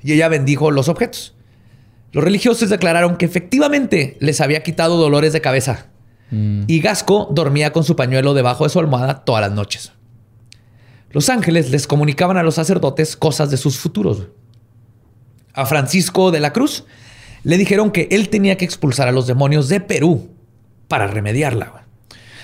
y 0.02 0.14
ella 0.14 0.28
bendijo 0.30 0.72
los 0.72 0.90
objetos. 0.90 1.36
Los 2.12 2.24
religiosos 2.24 2.70
declararon 2.70 3.18
que 3.18 3.26
efectivamente 3.26 4.18
les 4.20 4.42
había 4.42 4.64
quitado 4.64 4.98
dolores 4.98 5.34
de 5.34 5.42
cabeza 5.42 5.88
y 6.30 6.82
Gasco 6.82 7.30
dormía 7.32 7.72
con 7.72 7.86
su 7.86 7.96
pañuelo 7.96 8.34
debajo 8.34 8.66
de 8.66 8.70
su 8.70 8.80
almohada 8.80 9.24
todas 9.24 9.42
las 9.42 9.52
noches. 9.52 9.94
Los 11.12 11.30
ángeles 11.30 11.72
les 11.72 11.88
comunicaban 11.88 12.36
a 12.36 12.44
los 12.44 12.56
sacerdotes 12.56 13.16
cosas 13.16 13.50
de 13.50 13.58
sus 13.58 13.78
futuros. 13.78 14.28
A 15.54 15.66
Francisco 15.66 16.32
de 16.32 16.42
la 16.42 16.52
Cruz 16.52 16.84
le 17.44 17.58
dijeron 17.58 17.92
que 17.92 18.10
él 18.12 18.28
tenía 18.30 18.58
que 18.58 18.66
expulsar 18.66 19.08
a 19.08 19.14
los 19.14 19.26
demonios 19.26 19.70
de 19.70 19.80
Perú 19.80 20.30
para 20.90 21.08
remediarla. 21.08 21.86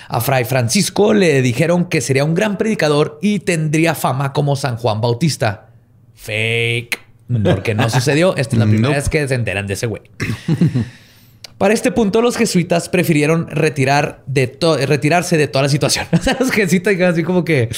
A 0.07 0.22
Fray 0.22 0.45
Francisco 0.45 1.14
le 1.14 1.41
dijeron 1.41 1.86
que 1.86 1.99
sería 1.99 2.24
un 2.24 2.36
gran 2.36 2.57
predicador 2.57 3.20
y 3.22 3.39
tendría 3.39 3.95
fama 3.95 4.32
como 4.32 4.55
San 4.55 4.78
Juan 4.78 5.01
Bautista. 5.01 5.70
Fake. 6.14 7.03
Porque 7.28 7.74
no 7.74 7.90
sucedió. 7.90 8.36
Esta 8.36 8.56
es 8.56 8.60
la 8.60 8.66
primera 8.66 8.96
vez 8.96 9.10
que 9.10 9.28
se 9.28 9.36
enteran 9.36 9.68
de 9.68 9.74
ese 9.74 9.88
güey. 9.88 10.04
Para 11.58 11.74
este 11.74 11.92
punto, 11.92 12.22
los 12.22 12.36
jesuitas 12.36 12.90
prefirieron 12.90 13.48
retirar 13.50 14.24
de 14.26 14.58
retirarse 14.86 15.38
de 15.38 15.48
toda 15.48 15.64
la 15.64 15.70
situación. 15.70 16.08
O 16.14 16.18
sea, 16.18 16.36
los 16.40 16.52
jesuitas 16.52 17.00
así 17.02 17.24
como 17.24 17.46
que... 17.46 17.70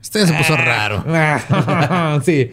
Este 0.00 0.26
se 0.26 0.32
puso 0.32 0.56
raro. 0.56 1.04
sí. 2.24 2.52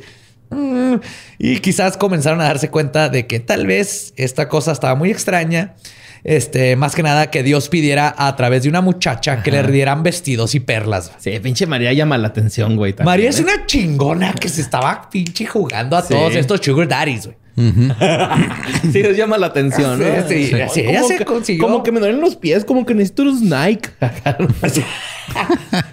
Mm, 0.50 0.96
Y 1.38 1.60
quizás 1.60 1.96
comenzaron 1.96 2.42
a 2.42 2.46
darse 2.46 2.70
cuenta 2.70 3.10
de 3.10 3.28
que 3.28 3.40
tal 3.40 3.68
vez 3.68 4.14
esta 4.18 4.50
cosa 4.50 4.72
estaba 4.72 4.96
muy 4.96 5.12
extraña. 5.12 5.76
Este, 6.24 6.76
más 6.76 6.94
que 6.96 7.04
nada 7.04 7.32
que 7.32 7.42
Dios 7.44 7.68
pidiera 7.70 8.14
a 8.18 8.36
través 8.36 8.64
de 8.64 8.70
una 8.70 8.82
muchacha 8.82 9.42
que 9.42 9.52
le 9.52 9.64
dieran 9.64 10.04
vestidos 10.04 10.54
y 10.56 10.60
perlas. 10.60 11.12
Sí, 11.18 11.40
pinche 11.42 11.66
María 11.66 11.94
llama 11.94 12.18
la 12.18 12.28
atención, 12.28 12.76
güey. 12.76 12.94
también, 12.94 13.06
María 13.12 13.30
es 13.30 13.40
¿eh? 13.40 13.44
una 13.44 13.66
chingona 13.66 14.34
que 14.34 14.48
se 14.50 14.62
estaba 14.62 15.10
pinche 15.10 15.46
jugando 15.46 15.98
a 15.98 16.02
Sí. 16.04 16.14
todos 16.14 16.36
estos 16.36 16.60
sugar 16.62 16.88
daddies, 16.88 17.26
güey. 17.26 17.38
Sí, 18.92 19.04
les 19.04 19.18
llama 19.18 19.38
la 19.38 19.48
atención, 19.48 20.00
¿no? 20.00 20.06
Sí, 20.28 20.48
sí, 20.48 20.56
sí, 20.74 20.80
ella 20.82 21.00
Como 21.00 21.08
se 21.08 21.18
que- 21.18 21.26
consiguió. 21.26 21.64
Como 21.64 21.84
que 21.84 21.92
me 21.92 22.00
duelen 22.00 22.22
los 22.22 22.36
pies, 22.36 22.64
como 22.66 22.86
que 22.86 22.94
necesito 22.94 23.24
unos 23.24 23.42
Nike. 23.42 23.90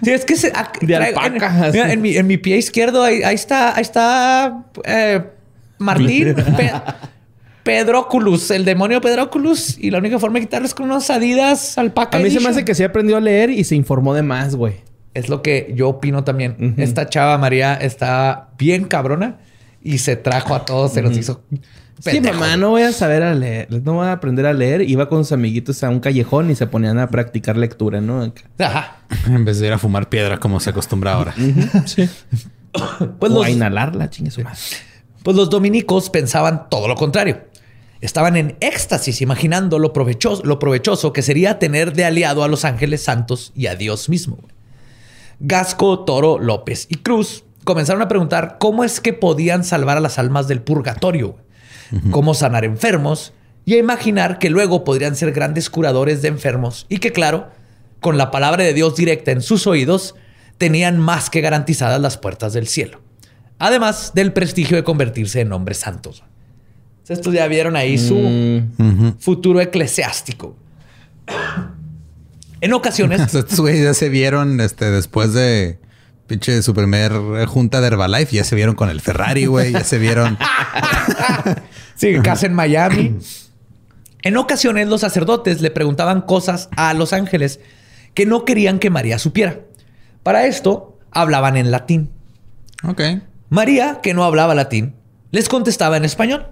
Sí, 0.03 0.11
es 0.11 0.25
que 0.25 0.35
se, 0.35 0.51
ah, 0.53 0.71
De 0.81 0.95
alpaca, 0.95 1.27
En, 1.27 1.33
mira, 1.33 1.65
así. 1.65 1.77
en 1.79 2.01
mi, 2.01 2.17
en 2.17 2.27
mi 2.27 2.37
pie 2.37 2.57
izquierdo, 2.57 3.03
ahí, 3.03 3.23
ahí 3.23 3.35
está, 3.35 3.75
ahí 3.75 3.81
está 3.81 4.65
eh, 4.83 5.21
Martín 5.77 6.35
Pe- 7.69 7.83
Pedroculus, 7.85 8.51
el 8.51 8.65
demonio 8.65 9.01
Pedroculus. 9.01 9.77
Y 9.79 9.91
la 9.91 9.99
única 9.99 10.19
forma 10.19 10.39
de 10.39 10.45
quitarlo 10.45 10.65
es 10.67 10.73
con 10.73 10.85
unos 10.85 11.09
adidas 11.09 11.77
alpaca. 11.77 12.17
A 12.17 12.21
mí 12.21 12.29
se 12.31 12.39
me 12.39 12.49
hace 12.49 12.65
que 12.65 12.75
se 12.75 12.83
aprendió 12.85 13.17
a 13.17 13.19
leer 13.21 13.49
y 13.49 13.63
se 13.63 13.75
informó 13.75 14.13
de 14.13 14.21
más, 14.23 14.55
güey. 14.55 14.75
Es 15.13 15.27
lo 15.29 15.41
que 15.41 15.71
yo 15.75 15.89
opino 15.89 16.23
también. 16.23 16.75
Esta 16.77 17.09
chava 17.09 17.37
María 17.37 17.73
está 17.75 18.49
bien 18.57 18.85
cabrona. 18.85 19.37
y 19.81 19.99
se 19.99 20.15
trajo 20.17 20.55
a 20.55 20.65
todos, 20.65 20.93
se 20.93 21.01
los 21.01 21.15
hizo. 21.17 21.41
Sí, 22.01 22.21
mamá, 22.21 22.55
no 22.57 22.69
voy 22.69 22.83
a 22.83 22.91
saber 22.93 23.23
a 23.23 23.33
leer, 23.33 23.67
no 23.83 23.93
voy 23.95 24.07
a 24.07 24.13
aprender 24.13 24.45
a 24.45 24.53
leer. 24.53 24.81
Iba 24.81 25.09
con 25.09 25.25
sus 25.25 25.31
amiguitos 25.33 25.83
a 25.83 25.89
un 25.89 25.99
callejón 25.99 26.49
y 26.49 26.55
se 26.55 26.65
ponían 26.67 26.97
a 26.99 27.07
practicar 27.09 27.57
lectura, 27.57 27.99
¿no? 28.01 28.31
Ajá. 28.57 28.97
En 29.27 29.43
vez 29.45 29.59
de 29.59 29.67
ir 29.67 29.73
a 29.73 29.77
fumar 29.77 30.07
piedra 30.09 30.37
como 30.39 30.59
se 30.61 30.69
acostumbra 30.69 31.13
ahora. 31.13 31.33
Sí. 31.85 32.07
Pues 33.19 33.31
o 33.31 33.35
los, 33.35 33.45
a 33.45 33.49
inhalarla, 33.49 34.09
chingue 34.09 34.31
su 34.31 34.41
madre. 34.43 34.59
pues 35.23 35.35
los 35.35 35.49
dominicos 35.49 36.09
pensaban 36.09 36.69
todo 36.69 36.87
lo 36.87 36.95
contrario. 36.95 37.41
Estaban 38.01 38.37
en 38.37 38.55
éxtasis 38.61 39.21
imaginando 39.21 39.77
lo 39.77 39.91
provechoso, 39.91 40.43
lo 40.45 40.57
provechoso 40.57 41.11
que 41.11 41.21
sería 41.21 41.59
tener 41.59 41.93
de 41.93 42.05
aliado 42.05 42.43
a 42.43 42.47
los 42.47 42.63
ángeles 42.63 43.03
santos 43.03 43.51
y 43.55 43.67
a 43.67 43.75
Dios 43.75 44.07
mismo. 44.07 44.37
Gasco, 45.39 45.99
Toro, 46.05 46.39
López 46.39 46.87
y 46.89 46.95
Cruz 46.95 47.43
comenzaron 47.63 48.01
a 48.01 48.07
preguntar 48.07 48.57
cómo 48.59 48.83
es 48.83 48.99
que 48.99 49.13
podían 49.13 49.63
salvar 49.63 49.97
a 49.97 50.01
las 50.01 50.17
almas 50.17 50.47
del 50.47 50.61
purgatorio, 50.61 51.37
cómo 52.11 52.33
sanar 52.33 52.65
enfermos 52.65 53.33
y 53.65 53.75
a 53.75 53.77
imaginar 53.77 54.39
que 54.39 54.49
luego 54.49 54.83
podrían 54.83 55.15
ser 55.15 55.31
grandes 55.31 55.69
curadores 55.69 56.21
de 56.21 56.29
enfermos 56.29 56.85
y 56.89 56.97
que 56.99 57.11
claro, 57.11 57.49
con 57.99 58.17
la 58.17 58.31
palabra 58.31 58.63
de 58.63 58.73
Dios 58.73 58.95
directa 58.95 59.31
en 59.31 59.41
sus 59.41 59.67
oídos, 59.67 60.15
tenían 60.57 60.99
más 60.99 61.29
que 61.29 61.41
garantizadas 61.41 61.99
las 61.99 62.17
puertas 62.17 62.53
del 62.53 62.67
cielo. 62.67 63.01
Además 63.59 64.13
del 64.13 64.33
prestigio 64.33 64.77
de 64.77 64.83
convertirse 64.83 65.41
en 65.41 65.51
hombres 65.51 65.79
santos. 65.79 66.23
Estos 67.09 67.33
ya 67.33 67.47
vieron 67.47 67.75
ahí 67.75 67.97
su 67.97 68.15
Mm, 68.15 69.17
futuro 69.19 69.59
eclesiástico. 69.61 70.55
En 72.61 72.73
ocasiones, 72.73 73.21
Estos 73.33 73.59
güeyes 73.59 73.83
ya 73.83 73.93
se 73.93 74.09
vieron 74.09 74.59
este, 74.61 74.89
después 74.91 75.33
de 75.33 75.79
pinche 76.27 76.61
su 76.61 76.73
primer 76.73 77.11
junta 77.47 77.81
de 77.81 77.87
Herbalife. 77.87 78.35
Ya 78.35 78.43
se 78.43 78.55
vieron 78.55 78.75
con 78.75 78.89
el 78.89 79.01
Ferrari, 79.01 79.45
güey. 79.45 79.71
Ya 79.71 79.83
se 79.83 79.97
vieron. 79.97 80.37
sí, 81.95 82.15
casa 82.23 82.45
en 82.45 82.53
Miami. 82.53 83.17
En 84.21 84.37
ocasiones 84.37 84.87
los 84.87 85.01
sacerdotes 85.01 85.61
le 85.61 85.71
preguntaban 85.71 86.21
cosas 86.21 86.69
a 86.75 86.93
los 86.93 87.13
ángeles 87.13 87.59
que 88.13 88.25
no 88.25 88.43
querían 88.45 88.79
que 88.79 88.89
María 88.89 89.17
supiera. 89.17 89.61
Para 90.23 90.45
esto 90.45 90.99
hablaban 91.11 91.55
en 91.57 91.71
latín. 91.71 92.09
Ok. 92.83 93.01
María, 93.49 93.99
que 94.03 94.13
no 94.13 94.23
hablaba 94.25 94.53
latín, 94.53 94.93
les 95.31 95.49
contestaba 95.49 95.97
en 95.97 96.05
español 96.05 96.47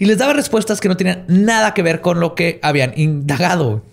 y 0.00 0.06
les 0.06 0.18
daba 0.18 0.32
respuestas 0.32 0.80
que 0.80 0.88
no 0.88 0.96
tenían 0.96 1.24
nada 1.28 1.74
que 1.74 1.82
ver 1.82 2.00
con 2.00 2.18
lo 2.18 2.34
que 2.34 2.58
habían 2.62 2.92
indagado. 2.96 3.84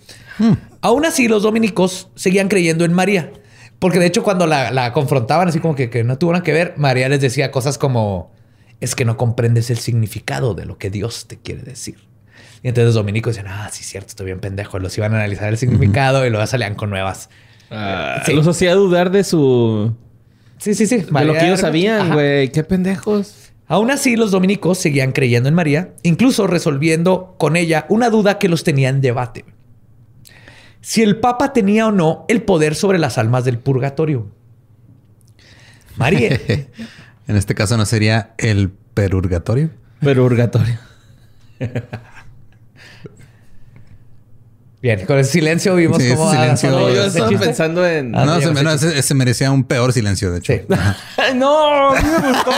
Aún 0.80 1.04
así, 1.04 1.28
los 1.28 1.42
dominicos 1.42 2.08
seguían 2.14 2.48
creyendo 2.48 2.84
en 2.84 2.94
María, 2.94 3.30
porque 3.78 3.98
de 3.98 4.06
hecho 4.06 4.22
cuando 4.22 4.46
la, 4.46 4.70
la 4.70 4.92
confrontaban 4.92 5.48
así 5.48 5.60
como 5.60 5.74
que, 5.74 5.90
que 5.90 6.04
no 6.04 6.16
tuvieron 6.16 6.42
que 6.42 6.52
ver, 6.52 6.74
María 6.76 7.08
les 7.08 7.20
decía 7.20 7.50
cosas 7.50 7.76
como, 7.76 8.32
es 8.80 8.94
que 8.94 9.04
no 9.04 9.16
comprendes 9.16 9.68
el 9.70 9.78
significado 9.78 10.54
de 10.54 10.64
lo 10.64 10.78
que 10.78 10.88
Dios 10.88 11.26
te 11.26 11.36
quiere 11.38 11.62
decir. 11.62 11.96
Y 12.62 12.68
entonces 12.68 12.86
los 12.86 12.94
dominicos 12.94 13.36
decían, 13.36 13.52
ah, 13.52 13.68
sí, 13.70 13.84
cierto, 13.84 14.08
estoy 14.08 14.26
bien 14.26 14.40
pendejo. 14.40 14.78
Los 14.78 14.96
iban 14.96 15.12
a 15.12 15.16
analizar 15.18 15.48
el 15.48 15.58
significado 15.58 16.26
y 16.26 16.30
luego 16.30 16.46
salían 16.46 16.74
con 16.74 16.90
nuevas. 16.90 17.28
ah, 17.70 18.22
Sí. 18.24 18.32
Los 18.32 18.46
hacía 18.48 18.74
dudar 18.74 19.10
de 19.10 19.24
su... 19.24 19.94
Sí, 20.56 20.74
sí, 20.74 20.86
sí. 20.86 20.98
De 21.08 21.24
lo 21.24 21.34
que 21.34 21.44
ellos 21.46 21.60
sabían, 21.60 22.12
güey. 22.14 22.50
Qué 22.50 22.64
pendejos. 22.64 23.47
Aún 23.68 23.90
así, 23.90 24.16
los 24.16 24.30
dominicos 24.30 24.78
seguían 24.78 25.12
creyendo 25.12 25.48
en 25.48 25.54
María, 25.54 25.94
incluso 26.02 26.46
resolviendo 26.46 27.34
con 27.38 27.54
ella 27.54 27.84
una 27.90 28.08
duda 28.08 28.38
que 28.38 28.48
los 28.48 28.64
tenía 28.64 28.88
en 28.88 29.02
debate. 29.02 29.44
Si 30.80 31.02
el 31.02 31.18
Papa 31.20 31.52
tenía 31.52 31.86
o 31.86 31.92
no 31.92 32.24
el 32.28 32.42
poder 32.42 32.74
sobre 32.74 32.98
las 32.98 33.18
almas 33.18 33.44
del 33.44 33.58
purgatorio. 33.58 34.28
María. 35.96 36.40
en 37.28 37.36
este 37.36 37.54
caso 37.54 37.76
no 37.76 37.84
sería 37.84 38.34
el 38.38 38.70
perurgatorio. 38.94 39.70
Pero 40.00 40.22
purgatorio. 40.22 40.78
Bien, 44.80 45.04
con 45.06 45.18
el 45.18 45.24
silencio 45.24 45.74
vimos 45.74 46.00
Sí, 46.00 46.08
cómo... 46.10 46.30
ese 46.32 46.40
silencio- 46.40 46.68
ah, 46.68 46.72
No, 46.80 46.88
yo 46.90 47.04
estaba 47.06 47.28
chiste. 47.30 47.46
pensando 47.46 47.84
en... 47.86 48.14
Ah, 48.14 48.24
no, 48.24 48.34
se, 48.40 48.50
ese 48.52 48.62
no, 48.62 48.70
chiste. 48.72 48.86
ese, 48.88 48.98
ese 49.00 49.14
merecía 49.14 49.50
un 49.50 49.64
peor 49.64 49.92
silencio, 49.92 50.30
de 50.30 50.38
hecho. 50.38 50.52
Sí. 50.52 50.60
Ay, 51.16 51.34
no, 51.36 51.90
a 51.96 52.00
mí 52.00 52.08
me 52.22 52.28
gustó. 52.32 52.52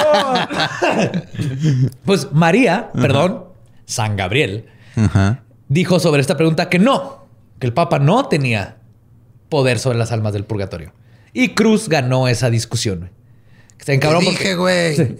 Pues 2.05 2.29
María, 2.33 2.91
perdón, 2.93 3.45
San 3.87 4.17
Gabriel, 4.17 4.67
dijo 5.69 5.99
sobre 6.01 6.21
esta 6.21 6.37
pregunta 6.37 6.69
que 6.69 6.79
no, 6.79 7.27
que 7.59 7.67
el 7.67 7.73
Papa 7.73 7.99
no 7.99 8.27
tenía 8.27 8.77
poder 9.49 9.79
sobre 9.79 9.99
las 9.99 10.13
almas 10.13 10.33
del 10.33 10.45
purgatorio. 10.45 10.93
Y 11.33 11.51
Cruz 11.51 11.89
ganó 11.89 12.29
esa 12.29 12.51
discusión. 12.51 12.99
güey. 13.01 13.11
Se 13.79 13.95
encabró 13.95 14.19
Te 14.19 14.25
porque 14.27 14.39
dije, 14.41 14.55
güey. 14.57 14.97
Sí. 14.97 15.17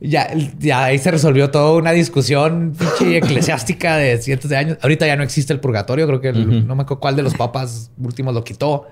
Ya, 0.00 0.30
ya 0.58 0.84
ahí 0.84 0.98
se 0.98 1.10
resolvió 1.10 1.50
toda 1.50 1.72
una 1.74 1.90
discusión 1.90 2.72
pinche 2.78 3.16
eclesiástica 3.18 3.96
de 3.96 4.18
cientos 4.18 4.48
de 4.48 4.56
años. 4.56 4.78
Ahorita 4.80 5.06
ya 5.06 5.16
no 5.16 5.24
existe 5.24 5.52
el 5.52 5.58
purgatorio. 5.60 6.06
Creo 6.06 6.20
que 6.20 6.28
el- 6.28 6.66
no 6.68 6.76
me 6.76 6.82
acuerdo 6.82 7.00
cuál 7.00 7.16
de 7.16 7.22
los 7.22 7.34
papas 7.34 7.90
últimos 7.98 8.32
lo 8.34 8.44
quitó. 8.44 8.86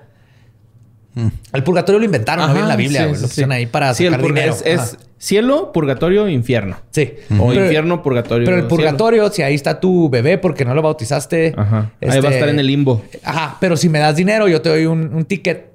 El 1.51 1.63
purgatorio 1.63 1.97
lo 1.97 2.05
inventaron, 2.05 2.47
Ajá, 2.47 2.59
en 2.59 2.67
la 2.67 2.75
Biblia. 2.75 3.05
sí, 3.05 3.09
lo 3.09 3.15
sí. 3.15 3.21
pusieron 3.23 3.51
ahí 3.51 3.65
para 3.65 3.91
Sí, 3.95 4.05
el 4.05 4.11
sacar 4.11 4.27
dinero. 4.27 4.55
Es, 4.65 4.97
cielo, 5.17 5.71
purgatorio, 5.71 6.27
infierno. 6.29 6.77
Sí. 6.91 7.13
O 7.39 7.47
Pero- 7.49 7.63
infierno, 7.63 8.03
purgatorio. 8.03 8.45
Pero 8.45 8.57
el 8.57 8.63
cielo. 8.63 8.67
purgatorio, 8.69 9.31
si 9.31 9.41
ahí 9.41 9.55
está 9.55 9.79
tu 9.79 10.09
bebé 10.11 10.37
porque 10.37 10.63
no 10.63 10.75
lo 10.75 10.83
bautizaste. 10.83 11.55
Ajá. 11.57 11.91
Ahí 12.01 12.07
va 12.09 12.13
a 12.13 12.17
este, 12.17 12.33
estar 12.35 12.49
en 12.49 12.59
el 12.59 12.67
limbo. 12.67 13.01
Ajá, 13.23 13.57
pero 13.59 13.75
si 13.77 13.89
me 13.89 13.97
das 13.97 14.15
dinero, 14.15 14.47
yo 14.47 14.61
te 14.61 14.69
doy 14.69 14.85
un, 14.85 15.11
un 15.11 15.25
ticket 15.25 15.71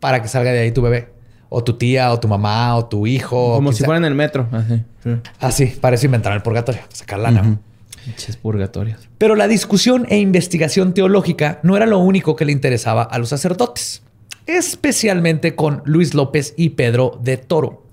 para 0.00 0.22
que 0.22 0.28
salga 0.28 0.52
de 0.52 0.60
ahí 0.60 0.70
tu 0.72 0.80
bebé. 0.80 1.08
O 1.48 1.64
tu 1.64 1.74
tía, 1.74 2.12
o 2.12 2.20
tu 2.20 2.28
mamá, 2.28 2.76
o 2.76 2.86
tu 2.86 3.06
hijo. 3.06 3.54
Como 3.54 3.72
si 3.72 3.78
sea. 3.78 3.86
fuera 3.86 3.98
en 3.98 4.04
el 4.04 4.14
metro. 4.14 4.48
Así. 4.52 4.82
Sí. 5.02 5.10
Así, 5.40 5.66
para 5.66 5.96
eso 5.96 6.06
inventaron 6.06 6.36
el 6.36 6.42
purgatorio, 6.42 6.82
sacar 6.92 7.18
lana. 7.18 7.40
güey. 7.42 7.58
Pinches 8.04 8.36
purgatorios. 8.36 9.08
Pero 9.18 9.34
la 9.34 9.48
discusión 9.48 10.06
e 10.08 10.18
investigación 10.18 10.94
teológica 10.94 11.60
no 11.62 11.76
era 11.76 11.86
lo 11.86 11.98
único 11.98 12.36
que 12.36 12.44
le 12.44 12.52
interesaba 12.52 13.02
a 13.02 13.18
los 13.18 13.28
sacerdotes, 13.30 14.02
especialmente 14.46 15.54
con 15.54 15.82
Luis 15.84 16.14
López 16.14 16.54
y 16.56 16.70
Pedro 16.70 17.18
de 17.22 17.36
Toro, 17.36 17.84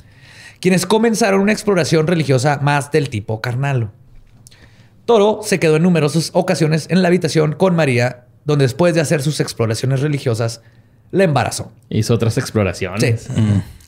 quienes 0.62 0.86
comenzaron 0.86 1.42
una 1.42 1.52
exploración 1.52 2.08
religiosa 2.08 2.60
más 2.62 2.92
del 2.92 3.10
tipo 3.10 3.42
carnal. 3.42 3.92
Toro 5.06 5.42
se 5.44 5.60
quedó 5.60 5.76
en 5.76 5.84
numerosas 5.84 6.32
ocasiones 6.34 6.88
en 6.90 7.02
la 7.02 7.10
habitación 7.10 7.54
con 7.54 7.76
María, 7.76 8.26
donde 8.46 8.66
después 8.66 8.96
de 8.96 9.02
hacer 9.02 9.22
sus 9.22 9.40
exploraciones 9.40 10.02
religiosas, 10.02 10.62
la 11.12 11.24
embarazó. 11.24 11.72
Hizo 11.90 12.14
otras 12.14 12.38
exploraciones. 12.38 13.22
Sí. 13.24 13.34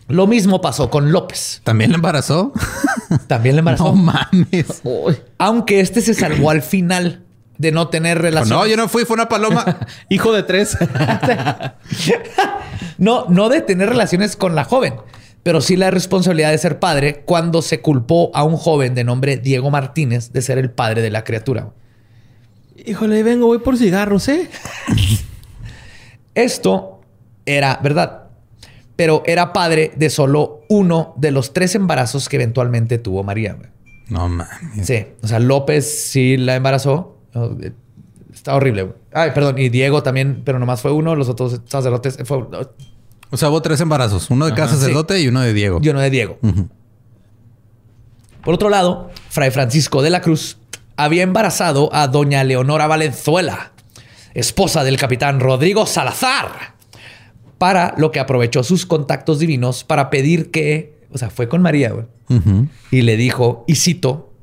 Lo 0.07 0.25
mismo 0.25 0.61
pasó 0.61 0.89
con 0.89 1.11
López. 1.11 1.61
¿También 1.63 1.91
le 1.91 1.95
embarazó? 1.95 2.53
También 3.27 3.55
la 3.55 3.59
embarazó. 3.59 3.83
no 3.93 3.93
mames. 3.95 4.81
Uy. 4.83 5.17
Aunque 5.37 5.81
este 5.81 6.01
se 6.01 6.13
salvó 6.13 6.49
al 6.49 6.61
final 6.61 7.23
de 7.57 7.71
no 7.71 7.89
tener 7.89 8.21
relación. 8.21 8.57
No, 8.57 8.67
yo 8.67 8.77
no 8.77 8.87
fui, 8.87 9.03
fue 9.03 9.15
una 9.15 9.27
paloma. 9.27 9.79
Hijo 10.09 10.31
de 10.33 10.43
tres. 10.43 10.77
No, 12.99 13.25
no 13.29 13.49
de 13.49 13.61
tener 13.61 13.89
relaciones 13.89 14.35
con 14.35 14.55
la 14.55 14.63
joven, 14.63 14.95
pero 15.43 15.61
sí 15.61 15.75
la 15.75 15.91
responsabilidad 15.91 16.49
de 16.49 16.57
ser 16.57 16.79
padre 16.79 17.21
cuando 17.25 17.61
se 17.61 17.79
culpó 17.79 18.31
a 18.33 18.43
un 18.43 18.57
joven 18.57 18.95
de 18.95 19.03
nombre 19.03 19.37
Diego 19.37 19.69
Martínez 19.69 20.31
de 20.31 20.41
ser 20.41 20.57
el 20.57 20.71
padre 20.71 21.03
de 21.03 21.11
la 21.11 21.23
criatura. 21.23 21.69
Híjole, 22.85 23.21
vengo, 23.21 23.45
voy 23.45 23.59
por 23.59 23.77
cigarros, 23.77 24.27
¿eh? 24.29 24.49
Esto 26.33 26.96
era 27.47 27.79
verdad, 27.81 28.25
pero 28.95 29.23
era 29.25 29.53
padre 29.53 29.91
de 29.95 30.09
solo 30.11 30.61
uno 30.69 31.13
de 31.17 31.31
los 31.31 31.53
tres 31.53 31.73
embarazos 31.73 32.29
que 32.29 32.35
eventualmente 32.35 32.99
tuvo 32.99 33.23
María. 33.23 33.53
güey. 33.53 33.69
No 34.09 34.29
mames. 34.29 34.85
Sí, 34.85 35.05
o 35.21 35.27
sea, 35.27 35.39
López 35.39 36.09
sí 36.09 36.37
la 36.37 36.55
embarazó. 36.55 37.17
Eh, 37.33 37.71
Está 38.33 38.55
horrible. 38.55 38.83
güey. 38.83 38.95
Ay, 39.13 39.31
perdón, 39.33 39.57
y 39.57 39.69
Diego 39.69 40.03
también, 40.03 40.43
pero 40.45 40.59
nomás 40.59 40.81
fue 40.81 40.91
uno. 40.91 41.15
Los 41.15 41.27
otros 41.27 41.59
sacerdotes 41.65 42.17
fue 42.23 42.37
O 43.31 43.37
sea, 43.37 43.49
hubo 43.49 43.61
tres 43.61 43.81
embarazos. 43.81 44.29
Uno 44.29 44.45
de 44.45 44.53
cada 44.53 44.67
sacerdote 44.69 45.19
y 45.19 45.27
uno 45.27 45.41
de 45.41 45.53
Diego. 45.53 45.79
Yo 45.81 45.91
no 45.93 45.99
de 45.99 46.09
Diego. 46.11 46.37
Por 48.43 48.53
otro 48.53 48.69
lado, 48.69 49.09
Fray 49.29 49.51
Francisco 49.51 50.01
de 50.01 50.09
la 50.11 50.21
Cruz 50.21 50.57
había 50.95 51.23
embarazado 51.23 51.89
a 51.93 52.07
doña 52.07 52.43
Leonora 52.43 52.87
Valenzuela, 52.87 53.71
esposa 54.33 54.83
del 54.83 54.97
capitán 54.97 55.39
Rodrigo 55.39 55.85
Salazar, 55.85 56.75
para 57.57 57.93
lo 57.97 58.11
que 58.11 58.19
aprovechó 58.19 58.63
sus 58.63 58.85
contactos 58.85 59.39
divinos 59.39 59.83
para 59.83 60.09
pedir 60.09 60.51
que, 60.51 60.97
o 61.11 61.17
sea, 61.17 61.29
fue 61.29 61.47
con 61.47 61.61
María, 61.61 61.91
güey, 61.91 62.05
y 62.91 63.01
le 63.01 63.15
dijo, 63.17 63.63
y 63.67 63.75
cito, 63.75 64.33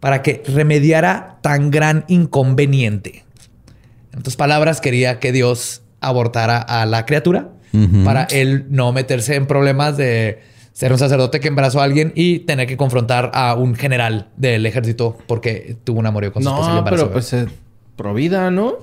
para 0.00 0.22
que 0.22 0.42
remediara 0.46 1.38
tan 1.42 1.70
gran 1.70 2.04
inconveniente. 2.08 3.24
En 4.12 4.18
otras 4.20 4.36
palabras, 4.36 4.80
quería 4.80 5.18
que 5.20 5.32
Dios 5.32 5.82
abortara 6.00 6.58
a 6.58 6.84
la 6.86 7.06
criatura 7.06 7.50
para 8.04 8.24
él 8.24 8.66
no 8.68 8.92
meterse 8.92 9.34
en 9.34 9.46
problemas 9.46 9.96
de 9.96 10.40
ser 10.74 10.92
un 10.92 10.98
sacerdote 10.98 11.40
que 11.40 11.48
embarazó 11.48 11.80
a 11.80 11.84
alguien 11.84 12.12
y 12.14 12.40
tener 12.40 12.66
que 12.66 12.76
confrontar 12.76 13.30
a 13.32 13.54
un 13.54 13.74
general 13.74 14.28
del 14.36 14.66
ejército 14.66 15.16
porque 15.26 15.76
tuvo 15.84 16.00
un 16.00 16.06
amorío 16.06 16.32
con 16.34 16.42
su 16.42 16.50
esposa 16.50 16.68
y 16.68 16.72
No, 16.72 16.78
embarazó. 16.80 17.04
pero 17.04 17.12
pues 17.14 17.32
eh, 17.32 17.46
pro 17.96 18.12
vida, 18.12 18.50
¿no? 18.50 18.74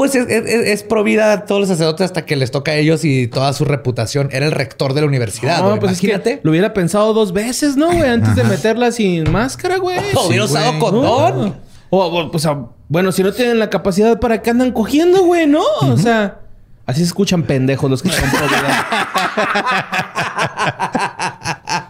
Pues 0.00 0.14
es, 0.14 0.26
es, 0.30 0.46
es 0.46 0.82
pro 0.82 1.04
vida 1.04 1.30
a 1.30 1.44
todos 1.44 1.60
los 1.60 1.68
sacerdotes 1.68 2.06
hasta 2.06 2.24
que 2.24 2.34
les 2.34 2.50
toca 2.50 2.70
a 2.72 2.76
ellos 2.76 3.04
y 3.04 3.28
toda 3.28 3.52
su 3.52 3.66
reputación. 3.66 4.30
Era 4.32 4.46
el 4.46 4.52
rector 4.52 4.94
de 4.94 5.02
la 5.02 5.06
universidad. 5.06 5.62
No, 5.62 5.78
pues 5.78 5.92
es 5.92 6.02
Imagínate. 6.02 6.36
que 6.36 6.40
lo 6.42 6.52
hubiera 6.52 6.72
pensado 6.72 7.12
dos 7.12 7.34
veces, 7.34 7.76
¿no, 7.76 7.88
güey? 7.88 8.08
Antes 8.08 8.34
de 8.34 8.44
meterla 8.44 8.92
sin 8.92 9.30
máscara, 9.30 9.76
güey. 9.76 9.98
O 10.14 10.28
hubiera 10.28 10.46
usado 10.46 10.78
condón. 10.78 11.48
No. 11.48 11.54
O, 11.90 11.98
o, 12.06 12.30
pues, 12.30 12.48
bueno, 12.88 13.12
si 13.12 13.22
no 13.22 13.30
tienen 13.34 13.58
la 13.58 13.68
capacidad, 13.68 14.18
¿para 14.18 14.40
qué 14.40 14.48
andan 14.48 14.72
cogiendo, 14.72 15.22
güey? 15.22 15.46
No, 15.46 15.64
o 15.82 15.98
sea, 15.98 16.40
así 16.86 17.00
se 17.00 17.06
escuchan 17.06 17.42
pendejos 17.42 17.90
los 17.90 18.02
que 18.02 18.08
son 18.08 18.30
pro 18.30 18.46
vida. 18.48 18.86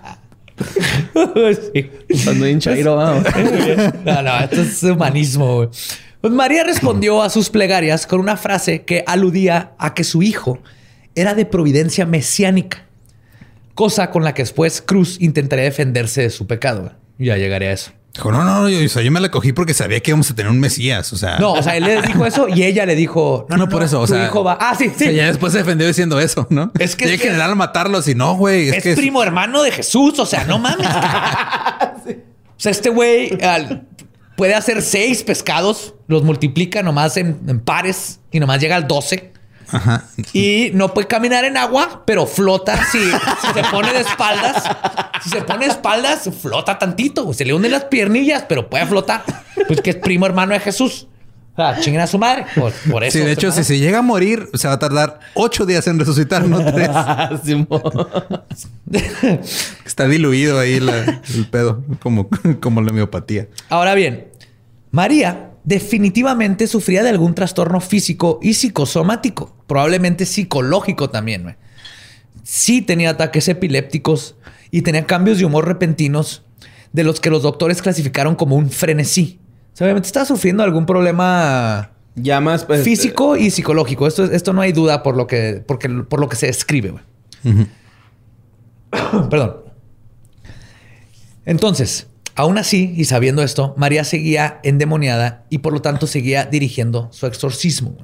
Sí. 1.73 1.91
Cuando 2.25 2.97
vamos. 2.97 3.25
No, 4.05 4.23
no, 4.23 4.39
esto 4.41 4.63
es 4.63 4.83
humanismo. 4.83 5.57
güey. 5.57 5.69
Pues 6.21 6.33
María 6.33 6.65
respondió 6.65 7.23
a 7.23 7.31
sus 7.31 7.49
plegarias 7.51 8.07
con 8.07 8.21
una 8.21 8.37
frase 8.37 8.83
que 8.83 9.05
aludía 9.07 9.73
a 9.79 9.95
que 9.95 10.05
su 10.05 10.23
hijo 10.23 10.59
era 11.15 11.35
de 11.35 11.47
providencia 11.47 12.05
mesiánica, 12.07 12.85
cosa 13.75 14.11
con 14.11 14.23
la 14.23 14.35
que 14.35 14.43
después 14.43 14.83
Cruz 14.83 15.17
intentaría 15.21 15.65
defenderse 15.65 16.23
de 16.23 16.31
su 16.31 16.47
pecado. 16.47 16.93
Ya 17.19 17.37
llegaré 17.37 17.69
a 17.69 17.73
eso. 17.73 17.93
Dijo, 18.13 18.33
no, 18.33 18.43
no, 18.45 18.69
yo, 18.69 18.79
o 18.81 19.01
yo 19.01 19.11
me 19.13 19.21
la 19.21 19.31
cogí 19.31 19.53
porque 19.53 19.73
sabía 19.73 20.01
que 20.01 20.11
íbamos 20.11 20.31
a 20.31 20.35
tener 20.35 20.51
un 20.51 20.59
Mesías. 20.59 21.13
O 21.13 21.17
sea, 21.17 21.39
No, 21.39 21.53
o 21.53 21.63
sea, 21.63 21.77
él 21.77 21.85
le 21.85 22.03
dijo 22.03 22.27
eso 22.27 22.49
y 22.49 22.65
ella 22.65 22.85
le 22.85 22.97
dijo, 22.97 23.47
No, 23.49 23.57
no, 23.57 23.69
por 23.69 23.83
eso, 23.85 24.01
o 24.01 24.07
tu 24.07 24.15
sea- 24.15 24.27
hijo 24.27 24.43
va. 24.43 24.59
Ah, 24.61 24.75
sí, 24.77 24.89
O 24.89 24.93
sí. 24.93 25.05
sea, 25.05 25.13
ya 25.13 25.27
después 25.27 25.53
se 25.53 25.59
defendió 25.61 25.87
diciendo 25.87 26.19
eso, 26.21 26.47
¿no? 26.51 26.73
Es 26.79 26.97
que- 26.97 27.05
Tiene 27.05 27.15
es 27.15 27.21
que 27.21 27.29
que- 27.29 27.33
generar 27.35 27.55
matarlos 27.55 28.09
y 28.09 28.15
no, 28.15 28.35
güey. 28.37 28.69
Es, 28.69 28.77
es, 28.79 28.83
que 28.83 28.91
es- 28.93 28.99
primo 28.99 29.23
hermano 29.23 29.63
de 29.63 29.71
Jesús, 29.71 30.19
o 30.19 30.27
sea, 30.27 30.45
no 30.45 30.59
mames. 30.59 30.87
O 32.61 32.63
sea, 32.63 32.73
este 32.73 32.91
güey 32.91 33.39
al- 33.43 33.87
puede 34.41 34.55
hacer 34.55 34.81
seis 34.81 35.23
pescados, 35.23 35.93
los 36.09 36.23
multiplica 36.23 36.83
nomás 36.83 37.19
en, 37.19 37.39
en 37.47 37.61
pares 37.61 38.21
y 38.33 38.41
nomás 38.41 38.59
llega 38.59 38.75
al 38.75 38.89
12. 38.89 39.33
Ajá. 39.71 40.05
Y 40.33 40.71
no 40.73 40.95
puede 40.95 41.09
caminar 41.09 41.45
en 41.45 41.59
agua, 41.59 42.05
pero 42.07 42.27
flota 42.27 42.83
si, 42.91 42.99
si 43.01 43.53
se 43.55 43.63
pone 43.71 43.93
de 43.93 44.01
espaldas. 44.01 44.65
Si 45.23 45.29
se 45.29 45.43
pone 45.43 45.67
de 45.67 45.73
espaldas, 45.73 46.31
flota 46.41 46.79
tantito. 46.79 47.31
Se 47.35 47.45
le 47.45 47.53
unen 47.53 47.71
las 47.71 47.85
piernillas, 47.85 48.47
pero 48.49 48.71
puede 48.71 48.87
flotar. 48.87 49.23
Pues 49.69 49.83
que 49.83 49.91
es 49.91 49.97
primo 49.97 50.25
hermano 50.25 50.55
de 50.55 50.61
Jesús. 50.61 51.07
O 51.53 51.57
sea, 51.57 51.79
chinguen 51.79 52.01
a 52.01 52.07
su 52.07 52.17
madre. 52.19 52.47
Por, 52.55 52.73
por 52.91 53.05
eso. 53.05 53.19
Sí, 53.19 53.25
de 53.25 53.33
hecho, 53.33 53.53
si 53.53 53.63
se 53.63 53.79
llega 53.79 53.99
a 53.99 54.03
morir, 54.03 54.49
se 54.55 54.69
va 54.69 54.75
a 54.75 54.79
tardar 54.79 55.21
ocho 55.35 55.67
días 55.67 55.87
en 55.89 55.99
resucitar, 55.99 56.49
no 56.49 56.65
tres. 56.73 56.89
Está 59.85 60.07
diluido 60.09 60.59
ahí 60.59 60.81
la- 60.81 61.21
el 61.35 61.47
pedo, 61.51 61.83
como, 62.01 62.29
como 62.61 62.81
la 62.83 62.91
homeopatía. 62.91 63.49
Ahora 63.69 63.95
bien, 63.95 64.29
María 64.91 65.51
definitivamente 65.65 66.67
sufría 66.67 67.03
de 67.03 67.11
algún 67.11 67.35
trastorno 67.35 67.81
físico 67.81 68.39
y 68.43 68.55
psicosomático, 68.55 69.55
probablemente 69.67 70.27
psicológico 70.27 71.11
también. 71.11 71.57
Sí 72.43 72.83
tenía 72.83 73.11
ataques 73.11 73.49
epilépticos 73.49 74.37
y 74.71 74.83
tenía 74.83 75.07
cambios 75.07 75.39
de 75.39 75.45
humor 75.45 75.67
repentinos 75.67 76.45
de 76.93 77.05
los 77.05 77.21
que 77.21 77.31
los 77.31 77.43
doctores 77.43 77.83
clasificaron 77.83 78.35
como 78.35 78.57
un 78.57 78.71
frenesí. 78.71 79.39
O 79.73 79.77
sea, 79.77 79.87
obviamente 79.87 80.07
estaba 80.07 80.27
sufriendo 80.27 80.63
algún 80.63 80.87
problema 80.87 81.93
Ya 82.17 82.41
más 82.41 82.65
pues, 82.65 82.83
físico 82.83 83.37
y 83.37 83.51
psicológico. 83.51 84.07
Esto, 84.07 84.25
esto 84.25 84.53
no 84.53 84.61
hay 84.61 84.73
duda 84.73 85.03
por 85.03 85.17
lo 85.17 85.27
que, 85.27 85.63
porque, 85.67 85.89
por 85.89 86.21
lo 86.21 86.29
que 86.29 86.37
se 86.37 86.47
describe. 86.47 86.91
güey. 86.91 87.05
Perdón. 89.31 89.57
Entonces, 91.45 92.10
aún 92.35 92.59
así, 92.59 92.95
y 92.97 93.05
sabiendo 93.05 93.43
esto, 93.43 93.75
María 93.77 94.05
seguía 94.05 94.61
endemoniada 94.63 95.45
y 95.51 95.59
por 95.59 95.73
lo 95.73 95.83
tanto 95.83 96.07
seguía 96.07 96.45
dirigiendo 96.45 97.09
su 97.13 97.27
exorcismo. 97.27 97.97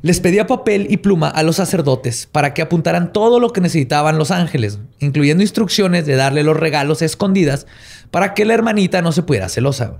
Les 0.00 0.20
pedía 0.20 0.46
papel 0.46 0.86
y 0.90 0.98
pluma 0.98 1.28
a 1.28 1.42
los 1.42 1.56
sacerdotes 1.56 2.28
para 2.30 2.54
que 2.54 2.62
apuntaran 2.62 3.12
todo 3.12 3.40
lo 3.40 3.52
que 3.52 3.60
necesitaban 3.60 4.16
los 4.16 4.30
ángeles, 4.30 4.78
incluyendo 5.00 5.42
instrucciones 5.42 6.06
de 6.06 6.14
darle 6.14 6.44
los 6.44 6.56
regalos 6.56 7.02
escondidas 7.02 7.66
para 8.10 8.32
que 8.32 8.44
la 8.44 8.54
hermanita 8.54 9.02
no 9.02 9.10
se 9.10 9.24
pudiera 9.24 9.48
celosa. 9.48 9.98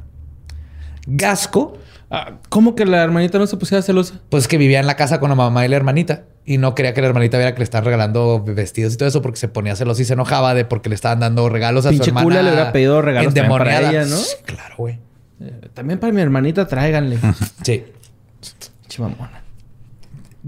Gasco 1.07 1.79
ah, 2.11 2.32
¿Cómo 2.48 2.74
que 2.74 2.84
la 2.86 3.02
hermanita 3.02 3.38
no 3.38 3.46
se 3.46 3.56
pusiera 3.56 3.82
celosa? 3.82 4.20
pues 4.28 4.48
que 4.48 4.59
vivía 4.59 4.80
en 4.80 4.86
la 4.86 4.96
casa 4.96 5.20
con 5.20 5.28
la 5.30 5.34
mamá 5.36 5.64
y 5.64 5.68
la 5.68 5.76
hermanita 5.76 6.24
y 6.44 6.59
no 6.59 6.74
quería 6.74 6.94
que 6.94 7.02
la 7.02 7.09
hermanita 7.09 7.36
viera 7.36 7.52
que 7.52 7.59
le 7.59 7.64
estaban 7.64 7.84
regalando 7.84 8.42
vestidos 8.42 8.94
y 8.94 8.96
todo 8.96 9.09
eso 9.09 9.20
porque 9.22 9.38
se 9.38 9.48
ponía 9.48 9.76
celosa 9.76 10.02
y 10.02 10.04
se 10.06 10.14
enojaba 10.14 10.54
de 10.54 10.64
porque 10.64 10.88
le 10.88 10.94
estaban 10.94 11.20
dando 11.20 11.48
regalos 11.48 11.84
a 11.86 11.90
Pinche 11.90 12.04
su 12.04 12.11
hermana. 12.11 12.24
cula 12.24 12.42
le 12.42 12.50
hubiera 12.50 12.72
pedido 12.72 13.02
regalos 13.02 13.34
para 13.34 13.90
ella, 13.90 14.04
¿no? 14.06 14.16
Sí, 14.16 14.36
Claro, 14.46 14.74
güey. 14.78 14.98
Eh, 15.40 15.68
también 15.74 15.98
para 16.00 16.12
mi 16.12 16.20
hermanita, 16.20 16.66
tráiganle. 16.66 17.18
Sí. 17.62 17.84
Chimamona. 18.88 19.42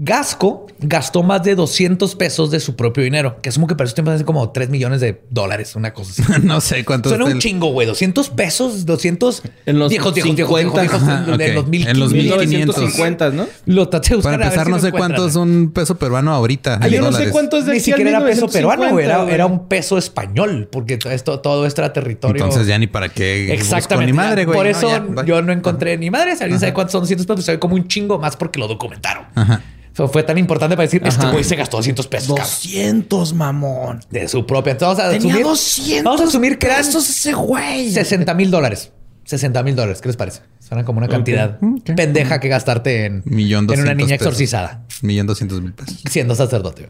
Gasco 0.03 0.65
gastó 0.79 1.21
más 1.21 1.43
de 1.43 1.53
200 1.53 2.15
pesos 2.15 2.49
de 2.49 2.59
su 2.59 2.75
propio 2.75 3.03
dinero, 3.03 3.37
que 3.39 3.49
asumo 3.49 3.67
que 3.67 3.75
para 3.75 3.85
esos 3.85 3.93
tiempos 3.93 4.15
hace 4.15 4.25
como 4.25 4.49
3 4.49 4.67
millones 4.69 4.99
de 4.99 5.21
dólares, 5.29 5.75
una 5.75 5.93
cosa 5.93 6.23
así. 6.23 6.41
no 6.43 6.59
sé 6.59 6.83
cuánto 6.83 7.09
Suena 7.09 7.25
un 7.25 7.33
el- 7.33 7.37
chingo, 7.37 7.67
güey. 7.71 7.85
200 7.85 8.31
pesos, 8.31 8.87
200... 8.87 9.43
En 9.67 9.77
los 9.77 9.91
viejos, 9.91 10.15
viejos, 10.15 10.35
viejos, 10.35 10.57
50, 10.59 10.81
viejos, 10.81 11.01
viejos, 11.05 11.19
ajá, 11.27 11.45
en- 11.45 11.55
los 11.55 11.67
1500. 11.67 11.91
En 11.93 11.99
los 11.99 12.13
1500. 12.13 12.77
1950, 12.77 13.29
¿no? 13.29 13.47
Lo 13.67 13.89
traté 13.89 14.09
de 14.09 14.15
buscar 14.15 14.31
Para 14.33 14.47
a 14.47 14.49
ver 14.49 14.57
empezar, 14.57 14.65
si 14.65 14.71
no 14.71 14.79
sé 14.79 14.91
cuánto 14.91 15.27
es 15.27 15.35
un 15.35 15.71
peso 15.71 15.95
peruano 15.99 16.33
ahorita. 16.33 16.79
Ah, 16.81 16.87
yo 16.87 16.99
no 16.99 17.05
sé 17.07 17.11
dólares. 17.11 17.31
cuánto 17.31 17.57
es 17.59 17.65
de 17.67 17.73
Ni 17.73 17.79
siquiera 17.79 18.09
era 18.09 18.19
peso 18.25 18.47
1950, 18.47 18.51
peruano, 18.57 18.93
güey. 18.93 19.05
Era, 19.05 19.31
era 19.35 19.45
un 19.45 19.67
peso 19.67 19.99
español, 19.99 20.67
porque 20.71 20.97
todo 20.97 21.13
esto, 21.13 21.39
todo 21.41 21.67
esto 21.67 21.81
era 21.81 21.93
territorio. 21.93 22.43
Entonces 22.43 22.65
ya 22.65 22.79
ni 22.79 22.87
para 22.87 23.09
qué. 23.09 23.49
busco 23.51 23.53
Exactamente. 23.61 24.11
Ni 24.11 24.17
madre, 24.17 24.45
güey. 24.45 24.57
Por 24.57 24.65
No, 24.65 24.71
eso 24.71 24.89
ya, 24.89 24.99
bye. 24.99 25.25
yo 25.27 25.43
no 25.43 25.53
encontré 25.53 25.95
ni 25.99 26.09
madre. 26.09 26.35
Si 26.35 26.41
alguien 26.41 26.59
sabe 26.59 26.73
cuántos 26.73 26.93
son 26.93 27.01
200 27.01 27.27
pesos, 27.27 27.45
se 27.45 27.51
ve 27.51 27.59
como 27.59 27.75
un 27.75 27.87
chingo 27.87 28.17
más 28.17 28.35
porque 28.35 28.57
lo 28.59 28.67
documentaron. 28.67 29.25
Ajá. 29.35 29.61
Fue 29.93 30.23
tan 30.23 30.37
importante 30.37 30.75
para 30.75 30.85
decir, 30.85 31.01
este 31.05 31.21
Ajá. 31.21 31.31
güey 31.31 31.43
se 31.43 31.55
gastó 31.55 31.77
200 31.77 32.07
pesos. 32.07 32.27
cabrón. 32.29 32.45
200, 32.45 33.33
mamón. 33.33 33.99
De 34.09 34.27
su 34.27 34.45
propia. 34.45 34.71
Entonces, 34.71 34.97
vamos 35.03 35.15
a 35.15 35.17
Tenía 35.19 35.33
asumir, 35.33 35.45
200 35.45 36.03
Vamos 36.05 36.21
a 36.21 36.23
asumir 36.23 36.57
que 36.57 36.67
eran 36.67 36.77
pesos 36.79 37.09
ese 37.09 37.33
güey. 37.33 37.91
60 37.91 38.33
mil 38.33 38.49
dólares. 38.49 38.91
60 39.25 39.61
mil 39.63 39.75
dólares. 39.75 40.01
¿Qué 40.01 40.07
les 40.09 40.15
parece? 40.17 40.41
Suena 40.59 40.85
como 40.85 40.99
una 40.99 41.07
cantidad 41.09 41.59
Ok. 41.61 41.91
pendeja 41.95 42.39
que 42.39 42.47
gastarte 42.47 43.05
en, 43.05 43.21
Millón 43.25 43.67
en 43.71 43.81
una 43.81 43.93
niña 43.93 44.15
exorcizada 44.15 44.85
Millón 45.01 45.27
doscientos 45.27 45.61
mil 45.61 45.73
pesos. 45.73 46.01
siendo 46.09 46.33
sacerdote. 46.35 46.89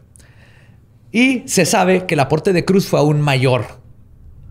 Y 1.10 1.42
se 1.46 1.66
sabe 1.66 2.06
que 2.06 2.14
el 2.14 2.20
aporte 2.20 2.52
de 2.52 2.64
Cruz 2.64 2.86
fue 2.86 3.00
aún 3.00 3.20
mayor, 3.20 3.66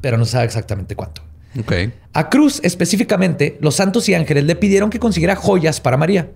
pero 0.02 0.18
no 0.18 0.26
se 0.26 0.32
sabe 0.34 0.45
exactamente 0.45 0.95
cuánto. 0.95 1.24
Ok. 1.60 1.74
A 2.14 2.30
Cruz 2.30 2.60
específicamente, 2.64 3.58
los 3.62 3.76
santos 3.76 4.08
y 4.10 4.14
ángeles 4.14 4.43
le 4.43 4.56
pidieron 4.56 4.89
que 4.89 4.99
consiguiera 4.99 5.36
joyas 5.36 5.80
para 5.82 5.97
María, 5.97 6.32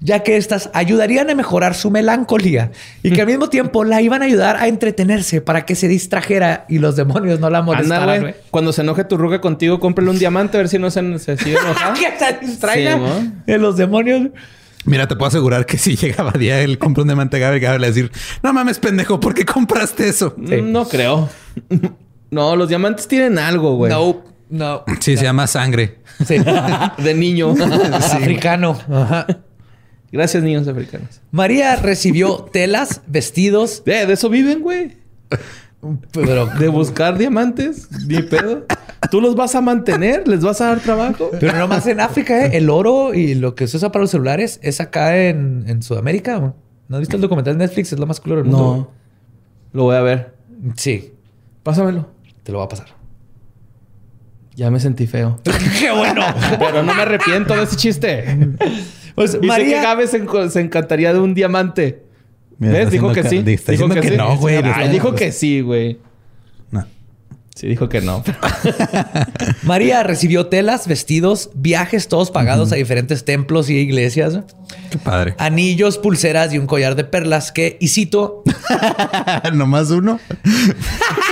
ya 0.00 0.20
que 0.22 0.36
éstas 0.36 0.70
ayudarían 0.72 1.28
a 1.30 1.34
mejorar 1.34 1.74
su 1.74 1.90
melancolía 1.90 2.72
y 3.02 3.10
que 3.10 3.20
al 3.20 3.26
mismo 3.26 3.48
tiempo 3.50 3.84
la 3.84 4.00
iban 4.00 4.22
a 4.22 4.24
ayudar 4.24 4.56
a 4.56 4.66
entretenerse 4.66 5.40
para 5.42 5.66
que 5.66 5.74
se 5.74 5.88
distrajera 5.88 6.64
y 6.68 6.78
los 6.78 6.96
demonios 6.96 7.38
no 7.40 7.50
la 7.50 7.60
molestaran. 7.62 8.34
Cuando 8.50 8.72
se 8.72 8.80
enoje 8.80 9.04
tu 9.04 9.16
ruga 9.18 9.40
contigo, 9.40 9.78
cómprale 9.78 10.10
un 10.10 10.18
diamante 10.18 10.56
a 10.56 10.60
ver 10.60 10.68
si 10.68 10.78
no 10.78 10.90
se, 10.90 11.18
se 11.18 11.36
sigue 11.36 11.56
enojada. 11.62 11.94
que 11.94 12.18
se 12.18 12.46
distraiga 12.46 12.94
Sí, 12.94 12.98
¿no? 13.00 13.32
de 13.46 13.58
los 13.58 13.76
demonios. 13.76 14.28
Mira, 14.86 15.06
te 15.06 15.14
puedo 15.16 15.28
asegurar 15.28 15.66
que 15.66 15.76
si 15.76 15.96
llegaba 15.96 16.32
día 16.32 16.60
el 16.62 16.78
compra 16.78 17.02
un 17.02 17.08
diamante 17.08 17.36
a 17.36 17.40
Gabriel, 17.40 17.62
Gabriel 17.62 17.80
le 17.82 17.86
va 17.88 17.92
a 17.92 17.94
decir, 17.94 18.12
no 18.42 18.52
mames, 18.54 18.78
pendejo, 18.78 19.20
¿por 19.20 19.34
qué 19.34 19.44
compraste 19.44 20.08
eso? 20.08 20.34
Sí. 20.48 20.62
No 20.62 20.88
creo. 20.88 21.28
No, 22.32 22.54
los 22.54 22.68
diamantes 22.68 23.08
tienen 23.08 23.40
algo, 23.40 23.74
güey. 23.74 23.90
No, 23.90 24.22
no. 24.50 24.84
Sí, 25.00 25.16
se 25.16 25.24
llama 25.24 25.48
sangre. 25.48 25.98
Sí. 26.24 26.36
De 26.98 27.12
niño. 27.14 27.56
Africano. 27.92 28.78
Ajá. 28.88 29.26
Gracias, 30.12 30.42
niños 30.42 30.66
africanos. 30.66 31.20
María 31.30 31.76
recibió 31.76 32.48
telas, 32.52 33.02
vestidos, 33.06 33.84
de 33.84 34.12
eso 34.12 34.28
viven, 34.28 34.60
güey. 34.60 34.96
pero, 36.12 36.46
De 36.46 36.68
buscar 36.68 37.16
diamantes. 37.16 37.88
Ni 38.06 38.22
pedo. 38.22 38.66
¿Tú 39.10 39.20
los 39.20 39.34
vas 39.36 39.54
a 39.54 39.60
mantener? 39.60 40.26
¿Les 40.28 40.42
vas 40.42 40.60
a 40.60 40.66
dar 40.66 40.80
trabajo? 40.80 41.30
pero 41.40 41.56
no 41.56 41.68
más 41.68 41.86
en 41.86 42.00
África, 42.00 42.46
¿eh? 42.46 42.50
El 42.56 42.68
oro 42.70 43.14
y 43.14 43.34
lo 43.34 43.54
que 43.54 43.66
se 43.66 43.76
usa 43.76 43.90
para 43.92 44.02
los 44.02 44.10
celulares 44.10 44.58
es 44.62 44.80
acá 44.80 45.16
en, 45.16 45.64
en 45.68 45.82
Sudamérica. 45.82 46.36
güey. 46.36 46.52
¿No 46.88 46.96
has 46.96 47.00
visto 47.00 47.16
el 47.16 47.22
documental 47.22 47.56
de 47.56 47.64
Netflix? 47.66 47.92
Es 47.92 47.98
lo 47.98 48.06
más 48.06 48.20
culero 48.20 48.42
del 48.42 48.50
mundo. 48.50 48.76
No. 48.76 48.90
Lo 49.72 49.84
voy 49.84 49.96
a 49.96 50.00
ver. 50.00 50.34
Sí, 50.76 51.12
Pásamelo. 51.62 52.08
te 52.42 52.50
lo 52.52 52.58
va 52.58 52.64
a 52.64 52.68
pasar. 52.68 52.88
Ya 54.56 54.70
me 54.70 54.80
sentí 54.80 55.06
feo. 55.06 55.38
¡Qué 55.78 55.90
bueno! 55.92 56.22
Pero 56.58 56.82
no 56.82 56.92
me 56.92 57.02
arrepiento 57.02 57.54
de 57.54 57.62
ese 57.62 57.76
chiste. 57.76 58.24
Pues 59.20 59.36
que 59.36 59.46
María... 59.46 59.82
Gabe 59.82 60.06
se, 60.06 60.16
encantaría 60.16 61.12
de 61.12 61.18
un 61.18 61.34
diamante. 61.34 62.04
Mira, 62.56 62.72
¿Ves? 62.72 62.90
Dijo 62.90 63.12
que 63.12 63.22
sí. 63.22 63.42
Dijo 63.42 63.88
que 63.90 64.02
sí. 64.02 64.16
no, 64.16 64.38
güey. 64.38 64.56
Ay, 64.56 64.88
dijo 64.88 65.14
que 65.14 65.30
sí, 65.30 65.60
güey. 65.60 65.98
Sí, 67.54 67.66
dijo 67.66 67.88
que 67.88 68.00
no. 68.00 68.22
María 69.64 70.02
recibió 70.02 70.46
telas, 70.46 70.86
vestidos, 70.86 71.50
viajes 71.54 72.08
todos 72.08 72.30
pagados 72.30 72.72
a 72.72 72.76
diferentes 72.76 73.24
templos 73.24 73.68
y 73.68 73.74
iglesias, 73.76 74.38
Qué 74.90 74.98
padre. 74.98 75.34
anillos, 75.36 75.98
pulseras 75.98 76.54
y 76.54 76.58
un 76.58 76.66
collar 76.66 76.94
de 76.94 77.04
perlas 77.04 77.52
que, 77.52 77.76
y 77.80 77.88
cito, 77.88 78.44
Nomás 79.52 79.90
uno. 79.90 80.20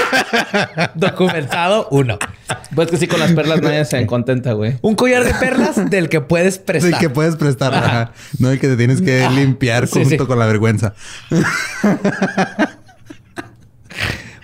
documentado 0.95 1.89
uno. 1.91 2.19
Pues 2.75 2.91
que 2.91 2.97
sí, 2.97 3.07
con 3.07 3.21
las 3.21 3.33
perlas 3.33 3.63
nadie 3.63 3.85
se 3.85 4.05
contenta, 4.07 4.53
güey. 4.53 4.77
Un 4.83 4.97
collar 4.97 5.25
de 5.25 5.35
perlas 5.35 5.89
del 5.91 6.09
que 6.09 6.21
puedes 6.21 6.55
Sí, 6.57 6.61
prestar. 6.67 7.01
que 7.01 7.11
puedes 7.11 7.37
prestar. 7.37 7.75
ajá. 7.75 8.13
No 8.39 8.51
el 8.51 8.59
que 8.59 8.69
te 8.69 8.77
tienes 8.77 9.01
que 9.01 9.29
limpiar 9.31 9.87
Sí, 9.87 10.01
junto 10.05 10.11
sí. 10.11 10.19
con 10.29 10.39
la 10.39 10.47
vergüenza. 10.47 10.95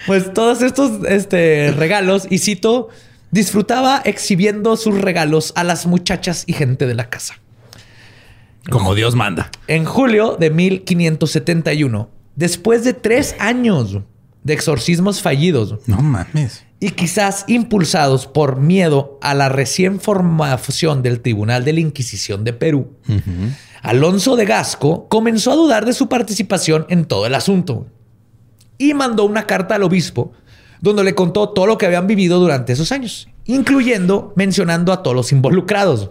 Pues 0.07 0.33
todos 0.33 0.63
estos 0.63 1.05
este, 1.09 1.73
regalos, 1.73 2.27
y 2.31 2.39
cito, 2.39 2.89
disfrutaba 3.31 4.01
exhibiendo 4.05 4.77
sus 4.77 5.01
regalos 5.01 5.53
a 5.57 5.65
las 5.65 5.87
muchachas 5.87 6.45
y 6.47 6.53
gente 6.53 6.87
de 6.87 6.95
la 6.95 7.09
casa. 7.11 7.35
Como 8.71 8.95
Dios 8.95 9.15
manda. 9.15 9.51
En 9.67 9.85
julio 9.85 10.37
de 10.39 10.51
1571, 10.51 12.09
después 12.37 12.85
de 12.85 12.95
tres 12.95 13.35
años 13.39 13.99
de 14.43 14.55
exorcismos 14.55 15.23
fallidos 15.23 15.77
No 15.87 15.99
mames. 15.99 16.65
y 16.81 16.91
quizás 16.91 17.45
impulsados 17.49 18.27
por 18.27 18.61
miedo 18.61 19.19
a 19.23 19.35
la 19.35 19.49
recién 19.49 20.01
formación 20.01 21.03
del 21.03 21.21
Tribunal 21.21 21.65
de 21.65 21.73
la 21.73 21.81
Inquisición 21.81 22.45
de 22.45 22.53
Perú, 22.53 22.93
Alonso 23.83 24.37
de 24.37 24.45
Gasco 24.45 25.09
comenzó 25.09 25.53
a 25.53 25.57
dudar 25.57 25.85
de 25.87 25.93
su 25.93 26.09
participación 26.09 26.87
en 26.89 27.05
todo 27.05 27.27
el 27.27 27.35
asunto 27.35 27.87
y 28.79 28.95
mandó 28.95 29.25
una 29.25 29.47
carta 29.47 29.75
al 29.77 29.83
obispo 29.83 30.33
donde 30.81 31.05
le 31.05 31.15
contó 31.15 31.49
todo 31.51 31.67
lo 31.67 31.79
que 31.79 31.87
habían 31.87 32.07
vivido 32.07 32.39
durante 32.39 32.73
esos 32.73 32.93
años, 32.93 33.29
incluyendo 33.47 34.33
mencionando 34.37 34.93
a 34.93 35.03
todos 35.03 35.17
los 35.17 35.33
involucrados. 35.33 36.11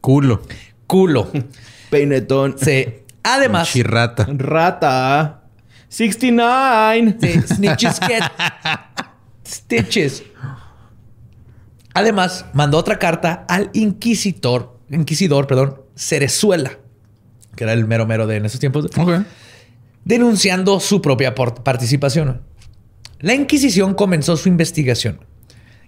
Culo. 0.00 0.42
Culo. 0.86 1.30
Peinetón. 1.90 2.56
Sí. 2.58 2.86
Además, 3.22 3.72
Chirrata. 3.72 4.26
Rata. 4.28 5.44
69. 5.88 7.16
Sí, 7.20 7.54
snitches 7.54 8.00
get 8.00 8.24
stitches. 9.46 10.22
Además, 11.94 12.46
mandó 12.52 12.78
otra 12.78 12.98
carta 12.98 13.44
al 13.48 13.70
inquisidor, 13.72 14.78
inquisidor, 14.90 15.46
perdón, 15.46 15.80
Cerezuela, 15.94 16.72
que 17.54 17.64
era 17.64 17.72
el 17.72 17.86
mero 17.86 18.04
mero 18.06 18.26
de 18.26 18.36
en 18.36 18.46
esos 18.46 18.58
tiempos, 18.58 18.86
Ok. 18.98 19.22
Denunciando 20.04 20.80
su 20.80 21.00
propia 21.00 21.34
participación. 21.34 22.42
La 23.20 23.34
Inquisición 23.34 23.94
comenzó 23.94 24.36
su 24.36 24.48
investigación 24.48 25.20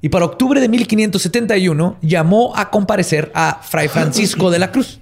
y 0.01 0.09
para 0.09 0.25
octubre 0.25 0.61
de 0.61 0.69
1571 0.69 1.99
llamó 2.03 2.57
a 2.57 2.71
comparecer 2.71 3.31
a 3.35 3.61
Fray 3.63 3.89
Francisco 3.89 4.51
de 4.51 4.59
la 4.59 4.73
Cruz. 4.73 5.01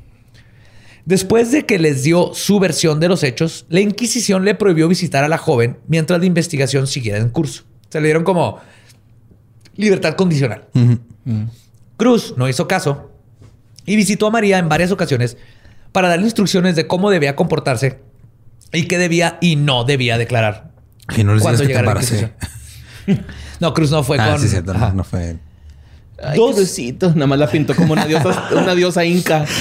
Después 1.04 1.52
de 1.52 1.66
que 1.66 1.78
les 1.78 2.02
dio 2.02 2.32
su 2.32 2.58
versión 2.58 2.98
de 2.98 3.08
los 3.08 3.22
hechos, 3.22 3.66
la 3.68 3.80
Inquisición 3.80 4.44
le 4.44 4.54
prohibió 4.54 4.88
visitar 4.88 5.22
a 5.22 5.28
la 5.28 5.38
joven 5.38 5.78
mientras 5.86 6.18
la 6.20 6.26
investigación 6.26 6.86
siguiera 6.86 7.18
en 7.18 7.28
curso. 7.28 7.64
Se 7.90 8.00
le 8.00 8.06
dieron 8.06 8.24
como 8.24 8.60
libertad 9.76 10.14
condicional. 10.14 10.66
Cruz 11.96 12.34
no 12.36 12.48
hizo 12.48 12.66
caso 12.66 13.10
y 13.84 13.96
visitó 13.96 14.26
a 14.26 14.30
María 14.30 14.58
en 14.58 14.68
varias 14.68 14.90
ocasiones 14.90 15.36
para 15.92 16.08
darle 16.08 16.24
instrucciones 16.24 16.74
de 16.74 16.86
cómo 16.86 17.10
debía 17.10 17.36
comportarse 17.36 18.00
y 18.74 18.86
qué 18.86 18.98
debía 18.98 19.38
y 19.40 19.56
no 19.56 19.84
debía 19.84 20.18
declarar. 20.18 20.72
Y 21.16 21.24
no 21.24 21.34
les 21.34 21.42
cuando 21.42 21.62
digas 21.62 21.84
que 21.84 22.02
te 22.02 22.02
llegara 22.02 22.30
la. 23.06 23.20
No, 23.60 23.72
Cruz 23.74 23.90
no 23.90 24.02
fue 24.02 24.18
Ah, 24.18 24.30
con. 24.32 24.40
sí, 24.40 24.48
cierto. 24.48 24.74
No, 24.74 24.92
no 24.92 25.04
fue. 25.04 25.36
Ay, 26.22 26.36
Dos- 26.38 26.56
Crucito. 26.56 27.10
Nada 27.14 27.26
más 27.26 27.38
la 27.38 27.50
pintó 27.50 27.74
como 27.74 27.92
una 27.92 28.04
diosa, 28.06 28.48
una 28.52 28.74
diosa 28.74 29.04
inca. 29.04 29.44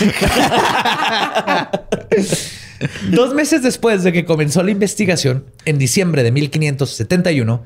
Dos 3.12 3.34
meses 3.34 3.64
después 3.64 4.04
de 4.04 4.12
que 4.12 4.26
comenzó 4.26 4.62
la 4.64 4.72
investigación, 4.72 5.46
en 5.66 5.78
diciembre 5.78 6.24
de 6.24 6.32
1571, 6.32 7.64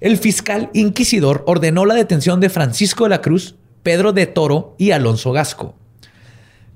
el 0.00 0.16
fiscal 0.18 0.70
inquisidor 0.72 1.44
ordenó 1.46 1.84
la 1.84 1.94
detención 1.94 2.40
de 2.40 2.48
Francisco 2.48 3.04
de 3.04 3.10
la 3.10 3.20
Cruz, 3.20 3.56
Pedro 3.82 4.12
de 4.12 4.26
Toro 4.26 4.74
y 4.78 4.92
Alonso 4.92 5.32
Gasco. 5.32 5.74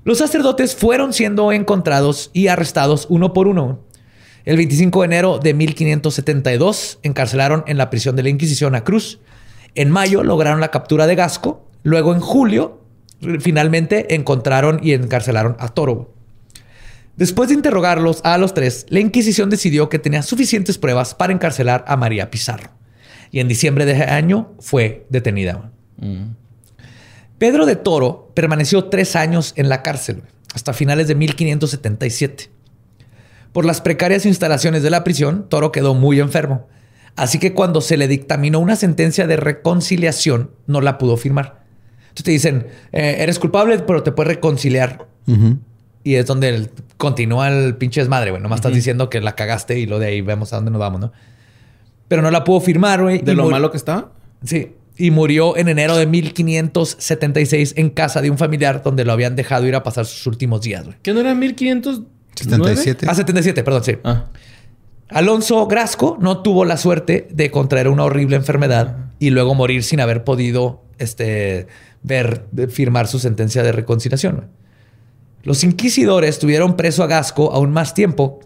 Los 0.03 0.19
sacerdotes 0.19 0.75
fueron 0.75 1.13
siendo 1.13 1.51
encontrados 1.51 2.29
y 2.33 2.47
arrestados 2.47 3.07
uno 3.09 3.33
por 3.33 3.47
uno. 3.47 3.79
El 4.45 4.57
25 4.57 5.01
de 5.01 5.05
enero 5.05 5.39
de 5.39 5.55
1572 5.55 6.99
encarcelaron 7.01 7.63
en 7.65 7.77
la 7.77 7.89
prisión 7.89 8.15
de 8.15 8.21
la 8.21 8.29
Inquisición 8.29 8.75
a 8.75 8.83
Cruz. 8.83 9.19
En 9.73 9.89
mayo 9.89 10.23
lograron 10.23 10.61
la 10.61 10.69
captura 10.69 11.07
de 11.07 11.15
Gasco. 11.15 11.67
Luego 11.81 12.13
en 12.13 12.19
julio 12.19 12.81
finalmente 13.39 14.13
encontraron 14.13 14.79
y 14.83 14.93
encarcelaron 14.93 15.55
a 15.59 15.69
Toro. 15.69 16.13
Después 17.15 17.49
de 17.49 17.55
interrogarlos 17.55 18.21
a 18.23 18.37
los 18.37 18.53
tres, 18.53 18.85
la 18.89 18.99
Inquisición 18.99 19.49
decidió 19.49 19.89
que 19.89 19.99
tenía 19.99 20.21
suficientes 20.21 20.77
pruebas 20.77 21.15
para 21.15 21.33
encarcelar 21.33 21.83
a 21.87 21.97
María 21.97 22.29
Pizarro. 22.29 22.69
Y 23.31 23.39
en 23.39 23.47
diciembre 23.47 23.85
de 23.85 23.93
ese 23.93 24.03
año 24.03 24.53
fue 24.59 25.07
detenida. 25.09 25.71
Pedro 27.39 27.65
de 27.65 27.75
Toro 27.75 28.31
permaneció 28.35 28.85
tres 28.85 29.15
años 29.15 29.53
en 29.55 29.69
la 29.69 29.81
cárcel, 29.81 30.21
hasta 30.53 30.73
finales 30.73 31.07
de 31.07 31.15
1577. 31.15 32.54
Por 33.55 33.63
las 33.65 33.79
precarias 33.79 34.25
instalaciones 34.25 34.83
de 34.83 34.89
la 34.89 35.05
prisión, 35.05 35.47
Toro 35.47 35.71
quedó 35.71 35.93
muy 35.95 36.19
enfermo. 36.19 36.67
Así 37.15 37.39
que 37.39 37.53
cuando 37.53 37.79
se 37.79 37.95
le 37.95 38.09
dictaminó 38.09 38.59
una 38.59 38.75
sentencia 38.75 39.27
de 39.27 39.37
reconciliación, 39.37 40.51
no 40.67 40.81
la 40.81 40.97
pudo 40.97 41.15
firmar. 41.15 41.63
Entonces 42.09 42.23
te 42.25 42.31
dicen, 42.31 42.67
eh, 42.91 43.15
eres 43.19 43.39
culpable, 43.39 43.79
pero 43.79 44.03
te 44.03 44.11
puedes 44.11 44.33
reconciliar. 44.33 45.07
Y 46.03 46.15
es 46.15 46.25
donde 46.25 46.49
el- 46.49 46.69
continúa 46.97 47.47
el 47.47 47.75
pinche 47.77 48.01
desmadre, 48.01 48.31
güey. 48.31 48.43
Nomás 48.43 48.57
estás 48.57 48.73
diciendo 48.73 49.09
que 49.09 49.21
la 49.21 49.35
cagaste 49.35 49.79
y 49.79 49.85
lo 49.85 49.99
de 49.99 50.07
ahí 50.07 50.19
vemos 50.21 50.51
a 50.51 50.57
dónde 50.57 50.71
nos 50.71 50.79
vamos, 50.81 50.99
¿no? 50.99 51.13
Pero 52.09 52.21
no 52.21 52.31
la 52.31 52.43
pudo 52.43 52.59
firmar, 52.59 53.01
güey. 53.01 53.19
De 53.19 53.33
lo 53.35 53.49
malo 53.49 53.71
que 53.71 53.77
está. 53.77 54.11
Sí. 54.43 54.73
Y 54.97 55.11
murió 55.11 55.55
en 55.57 55.69
enero 55.69 55.95
de 55.95 56.05
1576 56.07 57.73
en 57.77 57.89
casa 57.89 58.21
de 58.21 58.29
un 58.29 58.37
familiar 58.37 58.83
donde 58.83 59.05
lo 59.05 59.11
habían 59.13 59.35
dejado 59.35 59.65
ir 59.65 59.75
a 59.75 59.83
pasar 59.83 60.05
sus 60.05 60.27
últimos 60.27 60.61
días, 60.61 60.83
güey. 60.85 60.97
¿Qué 61.01 61.13
no 61.13 61.21
era 61.21 61.33
1500? 61.35 62.01
77. 62.35 63.05
Ah, 63.09 63.15
77, 63.15 63.63
perdón, 63.63 63.83
sí. 63.83 63.97
Ah. 64.03 64.25
Alonso 65.09 65.67
Grasco 65.67 66.17
no 66.19 66.41
tuvo 66.41 66.65
la 66.65 66.77
suerte 66.77 67.27
de 67.31 67.51
contraer 67.51 67.87
una 67.87 68.03
horrible 68.03 68.35
enfermedad 68.35 69.11
y 69.19 69.29
luego 69.29 69.53
morir 69.55 69.83
sin 69.83 69.99
haber 69.99 70.23
podido 70.23 70.83
este, 70.97 71.67
ver, 72.01 72.45
firmar 72.69 73.07
su 73.07 73.19
sentencia 73.19 73.63
de 73.63 73.71
reconciliación. 73.71 74.49
Los 75.43 75.63
inquisidores 75.63 76.39
tuvieron 76.39 76.75
preso 76.75 77.03
a 77.03 77.07
Gasco 77.07 77.53
aún 77.53 77.71
más 77.71 77.93
tiempo 77.93 78.39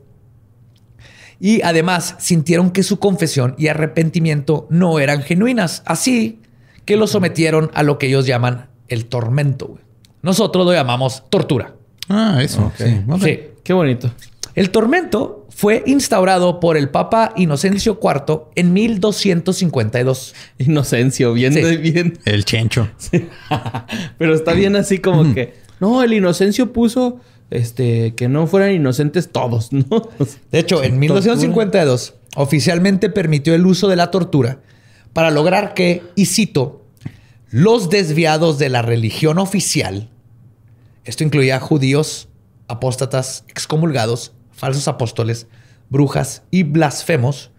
y 1.39 1.61
además 1.61 2.15
sintieron 2.19 2.71
que 2.71 2.83
su 2.83 2.99
confesión 2.99 3.55
y 3.57 3.67
arrepentimiento 3.67 4.67
no 4.69 4.99
eran 4.99 5.21
genuinas, 5.21 5.81
así 5.85 6.41
que 6.83 6.97
lo 6.97 7.07
sometieron 7.07 7.71
a 7.73 7.83
lo 7.83 7.97
que 7.97 8.07
ellos 8.07 8.25
llaman 8.25 8.69
el 8.89 9.05
tormento. 9.05 9.79
Nosotros 10.21 10.65
lo 10.65 10.73
llamamos 10.73 11.23
tortura. 11.29 11.78
Ah, 12.09 12.39
eso. 12.43 12.71
Sí. 12.77 13.01
Ok. 13.07 13.21
Sí. 13.23 13.39
Qué 13.63 13.73
bonito. 13.73 14.11
El 14.55 14.71
tormento 14.71 15.45
fue 15.49 15.83
instaurado 15.85 16.59
por 16.59 16.75
el 16.75 16.89
Papa 16.89 17.33
Inocencio 17.35 17.99
IV 18.01 18.45
en 18.55 18.73
1252. 18.73 20.35
Inocencio, 20.57 21.33
bien 21.33 21.53
Sí. 21.53 21.61
de 21.61 21.77
bien. 21.77 22.19
El 22.25 22.45
chencho. 22.45 22.89
Pero 24.17 24.33
está 24.33 24.53
bien 24.53 24.75
así 24.75 24.99
como 24.99 25.33
que. 25.33 25.53
No, 25.79 26.03
el 26.03 26.11
Inocencio 26.11 26.73
puso 26.73 27.21
este 27.51 28.13
que 28.15 28.27
no 28.27 28.47
fueran 28.47 28.73
inocentes 28.73 29.31
todos, 29.31 29.71
¿no? 29.71 29.85
De 30.51 30.59
hecho, 30.59 30.83
en 30.83 30.99
Tortura. 30.99 30.99
1252 30.99 32.15
oficialmente 32.35 33.09
permitió 33.09 33.55
el 33.55 33.65
uso 33.65 33.87
de 33.87 33.95
la 33.95 34.11
tortura 34.11 34.59
para 35.13 35.31
lograr 35.31 35.73
que, 35.73 36.03
y 36.15 36.25
cito, 36.25 36.85
los 37.49 37.89
desviados 37.89 38.59
de 38.59 38.67
la 38.67 38.81
religión 38.81 39.37
oficial, 39.39 40.09
esto 41.09 41.23
incluía 41.23 41.59
judíos, 41.59 42.29
apóstatas, 42.67 43.43
excomulgados, 43.47 44.33
falsos 44.51 44.87
apóstoles, 44.87 45.47
brujas 45.89 46.43
y 46.51 46.63
blasfemos, 46.63 47.51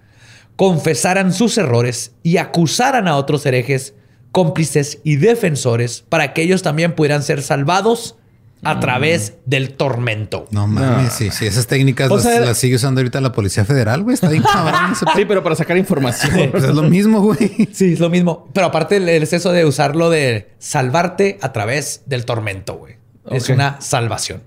confesaran 0.57 1.33
sus 1.33 1.57
errores 1.59 2.13
y 2.23 2.37
acusaran 2.37 3.09
a 3.09 3.17
otros 3.17 3.45
herejes, 3.47 3.95
cómplices 4.33 4.99
y 5.05 5.17
defensores 5.17 6.05
para 6.09 6.33
que 6.33 6.43
ellos 6.43 6.63
también 6.63 6.95
pudieran 6.95 7.23
ser 7.23 7.43
salvados 7.43 8.17
a 8.63 8.79
través 8.79 9.39
del 9.47 9.73
tormento. 9.73 10.45
No 10.51 10.67
mames, 10.67 11.15
sí, 11.15 11.31
sí. 11.31 11.47
Esas 11.47 11.67
técnicas 11.67 12.11
las, 12.11 12.23
sea- 12.23 12.41
las 12.41 12.59
sigue 12.59 12.77
usando 12.77 13.01
ahorita 13.01 13.19
la 13.23 13.33
Policía 13.33 13.65
Federal, 13.65 14.03
güey. 14.03 14.13
Está 14.13 14.29
bien 14.29 14.43
cabrón 14.43 14.93
ese 14.93 15.07
Sí, 15.17 15.25
pero 15.25 15.43
para 15.43 15.57
sacar 15.57 15.79
información. 15.79 16.31
Pues 16.51 16.65
es 16.65 16.75
lo 16.75 16.83
mismo, 16.83 17.23
güey. 17.23 17.71
Sí, 17.73 17.95
es 17.95 18.01
lo 18.01 18.11
mismo. 18.11 18.49
Pero 18.53 18.67
aparte 18.67 18.97
el 18.99 19.09
el 19.09 19.23
exceso 19.23 19.51
de 19.53 19.65
usarlo 19.65 20.11
de 20.11 20.51
salvarte 20.59 21.39
a 21.41 21.53
través 21.55 22.03
del 22.05 22.27
tormento, 22.27 22.75
güey. 22.77 23.00
Es 23.31 23.49
una 23.49 23.81
salvación. 23.81 24.43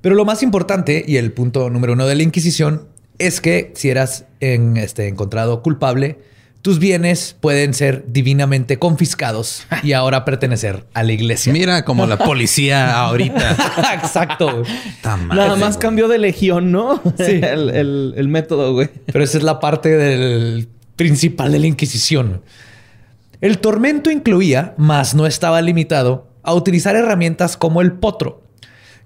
Pero 0.00 0.14
lo 0.14 0.24
más 0.24 0.42
importante 0.42 1.04
y 1.06 1.16
el 1.16 1.32
punto 1.32 1.70
número 1.70 1.92
uno 1.94 2.06
de 2.06 2.14
la 2.14 2.22
Inquisición 2.22 2.86
es 3.18 3.40
que 3.40 3.72
si 3.74 3.90
eras 3.90 4.26
en, 4.40 4.76
este, 4.76 5.08
encontrado 5.08 5.62
culpable, 5.62 6.18
tus 6.62 6.78
bienes 6.78 7.36
pueden 7.40 7.74
ser 7.74 8.04
divinamente 8.08 8.78
confiscados 8.78 9.64
y 9.82 9.92
ahora 9.92 10.24
pertenecer 10.24 10.84
a 10.94 11.02
la 11.02 11.12
iglesia. 11.12 11.52
Mira, 11.52 11.84
como 11.84 12.06
la 12.06 12.16
policía 12.18 12.96
ahorita. 13.00 13.56
Exacto. 13.94 14.62
Nada 15.02 15.56
más 15.56 15.76
güey. 15.76 15.80
cambió 15.80 16.08
de 16.08 16.18
legión, 16.18 16.70
¿no? 16.72 17.00
Sí. 17.16 17.40
el, 17.42 17.70
el- 17.70 18.14
el 18.16 18.28
método, 18.28 18.72
güey. 18.72 18.88
Pero 19.06 19.24
esa 19.24 19.38
es 19.38 19.44
la 19.44 19.58
parte 19.60 19.88
del 19.96 20.68
principal 20.96 21.50
de 21.52 21.58
la 21.58 21.66
Inquisición. 21.66 22.42
El 23.40 23.58
tormento 23.58 24.10
incluía, 24.10 24.74
mas 24.78 25.14
no 25.14 25.26
estaba 25.26 25.60
limitado, 25.62 26.27
a 26.42 26.54
utilizar 26.54 26.96
herramientas 26.96 27.56
como 27.56 27.80
el 27.80 27.92
potro, 27.92 28.42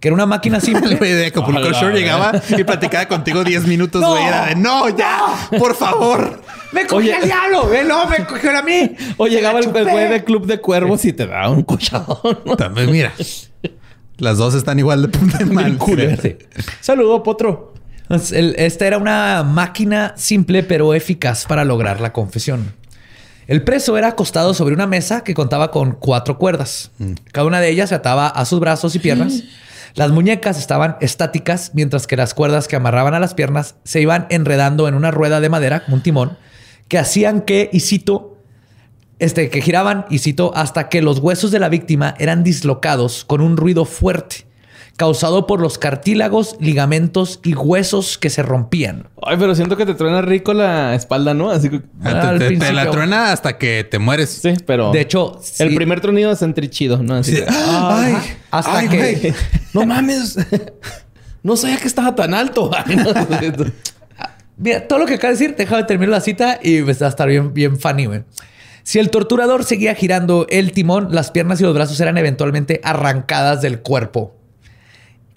que 0.01 0.09
era 0.09 0.15
una 0.15 0.27
máquina 0.27 0.57
El 0.59 0.63
simple. 0.67 0.97
güey 0.97 1.13
de 1.13 1.27
Acapulco 1.27 1.61
Hola, 1.61 1.73
Shore 1.73 1.91
güey. 1.93 2.03
llegaba 2.03 2.33
y 2.57 2.65
platicaba 2.65 3.07
contigo 3.07 3.45
10 3.45 3.67
minutos, 3.67 4.01
No. 4.01 4.17
Era 4.19 4.47
de, 4.47 4.55
no, 4.57 4.89
ya, 4.91 5.19
por 5.59 5.75
favor. 5.75 6.43
¡Me 6.73 6.87
cogió 6.87 7.11
Oye. 7.13 7.17
el 7.19 7.25
diablo! 7.27 7.73
¡Eh, 7.73 7.85
no, 7.87 8.07
me 8.07 8.25
cogió 8.25 8.57
a 8.57 8.63
mí! 8.63 8.95
O 9.19 9.27
llegaba 9.27 9.59
el 9.61 9.69
güey 9.69 10.09
de 10.09 10.25
Club 10.25 10.47
de 10.47 10.61
Cuervos 10.61 11.05
y 11.05 11.13
te 11.13 11.27
daba 11.27 11.51
un 11.51 11.63
cuchadón. 11.63 12.41
¿no? 12.47 12.57
También, 12.57 12.91
mira. 12.91 13.13
Las 14.19 14.39
dos 14.39 14.55
están 14.55 14.79
igual 14.79 15.03
de 15.03 15.09
punta 15.09 15.39
de 15.39 15.47
mal. 15.47 15.79
Sí. 16.23 16.37
Saludo, 16.81 17.23
potro. 17.23 17.75
Esta 18.09 18.87
era 18.87 18.99
una 18.99 19.43
máquina 19.43 20.13
simple 20.17 20.63
pero 20.63 20.93
eficaz 20.95 21.47
para 21.47 21.65
lograr 21.65 22.01
la 22.01 22.13
confesión. 22.13 22.75
El 23.53 23.65
preso 23.65 23.99
era 23.99 24.09
acostado 24.09 24.55
sobre 24.55 24.75
una 24.75 24.87
mesa 24.87 25.25
que 25.25 25.35
contaba 25.35 25.71
con 25.71 25.93
cuatro 25.93 26.39
cuerdas. 26.39 26.91
Cada 27.33 27.47
una 27.47 27.61
de 27.61 27.69
ellas 27.69 27.91
se 27.91 27.95
ataba 27.95 28.27
a 28.27 28.47
sus 28.47 28.61
brazos 28.61 28.95
y 28.95 28.99
piernas. 28.99 29.43
Las 29.95 30.11
muñecas 30.11 30.59
estaban 30.59 30.97
estáticas, 31.03 31.73
mientras 31.75 32.07
que 32.07 32.17
las 32.17 32.33
cuerdas 32.33 32.67
que 32.67 32.77
amarraban 32.77 33.13
a 33.13 33.21
las 33.21 33.35
piernas 33.35 33.75
se 33.85 34.01
iban 34.01 34.27
enredando 34.31 34.89
en 34.89 34.95
una 34.95 35.11
rueda 35.11 35.43
de 35.43 35.51
madera, 35.51 35.85
como 35.85 35.97
un 35.97 36.03
timón, 36.03 36.39
que 36.89 36.97
hacían 36.97 37.43
que, 37.43 37.69
y 37.75 37.81
cito, 37.81 38.39
este, 39.19 39.51
que 39.51 39.61
giraban, 39.61 40.07
y 40.09 40.21
cito, 40.21 40.53
hasta 40.57 40.89
que 40.89 41.03
los 41.03 41.19
huesos 41.19 41.51
de 41.51 41.59
la 41.59 41.69
víctima 41.69 42.15
eran 42.19 42.45
dislocados 42.45 43.27
con 43.27 43.43
un 43.43 43.59
ruido 43.59 43.85
fuerte, 43.85 44.47
causado 45.03 45.49
por 45.49 45.61
los 45.61 45.79
cartílagos, 45.79 46.55
ligamentos 46.61 47.41
y 47.43 47.55
huesos 47.57 48.19
que 48.19 48.31
se 48.31 48.45
rompían. 48.45 49.09
Ay, 49.27 49.37
pero 49.37 49.53
siento 49.57 49.77
que 49.77 49.85
te 49.85 49.95
truena 49.95 50.23
rico 50.23 50.55
la 50.55 50.95
espalda, 50.95 51.35
¿no? 51.35 51.51
Así 51.51 51.71
que... 51.71 51.81
Ah, 52.05 52.29
Al 52.29 52.39
te, 52.39 52.51
te- 52.51 52.57
te 52.57 52.73
la 52.73 52.89
truena 52.89 53.33
hasta 53.33 53.59
que 53.59 53.83
te 53.83 53.99
mueres. 53.99 54.31
Sí, 54.41 54.55
pero... 54.65 54.93
De 54.93 55.01
hecho, 55.01 55.41
El 55.59 55.71
sí. 55.71 55.75
primer 55.75 56.01
tronido 56.01 56.31
es 56.31 56.41
entre 56.43 56.71
chido, 56.71 57.03
¿no? 57.03 57.17
Así 57.17 57.33
Sí. 57.35 57.39
que- 57.43 57.47
Ay, 57.51 58.15
hasta 58.53 58.79
ay, 58.79 58.89
que- 58.89 58.97
güey. 58.97 59.35
no 59.75 59.85
mames. 59.87 60.39
No 61.45 61.57
sabía 61.57 61.77
que 61.79 61.89
estaba 61.89 62.15
tan 62.15 62.35
alto. 62.35 62.71
Mira, 64.57 64.87
todo 64.87 65.01
lo 65.01 65.07
que 65.07 65.15
acaba 65.15 65.33
de 65.33 65.39
decir, 65.39 65.57
déjame 65.57 65.83
terminar 65.83 66.11
la 66.13 66.21
cita 66.21 66.61
y 66.63 66.83
pues, 66.83 67.03
va 67.03 67.07
a 67.07 67.09
estar 67.09 67.29
bien, 67.29 67.53
bien 67.53 67.77
funny, 67.81 68.07
güey. 68.07 68.23
Si 68.85 69.01
el 69.01 69.11
torturador 69.11 69.65
seguía 69.65 69.97
girando 69.97 70.47
el 70.51 70.71
timón, 70.71 71.09
las 71.11 71.33
piernas 71.33 71.61
y 71.61 71.65
los 71.65 71.75
brazos 71.75 71.99
eran 72.01 72.17
eventualmente 72.19 72.81
arrancadas 72.85 73.61
del 73.63 73.81
cuerpo. 73.81 74.37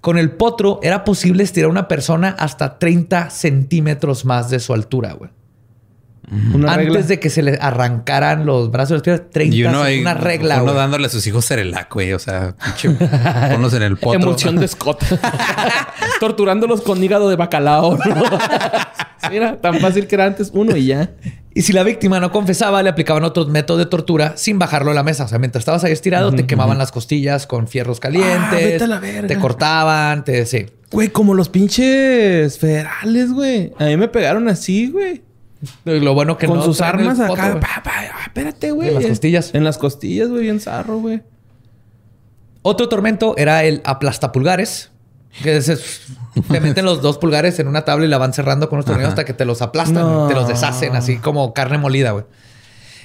Con 0.06 0.20
el 0.20 0.30
potro 0.30 0.80
era 0.84 1.04
posible 1.04 1.42
estirar 1.42 1.68
a 1.68 1.72
una 1.72 1.88
persona 1.88 2.36
hasta 2.38 2.78
30 2.78 3.32
centímetros 3.32 4.24
más 4.24 4.52
de 4.52 4.60
su 4.60 4.72
altura, 4.72 5.14
güey. 5.14 5.32
Una 6.54 6.74
Antes 6.74 6.90
regla. 6.90 7.02
de 7.02 7.20
que 7.20 7.32
se 7.32 7.42
le 7.42 7.58
arrancaran 7.60 8.46
los 8.46 8.70
brazos 8.70 8.92
y 8.92 8.94
las 8.94 9.02
piernas, 9.02 9.32
30 9.32 9.56
Y 9.56 9.64
uno 9.64 9.82
ahí, 9.82 10.02
una 10.02 10.14
regla, 10.14 10.62
uno 10.62 10.76
dándole 10.76 11.08
a 11.08 11.10
sus 11.10 11.26
hijos 11.26 11.48
Cerelac, 11.48 11.92
güey. 11.92 12.14
O 12.14 12.20
sea, 12.20 12.56
pinche, 12.56 12.92
ponlos 13.52 13.74
en 13.74 13.82
el 13.82 13.98
potro. 13.98 14.22
Emoción 14.22 14.58
de 14.58 14.68
Scott. 14.68 15.04
Torturándolos 16.20 16.82
con 16.82 17.04
hígado 17.04 17.28
de 17.28 17.36
bacalao. 17.36 17.98
¿no? 17.98 18.24
Mira, 19.32 19.60
tan 19.60 19.80
fácil 19.80 20.06
que 20.06 20.14
era 20.14 20.26
antes 20.26 20.52
uno 20.54 20.78
y 20.78 20.86
ya. 20.86 21.16
Y 21.58 21.62
si 21.62 21.72
la 21.72 21.84
víctima 21.84 22.20
no 22.20 22.34
confesaba, 22.34 22.84
le 22.84 22.90
aplicaban 22.90 23.24
otros 23.24 23.48
métodos 23.48 23.80
de 23.80 23.86
tortura 23.86 24.34
sin 24.36 24.60
bajarlo 24.60 24.92
a 24.92 24.94
la 24.94 25.04
mesa. 25.04 25.24
O 25.24 25.28
sea, 25.30 25.40
mientras 25.40 25.62
estabas 25.62 25.86
ahí 25.86 25.94
estirado, 25.94 26.34
te 26.34 26.46
quemaban 26.46 26.78
las 26.78 26.92
costillas 26.92 27.48
con 27.48 27.70
fierros 27.70 28.02
calientes. 28.02 28.36
Ah, 28.52 28.56
vete 28.56 28.84
a 28.84 28.88
la 28.88 29.00
verga. 29.00 29.28
Te 29.30 29.40
cortaban, 29.40 30.26
te... 30.26 30.46
Sí. 30.46 30.66
Güey, 30.92 31.10
como 31.10 31.34
los 31.34 31.48
pinches 31.48 32.60
federales, 32.60 33.32
güey. 33.32 33.72
A 33.80 33.86
mí 33.86 33.96
me 33.96 34.10
pegaron 34.10 34.50
así, 34.50 34.90
güey. 34.92 35.24
Lo 35.86 36.14
bueno 36.14 36.38
que 36.38 36.46
Con 36.46 36.58
no 36.58 36.66
sus 36.66 36.82
armas 36.82 37.18
foto, 37.18 37.34
acá. 37.34 37.58
Pa, 37.62 37.82
pa, 37.82 37.92
ah, 38.14 38.24
espérate, 38.26 38.72
güey. 38.72 38.90
En 38.90 38.96
las 38.96 39.06
costillas. 39.06 39.56
En 39.56 39.64
las 39.64 39.78
costillas, 39.78 40.28
güey, 40.28 40.42
bien 40.42 40.60
zarro, 40.60 41.00
güey. 41.00 41.24
Otro 42.64 42.90
tormento 42.90 43.34
era 43.38 43.64
el 43.64 43.82
aplastapulgares. 43.86 44.92
Que 45.42 45.56
es- 45.56 46.02
te 46.52 46.60
meten 46.60 46.86
los 46.86 47.02
dos 47.02 47.18
pulgares 47.18 47.60
en 47.60 47.68
una 47.68 47.86
tabla 47.86 48.06
y 48.06 48.10
la 48.10 48.18
van 48.18 48.34
cerrando 48.34 48.70
con 48.70 48.78
unos 48.78 48.86
tornillos 48.86 49.10
hasta 49.10 49.26
que 49.26 49.34
te 49.34 49.46
los 49.46 49.62
aplastan, 49.62 50.04
No. 50.04 50.28
te 50.28 50.34
los 50.34 50.48
deshacen 50.48 50.96
así 50.96 51.18
como 51.18 51.54
carne 51.54 51.78
molida, 51.78 52.12
güey. 52.12 52.26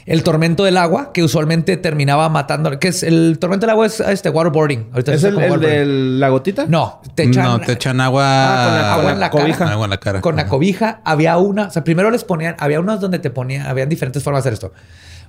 El 0.07 0.23
tormento 0.25 0.65
del 0.65 0.79
agua, 0.79 1.13
que 1.13 1.23
usualmente 1.23 1.77
terminaba 1.77 2.29
matando. 2.31 2.79
Que 2.81 2.89
es 2.89 3.03
el 3.03 3.39
tormento 3.39 3.67
del 3.67 3.71
agua 3.73 3.87
es 3.87 4.01
este 4.01 4.31
waterboarding. 4.31 4.89
Ahorita 4.93 5.13
¿Es 5.13 5.23
el, 5.25 5.37
de 5.37 5.85
la 5.87 6.31
gotita? 6.31 6.65
No, 6.67 7.01
te 7.15 7.25
echan, 7.25 7.45
no, 7.45 7.61
te 7.61 7.73
echan 7.73 8.01
agua. 8.01 8.25
Ah, 8.25 8.65
con 8.67 8.75
la- 8.75 8.81
agua 8.95 9.03
con 9.05 9.13
en 9.13 9.21
la 9.21 9.31
cobija. 9.31 9.59
cara. 9.59 9.73
Agua 9.73 9.85
en 9.85 9.91
la 9.91 9.97
cara. 10.01 10.21
Con 10.23 10.37
la 10.37 10.47
cobija 10.49 11.01
había 11.05 11.37
una, 11.37 11.67
o 11.67 11.71
sea, 11.71 11.85
primero 11.85 12.11
les 12.11 12.25
ponían, 12.25 12.57
había 12.59 12.81
unos 12.81 12.99
donde 13.01 13.19
te 13.19 13.31
ponían, 13.31 13.67
habían 13.67 13.89
diferentes 13.91 14.23
formas 14.25 14.43
de 14.43 14.49
hacer 14.49 14.55
esto. 14.55 14.73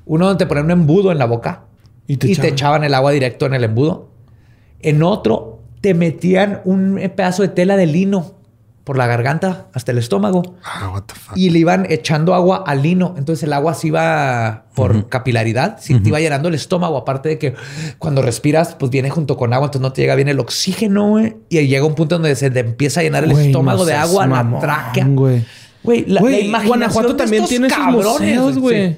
Uno 0.05 0.25
donde 0.25 0.43
te 0.45 0.47
ponían 0.47 0.65
un 0.65 0.71
embudo 0.71 1.11
en 1.11 1.19
la 1.19 1.25
boca 1.25 1.65
Y 2.07 2.13
y 2.13 2.35
te 2.35 2.47
echaban 2.47 2.83
el 2.83 2.93
agua 2.93 3.11
directo 3.11 3.45
en 3.45 3.53
el 3.53 3.65
embudo. 3.65 4.09
En 4.79 5.03
otro 5.03 5.59
te 5.81 5.93
metían 5.93 6.61
un 6.65 6.99
pedazo 7.15 7.41
de 7.41 7.49
tela 7.49 7.75
de 7.75 7.85
lino 7.87 8.35
por 8.83 8.97
la 8.97 9.05
garganta 9.05 9.67
hasta 9.73 9.91
el 9.91 9.99
estómago 9.99 10.55
Ah, 10.63 10.89
what 10.91 11.03
the 11.03 11.13
fuck. 11.13 11.37
y 11.37 11.51
le 11.51 11.59
iban 11.59 11.85
echando 11.89 12.33
agua 12.33 12.63
al 12.65 12.81
lino. 12.81 13.13
Entonces 13.17 13.43
el 13.43 13.53
agua 13.53 13.73
se 13.75 13.87
iba 13.87 14.65
por 14.75 15.07
capilaridad, 15.07 15.77
sí, 15.79 15.99
te 15.99 16.09
iba 16.09 16.19
llenando 16.19 16.49
el 16.49 16.55
estómago. 16.55 16.97
Aparte 16.97 17.29
de 17.29 17.37
que 17.37 17.53
cuando 17.99 18.21
respiras, 18.23 18.73
pues 18.75 18.89
viene 18.91 19.09
junto 19.11 19.37
con 19.37 19.53
agua, 19.53 19.67
entonces 19.67 19.81
no 19.83 19.93
te 19.93 20.01
llega 20.01 20.15
bien 20.15 20.29
el 20.29 20.39
oxígeno, 20.39 21.09
güey. 21.09 21.35
Y 21.49 21.67
llega 21.67 21.85
un 21.85 21.93
punto 21.95 22.15
donde 22.15 22.35
se 22.35 22.49
te 22.49 22.59
empieza 22.61 23.01
a 23.01 23.03
llenar 23.03 23.23
el 23.23 23.31
estómago 23.31 23.79
no 23.79 23.85
de 23.85 23.93
agua, 23.93 24.25
mamón, 24.25 24.53
la 24.53 24.59
tráquea. 24.59 25.05
güey. 25.05 25.43
La, 26.07 26.21
la 26.21 26.29
imaginación 26.39 26.67
Guanajuato 26.67 27.09
de 27.13 27.15
también 27.15 27.43
estos 27.43 27.49
tiene 27.49 27.69
sus 27.69 27.77
cabrones, 27.77 28.57
güey. 28.57 28.97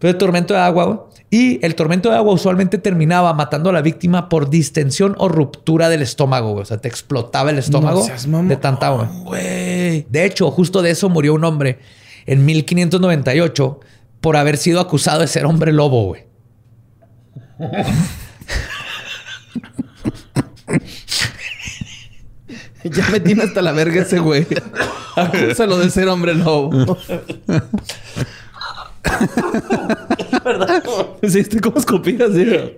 El 0.00 0.16
tormento 0.18 0.54
de 0.54 0.60
agua, 0.60 0.84
güey. 0.84 0.98
Y 1.28 1.64
el 1.64 1.74
tormento 1.74 2.10
de 2.10 2.16
agua 2.16 2.32
usualmente 2.32 2.78
terminaba 2.78 3.32
matando 3.34 3.70
a 3.70 3.72
la 3.72 3.82
víctima 3.82 4.28
por 4.28 4.48
distensión 4.48 5.16
o 5.18 5.28
ruptura 5.28 5.88
del 5.88 6.02
estómago, 6.02 6.52
güey. 6.52 6.62
O 6.62 6.64
sea, 6.64 6.78
te 6.78 6.88
explotaba 6.88 7.50
el 7.50 7.58
estómago 7.58 8.00
No 8.00 8.06
seas 8.06 8.26
mamón, 8.26 8.48
de 8.48 8.56
tanta 8.56 8.86
agua. 8.86 9.10
Güey. 9.24 10.06
De 10.08 10.24
hecho, 10.24 10.50
justo 10.50 10.82
de 10.82 10.90
eso 10.90 11.08
murió 11.08 11.34
un 11.34 11.44
hombre 11.44 11.78
en 12.26 12.44
1598 12.44 13.80
por 14.20 14.36
haber 14.36 14.56
sido 14.56 14.80
acusado 14.80 15.20
de 15.20 15.26
ser 15.26 15.46
hombre 15.46 15.72
lobo, 15.72 16.04
güey. 16.06 16.26
Ya 22.84 23.08
me 23.10 23.20
tiene 23.20 23.42
hasta 23.42 23.62
la 23.62 23.72
verga 23.72 24.02
ese 24.02 24.18
güey. 24.18 24.46
Acúsalo 25.16 25.78
de 25.78 25.90
ser 25.90 26.08
hombre 26.08 26.34
lobo. 26.34 26.70
¿Verdad? 30.44 30.82
Sí, 31.28 31.40
estoy 31.40 31.60
como 31.60 31.78
escupida 31.78 32.26
así. 32.26 32.76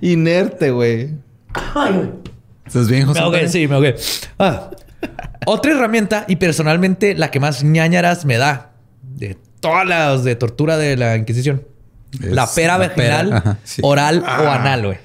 Inerte, 0.00 0.70
güey. 0.70 1.10
¿Estás 2.66 2.88
bien, 2.88 3.06
José? 3.06 3.20
Me 3.20 3.24
ahogué, 3.24 3.48
sí, 3.48 3.66
me 3.68 3.74
ahogué. 3.74 3.96
Ah. 4.38 4.70
Otra 5.46 5.72
herramienta, 5.72 6.24
y 6.28 6.36
personalmente 6.36 7.14
la 7.14 7.30
que 7.30 7.40
más 7.40 7.64
ñañaras 7.64 8.24
me 8.24 8.36
da 8.36 8.72
de 9.02 9.36
todas 9.60 9.86
las 9.86 10.24
de 10.24 10.34
tortura 10.36 10.76
de 10.76 10.96
la 10.96 11.16
Inquisición. 11.16 11.62
Es 12.12 12.30
la 12.30 12.46
pera 12.46 12.78
la 12.78 12.94
pera, 12.94 13.16
vaginal, 13.16 13.32
ajá, 13.38 13.58
sí. 13.64 13.82
oral 13.84 14.22
o 14.22 14.48
anal, 14.48 14.86
güey. 14.86 14.98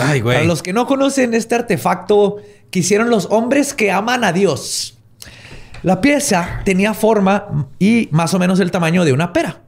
Ay, 0.00 0.20
güey. 0.20 0.36
Para 0.36 0.46
los 0.46 0.62
que 0.62 0.72
no 0.72 0.86
conocen 0.86 1.34
este 1.34 1.54
artefacto 1.54 2.36
que 2.70 2.80
hicieron 2.80 3.10
los 3.10 3.26
hombres 3.30 3.74
que 3.74 3.90
aman 3.90 4.24
a 4.24 4.32
Dios. 4.32 4.97
La 5.82 6.00
pieza 6.00 6.60
tenía 6.64 6.94
forma 6.94 7.68
y 7.78 8.08
más 8.10 8.34
o 8.34 8.38
menos 8.38 8.60
el 8.60 8.70
tamaño 8.70 9.04
de 9.04 9.12
una 9.12 9.32
pera. 9.32 9.62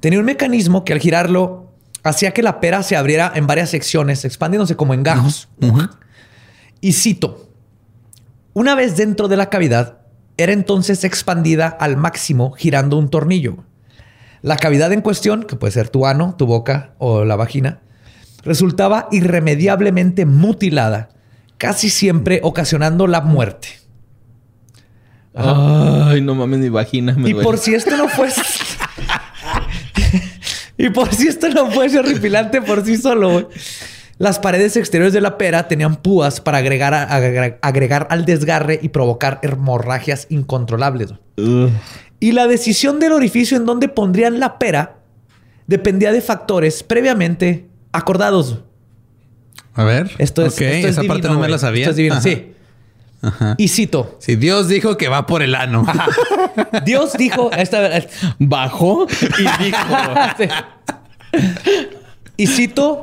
Tenía 0.00 0.18
un 0.18 0.24
mecanismo 0.24 0.84
que 0.84 0.92
al 0.92 1.00
girarlo 1.00 1.72
hacía 2.02 2.32
que 2.32 2.42
la 2.42 2.60
pera 2.60 2.82
se 2.82 2.96
abriera 2.96 3.30
en 3.34 3.46
varias 3.46 3.70
secciones, 3.70 4.24
expandiéndose 4.24 4.76
como 4.76 4.94
en 4.94 5.02
gajos. 5.02 5.48
Y 6.80 6.92
cito, 6.92 7.50
una 8.54 8.74
vez 8.74 8.96
dentro 8.96 9.28
de 9.28 9.36
la 9.36 9.50
cavidad, 9.50 9.98
era 10.36 10.52
entonces 10.52 11.04
expandida 11.04 11.68
al 11.68 11.96
máximo 11.96 12.52
girando 12.52 12.96
un 12.96 13.10
tornillo. 13.10 13.64
La 14.42 14.56
cavidad 14.56 14.92
en 14.92 15.02
cuestión, 15.02 15.44
que 15.44 15.56
puede 15.56 15.72
ser 15.72 15.90
tu 15.90 16.06
ano, 16.06 16.34
tu 16.38 16.46
boca 16.46 16.94
o 16.98 17.26
la 17.26 17.36
vagina, 17.36 17.80
resultaba 18.42 19.08
irremediablemente 19.12 20.24
mutilada, 20.24 21.10
casi 21.58 21.90
siempre 21.90 22.40
ocasionando 22.42 23.06
la 23.06 23.20
muerte. 23.20 23.68
Ay, 25.34 26.20
no 26.20 26.34
mames, 26.34 26.60
mi 26.60 26.68
vagina 26.68 27.14
me 27.16 27.30
Y 27.30 27.32
duele. 27.32 27.44
por 27.44 27.58
si 27.58 27.74
esto 27.74 27.96
no 27.96 28.08
fuese. 28.08 28.42
y 30.76 30.90
por 30.90 31.12
si 31.14 31.28
esto 31.28 31.48
no 31.50 31.70
fuese 31.70 31.98
horripilante 31.98 32.62
por 32.62 32.84
sí 32.84 32.96
solo, 32.96 33.30
güey. 33.30 33.46
Las 34.18 34.38
paredes 34.38 34.76
exteriores 34.76 35.14
de 35.14 35.20
la 35.22 35.38
pera 35.38 35.66
tenían 35.66 35.96
púas 35.96 36.40
para 36.40 36.58
agregar, 36.58 36.92
a- 36.92 37.04
agregar, 37.04 37.58
agregar 37.62 38.06
al 38.10 38.26
desgarre 38.26 38.78
y 38.82 38.90
provocar 38.90 39.38
hemorragias 39.42 40.26
incontrolables. 40.30 41.14
Y 42.18 42.32
la 42.32 42.46
decisión 42.46 43.00
del 43.00 43.12
orificio 43.12 43.56
en 43.56 43.64
donde 43.64 43.88
pondrían 43.88 44.40
la 44.40 44.58
pera 44.58 44.96
dependía 45.66 46.12
de 46.12 46.20
factores 46.20 46.82
previamente 46.82 47.66
acordados. 47.92 48.58
A 49.74 49.84
ver. 49.84 50.10
Esto 50.18 50.44
es, 50.44 50.54
Ok, 50.54 50.60
esto 50.62 50.88
es 50.88 50.98
esa 50.98 51.04
parte 51.04 51.28
no 51.28 51.38
me 51.38 51.48
la 51.48 51.58
sabía. 51.58 51.82
Esto 51.84 51.90
es 51.92 51.96
divino, 51.96 52.20
Ajá. 53.22 53.54
Y 53.58 53.68
cito. 53.68 54.16
Si 54.18 54.36
Dios 54.36 54.68
dijo 54.68 54.96
que 54.96 55.08
va 55.08 55.26
por 55.26 55.42
el 55.42 55.54
ano. 55.54 55.84
Dios 56.84 57.12
dijo... 57.14 57.50
Esta, 57.52 58.02
Bajó 58.38 59.06
y 59.38 59.64
dijo. 59.64 59.78
Sí. 60.38 60.48
Y 62.40 62.46
cito, 62.46 63.02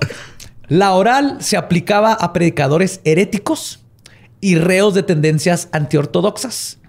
la 0.68 0.94
oral 0.94 1.38
se 1.41 1.57
aplicaba 1.57 2.14
a 2.14 2.34
predicadores 2.34 3.02
heréticos 3.03 3.85
y 4.41 4.56
reos 4.56 4.95
de 4.95 5.03
tendencias 5.03 5.69
antiortodoxas. 5.72 6.80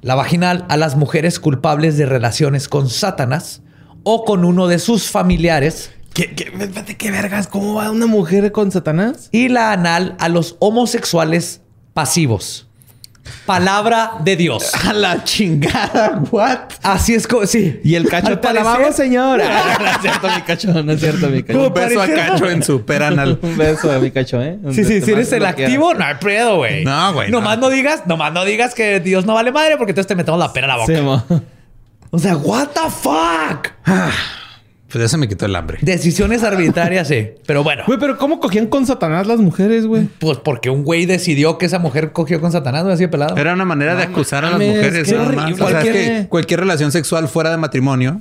La 0.00 0.14
vaginal 0.14 0.64
a 0.70 0.78
las 0.78 0.96
mujeres 0.96 1.38
culpables 1.38 1.98
de 1.98 2.06
relaciones 2.06 2.68
con 2.68 2.88
Satanás 2.88 3.60
o 4.02 4.24
con 4.24 4.46
uno 4.46 4.66
de 4.66 4.78
sus 4.78 5.10
familiares. 5.10 5.92
¿Qué, 6.14 6.34
qué 6.34 7.10
vergas? 7.10 7.48
¿Cómo 7.48 7.74
va 7.74 7.90
una 7.90 8.06
mujer 8.06 8.50
con 8.50 8.72
Satanás? 8.72 9.28
Y 9.30 9.50
la 9.50 9.72
anal 9.72 10.16
a 10.20 10.30
los 10.30 10.56
homosexuales 10.58 11.60
pasivos. 11.92 12.69
Palabra 13.46 14.12
de 14.20 14.36
Dios. 14.36 14.72
A 14.84 14.92
la 14.92 15.24
chingada, 15.24 16.22
what? 16.30 16.58
Así 16.82 17.14
es 17.14 17.26
como, 17.26 17.46
sí. 17.46 17.80
Y 17.84 17.94
el 17.94 18.08
cacho 18.08 18.38
te 18.38 18.48
alabamos, 18.48 18.94
señor. 18.94 19.40
Ah, 19.42 19.76
no 19.80 19.86
es 19.90 20.00
cierto, 20.00 20.28
mi 20.28 20.42
cacho. 20.42 20.82
No 20.82 20.92
es 20.92 21.00
cierto, 21.00 21.28
mi 21.28 21.42
cacho. 21.42 21.66
Un 21.66 21.74
beso 21.74 22.02
a 22.02 22.08
Cacho 22.08 22.50
en 22.50 22.62
su 22.62 22.84
peranal. 22.84 23.38
Un 23.42 23.56
beso 23.56 23.92
a 23.92 23.98
mi 23.98 24.10
cacho, 24.10 24.42
¿eh? 24.42 24.58
Un 24.62 24.74
Sí, 24.74 24.84
sí, 24.84 25.00
si 25.00 25.12
eres 25.12 25.32
el 25.32 25.44
activo, 25.46 25.94
no 25.94 26.04
hay 26.04 26.14
pedo, 26.14 26.56
güey. 26.56 26.84
No, 26.84 27.12
güey, 27.12 27.30
Nomás 27.30 27.58
no. 27.58 27.68
no. 27.68 27.74
digas, 27.74 28.06
nomás 28.06 28.32
no 28.32 28.44
digas 28.44 28.74
que 28.74 29.00
Dios 29.00 29.26
no 29.26 29.34
vale 29.34 29.52
madre 29.52 29.76
porque 29.76 29.92
entonces 29.92 30.08
te 30.08 30.14
metemos 30.14 30.38
la 30.38 30.52
pera 30.52 30.66
a 30.66 30.76
la 30.76 30.76
boca. 30.76 31.24
Sí. 31.28 31.42
O 32.12 32.18
sea, 32.18 32.36
what 32.36 32.68
the 32.68 32.90
fuck? 32.90 33.68
Pues 34.90 35.02
ya 35.04 35.08
se 35.08 35.16
me 35.18 35.28
quitó 35.28 35.46
el 35.46 35.54
hambre. 35.54 35.78
Decisiones 35.82 36.42
arbitrarias, 36.42 37.06
sí. 37.08 37.28
Pero 37.46 37.62
bueno, 37.62 37.84
Güey, 37.86 37.98
pero 37.98 38.18
¿cómo 38.18 38.40
cogían 38.40 38.66
con 38.66 38.86
Satanás 38.86 39.26
las 39.26 39.38
mujeres, 39.38 39.86
güey? 39.86 40.08
pues 40.18 40.38
porque 40.38 40.68
un 40.70 40.82
güey 40.84 41.06
decidió 41.06 41.58
que 41.58 41.66
esa 41.66 41.78
mujer 41.78 42.12
cogió 42.12 42.40
con 42.40 42.50
Satanás, 42.52 42.82
güey, 42.82 42.94
así 42.94 43.04
de 43.04 43.08
pelado. 43.08 43.36
Era 43.36 43.54
una 43.54 43.64
manera 43.64 43.94
de 43.94 44.02
acusar 44.02 44.44
a 44.44 44.50
las 44.50 44.58
mames, 44.58 44.76
mujeres. 44.76 45.08
qué 45.08 45.16
horrible. 45.16 45.62
O 45.62 45.68
sea, 45.68 45.80
es 45.82 45.88
que 45.88 46.26
cualquier 46.28 46.60
relación 46.60 46.90
sexual 46.92 47.28
fuera 47.28 47.50
de 47.50 47.56
matrimonio 47.56 48.20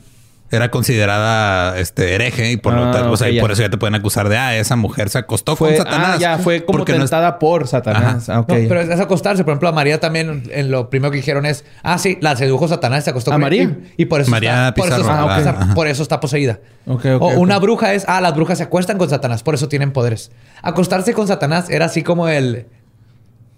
era 0.51 0.71
considerada 0.71 1.77
este 1.80 2.15
hereje 2.15 2.51
y 2.51 2.57
por 2.57 2.73
lo 2.73 2.85
Ah, 2.85 2.91
tanto, 2.91 3.11
o 3.11 3.17
sea, 3.17 3.30
y 3.30 3.39
por 3.39 3.51
eso 3.51 3.61
ya 3.61 3.69
te 3.69 3.77
pueden 3.77 3.95
acusar 3.95 4.30
de 4.30 4.38
ah, 4.38 4.55
esa 4.55 4.76
mujer 4.76 5.09
se 5.09 5.19
acostó 5.19 5.55
Fue, 5.55 5.69
con 5.69 5.77
Satanás. 5.77 6.09
ah, 6.15 6.17
ya, 6.19 6.38
fue 6.39 6.65
como 6.65 6.80
porque 6.80 6.93
no 6.93 7.03
es- 7.03 7.09
tentada 7.11 7.38
por 7.39 7.67
Satanás. 7.67 8.30
Ah. 8.30 8.38
No, 8.38 8.45
pero 8.47 8.81
es 8.81 8.99
acostarse. 8.99 9.43
Por 9.43 9.51
ejemplo, 9.53 9.69
a 9.69 9.71
María 9.71 9.99
también 9.99 10.43
en 10.51 10.71
lo 10.71 10.89
primero 10.89 11.11
que 11.11 11.17
dijeron 11.17 11.45
es, 11.45 11.65
ah, 11.84 11.97
sí, 11.97 12.17
la 12.21 12.35
sedujo 12.35 12.67
Satanás, 12.67 13.03
se 13.03 13.11
acostó 13.11 13.31
¿A 13.31 13.35
con 13.35 13.41
María? 13.41 13.63
Y, 13.97 14.03
y 14.03 14.05
por 14.05 14.21
eso 14.21 14.31
María 14.31 14.69
está, 14.69 14.73
por 14.73 14.88
eso, 14.88 15.01
está, 15.01 15.49
ah, 15.59 15.71
por 15.76 15.88
eso 15.88 16.03
está 16.03 16.19
poseída. 16.19 16.59
Ok, 16.88 17.05
ok, 17.05 17.21
o 17.21 17.27
una 17.39 17.59
bruja 17.59 17.93
es, 17.93 18.05
ah, 18.07 18.19
las 18.21 18.34
brujas 18.34 18.57
se 18.57 18.63
acuestan 18.63 18.97
con 18.97 19.09
Satanás, 19.09 19.43
por 19.43 19.53
eso 19.55 19.67
tienen 19.67 19.91
poderes. 19.91 20.31
Acostarse 20.63 21.13
con 21.13 21.27
Satanás 21.27 21.69
era 21.69 21.85
así 21.85 22.01
como 22.03 22.27
el 22.27 22.65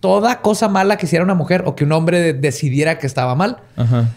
toda 0.02 0.42
cosa 0.42 0.68
mala 0.68 0.98
que 0.98 1.06
hiciera 1.06 1.24
una 1.24 1.36
mujer 1.36 1.64
o 1.66 1.76
que 1.76 1.86
un 1.86 1.94
hombre 1.94 2.20
de- 2.20 2.34
decidiera 2.34 2.98
que 2.98 3.08
estaba 3.08 3.36
mal 3.36 3.58
Ajá. 3.78 4.10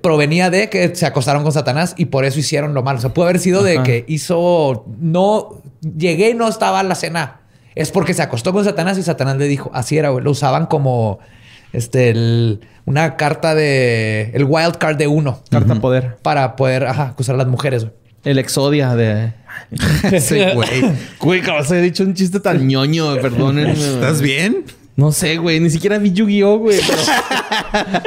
provenía 0.00 0.48
de 0.48 0.70
que 0.70 0.94
se 0.96 1.04
acostaron 1.04 1.42
con 1.42 1.52
Satanás 1.52 1.94
y 1.98 2.06
por 2.06 2.24
eso 2.24 2.38
hicieron 2.40 2.72
lo 2.74 2.82
malo. 2.82 2.98
O 2.98 3.02
sea, 3.02 3.12
puede 3.12 3.28
haber 3.30 3.40
sido 3.40 3.62
de 3.62 3.82
que 3.82 4.04
hizo 4.08 4.86
no 4.98 5.60
llegué 5.82 6.30
y 6.30 6.34
no 6.34 6.48
estaba 6.48 6.80
en 6.80 6.88
la 6.88 6.94
cena. 6.94 7.40
Es 7.74 7.90
porque 7.90 8.14
se 8.14 8.22
acostó 8.22 8.52
con 8.52 8.64
Satanás 8.64 8.96
y 8.98 9.02
Satanás 9.02 9.36
le 9.36 9.46
dijo, 9.48 9.70
así 9.74 9.98
era, 9.98 10.10
güey. 10.10 10.24
Lo 10.24 10.30
usaban 10.30 10.66
como 10.66 11.18
este 11.72 12.10
el- 12.10 12.60
una 12.84 13.16
carta 13.16 13.54
de 13.54 14.30
el 14.34 14.44
wild 14.44 14.76
card 14.76 14.96
de 14.96 15.06
uno 15.06 15.40
Carta 15.50 15.76
poder. 15.76 16.16
para 16.22 16.56
poder 16.56 16.84
ajá, 16.86 17.04
acusar 17.08 17.34
a 17.34 17.38
las 17.38 17.46
mujeres. 17.46 17.84
güey. 17.84 17.94
El 18.24 18.38
exodia 18.38 18.94
de... 18.94 19.32
Sí, 20.20 20.40
güey. 20.54 20.68
Güey, 21.20 21.40
acabas 21.40 21.68
de 21.68 21.80
dicho 21.82 22.04
un 22.04 22.14
chiste 22.14 22.38
tan 22.40 22.66
ñoño, 22.68 23.16
perdónenme. 23.20 23.72
¿Estás 23.72 24.20
bien? 24.20 24.64
No 24.96 25.12
sé, 25.12 25.38
güey. 25.38 25.60
Ni 25.60 25.70
siquiera 25.70 25.98
vi 25.98 26.12
Yu-Gi-Oh, 26.12 26.58
güey. 26.58 26.80
Pero, 26.86 27.02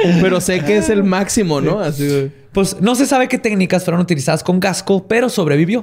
pero 0.20 0.40
sé 0.40 0.60
que 0.60 0.76
es 0.76 0.88
el 0.88 1.04
máximo, 1.04 1.60
¿no? 1.60 1.80
Así, 1.80 2.08
güey. 2.08 2.32
Pues 2.52 2.80
no 2.80 2.94
se 2.94 3.06
sabe 3.06 3.28
qué 3.28 3.38
técnicas 3.38 3.84
fueron 3.84 4.00
utilizadas 4.00 4.42
con 4.42 4.60
Gasco, 4.60 5.06
pero 5.06 5.28
sobrevivió. 5.28 5.82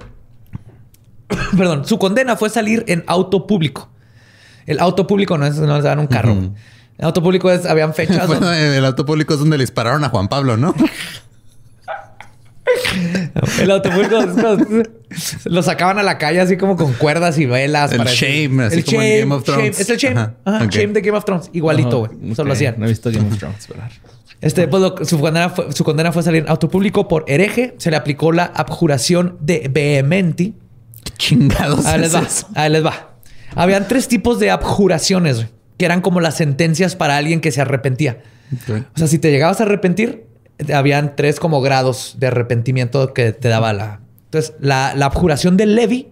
Perdón, 1.57 1.85
su 1.85 1.99
condena 1.99 2.35
fue 2.35 2.49
salir 2.49 2.84
en 2.88 3.03
auto 3.07 3.47
público. 3.47 3.89
El 4.65 4.80
auto 4.80 5.05
público 5.07 5.38
no 5.38 5.45
es 5.45 5.57
no 5.57 5.75
les 5.75 5.84
dan 5.84 5.99
un 5.99 6.07
carro. 6.07 6.35
El 6.97 7.05
auto 7.05 7.21
público 7.21 7.51
es, 7.51 7.65
habían 7.65 7.93
fechas. 7.93 8.27
Bueno, 8.27 8.51
el 8.51 8.85
auto 8.85 9.05
público 9.05 9.34
es 9.34 9.39
donde 9.39 9.57
le 9.57 9.63
dispararon 9.63 10.03
a 10.03 10.09
Juan 10.09 10.27
Pablo, 10.27 10.57
¿no? 10.57 10.73
el 13.61 13.71
auto 13.71 13.89
público 13.89 14.17
es 14.17 14.25
cuando- 14.31 14.83
lo 15.45 15.61
sacaban 15.63 15.99
a 15.99 16.03
la 16.03 16.17
calle 16.17 16.41
así 16.41 16.57
como 16.57 16.75
con 16.75 16.93
cuerdas 16.93 17.37
y 17.37 17.45
velas. 17.45 17.91
El 17.91 18.03
shame, 18.05 18.63
así 18.63 18.83
como 18.83 19.01
en 19.01 19.19
Game 19.21 19.35
of 19.35 19.43
Thrones. 19.43 19.61
shame. 19.77 19.81
Es 19.81 19.89
el 19.89 19.97
shame. 19.97 20.19
Ajá, 20.19 20.35
Ajá, 20.45 20.65
ok. 20.65 20.71
shame 20.71 20.93
de 20.93 21.01
Game 21.01 21.17
of 21.17 21.25
Thrones. 21.25 21.49
Igualito, 21.53 21.99
güey. 21.99 22.11
Ajá, 22.25 22.35
Solo 22.35 22.49
ok. 22.51 22.55
hacían. 22.55 22.75
No 22.77 22.85
he 22.85 22.89
visto 22.89 23.11
Game 23.11 23.27
of 23.27 23.37
Thrones, 23.37 23.65
pero... 23.67 23.81
Este, 24.41 24.67
pues, 24.67 24.81
lo- 24.81 25.05
su, 25.05 25.19
condena 25.19 25.49
fue, 25.49 25.71
su 25.71 25.83
condena 25.83 26.11
fue 26.11 26.21
salir 26.23 26.43
en 26.43 26.49
auto 26.49 26.67
público 26.67 27.07
por 27.07 27.23
hereje. 27.27 27.75
Se 27.77 27.89
le 27.91 27.95
aplicó 27.97 28.31
la 28.31 28.45
abjuración 28.45 29.37
de 29.39 29.69
vehementi. 29.71 30.55
¿Qué 31.05 31.11
chingados 31.17 31.85
Ahí 31.85 31.99
les 31.99 32.07
es 32.09 32.15
va. 32.15 32.21
eso? 32.21 32.47
Ahí 32.55 32.69
les 32.71 32.83
va. 32.85 33.15
Habían 33.55 33.87
tres 33.87 34.07
tipos 34.07 34.39
de 34.39 34.49
abjuraciones, 34.51 35.35
güey, 35.37 35.47
que 35.77 35.85
eran 35.85 36.01
como 36.01 36.19
las 36.21 36.35
sentencias 36.35 36.95
para 36.95 37.15
alguien 37.17 37.39
que 37.39 37.51
se 37.51 37.61
arrepentía. 37.61 38.23
Ok. 38.67 38.77
O 38.95 38.97
sea, 38.97 39.07
si 39.07 39.19
te 39.19 39.31
llegabas 39.31 39.59
a 39.61 39.63
arrepentir, 39.63 40.25
habían 40.73 41.15
tres 41.15 41.39
como 41.39 41.61
grados 41.61 42.15
de 42.19 42.27
arrepentimiento 42.27 43.13
que 43.13 43.31
te 43.34 43.49
daba 43.49 43.73
la. 43.73 43.99
Entonces, 44.25 44.53
la, 44.59 44.93
la 44.95 45.05
abjuración 45.07 45.57
del 45.57 45.75
Levi 45.75 46.09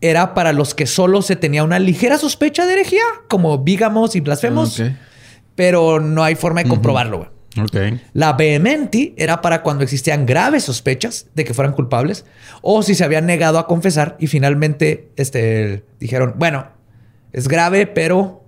era 0.00 0.34
para 0.34 0.52
los 0.52 0.74
que 0.74 0.86
solo 0.86 1.22
se 1.22 1.36
tenía 1.36 1.62
una 1.62 1.78
ligera 1.78 2.18
sospecha 2.18 2.66
de 2.66 2.72
herejía, 2.72 3.04
como 3.28 3.58
bígamos 3.58 4.16
y 4.16 4.20
blasfemos, 4.20 4.80
Ok. 4.80 4.86
pero 5.54 6.00
no 6.00 6.24
hay 6.24 6.34
forma 6.34 6.62
de 6.62 6.68
comprobarlo, 6.68 7.18
güey. 7.18 7.30
La 8.14 8.32
vehementi 8.32 9.14
era 9.18 9.42
para 9.42 9.62
cuando 9.62 9.84
existían 9.84 10.24
graves 10.24 10.64
sospechas 10.64 11.26
de 11.34 11.44
que 11.44 11.52
fueran 11.52 11.74
culpables 11.74 12.24
o 12.62 12.82
si 12.82 12.94
se 12.94 13.04
habían 13.04 13.26
negado 13.26 13.58
a 13.58 13.66
confesar 13.66 14.16
y 14.18 14.26
finalmente 14.26 15.10
este, 15.16 15.84
dijeron, 16.00 16.34
bueno, 16.38 16.68
es 17.32 17.48
grave, 17.48 17.86
pero 17.86 18.42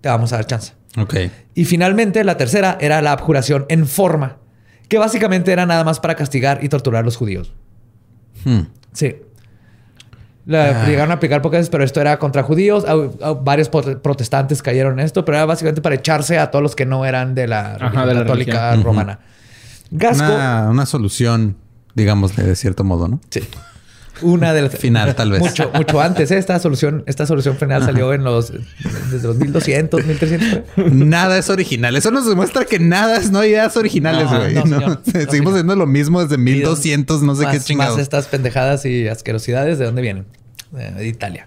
te 0.00 0.08
vamos 0.08 0.32
a 0.32 0.36
dar 0.36 0.46
chance. 0.46 0.72
Ok. 0.96 1.14
Y 1.54 1.64
finalmente 1.64 2.22
la 2.22 2.36
tercera 2.36 2.78
era 2.80 3.02
la 3.02 3.10
abjuración 3.12 3.66
en 3.68 3.86
forma, 3.88 4.38
que 4.92 4.98
básicamente 4.98 5.50
era 5.50 5.64
nada 5.64 5.84
más 5.84 6.00
para 6.00 6.14
castigar 6.16 6.62
y 6.62 6.68
torturar 6.68 7.00
a 7.00 7.04
los 7.06 7.16
judíos. 7.16 7.50
Hmm. 8.44 8.64
Sí. 8.92 9.16
La 10.44 10.84
llegaron 10.84 11.10
a 11.12 11.14
aplicar 11.14 11.40
pocas 11.40 11.60
veces, 11.60 11.70
pero 11.70 11.82
esto 11.82 11.98
era 12.02 12.18
contra 12.18 12.42
judíos. 12.42 12.84
Varios 13.42 13.70
pro- 13.70 14.02
protestantes 14.02 14.60
cayeron 14.60 14.98
en 15.00 15.06
esto, 15.06 15.24
pero 15.24 15.38
era 15.38 15.46
básicamente 15.46 15.80
para 15.80 15.94
echarse 15.94 16.38
a 16.38 16.50
todos 16.50 16.62
los 16.62 16.76
que 16.76 16.84
no 16.84 17.06
eran 17.06 17.34
de 17.34 17.48
la, 17.48 17.78
religión 17.78 18.06
de 18.06 18.14
la 18.14 18.20
católica 18.20 18.70
religión. 18.72 18.84
romana. 18.84 19.18
Gasco, 19.92 20.24
Una, 20.34 20.68
una 20.68 20.84
solución, 20.84 21.56
digámosle, 21.94 22.44
de 22.44 22.54
cierto 22.54 22.84
modo, 22.84 23.08
¿no? 23.08 23.18
sí. 23.30 23.40
Una 24.22 24.52
de 24.52 24.62
las 24.62 24.74
Final, 24.76 25.14
tal 25.14 25.30
vez. 25.32 25.40
Mucho, 25.40 25.70
mucho 25.74 26.00
antes. 26.00 26.30
¿eh? 26.30 26.38
Esta 26.38 26.58
solución, 26.58 27.04
esta 27.06 27.26
solución 27.26 27.56
final 27.56 27.84
salió 27.84 28.12
en 28.12 28.24
los 28.24 28.52
desde 29.10 29.26
los 29.26 29.36
1200, 29.36 30.06
1300. 30.06 30.58
por 30.74 30.84
ahí. 30.86 30.90
Nada 30.92 31.38
es 31.38 31.50
original. 31.50 31.94
Eso 31.96 32.10
nos 32.10 32.26
demuestra 32.28 32.64
que 32.64 32.78
nada 32.78 33.16
es, 33.18 33.30
no 33.30 33.40
hay 33.40 33.50
ideas 33.50 33.76
originales, 33.76 34.30
No, 34.30 34.38
güey. 34.38 34.54
no, 34.54 34.64
No, 34.64 34.78
señor. 34.78 34.88
No, 35.04 35.12
Seguimos 35.12 35.30
señor. 35.32 35.48
haciendo 35.54 35.76
lo 35.76 35.86
mismo 35.86 36.22
desde 36.22 36.38
1200, 36.38 37.22
no 37.22 37.34
sé 37.34 37.44
más, 37.44 37.54
qué 37.56 37.60
chingados. 37.62 37.96
Más 37.96 38.02
estas 38.02 38.26
pendejadas 38.26 38.84
y 38.86 39.08
asquerosidades, 39.08 39.78
¿de 39.78 39.84
dónde 39.84 40.02
vienen? 40.02 40.26
Eh, 40.76 40.92
De 40.96 41.06
Italia. 41.06 41.46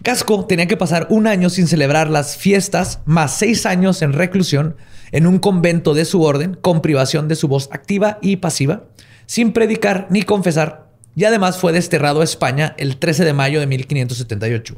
Gasco 0.00 0.44
tenía 0.46 0.66
que 0.66 0.76
pasar 0.76 1.06
un 1.10 1.26
año 1.28 1.48
sin 1.48 1.68
celebrar 1.68 2.10
las 2.10 2.36
fiestas, 2.36 2.98
más 3.04 3.36
seis 3.38 3.66
años 3.66 4.02
en 4.02 4.12
reclusión 4.12 4.76
en 5.12 5.26
un 5.26 5.38
convento 5.38 5.94
de 5.94 6.04
su 6.04 6.22
orden, 6.22 6.56
con 6.60 6.80
privación 6.82 7.28
de 7.28 7.36
su 7.36 7.46
voz 7.46 7.68
activa 7.70 8.18
y 8.22 8.36
pasiva, 8.36 8.84
sin 9.26 9.52
predicar 9.52 10.06
ni 10.10 10.22
confesar, 10.22 10.81
y 11.14 11.24
además 11.24 11.58
fue 11.58 11.72
desterrado 11.72 12.20
a 12.20 12.24
España 12.24 12.74
el 12.78 12.96
13 12.98 13.24
de 13.24 13.32
mayo 13.32 13.60
de 13.60 13.66
1578. 13.66 14.76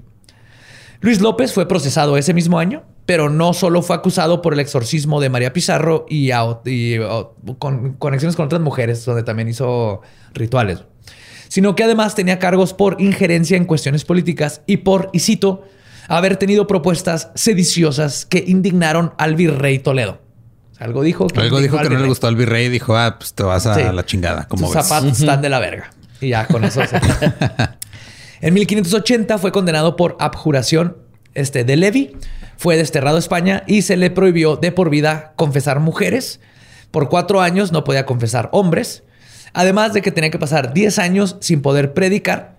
Luis 1.00 1.20
López 1.20 1.52
fue 1.52 1.68
procesado 1.68 2.16
ese 2.16 2.32
mismo 2.32 2.58
año, 2.58 2.82
pero 3.06 3.28
no 3.28 3.52
solo 3.52 3.82
fue 3.82 3.94
acusado 3.96 4.40
por 4.40 4.54
el 4.54 4.60
exorcismo 4.60 5.20
de 5.20 5.28
María 5.28 5.52
Pizarro 5.52 6.06
y, 6.08 6.30
a- 6.30 6.60
y, 6.64 6.96
a- 6.96 7.26
con 7.58 7.94
conexiones 7.94 8.36
con 8.36 8.46
otras 8.46 8.62
mujeres, 8.62 9.04
donde 9.04 9.22
también 9.22 9.48
hizo 9.48 10.00
rituales, 10.32 10.84
sino 11.48 11.74
que 11.76 11.84
además 11.84 12.14
tenía 12.14 12.38
cargos 12.38 12.72
por 12.72 13.00
injerencia 13.00 13.56
en 13.56 13.66
cuestiones 13.66 14.04
políticas 14.04 14.62
y 14.66 14.78
por, 14.78 15.10
y 15.12 15.18
cito, 15.20 15.64
haber 16.08 16.36
tenido 16.38 16.66
propuestas 16.66 17.30
sediciosas 17.34 18.24
que 18.24 18.42
indignaron 18.46 19.12
al 19.18 19.34
virrey 19.36 19.78
Toledo. 19.80 20.20
Algo 20.78 21.02
dijo 21.02 21.26
que, 21.28 21.38
Algo 21.40 21.60
dijo 21.60 21.78
que 21.78 21.88
no 21.90 21.98
le 21.98 22.08
gustó 22.08 22.26
al 22.26 22.36
virrey 22.36 22.66
y 22.66 22.68
dijo, 22.70 22.96
ah, 22.96 23.16
pues 23.18 23.32
te 23.34 23.42
vas 23.42 23.66
a 23.66 23.74
Sí. 23.74 23.82
la 23.94 24.04
chingada. 24.04 24.48
Como 24.48 24.66
Tus 24.66 24.72
zapatos 24.82 25.20
están 25.20 25.40
de 25.42 25.48
la 25.50 25.58
verga. 25.60 25.90
Y 26.24 26.30
ya 26.30 26.46
con 26.46 26.64
eso 26.64 26.80
se... 26.86 26.98
En 28.40 28.52
1580 28.52 29.38
fue 29.38 29.52
condenado 29.52 29.96
por 29.96 30.16
abjuración 30.20 30.98
este, 31.32 31.64
de 31.64 31.76
Levi, 31.76 32.16
fue 32.58 32.76
desterrado 32.76 33.16
a 33.16 33.20
España 33.20 33.62
y 33.66 33.82
se 33.82 33.96
le 33.96 34.10
prohibió 34.10 34.56
de 34.56 34.70
por 34.70 34.90
vida 34.90 35.32
confesar 35.36 35.80
mujeres. 35.80 36.40
Por 36.90 37.08
cuatro 37.08 37.40
años 37.40 37.72
no 37.72 37.84
podía 37.84 38.04
confesar 38.04 38.50
hombres, 38.52 39.02
además 39.54 39.94
de 39.94 40.02
que 40.02 40.12
tenía 40.12 40.30
que 40.30 40.38
pasar 40.38 40.74
10 40.74 40.98
años 40.98 41.36
sin 41.40 41.62
poder 41.62 41.94
predicar 41.94 42.53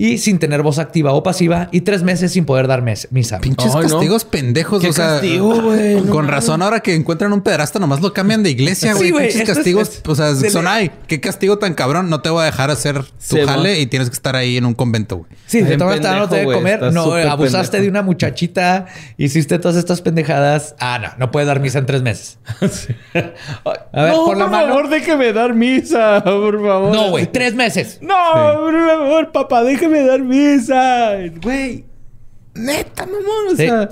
y 0.00 0.18
sin 0.18 0.38
tener 0.38 0.62
voz 0.62 0.78
activa 0.78 1.12
o 1.12 1.24
pasiva 1.24 1.68
y 1.72 1.80
tres 1.80 2.04
meses 2.04 2.30
sin 2.30 2.44
poder 2.44 2.68
dar 2.68 2.82
mes- 2.82 3.08
misa. 3.10 3.40
Pinches 3.40 3.74
no. 3.74 3.80
castigos 3.80 4.24
pendejos. 4.24 4.80
Qué 4.80 4.90
o 4.90 4.92
sea, 4.92 5.06
castigo, 5.14 5.60
güey, 5.60 6.00
no 6.00 6.12
con 6.12 6.28
razón, 6.28 6.62
ahora 6.62 6.78
que 6.78 6.94
encuentran 6.94 7.32
un 7.32 7.40
pederasta, 7.40 7.80
nomás 7.80 8.00
lo 8.00 8.12
cambian 8.12 8.44
de 8.44 8.50
iglesia, 8.50 8.94
güey. 8.94 9.10
Pinches 9.10 9.40
es- 9.40 9.48
castigos, 9.48 9.88
es- 9.88 10.02
o 10.06 10.14
sea, 10.14 10.36
son, 10.36 10.66
le- 10.66 10.70
ay, 10.70 10.90
qué 11.08 11.18
castigo 11.20 11.58
tan 11.58 11.74
cabrón. 11.74 12.08
No 12.10 12.20
te 12.20 12.30
voy 12.30 12.42
a 12.42 12.44
dejar 12.44 12.70
hacer 12.70 13.02
tu 13.28 13.44
jale 13.44 13.80
y 13.80 13.86
tienes 13.86 14.08
que 14.08 14.14
estar 14.14 14.36
ahí 14.36 14.56
en 14.56 14.66
un 14.66 14.74
convento, 14.74 15.16
güey. 15.16 15.30
Sí, 15.46 15.64
te 15.64 15.76
tomas 15.76 16.00
no 16.00 16.28
te 16.28 16.44
comer, 16.44 16.92
no 16.92 17.12
abusaste 17.14 17.78
pendejo. 17.78 17.82
de 17.82 17.88
una 17.88 18.02
muchachita, 18.02 18.86
hiciste 19.16 19.58
todas 19.58 19.76
estas 19.76 20.00
pendejadas. 20.00 20.76
Ah, 20.78 21.00
no, 21.00 21.08
no 21.18 21.32
puedes 21.32 21.48
dar 21.48 21.58
misa 21.58 21.80
en 21.80 21.86
tres 21.86 22.02
meses. 22.02 22.38
A 23.92 24.02
ver, 24.02 24.12
no, 24.12 24.24
por 24.26 24.36
la 24.36 24.46
mano. 24.46 24.68
favor, 24.68 24.88
déjeme 24.90 25.32
dar 25.32 25.54
misa, 25.54 26.22
por 26.22 26.62
favor. 26.64 26.94
No, 26.94 27.10
güey, 27.10 27.26
tres 27.32 27.54
meses. 27.54 27.98
No, 28.00 28.14
por 28.60 28.86
favor, 28.86 29.32
papá, 29.32 29.64
déjeme 29.64 29.87
dar 29.88 30.20
misa. 30.22 31.12
Güey, 31.42 31.84
neta, 32.54 33.04
mamón. 33.06 33.46
O 33.48 33.50
Sí. 33.50 33.56
sea, 33.66 33.88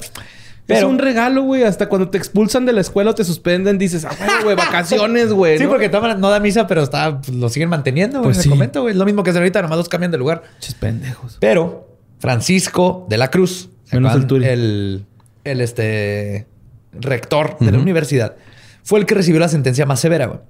Pero- 0.67 0.79
es 0.81 0.85
un 0.85 0.99
regalo, 0.99 1.43
güey. 1.43 1.63
Hasta 1.63 1.89
cuando 1.89 2.09
te 2.11 2.19
expulsan 2.19 2.67
de 2.67 2.73
la 2.73 2.81
escuela 2.81 3.13
o 3.13 3.15
te 3.15 3.25
suspenden, 3.25 3.79
dices, 3.79 4.05
ah, 4.05 4.11
güey, 4.43 4.57
vacaciones, 4.57 5.33
güey. 5.33 5.59
Sí, 5.59 5.65
¿no? 5.65 5.71
porque 5.71 5.91
toman- 5.91 6.19
no 6.19 6.29
da 6.31 6.41
misa, 6.41 6.67
pero 6.67 6.83
está, 6.83 7.21
pues, 7.21 7.31
lo 7.37 7.49
siguen 7.49 7.69
manteniendo 7.69 8.19
güey, 8.19 8.29
Pues 8.29 8.39
en 8.39 8.43
sí. 8.43 8.49
el 8.49 8.53
convento, 8.53 8.83
güey. 8.83 8.95
Lo 8.95 9.05
mismo 9.05 9.23
que 9.23 9.31
hacen 9.31 9.43
ahorita, 9.43 9.63
nomás 9.63 9.79
los 9.79 9.89
cambian 9.89 10.11
de 10.11 10.19
lugar. 10.19 10.43
Pinches 10.55 10.75
pendejos. 10.75 11.37
Pero 11.41 11.89
Francisco 12.19 13.07
de 13.09 13.17
la 13.19 13.31
Cruz, 13.31 13.71
el, 13.93 15.05
el, 15.45 15.61
este, 15.61 16.47
rector 16.93 17.57
de 17.61 17.71
la 17.71 17.79
universidad, 17.79 18.35
fue 18.83 18.99
el 18.99 19.07
que 19.07 19.15
recibió 19.15 19.39
la 19.41 19.49
sentencia 19.49 19.87
más 19.87 20.01
severa. 20.01 20.27
güey. 20.27 20.41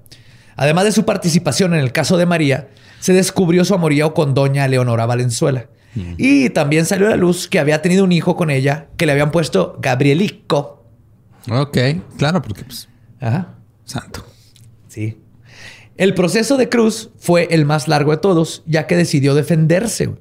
Además 0.55 0.85
de 0.85 0.91
su 0.91 1.05
participación 1.05 1.75
en 1.75 1.79
el 1.81 1.91
caso 1.91 2.17
de 2.17 2.25
María, 2.25 2.69
se 2.99 3.13
descubrió 3.13 3.65
su 3.65 3.73
amorío 3.73 4.13
con 4.13 4.33
doña 4.33 4.67
Leonora 4.67 5.05
Valenzuela. 5.05 5.67
Y 6.17 6.51
también 6.51 6.85
salió 6.85 7.07
a 7.07 7.09
la 7.09 7.15
luz 7.15 7.47
que 7.47 7.57
había 7.59 7.81
tenido 7.81 8.03
un 8.03 8.11
hijo 8.11 8.35
con 8.35 8.51
ella 8.51 8.87
que 8.97 9.07
le 9.07 9.13
habían 9.13 9.31
puesto 9.31 9.79
Gabrielico. 9.81 10.85
Ok, 11.49 11.77
claro, 12.17 12.41
porque 12.43 12.63
pues, 12.63 12.87
Ajá. 13.19 13.55
santo. 13.83 14.23
Sí. 14.87 15.17
El 15.95 16.13
proceso 16.13 16.57
de 16.57 16.69
Cruz 16.69 17.09
fue 17.17 17.47
el 17.49 17.65
más 17.65 17.87
largo 17.87 18.11
de 18.11 18.17
todos, 18.17 18.61
ya 18.67 18.85
que 18.85 18.95
decidió 18.95 19.33
defenderse, 19.33 20.11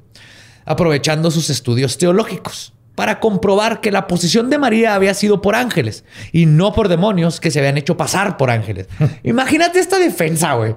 aprovechando 0.65 1.31
sus 1.31 1.51
estudios 1.51 1.99
teológicos 1.99 2.73
para 2.97 3.21
comprobar 3.21 3.81
que 3.81 3.93
la 3.93 4.09
posición 4.09 4.51
de 4.51 4.59
María 4.59 4.95
había 4.95 5.15
sido 5.15 5.43
por 5.43 5.55
ángeles 5.55 6.05
y 6.33 6.47
no 6.47 6.73
por 6.73 6.89
demonios 6.89 7.39
que 7.41 7.51
se 7.53 7.59
habían 7.61 7.77
hecho 7.77 7.97
pasar 7.97 8.37
por 8.39 8.51
ángeles. 8.51 8.89
Imagínate 9.23 9.79
esta 9.79 9.99
defensa, 9.99 10.55
güey. 10.55 10.75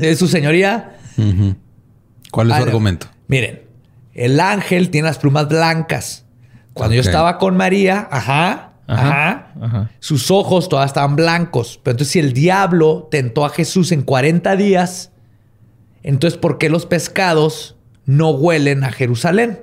De 0.00 0.16
su 0.16 0.28
señoría. 0.28 0.96
¿Cuál 2.30 2.50
es 2.50 2.56
su 2.56 2.62
argumento? 2.62 3.06
Miren, 3.28 3.62
el 4.14 4.40
ángel 4.40 4.90
tiene 4.90 5.08
las 5.08 5.18
plumas 5.18 5.48
blancas. 5.48 6.24
Cuando 6.72 6.94
yo 6.94 7.00
estaba 7.00 7.38
con 7.38 7.56
María, 7.56 8.08
ajá, 8.10 8.72
ajá, 8.86 9.52
ajá. 9.60 9.90
sus 9.98 10.30
ojos 10.30 10.68
todavía 10.68 10.86
estaban 10.86 11.16
blancos. 11.16 11.80
Pero 11.82 11.92
entonces, 11.92 12.12
si 12.12 12.18
el 12.18 12.32
diablo 12.32 13.08
tentó 13.10 13.44
a 13.44 13.50
Jesús 13.50 13.92
en 13.92 14.02
40 14.02 14.56
días, 14.56 15.10
entonces, 16.02 16.38
¿por 16.38 16.58
qué 16.58 16.70
los 16.70 16.86
pescados 16.86 17.76
no 18.06 18.30
huelen 18.30 18.84
a 18.84 18.92
Jerusalén? 18.92 19.60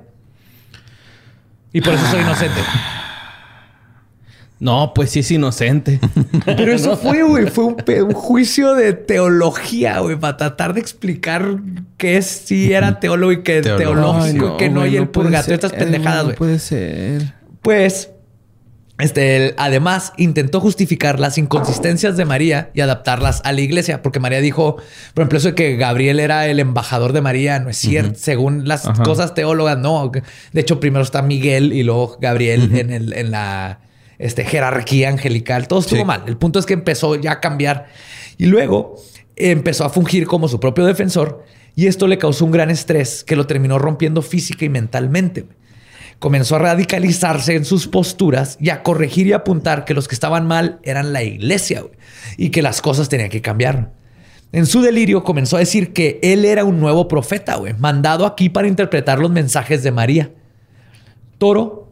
Y 1.72 1.80
por 1.80 1.94
eso 1.94 2.06
soy 2.06 2.20
inocente. 2.20 2.60
No, 4.60 4.92
pues 4.94 5.10
sí 5.10 5.20
es 5.20 5.30
inocente. 5.30 6.00
Pero 6.44 6.72
eso 6.72 6.96
fue, 7.02 7.22
güey, 7.22 7.46
fue 7.46 7.64
un, 7.64 8.12
juicio 8.12 8.74
de 8.74 8.92
teología, 8.92 10.00
güey, 10.00 10.16
para 10.16 10.36
tratar 10.36 10.74
de 10.74 10.80
explicar 10.80 11.58
qué 11.96 12.16
es 12.16 12.26
si 12.26 12.72
era 12.72 12.98
teólogo 12.98 13.32
y 13.32 13.42
qué 13.42 13.60
teológico, 13.62 14.50
Ay, 14.52 14.56
que 14.58 14.68
no, 14.68 14.80
güey, 14.80 14.94
y 14.94 14.96
el 14.96 15.08
puede 15.08 15.28
purgatorio, 15.28 15.54
estas 15.54 15.72
pendejadas, 15.72 16.18
No 16.18 16.24
güey. 16.24 16.36
puede 16.36 16.58
ser. 16.58 17.34
Pues, 17.62 18.10
este, 18.98 19.36
él, 19.36 19.54
además 19.58 20.12
intentó 20.16 20.60
justificar 20.60 21.20
las 21.20 21.38
inconsistencias 21.38 22.16
de 22.16 22.24
María 22.24 22.70
y 22.74 22.80
adaptarlas 22.80 23.40
a 23.44 23.52
la 23.52 23.60
iglesia, 23.60 24.02
porque 24.02 24.18
María 24.18 24.40
dijo, 24.40 24.76
por 25.14 25.22
ejemplo, 25.22 25.38
eso 25.38 25.48
de 25.48 25.54
que 25.54 25.76
Gabriel 25.76 26.18
era 26.18 26.48
el 26.48 26.58
embajador 26.58 27.12
de 27.12 27.20
María, 27.20 27.60
no 27.60 27.70
es 27.70 27.76
cierto, 27.76 28.18
según 28.18 28.66
las 28.66 28.88
cosas 29.04 29.34
teólogas, 29.34 29.78
no. 29.78 30.10
De 30.52 30.60
hecho, 30.60 30.80
primero 30.80 31.04
está 31.04 31.22
Miguel 31.22 31.72
y 31.72 31.84
luego 31.84 32.18
Gabriel 32.20 32.76
en, 32.76 32.90
el, 32.90 33.12
en 33.12 33.30
la 33.30 33.78
este, 34.18 34.44
jerarquía 34.44 35.08
angelical. 35.08 35.68
Todo 35.68 35.80
estuvo 35.80 36.00
Sí. 36.00 36.04
mal. 36.04 36.22
El 36.26 36.36
punto 36.36 36.58
es 36.58 36.66
que 36.66 36.74
empezó 36.74 37.14
ya 37.16 37.32
a 37.32 37.40
cambiar 37.40 37.86
y 38.36 38.46
luego 38.46 38.96
empezó 39.36 39.84
a 39.84 39.90
fungir 39.90 40.26
como 40.26 40.48
su 40.48 40.58
propio 40.58 40.84
defensor 40.84 41.44
y 41.76 41.86
esto 41.86 42.06
le 42.08 42.18
causó 42.18 42.44
un 42.44 42.50
gran 42.50 42.70
estrés 42.70 43.22
que 43.22 43.36
lo 43.36 43.46
terminó 43.46 43.78
rompiendo 43.78 44.22
física 44.22 44.64
y 44.64 44.68
mentalmente. 44.68 45.46
comenzó 46.18 46.56
a 46.56 46.58
radicalizarse 46.58 47.54
en 47.54 47.64
sus 47.64 47.86
posturas 47.86 48.56
y 48.60 48.70
a 48.70 48.82
corregir 48.82 49.28
y 49.28 49.32
apuntar 49.34 49.84
que 49.84 49.94
los 49.94 50.08
que 50.08 50.16
estaban 50.16 50.48
mal 50.48 50.80
eran 50.82 51.12
la 51.12 51.22
iglesia 51.22 51.84
y 52.36 52.50
que 52.50 52.60
las 52.60 52.82
cosas 52.82 53.08
tenían 53.08 53.28
que 53.30 53.40
cambiar. 53.40 53.92
En 54.50 54.66
su 54.66 54.80
delirio 54.82 55.22
comenzó 55.22 55.54
a 55.54 55.60
decir 55.60 55.92
que 55.92 56.18
él 56.24 56.44
era 56.44 56.64
un 56.64 56.80
nuevo 56.80 57.06
profeta, 57.06 57.56
mandado 57.78 58.26
aquí 58.26 58.48
para 58.48 58.66
interpretar 58.66 59.20
los 59.20 59.30
mensajes 59.30 59.84
de 59.84 59.92
María. 59.92 60.32
Toro 61.38 61.87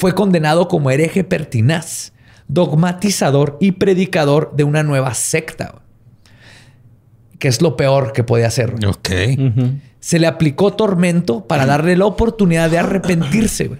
fue 0.00 0.14
condenado 0.14 0.66
como 0.66 0.90
hereje 0.90 1.24
pertinaz, 1.24 2.14
dogmatizador 2.48 3.58
y 3.60 3.72
predicador 3.72 4.50
de 4.56 4.64
una 4.64 4.82
nueva 4.82 5.12
secta, 5.12 5.82
que 7.38 7.48
es 7.48 7.60
lo 7.60 7.76
peor 7.76 8.14
que 8.14 8.24
podía 8.24 8.46
hacer. 8.46 8.74
Ok. 8.86 9.10
se 10.00 10.18
le 10.18 10.26
aplicó 10.26 10.72
tormento 10.72 11.46
para 11.46 11.66
darle 11.66 11.98
la 11.98 12.06
oportunidad 12.06 12.70
de 12.70 12.78
arrepentirse. 12.78 13.72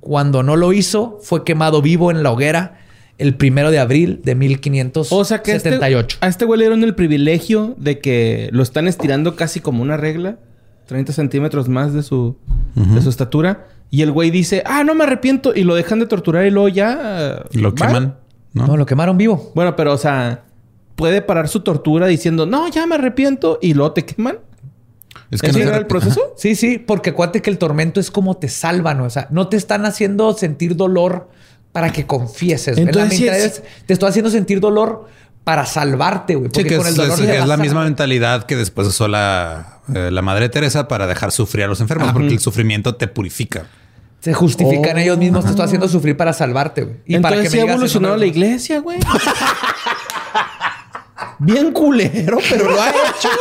Cuando 0.00 0.42
no 0.42 0.56
lo 0.56 0.74
hizo, 0.74 1.18
fue 1.22 1.42
quemado 1.42 1.80
vivo 1.80 2.10
en 2.10 2.22
la 2.22 2.32
hoguera 2.32 2.80
el 3.16 3.34
primero 3.34 3.70
de 3.70 3.78
abril 3.78 4.20
de 4.22 4.34
1578. 4.34 5.16
O 5.16 5.24
sea 5.24 5.40
que 5.40 5.52
este, 5.52 5.80
a 6.20 6.28
este 6.28 6.44
güey 6.44 6.58
le 6.58 6.64
dieron 6.66 6.84
el 6.84 6.94
privilegio 6.94 7.74
de 7.78 7.98
que 7.98 8.50
lo 8.52 8.62
están 8.62 8.88
estirando 8.88 9.36
casi 9.36 9.60
como 9.60 9.82
una 9.82 9.96
regla. 9.96 10.36
30 10.84 11.14
centímetros 11.14 11.70
más 11.70 11.94
de 11.94 12.02
su, 12.02 12.36
de 12.74 13.00
su 13.00 13.08
estatura. 13.08 13.66
Y 13.90 14.02
el 14.02 14.10
güey 14.12 14.30
dice, 14.30 14.62
ah, 14.66 14.84
no 14.84 14.94
me 14.94 15.04
arrepiento. 15.04 15.54
Y 15.54 15.62
lo 15.64 15.74
dejan 15.74 16.00
de 16.00 16.06
torturar 16.06 16.44
y 16.46 16.50
luego 16.50 16.68
ya... 16.68 17.44
Y 17.52 17.58
lo 17.58 17.70
¿va? 17.70 17.74
queman, 17.86 18.16
¿no? 18.52 18.66
No, 18.66 18.76
lo 18.76 18.84
quemaron 18.86 19.16
vivo. 19.16 19.52
Bueno, 19.54 19.76
pero 19.76 19.92
o 19.92 19.98
sea, 19.98 20.42
puede 20.96 21.22
parar 21.22 21.48
su 21.48 21.60
tortura 21.60 22.06
diciendo, 22.06 22.46
no, 22.46 22.68
ya 22.68 22.86
me 22.86 22.96
arrepiento. 22.96 23.58
Y 23.62 23.74
luego 23.74 23.92
te 23.92 24.04
queman. 24.04 24.38
Es 25.30 25.42
¿Ese 25.42 25.58
no 25.58 25.68
era 25.68 25.76
el 25.78 25.86
proceso? 25.86 26.20
Sí, 26.36 26.54
sí, 26.54 26.78
porque 26.78 27.10
acuérdate 27.10 27.42
que 27.42 27.50
el 27.50 27.58
tormento 27.58 27.98
es 28.00 28.10
como 28.10 28.36
te 28.36 28.48
salvan, 28.48 29.00
o 29.00 29.10
sea, 29.10 29.26
no 29.30 29.48
te 29.48 29.56
están 29.56 29.84
haciendo 29.84 30.32
sentir 30.34 30.76
dolor 30.76 31.28
para 31.72 31.90
que 31.92 32.06
confieses. 32.06 32.78
Entonces, 32.78 33.20
la 33.22 33.36
es- 33.36 33.62
te 33.86 33.92
estoy 33.92 34.08
haciendo 34.10 34.30
sentir 34.30 34.60
dolor 34.60 35.06
para 35.42 35.66
salvarte, 35.66 36.34
güey. 36.36 36.48
Sí, 36.52 36.60
Porque 36.60 36.68
que 36.70 36.76
con 36.76 36.86
es, 36.86 36.92
el 36.92 36.96
dolor 36.96 37.18
es- 37.20 37.26
le 37.26 37.32
es 37.34 37.38
vas 37.40 37.48
la 37.48 37.56
misma 37.56 37.84
mentalidad 37.84 38.44
que 38.44 38.56
después 38.56 38.86
usó 38.88 39.08
la, 39.08 39.75
eh, 39.94 40.10
la 40.10 40.22
Madre 40.22 40.48
Teresa 40.48 40.88
para 40.88 41.06
dejar 41.06 41.30
sufrir 41.32 41.64
a 41.64 41.68
los 41.68 41.80
enfermos, 41.80 42.12
porque 42.12 42.28
el 42.28 42.40
sufrimiento 42.40 42.94
te 42.96 43.06
purifica. 43.08 43.66
Se 44.20 44.32
justifican 44.34 44.96
Oh. 44.96 45.00
ellos 45.00 45.18
mismos. 45.18 45.44
Te 45.44 45.50
estoy 45.50 45.64
haciendo 45.66 45.88
sufrir 45.88 46.16
para 46.16 46.32
salvarte, 46.32 46.82
güey. 46.82 46.96
Y 47.06 47.18
para 47.18 47.36
Entonces 47.36 47.42
que 47.42 47.50
sí 47.50 47.56
me 47.64 47.70
ha 47.70 47.74
evolucionado 47.74 48.16
la 48.16 48.26
iglesia, 48.26 48.80
güey. 48.80 48.98
Bien 51.38 51.70
culero, 51.72 52.38
pero 52.50 52.70
lo 52.70 52.82
ha 52.82 52.90
hecho. 52.90 53.28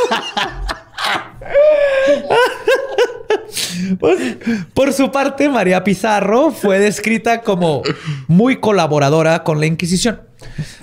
Pues, 3.99 4.37
por 4.73 4.93
su 4.93 5.11
parte, 5.11 5.47
María 5.49 5.83
Pizarro 5.83 6.51
fue 6.51 6.79
descrita 6.79 7.41
como 7.41 7.83
muy 8.27 8.59
colaboradora 8.59 9.43
con 9.43 9.59
la 9.59 9.65
Inquisición. 9.67 10.21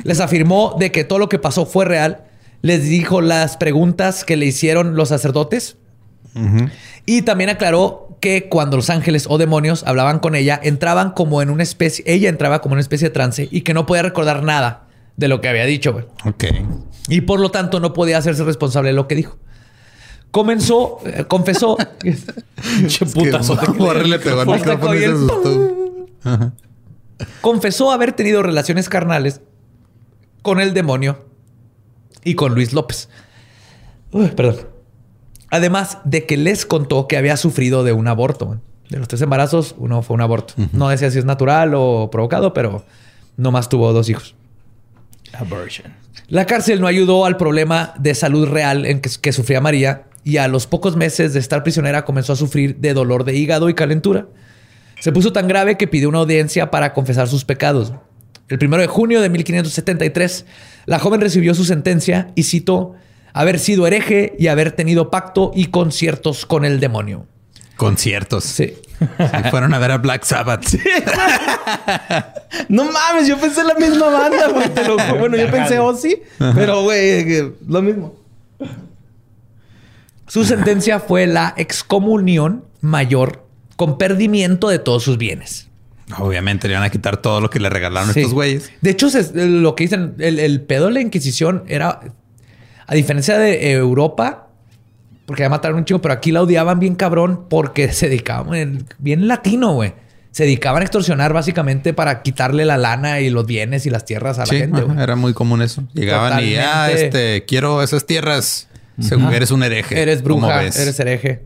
Les 0.05 0.20
afirmó 0.20 0.76
de 0.78 0.93
que 0.93 1.05
todo 1.05 1.18
lo 1.18 1.28
que 1.28 1.39
pasó 1.39 1.66
fue 1.66 1.84
real. 1.84 2.24
Les 2.62 2.84
dijo 2.84 3.20
las 3.20 3.56
preguntas 3.56 4.24
que 4.24 4.36
le 4.36 4.47
hicieron 4.47 4.97
los 4.97 5.10
sacerdotes. 5.10 5.76
Y 7.05 7.22
también 7.22 7.51
aclaró 7.51 8.16
que 8.20 8.48
cuando 8.48 8.76
los 8.76 8.89
ángeles 8.89 9.26
o 9.28 9.36
demonios 9.36 9.82
hablaban 9.84 10.20
con 10.20 10.34
ella, 10.34 10.59
entraban 10.62 11.10
como 11.10 11.43
en 11.43 11.51
una 11.51 11.64
especie, 11.64 12.05
ella 12.06 12.28
entraba 12.28 12.62
como 12.62 12.74
en 12.74 12.76
una 12.76 12.82
especie 12.82 13.09
de 13.09 13.12
trance 13.12 13.48
y 13.51 13.62
que 13.62 13.74
no 13.74 13.84
podía 13.84 14.02
recordar 14.02 14.44
nada 14.44 14.84
de 15.16 15.28
lo 15.28 15.40
que 15.40 15.48
había 15.48 15.66
dicho, 15.66 15.93
güey. 15.93 16.06
Ok. 16.24 16.44
Y 17.09 17.22
por 17.22 17.40
lo 17.40 17.51
tanto 17.51 17.80
no 17.80 17.93
podía 17.93 18.18
hacerse 18.18 18.44
responsable 18.44 18.90
de 18.90 18.94
lo 18.94 19.09
que 19.09 19.16
dijo. 19.16 19.36
Comenzó, 20.30 21.01
eh, 21.05 21.24
confesó. 21.26 21.76
Che 22.86 23.06
putazo. 23.06 23.56
Le 24.06 24.18
pegó 24.20 24.47
micrófono 24.47 24.94
y 24.94 25.01
se 25.01 26.52
confesó 27.40 27.90
haber 27.90 28.12
tenido 28.12 28.43
relaciones 28.43 28.89
carnales 28.89 29.40
con 30.43 30.60
el 30.60 30.74
demonio 30.74 31.26
y 32.24 32.35
con 32.35 32.55
Luis 32.55 32.73
López. 32.73 33.09
Uy, 34.11 34.28
perdón. 34.28 34.69
Además 35.51 35.99
de 36.05 36.27
que 36.27 36.36
les 36.36 36.65
contó 36.65 37.09
que 37.09 37.16
había 37.16 37.36
sufrido 37.36 37.85
de 37.85 37.93
un 37.93 38.09
aborto. 38.09 38.61
De 38.89 38.99
los 38.99 39.09
tres 39.09 39.23
embarazos, 39.23 39.74
uno 39.78 40.03
fue 40.03 40.15
un 40.15 40.20
aborto. 40.20 40.55
No 40.73 40.89
decía 40.89 41.11
si 41.11 41.19
es 41.19 41.24
natural 41.24 41.73
o 41.74 42.11
provocado, 42.11 42.53
pero 42.53 42.85
nomás 43.36 43.69
tuvo 43.69 43.93
dos 43.93 44.09
hijos. 44.09 44.35
Abortion. 45.32 45.94
La 46.28 46.47
cárcel 46.47 46.81
no 46.81 46.86
ayudó 46.86 47.24
al 47.24 47.36
problema 47.36 47.94
de 47.99 48.15
salud 48.15 48.49
real 48.49 48.86
en 48.86 49.01
que, 49.01 49.11
que 49.20 49.32
sufría 49.32 49.61
María 49.61 50.05
y 50.24 50.36
a 50.36 50.49
los 50.49 50.66
pocos 50.66 50.97
meses 50.97 51.32
de 51.32 51.40
estar 51.40 51.62
prisionera 51.62 52.05
comenzó 52.05 52.35
a 52.35 52.36
sufrir 52.36 52.77
de 52.77 52.94
dolor 52.94 53.24
de 53.24 53.35
hígado 53.35 53.69
y 53.69 53.74
calentura. 53.74 54.27
Se 55.01 55.11
puso 55.11 55.32
tan 55.32 55.49
grave 55.49 55.77
que 55.77 55.89
pidió 55.89 56.09
una 56.09 56.19
audiencia 56.19 56.70
para 56.70 56.94
confesar 56.94 57.28
sus 57.28 57.44
pecados. 57.44 57.93
El 58.49 58.59
primero 58.59 58.82
de 58.82 58.89
junio 58.89 59.20
de 59.20 59.31
1573, 59.31 60.47
la 60.86 60.98
joven 60.98 61.20
recibió 61.20 61.54
su 61.54 61.64
sentencia 61.64 62.28
y 62.34 62.42
citó 62.44 62.94
haber 63.32 63.59
sido 63.59 63.86
hereje 63.86 64.34
y 64.38 64.48
haber 64.48 64.72
tenido 64.72 65.10
pacto 65.10 65.52
y 65.54 65.66
conciertos 65.66 66.44
con 66.46 66.64
el 66.64 66.80
demonio. 66.80 67.26
Conciertos. 67.76 68.44
Sí. 68.44 68.74
Sí, 69.00 69.50
fueron 69.50 69.74
a 69.74 69.78
ver 69.78 69.90
a 69.90 69.98
Black 69.98 70.24
Sabbath. 70.24 70.64
No 72.68 72.84
mames, 72.84 73.26
yo 73.26 73.38
pensé 73.38 73.64
la 73.64 73.74
misma 73.74 74.10
banda, 74.10 74.48
güey. 74.48 74.68
te 74.74 74.84
lo 74.86 74.98
juro. 74.98 75.18
Bueno, 75.18 75.36
yo 75.38 75.50
pensé 75.50 75.78
Ozzy, 75.78 76.16
pero 76.54 76.82
güey, 76.82 77.24
que- 77.24 77.52
lo 77.66 77.80
mismo. 77.82 78.14
Su 80.26 80.44
sentencia 80.44 81.00
fue 81.00 81.26
la 81.26 81.54
excomunión 81.56 82.64
mayor 82.80 83.46
con 83.76 83.98
perdimiento 83.98 84.68
de 84.68 84.78
todos 84.78 85.02
sus 85.02 85.18
bienes. 85.18 85.68
Obviamente 86.19 86.69
le 86.69 86.74
iban 86.74 86.85
a 86.85 86.91
quitar 86.91 87.16
todo 87.16 87.41
lo 87.41 87.49
que 87.49 87.59
le 87.61 87.70
regalaron 87.70 88.12
Sí. 88.12 88.20
estos 88.20 88.35
güeyes. 88.35 88.70
De 88.81 88.91
hecho, 88.91 89.09
se- 89.09 89.33
lo 89.47 89.74
que 89.74 89.85
dicen, 89.85 90.15
el, 90.19 90.39
el 90.39 90.61
pedo 90.61 90.87
de 90.87 90.93
la 90.93 91.01
Inquisición 91.01 91.65
era, 91.69 92.01
a 92.87 92.95
diferencia 92.95 93.39
de 93.39 93.73
Europa, 93.73 94.49
porque 95.27 95.43
ya 95.43 95.49
mataron 95.49 95.79
un 95.79 95.85
chico, 95.85 96.01
pero 96.03 96.12
aquí 96.15 96.33
la 96.33 96.43
odiaban 96.43 96.79
bien 96.81 96.97
cabrón 96.97 97.47
porque 97.49 97.93
se 97.93 98.09
dedicaban, 98.09 98.55
en- 98.55 98.87
bien 98.99 99.29
latino, 99.29 99.73
güey. 99.74 99.95
Se 100.33 100.45
dedicaban 100.45 100.81
a 100.81 100.85
extorsionar 100.87 101.33
básicamente 101.35 101.93
para 101.93 102.23
quitarle 102.23 102.65
la 102.65 102.79
lana 102.79 103.20
y 103.20 103.29
los 103.31 103.45
bienes 103.47 103.85
y 103.87 103.91
las 103.91 104.05
tierras 104.07 104.39
a 104.39 104.43
la 104.43 104.47
Sí, 104.47 104.57
gente, 104.57 104.79
ajá, 104.79 104.87
güey. 104.87 105.03
era 105.03 105.15
muy 105.15 105.35
común 105.35 105.61
eso. 105.62 105.85
Llegaban 105.93 106.43
y, 106.43 106.57
ah, 106.57 106.91
este, 106.91 107.45
quiero 107.47 107.83
esas 107.83 108.07
tierras. 108.07 108.69
Según 108.99 109.33
eres 109.33 109.51
un 109.51 109.62
hereje. 109.62 110.01
Eres 110.01 110.23
¿Cómo 110.23 110.37
bruja, 110.47 110.62
eres 110.62 110.99
hereje. 111.01 111.43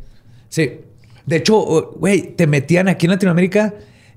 Sí. 0.49 0.81
De 1.27 1.37
hecho, 1.37 1.93
güey, 1.97 2.35
te 2.37 2.47
metían 2.47 2.89
aquí 2.89 3.07
en 3.07 3.13
Latinoamérica, 3.13 3.75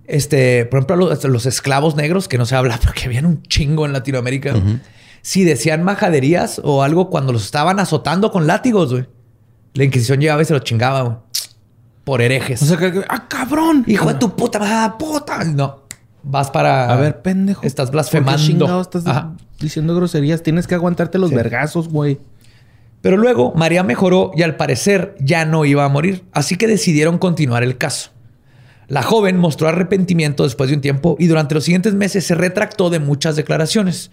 este, 0.09 0.65
por 0.65 0.79
ejemplo, 0.79 0.95
los, 0.95 1.23
los 1.23 1.45
esclavos 1.45 1.95
negros, 1.95 2.27
que 2.27 2.37
no 2.37 2.45
se 2.45 2.55
habla 2.55 2.79
porque 2.83 3.05
habían 3.05 3.25
un 3.25 3.43
chingo 3.43 3.85
en 3.85 3.93
Latinoamérica. 3.93 4.53
Si 5.21 5.43
decían 5.43 5.83
majaderías 5.83 6.61
o 6.63 6.83
algo 6.83 7.09
cuando 7.09 7.33
los 7.33 7.45
estaban 7.45 7.79
azotando 7.79 8.31
con 8.31 8.47
látigos, 8.47 8.91
güey. 8.91 9.05
La 9.73 9.83
Inquisición 9.83 10.19
llegaba 10.19 10.41
y 10.41 10.45
se 10.45 10.53
los 10.53 10.63
chingaba, 10.63 11.01
güey. 11.01 11.17
Por 12.03 12.21
herejes. 12.21 12.61
O 12.63 12.65
sea, 12.65 12.77
que, 12.77 13.03
¡ah, 13.07 13.27
cabrón! 13.27 13.83
Hijo 13.85 14.11
de 14.11 14.15
tu 14.15 14.35
puta 14.35 14.57
madre, 14.57 14.95
puta. 14.97 15.43
No. 15.43 15.83
Vas 16.23 16.49
para. 16.49 16.91
A 16.91 16.95
ver, 16.95 17.21
pendejo. 17.21 17.61
Estás 17.63 17.91
¿Por 17.91 17.91
qué 17.91 18.19
blasfemando. 18.19 18.81
estás 18.81 19.05
Ajá. 19.05 19.33
diciendo 19.59 19.95
groserías? 19.95 20.41
Tienes 20.41 20.65
que 20.65 20.75
aguantarte 20.75 21.19
los 21.19 21.31
vergazos, 21.31 21.89
güey. 21.89 22.19
Pero 23.01 23.15
luego 23.17 23.53
María 23.55 23.83
mejoró 23.83 24.31
y 24.35 24.41
al 24.41 24.57
parecer 24.57 25.15
ya 25.19 25.45
no 25.45 25.65
iba 25.65 25.85
a 25.85 25.89
morir, 25.89 26.23
así 26.33 26.57
que 26.57 26.67
decidieron 26.67 27.17
continuar 27.17 27.63
el 27.63 27.77
caso. 27.77 28.09
La 28.89 29.03
joven 29.03 29.37
mostró 29.37 29.67
arrepentimiento 29.69 30.43
después 30.43 30.69
de 30.69 30.75
un 30.75 30.81
tiempo 30.81 31.15
y 31.19 31.27
durante 31.27 31.55
los 31.55 31.63
siguientes 31.63 31.93
meses 31.93 32.25
se 32.25 32.35
retractó 32.35 32.89
de 32.89 32.99
muchas 32.99 33.35
declaraciones, 33.35 34.09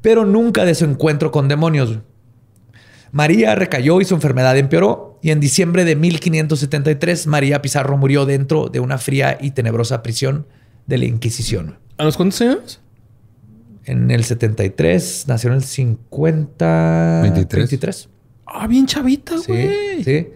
pero 0.00 0.24
nunca 0.24 0.64
de 0.64 0.74
su 0.74 0.84
encuentro 0.84 1.30
con 1.32 1.48
demonios. 1.48 1.98
María 3.10 3.54
recayó 3.54 4.00
y 4.00 4.04
su 4.04 4.14
enfermedad 4.14 4.56
empeoró 4.56 5.18
y 5.22 5.30
en 5.32 5.40
diciembre 5.40 5.84
de 5.84 5.96
1573 5.96 7.26
María 7.26 7.60
Pizarro 7.60 7.98
murió 7.98 8.24
dentro 8.24 8.68
de 8.68 8.80
una 8.80 8.96
fría 8.96 9.36
y 9.40 9.50
tenebrosa 9.50 10.02
prisión 10.02 10.46
de 10.86 10.98
la 10.98 11.04
Inquisición. 11.04 11.78
¿A 11.98 12.04
los 12.04 12.16
cuántos 12.16 12.40
años? 12.40 12.80
En 13.84 14.10
el 14.12 14.24
73 14.24 15.24
nació 15.26 15.50
en 15.50 15.56
el 15.56 15.62
50... 15.64 17.18
23. 17.22 17.60
23. 17.70 18.08
Ah, 18.46 18.66
bien 18.68 18.86
chavita, 18.86 19.36
Sí, 19.38 19.44
güey. 19.48 20.04
sí. 20.04 20.28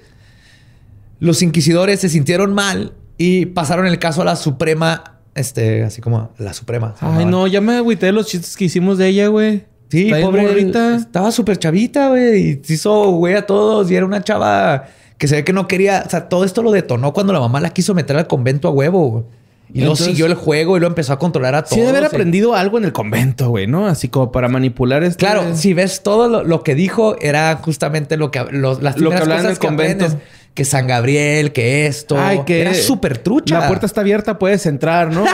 Los 1.20 1.40
inquisidores 1.42 2.00
se 2.00 2.08
sintieron 2.08 2.52
mal 2.52 2.92
y 3.18 3.46
pasaron 3.46 3.86
el 3.86 3.98
caso 3.98 4.22
a 4.22 4.24
la 4.24 4.36
Suprema, 4.36 5.18
este, 5.34 5.84
así 5.84 6.00
como 6.00 6.30
la 6.38 6.52
Suprema. 6.52 6.94
Ay, 7.00 7.24
no, 7.24 7.46
ya 7.46 7.60
me 7.60 7.76
agüité 7.76 8.06
de 8.06 8.12
los 8.12 8.26
chistes 8.26 8.56
que 8.56 8.64
hicimos 8.66 8.98
de 8.98 9.08
ella, 9.08 9.28
güey. 9.28 9.64
Sí, 9.88 10.06
Está 10.10 10.20
pobre. 10.20 10.42
morrita. 10.42 10.96
Estaba 10.96 11.30
súper 11.30 11.58
chavita, 11.58 12.08
güey. 12.08 12.36
Y 12.50 12.60
se 12.64 12.74
hizo, 12.74 13.10
güey, 13.12 13.34
a 13.34 13.46
todos. 13.46 13.88
Y 13.90 13.94
era 13.94 14.04
una 14.04 14.22
chava 14.22 14.86
que 15.16 15.28
se 15.28 15.36
ve 15.36 15.44
que 15.44 15.52
no 15.52 15.68
quería. 15.68 16.02
O 16.04 16.10
sea, 16.10 16.28
todo 16.28 16.44
esto 16.44 16.62
lo 16.62 16.72
detonó 16.72 17.12
cuando 17.12 17.32
la 17.32 17.38
mamá 17.40 17.60
la 17.60 17.70
quiso 17.70 17.94
meter 17.94 18.16
al 18.16 18.26
convento 18.26 18.66
a 18.66 18.72
huevo, 18.72 19.08
güey. 19.10 19.24
Y 19.72 19.80
Entonces- 19.80 20.06
siguió 20.06 20.26
el 20.26 20.34
juego 20.34 20.76
y 20.76 20.80
lo 20.80 20.86
empezó 20.86 21.12
a 21.12 21.18
controlar 21.18 21.54
a 21.56 21.62
todos. 21.62 21.74
Sí, 21.74 21.80
debe 21.80 21.90
haber 21.90 22.04
eh. 22.04 22.06
aprendido 22.06 22.54
algo 22.54 22.78
en 22.78 22.84
el 22.84 22.92
convento, 22.92 23.48
güey, 23.50 23.66
¿no? 23.66 23.86
Así 23.86 24.08
como 24.08 24.30
para 24.32 24.48
manipular 24.48 25.02
este... 25.02 25.18
Claro, 25.18 25.54
si 25.56 25.74
ves 25.74 26.02
todo 26.04 26.28
lo, 26.28 26.44
lo 26.44 26.62
que 26.62 26.74
dijo, 26.76 27.16
era 27.20 27.56
justamente 27.56 28.16
lo 28.16 28.30
que 28.30 28.44
lo- 28.50 28.80
las 28.80 28.98
Lo 28.98 29.10
que 29.10 29.16
en 29.16 29.22
el 29.30 29.58
que 29.58 29.66
convento. 29.66 30.04
aprendes. 30.06 30.28
Que 30.56 30.64
San 30.64 30.86
Gabriel, 30.86 31.52
que 31.52 31.86
esto. 31.86 32.18
Ay, 32.18 32.40
que 32.46 32.62
era 32.62 32.72
súper 32.72 33.18
trucha. 33.18 33.60
La 33.60 33.68
puerta 33.68 33.84
está 33.84 34.00
abierta, 34.00 34.38
puedes 34.38 34.64
entrar, 34.64 35.12
¿no? 35.12 35.26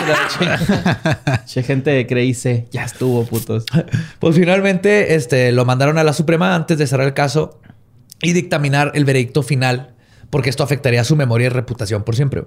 Che, 1.47 1.63
gente 1.63 2.05
creíse. 2.09 2.67
Ya 2.73 2.85
estuvo, 2.85 3.25
putos. 3.25 3.65
Pues 4.19 4.35
finalmente 4.35 5.15
este, 5.15 5.53
lo 5.53 5.65
mandaron 5.65 5.97
a 5.97 6.03
la 6.03 6.13
Suprema 6.13 6.57
antes 6.57 6.77
de 6.77 6.89
cerrar 6.89 7.07
el 7.07 7.15
caso 7.15 7.61
y 8.21 8.33
dictaminar 8.33 8.91
el 8.97 9.05
veredicto 9.05 9.45
final, 9.45 9.95
porque 10.29 10.51
esto 10.51 10.65
afectaría 10.65 11.05
su 11.05 11.15
memoria 11.15 11.47
y 11.47 11.51
reputación 11.51 12.03
por 12.03 12.17
siempre. 12.17 12.43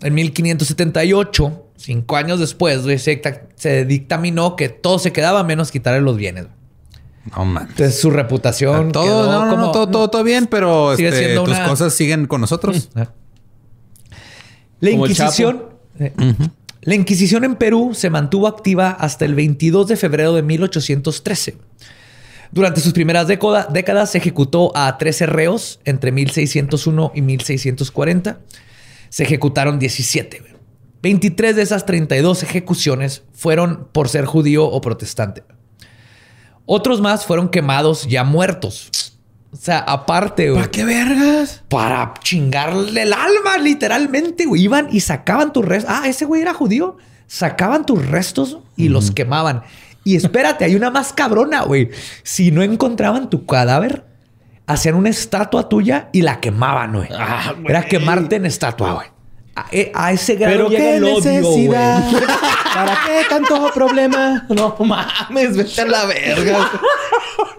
En 0.00 0.12
1578, 0.14 1.70
cinco 1.76 2.16
años 2.16 2.40
después, 2.40 2.80
se 3.00 3.84
dictaminó 3.84 4.56
que 4.56 4.70
todo 4.70 4.98
se 4.98 5.12
quedaba 5.12 5.44
menos 5.44 5.70
quitarle 5.70 6.00
los 6.00 6.16
bienes. 6.16 6.46
No 7.34 7.44
mames. 7.44 7.70
Entonces 7.70 8.00
su 8.00 8.10
reputación 8.10 8.92
Todo, 8.92 9.04
quedó 9.04 9.26
no, 9.32 9.44
no, 9.46 9.50
como- 9.50 9.66
no, 9.66 9.72
todo, 9.72 9.88
todo, 9.88 10.10
todo 10.10 10.22
bien, 10.24 10.46
pero 10.46 10.94
Sigue 10.96 11.08
este, 11.08 11.20
siendo 11.24 11.44
tus 11.44 11.56
una- 11.56 11.68
cosas 11.68 11.94
siguen 11.94 12.26
con 12.26 12.40
nosotros. 12.40 12.90
Ah. 12.94 13.10
La 14.80 14.90
Inquisición. 14.90 15.64
eh, 15.98 16.12
La 16.82 16.94
Inquisición 16.94 17.44
en 17.44 17.56
Perú 17.56 17.92
se 17.94 18.10
mantuvo 18.10 18.46
activa 18.46 18.90
hasta 18.90 19.24
el 19.24 19.34
22 19.34 19.88
de 19.88 19.96
febrero 19.96 20.32
de 20.34 20.42
1813. 20.42 21.56
Durante 22.52 22.80
sus 22.80 22.92
primeras 22.92 23.26
décoda- 23.26 23.66
décadas 23.72 24.12
se 24.12 24.18
ejecutó 24.18 24.70
a 24.76 24.96
13 24.96 25.26
reos 25.26 25.80
entre 25.84 26.12
1601 26.12 27.10
y 27.14 27.22
1640. 27.22 28.38
Se 29.08 29.24
ejecutaron 29.24 29.78
17. 29.80 30.38
güey. 30.40 30.52
23 31.02 31.56
de 31.56 31.62
esas 31.62 31.86
32 31.86 32.42
ejecuciones 32.44 33.22
fueron 33.32 33.88
por 33.92 34.08
ser 34.08 34.24
judío 34.26 34.64
o 34.66 34.80
protestante. 34.80 35.42
Otros 36.66 37.00
más 37.00 37.24
fueron 37.24 37.48
quemados 37.48 38.06
ya 38.08 38.24
muertos. 38.24 38.90
O 39.52 39.56
sea, 39.56 39.78
aparte, 39.78 40.50
güey 40.50 40.60
¿Para 40.60 40.70
qué 40.70 40.84
vergas? 40.84 41.62
para 41.68 42.12
chingarle 42.22 43.02
el 43.02 43.12
alma, 43.12 43.56
literalmente, 43.58 44.44
güey. 44.44 44.62
Iban 44.62 44.88
y 44.90 45.00
sacaban 45.00 45.52
tus 45.52 45.64
restos. 45.64 45.94
Ah, 45.96 46.08
ese 46.08 46.24
güey 46.24 46.42
era 46.42 46.52
judío. 46.52 46.96
Sacaban 47.26 47.86
tus 47.86 48.04
restos 48.06 48.58
y 48.76 48.88
los 48.88 49.10
quemaban. 49.12 49.62
Y 50.04 50.16
espérate, 50.16 50.64
hay 50.64 50.74
una 50.74 50.90
más 50.90 51.12
cabrona, 51.12 51.62
güey. 51.62 51.90
Si 52.22 52.50
no 52.50 52.62
encontraban 52.62 53.30
tu 53.30 53.46
cadáver, 53.46 54.04
hacían 54.66 54.94
una 54.94 55.08
estatua 55.08 55.68
tuya 55.68 56.10
y 56.12 56.22
la 56.22 56.40
quemaban, 56.40 56.92
güey. 56.92 57.08
Ah, 57.12 57.52
güey. 57.54 57.70
era 57.70 57.82
quemarte 57.86 58.36
en 58.36 58.46
estatua, 58.46 58.92
güey. 58.92 59.06
A, 59.56 59.66
eh, 59.72 59.90
a 59.94 60.12
ese 60.12 60.34
grado 60.34 60.54
Pero 60.54 60.68
llega 60.68 60.82
qué 60.82 60.96
el 60.96 61.04
odio, 61.04 61.14
necesidad. 61.14 62.10
güey. 62.10 62.24
¿Para 62.74 62.98
qué 63.06 63.22
tanto 63.28 63.70
problema? 63.72 64.46
No 64.50 64.76
mames, 64.80 65.56
vete 65.56 65.80
a 65.80 65.86
la 65.86 66.04
verga. 66.04 66.70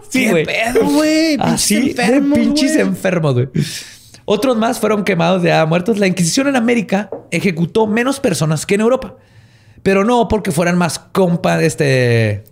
Sí, 0.08 0.24
¿Qué 0.24 0.30
güey. 0.30 0.44
pedo, 0.46 0.84
güey? 0.84 1.36
Así 1.40 1.90
enfermos, 1.90 2.38
de 2.38 2.44
pinches 2.44 2.74
güey. 2.74 2.86
enfermos, 2.86 3.34
güey. 3.34 3.48
Otros 4.24 4.56
más 4.56 4.78
fueron 4.78 5.02
quemados 5.04 5.42
ya 5.42 5.66
muertos. 5.66 5.98
La 5.98 6.06
Inquisición 6.06 6.46
en 6.46 6.54
América 6.56 7.10
ejecutó 7.32 7.86
menos 7.86 8.20
personas 8.20 8.64
que 8.64 8.76
en 8.76 8.82
Europa. 8.82 9.16
Pero 9.82 10.04
no 10.04 10.28
porque 10.28 10.52
fueran 10.52 10.78
más 10.78 10.98
compa, 10.98 11.60
este... 11.62 12.44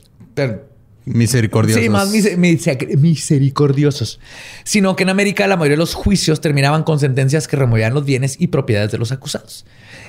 Misericordiosos. 1.06 1.82
Sí, 1.82 1.88
más 1.88 2.10
mise- 2.10 2.36
mise- 2.36 2.96
misericordiosos. 2.98 4.18
Sino 4.64 4.96
que 4.96 5.04
en 5.04 5.08
América 5.10 5.46
la 5.46 5.56
mayoría 5.56 5.76
de 5.76 5.78
los 5.78 5.94
juicios 5.94 6.40
terminaban 6.40 6.82
con 6.82 6.98
sentencias 6.98 7.46
que 7.48 7.54
removían 7.56 7.94
los 7.94 8.04
bienes 8.04 8.36
y 8.40 8.48
propiedades 8.48 8.90
de 8.90 8.98
los 8.98 9.12
acusados. 9.12 9.64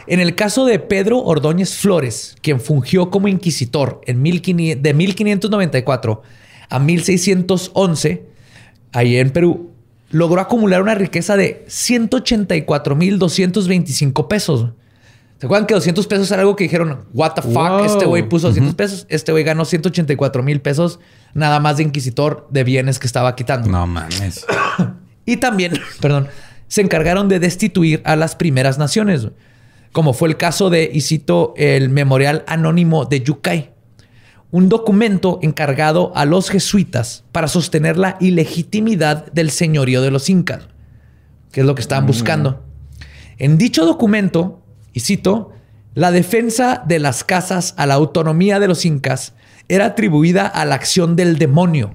En 0.07 0.19
el 0.19 0.34
caso 0.36 0.65
de 0.65 0.80
Pedro 0.80 1.19
Ordóñez 1.24 1.76
Flores, 1.76 2.36
quien 2.41 2.60
fungió 2.60 3.11
como 3.11 3.28
inquisitor 3.28 4.02
en 4.07 4.22
1500 4.24 4.82
de 4.84 4.94
1594 4.95 6.24
a 6.69 6.80
1611, 6.80 8.24
ahí 8.91 9.18
en 9.18 9.30
Perú, 9.30 9.69
logró 10.10 10.41
acumular 10.41 10.82
una 10.82 10.95
riqueza 10.95 11.38
de 11.38 11.64
184.225 11.68 14.28
pesos. 14.28 14.72
¿Se 15.39 15.45
acuerdan 15.45 15.68
que 15.68 15.76
200 15.76 16.07
pesos 16.07 16.31
era 16.31 16.41
algo 16.41 16.55
que 16.55 16.64
dijeron, 16.64 17.05
what 17.14 17.34
the 17.34 17.43
fuck? 17.43 17.53
Wow. 17.53 17.85
Este 17.85 18.05
güey 18.05 18.27
puso 18.27 18.47
200 18.47 18.73
pesos. 18.73 19.05
Este 19.07 19.31
güey 19.31 19.43
ganó 19.43 19.65
184 19.65 20.41
mil 20.41 20.61
pesos 20.61 20.99
nada 21.34 21.59
más 21.59 21.77
de 21.77 21.84
inquisitor 21.84 22.47
de 22.49 22.64
bienes 22.64 22.97
que 22.97 23.05
estaba 23.05 23.35
quitando. 23.35 23.69
No 23.69 23.85
mames. 23.85 24.45
Y 25.26 25.38
también, 25.38 25.73
perdón, 26.01 26.27
se 26.68 26.81
encargaron 26.81 27.30
de 27.30 27.39
destituir 27.39 28.01
a 28.03 28.15
las 28.15 28.35
primeras 28.35 28.80
naciones, 28.80 29.27
como 29.91 30.14
fue 30.14 30.30
el 30.30 30.38
caso 30.38 30.72
de, 30.72 30.89
y 30.91 31.01
cito, 31.01 31.53
el 31.55 31.89
Memorial 31.89 32.43
Anónimo 32.47 33.05
de 33.05 33.22
Yucay, 33.22 33.72
un 34.49 34.69
documento 34.69 35.39
encargado 35.43 36.11
a 36.15 36.26
los 36.26 36.49
jesuitas 36.49 37.26
para 37.31 37.47
sostener 37.47 37.97
la 37.97 38.18
ilegitimidad 38.19 39.31
del 39.31 39.51
señorío 39.51 40.01
de 40.01 40.09
los 40.09 40.30
incas, 40.30 40.68
que 41.51 41.61
es 41.61 41.65
lo 41.68 41.76
que 41.76 41.81
estaban 41.81 42.07
buscando. 42.07 42.64
En 43.38 43.57
dicho 43.57 43.85
documento, 43.85 44.64
y 44.98 44.99
cito, 44.99 45.52
la 45.94 46.10
defensa 46.10 46.84
de 46.88 46.98
las 46.98 47.24
casas 47.24 47.76
a 47.78 47.86
la 47.86 47.94
autonomía 47.94 48.60
de 48.60 48.68
los 48.68 48.84
incas 48.84 49.34
era 49.69 49.86
atribuida 49.86 50.48
a 50.48 50.65
la 50.65 50.74
acción 50.74 51.15
del 51.15 51.38
demonio, 51.38 51.94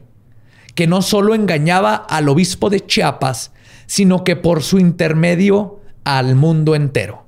que 0.77 0.87
no 0.87 1.03
solo 1.03 1.35
engañaba 1.35 1.97
al 1.97 2.29
obispo 2.29 2.71
de 2.71 2.87
Chiapas, 2.87 3.51
sino 3.87 4.23
que 4.23 4.37
por 4.37 4.63
su 4.63 4.79
intermedio 4.79 5.81
al 6.05 6.37
mundo 6.37 6.77
entero. 6.77 7.27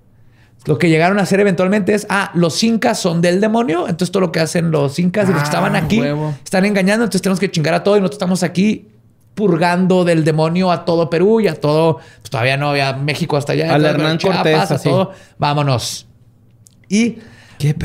Lo 0.67 0.79
que 0.79 0.89
llegaron 0.89 1.19
a 1.19 1.23
hacer 1.23 1.41
eventualmente 1.41 1.93
es, 1.93 2.07
ah, 2.09 2.31
los 2.35 2.63
incas 2.63 3.01
son 3.01 3.21
del 3.21 3.41
demonio, 3.41 3.89
entonces 3.89 4.13
todo 4.13 4.21
lo 4.21 4.31
que 4.33 4.39
hacen 4.39 4.71
los 4.71 4.99
incas 5.01 5.29
y 5.29 5.33
los 5.33 5.39
que 5.43 5.47
Ah, 5.47 5.51
estaban 5.51 5.75
aquí 5.77 6.01
huevo. 6.01 6.35
están 6.45 6.65
engañando, 6.65 7.05
entonces 7.05 7.21
tenemos 7.21 7.41
que 7.41 7.51
chingar 7.51 7.75
a 7.75 7.83
todo 7.83 7.97
y 7.97 8.01
nosotros 8.01 8.17
estamos 8.17 8.45
aquí 8.45 8.89
purgando 9.35 10.05
del 10.05 10.25
demonio 10.25 10.71
a 10.71 10.85
todo 10.85 11.11
Perú 11.11 11.41
y 11.41 11.49
a 11.49 11.55
todo, 11.55 11.97
pues 11.97 12.31
todavía 12.31 12.57
no 12.57 12.71
había 12.71 12.93
México 12.95 13.37
hasta 13.37 13.53
allá, 13.53 13.75
Al 13.75 13.85
Hernán 13.85 14.19
Cortés, 14.19 14.71
a 14.71 14.79
todo, 14.79 15.13
vámonos. 15.39 16.07
Y 16.89 17.19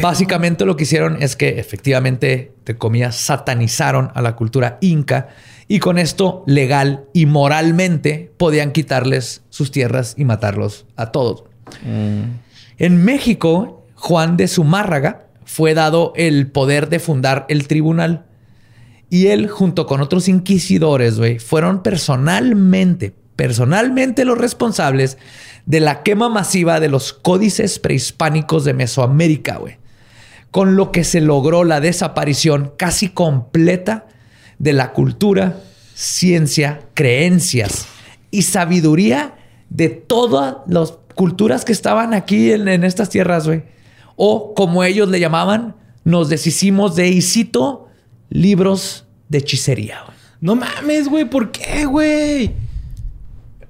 básicamente 0.01 0.65
lo 0.65 0.75
que 0.75 0.83
hicieron 0.83 1.21
es 1.21 1.35
que 1.35 1.59
efectivamente, 1.59 2.53
te 2.63 2.77
comillas, 2.77 3.15
satanizaron 3.15 4.11
a 4.13 4.21
la 4.21 4.35
cultura 4.35 4.77
inca 4.81 5.29
y 5.67 5.79
con 5.79 5.97
esto 5.97 6.43
legal 6.47 7.05
y 7.13 7.25
moralmente 7.25 8.31
podían 8.37 8.71
quitarles 8.71 9.43
sus 9.49 9.71
tierras 9.71 10.15
y 10.17 10.25
matarlos 10.25 10.85
a 10.95 11.11
todos. 11.11 11.43
En 12.77 13.03
México, 13.03 13.85
Juan 13.95 14.37
de 14.37 14.47
Zumárraga 14.47 15.27
fue 15.45 15.73
dado 15.73 16.13
el 16.15 16.47
poder 16.47 16.89
de 16.89 16.99
fundar 16.99 17.45
el 17.49 17.67
tribunal. 17.67 18.25
Y 19.09 19.27
él, 19.27 19.47
junto 19.47 19.87
con 19.87 20.01
otros 20.01 20.27
inquisidores, 20.27 21.17
güey, 21.17 21.39
fueron 21.39 21.81
personalmente, 21.81 23.13
personalmente 23.35 24.25
los 24.25 24.37
responsables 24.37 25.17
de 25.65 25.79
la 25.79 26.03
quema 26.03 26.29
masiva 26.29 26.79
de 26.79 26.89
los 26.89 27.13
códices 27.13 27.79
prehispánicos 27.79 28.65
de 28.65 28.73
Mesoamérica, 28.73 29.57
güey. 29.57 29.77
Con 30.51 30.75
lo 30.75 30.91
que 30.91 31.03
se 31.03 31.21
logró 31.21 31.63
la 31.63 31.79
desaparición 31.79 32.73
casi 32.77 33.09
completa 33.09 34.07
de 34.57 34.73
la 34.73 34.93
cultura, 34.93 35.57
ciencia, 35.93 36.81
creencias 36.93 37.87
y 38.31 38.43
sabiduría 38.43 39.35
de 39.69 39.89
todas 39.89 40.57
las 40.67 40.93
culturas 41.15 41.65
que 41.65 41.71
estaban 41.71 42.13
aquí 42.13 42.51
en, 42.51 42.83
estas 42.83 43.09
tierras, 43.09 43.45
güey. 43.45 43.63
O 44.15 44.53
como 44.53 44.83
ellos 44.83 45.09
le 45.09 45.19
llamaban, 45.19 45.75
nos 46.03 46.29
deshicimos 46.29 46.95
de, 46.95 47.09
y 47.09 47.21
cito, 47.21 47.88
libros 48.29 49.05
de 49.27 49.39
hechicería. 49.39 50.01
güey. 50.05 50.17
No 50.41 50.55
mames, 50.55 51.07
güey. 51.09 51.25
¿Por 51.25 51.51
qué, 51.51 51.85
güey? 51.85 52.51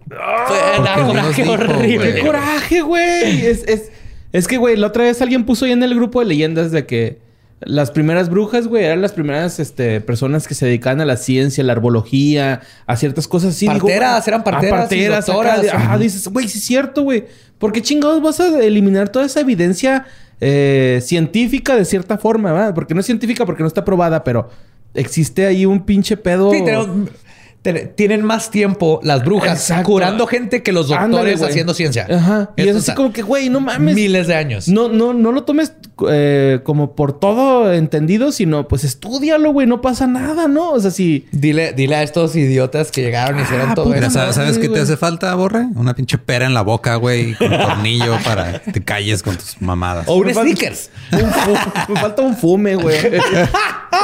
Fue 0.07 0.79
una 0.79 0.95
¿por 0.95 1.05
qué 1.05 1.13
no 1.13 1.13
nos 1.13 1.35
coraje 1.35 1.41
dijo, 1.43 1.53
horrible. 1.53 1.97
güey? 1.97 2.15
¡Qué 2.15 2.21
coraje, 2.25 2.81
güey! 2.81 3.45
Es, 3.45 3.63
es, 3.67 3.91
es 4.33 4.47
que, 4.47 4.57
güey, 4.57 4.75
la 4.75 4.87
otra 4.87 5.03
vez 5.03 5.21
alguien 5.21 5.45
puso 5.45 5.65
ahí 5.65 5.71
en 5.71 5.83
el 5.83 5.93
grupo 5.95 6.19
de 6.19 6.25
leyendas 6.25 6.71
de 6.71 6.85
que 6.85 7.19
las 7.61 7.91
primeras 7.91 8.29
brujas, 8.29 8.67
güey, 8.67 8.85
eran 8.85 9.01
las 9.01 9.11
primeras 9.11 9.59
este, 9.59 10.01
personas 10.01 10.47
que 10.47 10.55
se 10.55 10.65
dedicaban 10.65 11.01
a 11.01 11.05
la 11.05 11.17
ciencia, 11.17 11.61
a 11.63 11.67
la 11.67 11.73
herbología, 11.73 12.61
a 12.87 12.95
ciertas 12.95 13.27
cosas 13.27 13.53
así. 13.55 13.65
Parteras, 13.67 14.27
eran 14.27 14.43
parteras 14.43 14.73
ah, 14.73 14.77
y 14.77 14.79
parteras, 14.81 15.25
doctoras. 15.25 15.53
acá, 15.53 15.61
de- 15.63 15.69
Ajá, 15.71 15.97
dices, 15.97 16.27
güey, 16.29 16.47
sí 16.47 16.57
es 16.57 16.63
cierto, 16.63 17.03
güey. 17.03 17.25
¿Por 17.57 17.71
qué 17.71 17.81
chingados 17.81 18.21
vas 18.21 18.39
a 18.39 18.59
eliminar 18.63 19.09
toda 19.09 19.25
esa 19.25 19.41
evidencia 19.41 20.05
eh, 20.41 20.99
científica 21.01 21.75
de 21.75 21.85
cierta 21.85 22.17
forma, 22.17 22.51
¿verdad? 22.51 22.73
Porque 22.73 22.93
no 22.93 22.99
es 22.99 23.05
científica 23.05 23.45
porque 23.45 23.63
no 23.63 23.67
está 23.67 23.83
probada, 23.85 24.23
pero 24.23 24.49
existe 24.93 25.45
ahí 25.45 25.65
un 25.65 25.85
pinche 25.85 26.17
pedo. 26.17 26.51
Sí, 26.51 26.63
te- 26.63 26.75
tienen 27.95 28.23
más 28.23 28.51
tiempo 28.51 28.99
las 29.03 29.23
brujas 29.25 29.59
Exacto. 29.59 29.83
curando 29.91 30.27
gente 30.27 30.63
que 30.63 30.71
los 30.71 30.87
doctores 30.87 31.33
Ándale, 31.35 31.45
haciendo 31.51 31.73
ciencia. 31.73 32.07
Ajá. 32.09 32.51
Y 32.55 32.61
Esto 32.61 32.71
es 32.71 32.75
así 32.77 32.77
está 32.79 32.95
como 32.95 33.11
que, 33.11 33.21
güey, 33.21 33.49
no 33.49 33.59
mames. 33.59 33.95
miles 33.95 34.27
de 34.27 34.35
años. 34.35 34.67
No, 34.69 34.87
no, 34.87 35.13
no 35.13 35.31
lo 35.33 35.43
tomes 35.43 35.73
eh, 36.09 36.61
como 36.63 36.95
por 36.95 37.19
todo 37.19 37.73
entendido, 37.73 38.31
sino 38.31 38.67
pues 38.67 38.85
estudialo, 38.85 39.51
güey. 39.51 39.67
No 39.67 39.81
pasa 39.81 40.07
nada, 40.07 40.47
¿no? 40.47 40.71
O 40.71 40.79
sea, 40.79 40.89
si... 40.91 41.27
Dile, 41.31 41.73
dile 41.73 41.95
a 41.95 42.03
estos 42.03 42.35
idiotas 42.37 42.91
que 42.91 43.01
llegaron 43.01 43.37
y 43.39 43.43
hicieron 43.43 43.71
Ah, 43.71 43.75
todo 43.75 43.85
puta 43.85 43.95
Mira, 43.97 44.07
eso. 44.07 44.19
¿sabes, 44.19 44.35
¿sabes 44.35 44.51
madre, 44.55 44.67
qué 44.69 44.73
te 44.73 44.79
hace 44.79 44.95
falta, 44.97 45.35
Borre? 45.35 45.67
Una 45.75 45.93
pinche 45.93 46.17
pera 46.17 46.45
en 46.45 46.53
la 46.53 46.61
boca, 46.61 46.95
güey, 46.95 47.33
con 47.35 47.51
un 47.51 47.59
tornillo 47.59 48.17
para 48.23 48.59
que 48.61 48.71
te 48.71 48.81
calles 48.83 49.21
con 49.21 49.35
tus 49.35 49.61
mamadas. 49.61 50.07
O 50.07 50.15
un 50.15 50.27
Me 50.27 50.33
falta- 50.33 50.49
sneakers. 50.55 50.89
me 51.89 51.99
falta 51.99 52.21
un 52.21 52.37
fume, 52.37 52.75
güey. 52.75 52.95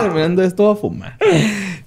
Terminando 0.02 0.44
esto 0.44 0.70
a 0.70 0.76
fumar. 0.76 1.18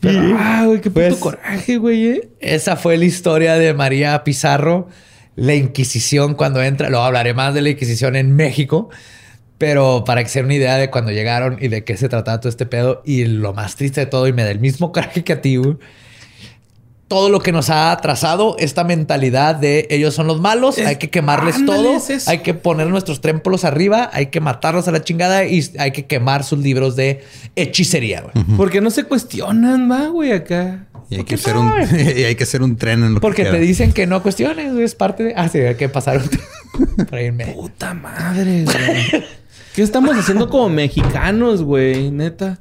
Pero, 0.00 0.36
ah, 0.38 0.62
güey, 0.66 0.80
qué 0.80 0.90
puto 0.90 1.00
Pues- 1.08 1.16
coraje, 1.16 1.57
güey, 1.76 2.06
eh. 2.08 2.28
Esa 2.40 2.76
fue 2.76 2.96
la 2.96 3.04
historia 3.04 3.54
de 3.54 3.74
María 3.74 4.22
Pizarro, 4.24 4.88
la 5.36 5.54
Inquisición 5.54 6.34
cuando 6.34 6.62
entra. 6.62 6.88
Luego 6.90 7.04
hablaré 7.04 7.34
más 7.34 7.54
de 7.54 7.62
la 7.62 7.70
Inquisición 7.70 8.16
en 8.16 8.34
México, 8.34 8.88
pero 9.58 10.04
para 10.04 10.22
que 10.22 10.28
se 10.30 10.38
den 10.40 10.46
una 10.46 10.54
idea 10.54 10.76
de 10.76 10.90
cuando 10.90 11.10
llegaron 11.12 11.58
y 11.60 11.68
de 11.68 11.84
qué 11.84 11.96
se 11.96 12.08
trataba 12.08 12.40
todo 12.40 12.48
este 12.48 12.66
pedo. 12.66 13.02
Y 13.04 13.24
lo 13.24 13.52
más 13.54 13.76
triste 13.76 14.00
de 14.00 14.06
todo, 14.06 14.26
y 14.28 14.32
me 14.32 14.44
da 14.44 14.50
el 14.50 14.60
mismo 14.60 14.92
coraje 14.92 15.24
que 15.24 15.32
a 15.34 15.40
ti, 15.40 15.56
güey, 15.56 15.76
todo 17.08 17.30
lo 17.30 17.40
que 17.40 17.52
nos 17.52 17.70
ha 17.70 17.90
atrasado, 17.90 18.54
esta 18.58 18.84
mentalidad 18.84 19.54
de 19.54 19.86
ellos 19.88 20.12
son 20.14 20.26
los 20.26 20.42
malos, 20.42 20.76
Es- 20.76 20.86
hay 20.86 20.96
que 20.96 21.08
quemarles 21.08 21.56
ándale, 21.56 21.82
todo, 21.94 21.96
es 21.96 22.28
hay 22.28 22.40
que 22.40 22.52
poner 22.52 22.88
nuestros 22.88 23.22
templos 23.22 23.64
arriba, 23.64 24.10
hay 24.12 24.26
que 24.26 24.40
matarlos 24.42 24.88
a 24.88 24.90
la 24.92 25.02
chingada 25.02 25.46
y 25.46 25.64
hay 25.78 25.92
que 25.92 26.04
quemar 26.04 26.44
sus 26.44 26.58
libros 26.58 26.96
de 26.96 27.24
hechicería. 27.56 28.20
güey. 28.20 28.44
Porque 28.58 28.82
no 28.82 28.90
se 28.90 29.04
cuestionan, 29.04 29.90
va, 29.90 30.08
güey, 30.08 30.32
acá. 30.32 30.84
Y 31.10 31.16
hay 31.16 31.24
que 31.24 31.36
hacer 31.36 31.56
un, 31.56 31.72
y 32.16 32.22
hay 32.24 32.34
que 32.34 32.44
hacer 32.44 32.62
un 32.62 32.76
tren 32.76 33.02
en 33.02 33.14
lo 33.14 33.20
Porque 33.20 33.44
que 33.44 33.50
te 33.50 33.58
dicen 33.60 33.92
que 33.92 34.06
no 34.06 34.22
cuestiones, 34.22 34.74
es 34.76 34.94
parte 34.94 35.22
de. 35.24 35.34
Ah, 35.36 35.48
sí, 35.48 35.58
hay 35.58 35.74
que 35.76 35.88
pasar 35.88 36.18
un 36.18 37.06
en 37.18 37.36
medio. 37.36 37.54
Puta 37.54 37.94
madre, 37.94 38.64
güey. 38.64 39.24
¿Qué 39.74 39.82
estamos 39.82 40.16
haciendo 40.16 40.48
como 40.48 40.68
mexicanos, 40.68 41.62
güey? 41.62 42.10
Neta. 42.10 42.58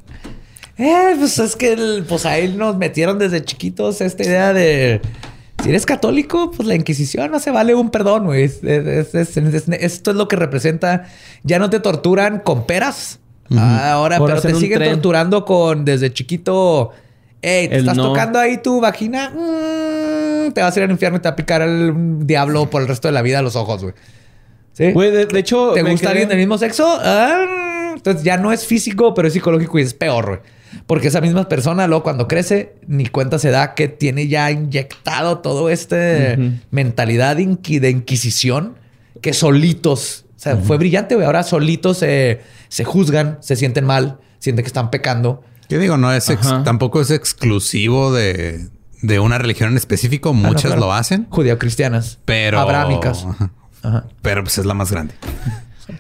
Eh, 0.78 1.16
pues 1.18 1.40
es 1.40 1.56
que 1.56 1.74
el- 1.74 2.06
pues 2.08 2.26
ahí 2.26 2.54
nos 2.56 2.78
metieron 2.78 3.18
desde 3.18 3.44
chiquitos 3.44 4.02
esta 4.02 4.24
idea 4.24 4.54
de. 4.54 5.02
Si 5.64 5.70
eres 5.70 5.88
católico, 5.88 6.52
pues 6.52 6.68
la 6.68 6.76
Inquisición 6.76 7.32
no 7.32 7.40
se 7.40 7.50
vale 7.50 7.74
un 7.74 7.90
perdón, 7.90 8.26
güey. 8.28 8.44
Es- 8.44 8.64
es- 8.64 9.16
es- 9.16 9.36
es- 9.38 9.64
esto 9.70 10.12
es 10.12 10.18
lo 10.18 10.28
que 10.28 10.36
representa. 10.36 11.06
Ya 11.44 11.58
no 11.58 11.70
te 11.72 11.80
torturan 11.80 12.40
con 12.40 12.68
peras. 12.68 13.20
Ah, 13.56 13.94
Ahora, 13.94 14.18
Ahora 14.18 14.36
pero 14.36 14.54
te 14.54 14.60
siguen 14.60 14.84
torturando 14.84 15.44
con 15.46 15.84
desde 15.84 16.14
chiquito. 16.14 16.92
Ey, 17.42 17.68
te 17.68 17.76
El 17.76 17.80
estás 17.82 17.98
no. 17.98 18.04
tocando 18.08 18.40
ahí 18.40 18.58
tu 18.58 18.82
vagina. 18.82 19.30
Mm, 19.30 20.52
te 20.54 20.62
vas 20.62 20.76
a 20.76 20.80
ir 20.80 20.84
al 20.86 20.92
infierno 20.92 21.18
y 21.18 21.22
te 21.22 21.28
va 21.30 21.34
a 21.34 21.36
picar 21.36 21.62
el 21.62 22.26
diablo 22.26 22.70
por 22.70 22.82
el 22.82 22.88
resto 22.88 23.08
de 23.08 23.12
la 23.14 23.22
vida 23.22 23.40
a 23.40 23.42
los 23.42 23.56
ojos, 23.56 23.84
güey. 23.84 23.94
¿Sí? 24.74 24.92
Güey, 24.92 25.12
de, 25.12 25.26
de 25.26 25.40
hecho... 25.40 25.72
¿Te 25.74 25.82
gusta 25.84 26.10
alguien 26.10 26.30
del 26.30 26.38
mismo 26.38 26.58
sexo? 26.58 26.86
Ah, 27.02 27.94
entonces 27.96 28.24
ya 28.24 28.38
no 28.38 28.52
es 28.52 28.66
físico, 28.66 29.14
pero 29.14 29.28
es 29.28 29.34
psicológico 29.34 29.80
y 29.80 29.82
es 29.84 29.94
peor, 29.94 30.26
güey. 30.28 30.40
Porque 30.86 31.08
esa 31.08 31.22
misma 31.22 31.48
persona, 31.50 31.88
luego 31.88 32.04
cuando 32.04 32.28
crece, 32.28 32.76
ni 32.88 33.08
cuenta 33.08 33.40
se 33.40 33.50
da 33.50 33.74
que 33.74 33.88
tiene 33.88 34.28
ya 34.28 34.52
inyectado 34.52 35.40
todo 35.40 35.70
este 35.70 36.38
mentalidad 36.72 37.38
inqui- 37.38 37.80
de 37.80 37.90
inquisición 37.90 38.76
que 39.22 39.34
solitos, 39.34 40.26
o 40.36 40.40
sea, 40.40 40.58
fue 40.58 40.78
brillante, 40.78 41.16
güey. 41.16 41.26
Ahora 41.26 41.42
solitos 41.44 41.98
se, 42.00 42.42
se 42.68 42.84
juzgan, 42.84 43.38
se 43.42 43.56
sienten 43.56 43.86
mal, 43.86 44.20
sienten 44.40 44.64
que 44.64 44.68
están 44.68 44.92
pecando. 44.92 45.42
¿Qué 45.70 45.78
digo? 45.80 45.98
No 45.98 46.12
es 46.14 46.30
ex- 46.30 46.64
tampoco 46.64 47.02
es 47.02 47.12
exclusivo 47.12 48.14
de, 48.14 48.68
de 49.02 49.20
una 49.20 49.38
religión 49.38 49.72
en 49.72 49.78
específico. 49.78 50.30
Ah, 50.30 50.34
no, 50.42 50.48
Muchas 50.50 50.64
claro. 50.66 50.82
lo 50.82 50.94
hacen, 50.94 51.28
Judeocristianas. 51.30 52.20
pero 52.26 52.60
Abrámicas. 52.60 53.26
Ajá. 53.28 53.52
Ajá. 53.84 54.06
Pero 54.22 54.44
pues 54.44 54.58
es 54.58 54.66
la 54.66 54.74
más 54.74 54.92
grande. 54.92 55.14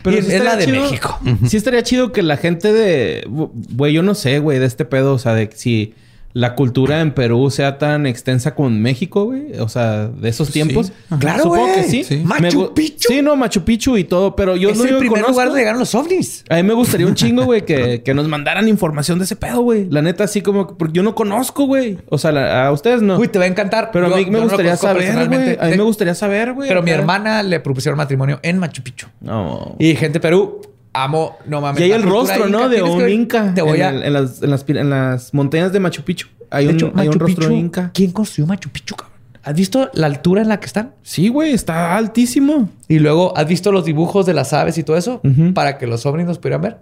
Y 0.05 0.15
es 0.17 0.43
la 0.43 0.55
de 0.57 0.65
chido- 0.65 0.81
México. 0.81 1.19
Sí 1.47 1.55
estaría 1.57 1.81
chido 1.83 2.11
que 2.11 2.21
la 2.23 2.37
gente 2.37 2.73
de... 2.73 3.25
Güey, 3.29 3.93
yo 3.93 4.03
no 4.03 4.15
sé, 4.15 4.39
güey, 4.39 4.59
de 4.59 4.65
este 4.65 4.83
pedo. 4.85 5.13
O 5.13 5.19
sea, 5.19 5.33
de 5.33 5.49
si 5.55 5.93
la 6.33 6.53
cultura 6.53 7.01
en 7.01 7.13
Perú 7.13 7.49
sea 7.49 7.77
tan 7.79 8.05
extensa 8.05 8.53
como 8.53 8.67
en 8.67 8.81
México, 8.81 9.25
güey. 9.25 9.57
O 9.59 9.69
sea, 9.69 10.07
de 10.07 10.29
esos 10.29 10.51
tiempos. 10.51 10.91
Ajá. 11.09 11.19
Claro, 11.19 11.43
Supongo 11.43 11.63
güey. 11.67 11.75
que 11.75 11.83
sí. 11.83 12.03
Sí. 12.03 12.17
Machu 12.23 12.73
Picchu. 12.75 13.07
Sí, 13.09 13.21
no, 13.23 13.35
Machu 13.35 13.63
Picchu 13.63 13.97
y 13.97 14.03
todo. 14.03 14.35
Pero 14.35 14.55
yo 14.55 14.69
es 14.69 14.77
no 14.77 14.83
el 14.83 14.89
yo 14.91 14.99
primer 14.99 15.13
conozco. 15.21 15.31
lugar 15.31 15.47
donde 15.47 15.61
llegaron 15.61 15.79
los 15.79 15.95
ovnis. 15.95 16.43
A 16.49 16.55
mí 16.57 16.63
me 16.63 16.73
gustaría 16.75 17.07
un 17.07 17.15
chingo, 17.15 17.45
güey, 17.45 17.65
que, 17.65 18.03
que 18.03 18.13
nos 18.13 18.27
mandaran 18.27 18.67
información 18.67 19.17
de 19.17 19.25
ese 19.25 19.35
pedo, 19.35 19.61
güey. 19.61 19.87
La 19.89 20.01
neta, 20.03 20.25
así 20.25 20.41
como... 20.41 20.77
Porque 20.77 20.93
yo 20.93 21.01
no 21.03 21.15
conozco, 21.15 21.65
güey. 21.65 21.97
O 22.09 22.17
sea, 22.19 22.31
la- 22.31 22.67
a 22.67 22.71
ustedes 22.71 23.01
no. 23.01 23.17
Uy, 23.17 23.29
te 23.29 23.39
va 23.39 23.45
a 23.45 23.47
encantar. 23.47 23.89
pero 23.91 24.13
a 24.13 24.17
mí 24.17 24.25
me 24.27 24.39
gustaría 24.39 24.75
saber, 24.75 24.95
güey. 24.97 25.07
personalmente. 25.07 25.57
A 25.59 25.69
mí 25.69 25.77
me 25.77 25.83
gustaría 25.83 26.13
saber, 26.13 26.53
güey. 26.53 26.67
Pero 26.69 26.83
mi 26.83 26.91
hermana 26.91 27.41
le 27.41 27.59
propusieron 27.59 27.97
matrimonio 27.97 28.39
en 28.43 28.59
Machu 28.59 28.83
Picchu. 28.83 29.07
No. 29.21 29.75
Y 29.79 29.95
gente 29.95 30.19
Perú, 30.19 30.61
amo, 31.03 31.37
no 31.45 31.61
mames. 31.61 31.79
Y 31.81 31.83
hay 31.85 31.91
el 31.91 32.03
rostro, 32.03 32.47
¿no? 32.47 32.69
De 32.69 32.81
un 32.81 33.09
inca. 33.09 33.53
Te 33.53 33.61
voy 33.61 33.81
en, 33.81 33.85
a... 33.85 34.05
en 34.05 34.13
las, 34.13 34.41
en, 34.41 34.49
las, 34.49 34.65
en 34.67 34.89
las 34.89 35.33
montañas 35.33 35.71
de 35.71 35.79
Machu 35.79 36.03
Picchu. 36.03 36.27
Hay 36.49 36.65
de 36.65 36.71
un, 36.71 36.75
hecho, 36.75 36.91
hay 36.95 37.07
un 37.07 37.19
rostro 37.19 37.51
inca. 37.51 37.91
¿Quién 37.93 38.11
construyó 38.11 38.47
Machu 38.47 38.69
Picchu, 38.69 38.95
cabrón? 38.95 39.17
¿Has 39.43 39.55
visto 39.55 39.89
la 39.93 40.07
altura 40.07 40.41
en 40.41 40.49
la 40.49 40.59
que 40.59 40.65
están? 40.65 40.95
Sí, 41.03 41.29
güey, 41.29 41.53
está 41.53 41.95
altísimo. 41.95 42.69
Y 42.89 42.99
luego, 42.99 43.37
¿has 43.37 43.47
visto 43.47 43.71
los 43.71 43.85
dibujos 43.85 44.25
de 44.25 44.33
las 44.33 44.51
aves 44.51 44.77
y 44.77 44.83
todo 44.83 44.97
eso? 44.97 45.21
Para 45.53 45.77
que 45.77 45.87
los 45.87 46.05
ovnis 46.05 46.25
nos 46.25 46.37
pudieran 46.37 46.61
ver. 46.61 46.77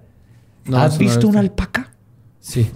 No, 0.65 0.79
¿Has 0.79 0.93
no 0.93 0.99
visto 0.99 1.27
una 1.27 1.41
alpaca? 1.41 1.91
Sí. 2.39 2.71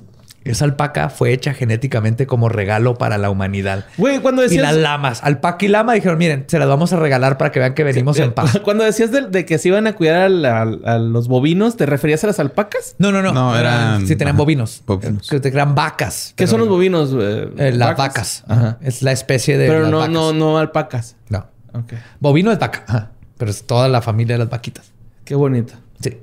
Esa 0.49 0.65
alpaca 0.65 1.09
fue 1.09 1.31
hecha 1.31 1.53
genéticamente 1.53 2.25
como 2.27 2.49
regalo 2.49 2.95
para 2.95 3.17
la 3.17 3.29
humanidad. 3.29 3.85
Güey, 3.97 4.19
cuando 4.19 4.41
Y 4.41 4.45
decías... 4.45 4.63
las 4.63 4.75
lamas, 4.75 5.23
alpaca 5.23 5.63
y 5.65 5.67
lama, 5.67 5.93
dijeron, 5.93 6.17
miren, 6.17 6.45
se 6.47 6.57
las 6.59 6.67
vamos 6.67 6.91
a 6.91 6.97
regalar 6.97 7.37
para 7.37 7.51
que 7.51 7.59
vean 7.59 7.73
que 7.75 7.83
venimos 7.83 8.17
en 8.19 8.31
paz. 8.33 8.59
Cuando 8.63 8.83
decías 8.83 9.11
de, 9.11 9.21
de 9.27 9.45
que 9.45 9.57
se 9.59 9.67
iban 9.67 9.85
a 9.87 9.93
cuidar 9.93 10.21
a, 10.23 10.29
la- 10.29 10.61
a 10.85 10.97
los 10.97 11.27
bovinos, 11.27 11.77
¿te 11.77 11.85
referías 11.85 12.23
a 12.23 12.27
las 12.27 12.39
alpacas? 12.39 12.95
No, 12.97 13.11
no, 13.11 13.21
no. 13.21 13.31
No, 13.31 13.57
eran- 13.57 14.07
Sí, 14.07 14.15
tenían 14.15 14.29
ajá, 14.35 14.37
bovinos. 14.37 14.81
bovinos. 14.85 15.27
Que 15.29 15.35
eran 15.47 15.75
vacas. 15.75 16.33
¿Qué 16.35 16.47
son 16.47 16.59
los 16.61 16.69
bovinos? 16.69 17.11
eh, 17.19 17.49
Eh, 17.57 17.71
las 17.73 17.95
vacas. 17.95 18.43
Ajá. 18.47 18.77
Es 18.81 19.01
la 19.03 19.11
especie 19.11 19.57
de. 19.57 19.67
Pero 19.67 19.81
las 19.83 19.91
no, 19.91 19.97
vacas. 19.99 20.13
no, 20.13 20.33
no 20.33 20.57
alpacas. 20.57 21.15
No. 21.29 21.45
Ok. 21.73 21.93
Bovino 22.19 22.51
es 22.51 22.57
vaca. 22.59 22.83
Ajá. 22.87 23.11
Pero 23.37 23.51
es 23.51 23.67
toda 23.67 23.87
la 23.87 24.01
familia 24.01 24.33
de 24.35 24.39
las 24.39 24.49
vaquitas. 24.49 24.91
Qué 25.25 25.35
bonito. 25.35 25.75
Sí. 26.01 26.17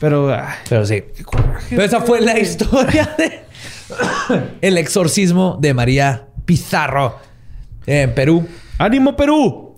Pero... 0.00 0.32
ay, 0.32 0.54
Pero 0.68 0.86
sí. 0.86 1.02
Pero 1.70 1.82
esa 1.82 2.00
fue 2.00 2.20
la 2.20 2.38
historia 2.38 3.10
de 3.18 3.40
el 4.60 4.78
exorcismo 4.78 5.56
de 5.60 5.74
María 5.74 6.28
Pizarro 6.44 7.16
en 7.86 8.14
Perú. 8.14 8.46
¡Ánimo, 8.78 9.16
Perú! 9.16 9.76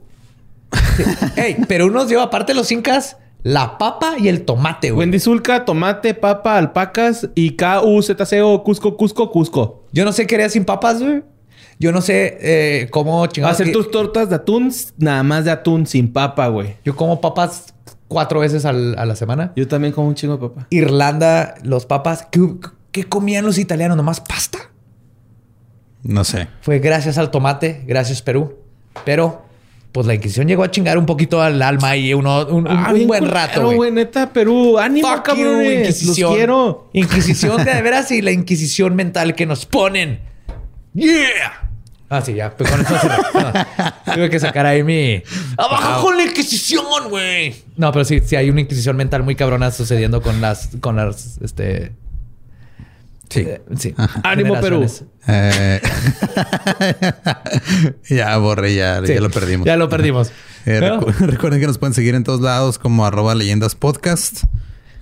Ey, 1.36 1.54
Perú 1.66 1.90
nos 1.90 2.08
dio, 2.08 2.20
aparte 2.20 2.52
de 2.52 2.56
los 2.58 2.70
incas, 2.70 3.16
la 3.42 3.78
papa 3.78 4.14
y 4.18 4.28
el 4.28 4.44
tomate, 4.44 4.90
güey. 4.90 5.00
Wendy 5.06 5.18
Zulka, 5.18 5.64
tomate, 5.64 6.14
papa, 6.14 6.58
alpacas 6.58 7.28
y 7.34 7.52
K-U-Z-C-O, 7.56 8.62
Cusco, 8.62 8.96
Cusco, 8.96 9.30
Cusco. 9.30 9.86
Yo 9.92 10.04
no 10.04 10.12
sé 10.12 10.26
qué 10.26 10.34
haría 10.36 10.48
sin 10.48 10.64
papas, 10.64 11.02
güey. 11.02 11.22
Yo 11.78 11.92
no 11.92 12.02
sé 12.02 12.36
eh, 12.40 12.88
cómo 12.90 13.26
chingados. 13.26 13.54
Hacer 13.54 13.66
que- 13.68 13.72
tus 13.72 13.90
tortas 13.90 14.28
de 14.28 14.36
atún, 14.36 14.70
nada 14.98 15.22
más 15.22 15.46
de 15.46 15.50
atún, 15.50 15.86
sin 15.86 16.12
papa, 16.12 16.48
güey. 16.48 16.76
Yo 16.84 16.94
como 16.94 17.20
papas 17.22 17.74
cuatro 18.06 18.40
veces 18.40 18.66
al- 18.66 18.98
a 18.98 19.06
la 19.06 19.16
semana. 19.16 19.52
Yo 19.56 19.66
también 19.66 19.94
como 19.94 20.08
un 20.08 20.14
chingo 20.14 20.36
de 20.36 20.48
papa. 20.48 20.66
Irlanda, 20.68 21.54
los 21.64 21.86
papas. 21.86 22.28
¿Qué, 22.30 22.40
qué 22.92 23.04
comían 23.04 23.44
los 23.44 23.58
italianos? 23.58 23.96
¿Nomás 23.96 24.20
pasta? 24.20 24.58
No 26.02 26.24
sé. 26.24 26.48
Fue 26.62 26.78
gracias 26.78 27.18
al 27.18 27.30
tomate, 27.30 27.82
gracias 27.86 28.22
Perú. 28.22 28.56
Pero, 29.04 29.44
pues 29.92 30.06
la 30.06 30.14
Inquisición 30.14 30.48
llegó 30.48 30.62
a 30.64 30.70
chingar 30.70 30.96
un 30.98 31.06
poquito 31.06 31.42
al 31.42 31.60
alma 31.62 31.96
y 31.96 32.14
uno, 32.14 32.46
un, 32.46 32.66
un- 32.66 32.68
Ah, 32.68 32.90
un 32.94 33.06
buen 33.06 33.28
rato, 33.28 33.64
güey. 33.64 33.76
güey. 33.76 33.90
Neta, 33.92 34.32
Perú. 34.32 34.78
¡Ánimo, 34.78 35.06
Fuck 35.08 35.28
you, 35.28 35.34
cabrones! 35.44 35.78
Inquisición. 35.80 36.30
Los 36.30 36.36
quiero. 36.36 36.90
Inquisición 36.92 37.64
de 37.64 37.82
veras 37.82 38.10
y 38.10 38.22
la 38.22 38.30
Inquisición 38.32 38.96
mental 38.96 39.34
que 39.34 39.46
nos 39.46 39.66
ponen. 39.66 40.20
¡Yeah! 40.94 41.68
Ah, 42.08 42.20
sí, 42.22 42.34
ya. 42.34 42.56
Pues 42.56 42.68
con 42.68 42.80
eso 42.80 42.98
cerré. 42.98 43.16
No, 43.34 44.14
tuve 44.14 44.30
que 44.30 44.40
sacar 44.40 44.66
ahí 44.66 44.82
mi... 44.82 45.22
¡Abajo 45.56 46.02
con 46.06 46.16
la 46.16 46.24
Inquisición, 46.24 47.08
güey! 47.08 47.54
No, 47.76 47.92
pero 47.92 48.04
sí, 48.04 48.20
sí 48.24 48.34
hay 48.34 48.50
una 48.50 48.62
Inquisición 48.62 48.96
mental 48.96 49.22
muy 49.22 49.36
cabrona 49.36 49.70
sucediendo 49.70 50.20
con 50.20 50.40
las... 50.40 50.70
Con 50.80 50.96
las, 50.96 51.38
este... 51.42 51.92
Sí. 53.30 53.40
eh, 53.46 53.62
sí. 53.78 53.94
Ánimo, 54.24 54.60
Perú. 54.60 54.84
Eh, 55.28 55.80
ya 58.08 58.36
borré, 58.38 58.74
ya, 58.74 59.00
Sí, 59.06 59.14
ya 59.14 59.20
lo 59.20 59.30
perdimos. 59.30 59.66
Ya 59.66 59.76
lo 59.76 59.88
perdimos. 59.88 60.32
Eh, 60.66 60.80
¿No? 60.80 61.00
recu- 61.00 61.12
recuerden 61.26 61.60
que 61.60 61.66
nos 61.66 61.78
pueden 61.78 61.94
seguir 61.94 62.14
en 62.14 62.24
todos 62.24 62.40
lados 62.40 62.78
como 62.78 63.06
arroba 63.06 63.34
leyendas 63.34 63.74
podcast. 63.74 64.44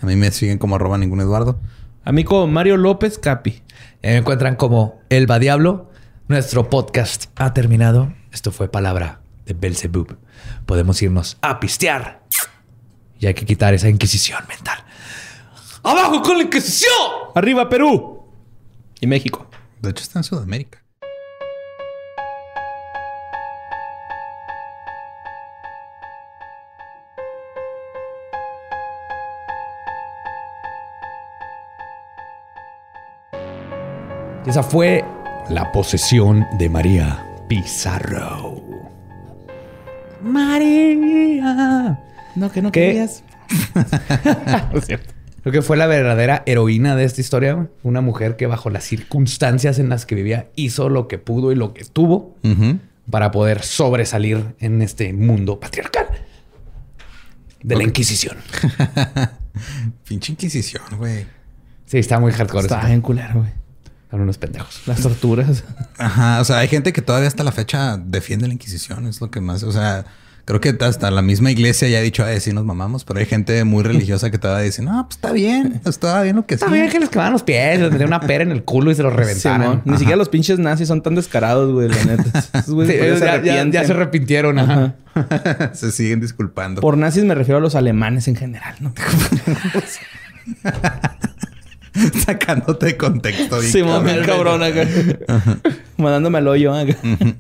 A 0.02 0.06
mí 0.06 0.16
me 0.16 0.30
siguen 0.30 0.58
como 0.58 0.76
arroba 0.76 0.98
ningún 0.98 1.20
Eduardo. 1.20 1.58
Amigo 2.04 2.46
Mario 2.46 2.76
López 2.76 3.18
Capi. 3.18 3.62
Eh, 4.02 4.12
Me 4.12 4.16
encuentran 4.18 4.56
como 4.56 5.00
Elba 5.08 5.38
Diablo. 5.38 5.90
Nuestro 6.28 6.68
podcast 6.70 7.26
ha 7.36 7.54
terminado. 7.54 8.12
Esto 8.32 8.52
fue 8.52 8.70
palabra 8.70 9.20
de 9.46 9.54
Belzebub. 9.54 10.16
Podemos 10.66 11.00
irnos 11.02 11.38
a 11.40 11.58
pistear. 11.60 12.22
Y 13.18 13.26
hay 13.26 13.34
que 13.34 13.44
quitar 13.46 13.74
esa 13.74 13.88
inquisición 13.88 14.44
mental. 14.48 14.78
¡Abajo 15.82 16.22
con 16.22 16.36
la 16.36 16.44
inquisición! 16.44 16.92
¡Arriba, 17.34 17.68
Perú! 17.68 18.17
Y 19.00 19.06
México. 19.06 19.48
De 19.80 19.90
hecho, 19.90 20.02
está 20.02 20.18
en 20.18 20.24
Sudamérica. 20.24 20.82
Esa 34.46 34.62
fue 34.62 35.04
la 35.50 35.70
posesión 35.72 36.46
de 36.58 36.68
María 36.70 37.22
Pizarro. 37.48 38.62
María. 40.22 41.98
No, 42.34 42.50
que 42.50 42.62
no 42.62 42.72
¿Qué? 42.72 42.80
querías. 42.80 43.22
Creo 45.42 45.52
que 45.52 45.62
fue 45.62 45.76
la 45.76 45.86
verdadera 45.86 46.42
heroína 46.46 46.96
de 46.96 47.04
esta 47.04 47.20
historia. 47.20 47.54
güey. 47.54 47.68
Una 47.82 48.00
mujer 48.00 48.36
que 48.36 48.46
bajo 48.46 48.70
las 48.70 48.84
circunstancias 48.84 49.78
en 49.78 49.88
las 49.88 50.04
que 50.04 50.14
vivía 50.14 50.48
hizo 50.56 50.88
lo 50.88 51.08
que 51.08 51.18
pudo 51.18 51.52
y 51.52 51.54
lo 51.54 51.74
que 51.74 51.84
tuvo 51.84 52.36
para 53.10 53.30
poder 53.30 53.62
sobresalir 53.62 54.54
en 54.58 54.82
este 54.82 55.12
mundo 55.12 55.60
patriarcal 55.60 56.06
de 57.62 57.76
la 57.76 57.82
Inquisición. 57.84 58.36
Pinche 60.08 60.32
Inquisición, 60.32 60.82
güey. 60.96 61.26
Sí, 61.86 61.98
está 61.98 62.20
muy 62.20 62.32
hardcore. 62.32 62.66
Está 62.66 62.86
bien 62.86 63.00
culero, 63.00 63.40
güey. 63.40 63.50
Son 64.10 64.20
unos 64.20 64.38
pendejos. 64.38 64.82
Las 64.86 65.00
torturas. 65.00 65.64
Ajá, 65.98 66.40
o 66.40 66.44
sea, 66.44 66.58
hay 66.58 66.68
gente 66.68 66.92
que 66.92 67.02
todavía 67.02 67.28
hasta 67.28 67.44
la 67.44 67.52
fecha 67.52 67.98
defiende 67.98 68.46
la 68.46 68.54
Inquisición, 68.54 69.06
es 69.06 69.20
lo 69.20 69.30
que 69.30 69.40
más, 69.40 69.62
o 69.62 69.72
sea, 69.72 70.06
creo 70.48 70.60
que 70.62 70.74
hasta 70.82 71.10
la 71.10 71.20
misma 71.20 71.50
iglesia 71.50 71.88
ya 71.88 71.98
ha 71.98 72.00
dicho, 72.00 72.24
ay, 72.24 72.40
sí 72.40 72.54
nos 72.54 72.64
mamamos, 72.64 73.04
pero 73.04 73.20
hay 73.20 73.26
gente 73.26 73.62
muy 73.64 73.82
religiosa 73.84 74.30
que 74.30 74.38
todavía 74.38 74.64
dice, 74.64 74.80
no, 74.80 75.04
pues 75.06 75.16
está 75.16 75.30
bien, 75.32 75.78
estaba 75.84 76.22
bien 76.22 76.36
lo 76.36 76.46
que 76.46 76.54
Está 76.54 76.66
hacía. 76.66 76.78
bien 76.80 76.90
que 76.90 77.00
les 77.00 77.10
quemaban 77.10 77.34
los 77.34 77.42
pies, 77.42 77.78
les 77.78 77.90
metían 77.92 78.08
una 78.08 78.20
pera 78.20 78.44
en 78.44 78.50
el 78.52 78.64
culo 78.64 78.90
y 78.90 78.94
se 78.94 79.02
los 79.02 79.12
reventaron. 79.12 79.82
Ni 79.84 79.98
siquiera 79.98 80.16
los 80.16 80.30
pinches 80.30 80.58
nazis 80.58 80.88
son 80.88 81.02
tan 81.02 81.14
descarados, 81.16 81.70
güey, 81.72 81.88
la 81.90 82.02
neta. 82.04 82.38
Esos 82.58 82.86
Sí, 82.86 82.92
ellos 82.94 83.20
ya, 83.20 83.26
ya- 83.26 83.32
arrepienten. 83.34 83.72
ya 83.72 83.84
se 83.84 83.92
arrepintieron. 83.92 84.58
Ajá. 84.58 84.94
Se 85.74 85.90
siguen 85.92 86.20
disculpando. 86.20 86.80
Por 86.80 86.96
nazis 86.96 87.24
me 87.24 87.34
refiero 87.34 87.58
a 87.58 87.60
los 87.60 87.74
alemanes 87.74 88.26
en 88.28 88.36
general, 88.36 88.74
¿no? 88.80 88.94
Sacándote 92.24 92.86
de 92.86 92.96
contexto. 92.96 93.60
Simón, 93.62 94.04
bien 94.04 94.24
cabrón. 94.24 94.60
cabrón 94.60 94.62
acá. 94.62 95.72
Mandándome 95.96 96.38
al 96.38 96.48
hoyo 96.48 96.74
acá. 96.74 96.96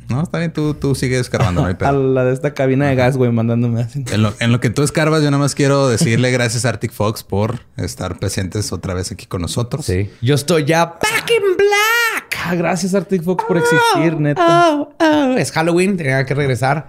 No, 0.08 0.22
está 0.22 0.38
bien, 0.38 0.52
tú, 0.52 0.74
tú 0.74 0.94
sigues 0.94 1.20
escarbando, 1.20 1.62
no 1.62 1.68
hay 1.68 1.76
A 1.80 1.92
la 1.92 2.24
de 2.24 2.32
esta 2.32 2.54
cabina 2.54 2.88
de 2.88 2.94
gas, 2.96 3.16
güey, 3.16 3.30
mandándome 3.30 3.82
así. 3.82 4.04
En 4.10 4.22
lo, 4.22 4.34
en 4.40 4.52
lo 4.52 4.60
que 4.60 4.70
tú 4.70 4.82
escarbas, 4.82 5.22
yo 5.22 5.30
nada 5.30 5.42
más 5.42 5.54
quiero 5.54 5.88
decirle 5.88 6.30
gracias 6.30 6.64
a 6.64 6.70
Arctic 6.70 6.92
Fox 6.92 7.22
por 7.22 7.60
estar 7.76 8.18
presentes 8.18 8.72
otra 8.72 8.94
vez 8.94 9.12
aquí 9.12 9.26
con 9.26 9.42
nosotros. 9.42 9.86
Sí. 9.86 10.10
Yo 10.20 10.34
estoy 10.34 10.64
ya 10.64 10.84
back 10.86 11.30
in 11.30 11.56
black. 11.56 12.36
Ah, 12.44 12.54
gracias 12.54 12.94
Arctic 12.94 13.22
Fox 13.22 13.44
por 13.46 13.58
existir, 13.58 14.18
neta. 14.18 14.72
Oh, 14.72 14.94
oh. 14.98 15.34
Es 15.36 15.52
Halloween, 15.52 15.98
tenía 15.98 16.24
que 16.24 16.34
regresar 16.34 16.88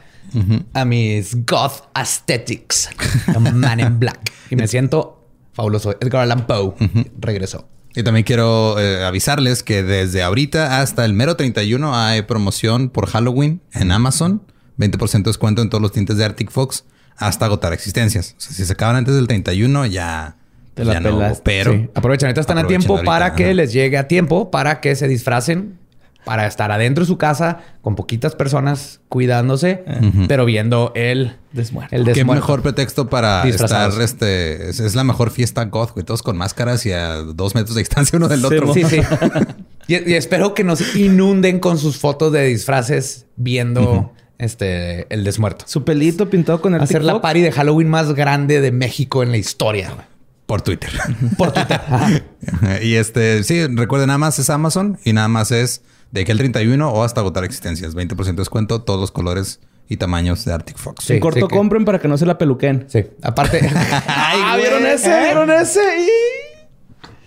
a 0.73 0.85
mis 0.85 1.45
goth 1.45 1.89
aesthetics. 1.93 2.89
A 3.27 3.39
Man 3.39 3.79
in 3.79 3.99
Black. 3.99 4.31
Y 4.49 4.55
me 4.55 4.67
siento 4.67 5.18
fabuloso. 5.53 5.91
Edgar 5.99 6.21
Allan 6.23 6.45
Poe 6.47 6.73
regresó. 7.19 7.67
Y 7.95 8.03
también 8.03 8.23
quiero 8.23 8.79
eh, 8.79 9.03
avisarles 9.03 9.63
que 9.63 9.81
desde 9.83 10.21
ahorita 10.21 10.79
hasta 10.81 11.05
el 11.05 11.13
mero 11.13 11.35
31 11.35 11.95
hay 11.95 12.21
promoción 12.21 12.89
por 12.89 13.07
Halloween 13.07 13.61
en 13.73 13.91
Amazon. 13.91 14.43
20% 14.77 15.11
de 15.11 15.23
descuento 15.23 15.61
en 15.61 15.69
todos 15.69 15.81
los 15.81 15.91
tintes 15.91 16.15
de 16.17 16.23
Arctic 16.23 16.51
Fox 16.51 16.85
hasta 17.17 17.45
agotar 17.45 17.73
existencias. 17.73 18.35
O 18.37 18.41
sea, 18.41 18.53
si 18.53 18.63
se 18.65 18.71
acaban 18.73 18.95
antes 18.95 19.15
del 19.15 19.27
31 19.27 19.87
ya, 19.87 20.37
Te 20.75 20.85
la 20.85 20.93
ya 20.93 20.99
no 21.01 21.09
hubo. 21.09 21.17
pelaste. 21.17 21.41
Pero 21.43 21.73
Sí. 21.73 21.89
Aprovechen, 21.95 22.27
ahorita 22.27 22.41
están 22.41 22.59
a 22.59 22.67
tiempo 22.67 22.93
ahorita, 22.93 23.11
para 23.11 23.33
que 23.35 23.53
les 23.53 23.73
llegue 23.73 23.97
a 23.97 24.07
tiempo, 24.07 24.51
para 24.51 24.79
que 24.79 24.95
se 24.95 25.07
disfracen, 25.09 25.78
para 26.25 26.45
estar 26.47 26.71
adentro 26.71 27.03
de 27.03 27.07
su 27.07 27.17
casa 27.17 27.59
con 27.81 27.95
poquitas 27.95 28.35
personas 28.35 29.01
cuidándose, 29.09 29.83
pero 30.27 30.45
viendo 30.45 30.91
el 30.95 31.37
Desmuerto. 31.51 31.95
El 31.95 32.05
Qué 32.13 32.23
mejor 32.23 32.61
pretexto 32.61 33.09
para 33.09 33.47
estar, 33.47 33.91
este, 34.01 34.69
es, 34.69 34.79
es 34.79 34.93
la 34.93 35.03
mejor 35.03 35.31
fiesta 35.31 35.65
goth, 35.65 35.93
güey, 35.93 36.05
todos 36.05 36.21
con 36.21 36.37
máscaras 36.37 36.85
y 36.85 36.91
a 36.91 37.15
dos 37.15 37.55
metros 37.55 37.73
de 37.75 37.81
distancia 37.81 38.17
uno 38.17 38.27
del 38.27 38.39
Sí, 38.41 38.45
otro. 38.45 38.73
Sí, 38.73 38.83
sí. 38.83 39.01
y, 39.87 40.11
y 40.11 40.13
espero 40.13 40.53
que 40.53 40.63
nos 40.63 40.95
inunden 40.95 41.59
con 41.59 41.79
sus 41.79 41.97
fotos 41.97 42.31
de 42.31 42.45
disfraces 42.45 43.25
viendo 43.35 44.13
este 44.37 45.11
el 45.13 45.23
desmuerto. 45.23 45.65
Su 45.67 45.83
pelito 45.83 46.29
pintado 46.29 46.61
con 46.61 46.75
el 46.75 46.81
Hacer 46.81 47.03
la 47.03 47.21
party 47.21 47.41
de 47.41 47.51
Halloween 47.51 47.89
más 47.89 48.13
grande 48.13 48.61
de 48.61 48.71
México 48.71 49.23
en 49.23 49.31
la 49.31 49.37
historia. 49.37 49.91
güey. 49.93 50.05
Por 50.45 50.63
Twitter. 50.63 50.89
Por 51.37 51.51
Twitter. 51.51 51.79
Y 52.81 52.95
este, 52.95 53.43
sí, 53.43 53.67
recuerden, 53.67 54.07
nada 54.07 54.17
más 54.17 54.39
es 54.39 54.49
Amazon 54.49 54.97
y 55.03 55.13
nada 55.13 55.27
más 55.27 55.51
es 55.51 55.81
de 56.11 56.25
que 56.25 56.31
el 56.31 56.37
31 56.37 56.89
o 56.91 57.03
hasta 57.03 57.21
agotar 57.21 57.43
existencias. 57.43 57.95
20% 57.95 58.25
de 58.25 58.33
descuento, 58.33 58.81
todos 58.81 58.99
los 58.99 59.11
colores 59.11 59.59
y 59.87 59.97
tamaños 59.97 60.43
de 60.45 60.53
Arctic 60.53 60.77
Fox. 60.77 61.03
Sí. 61.05 61.13
En 61.13 61.19
corto 61.19 61.47
que- 61.47 61.55
compren 61.55 61.85
para 61.85 61.99
que 61.99 62.07
no 62.07 62.17
se 62.17 62.25
la 62.25 62.37
peluquen. 62.37 62.85
Sí. 62.89 63.05
Aparte. 63.21 63.59
Ah, 63.73 64.31
Ay, 64.53 64.61
¿vieron 64.61 64.81
güey. 64.81 64.93
ese? 64.93 65.19
¿Vieron 65.19 65.51
ese? 65.51 65.81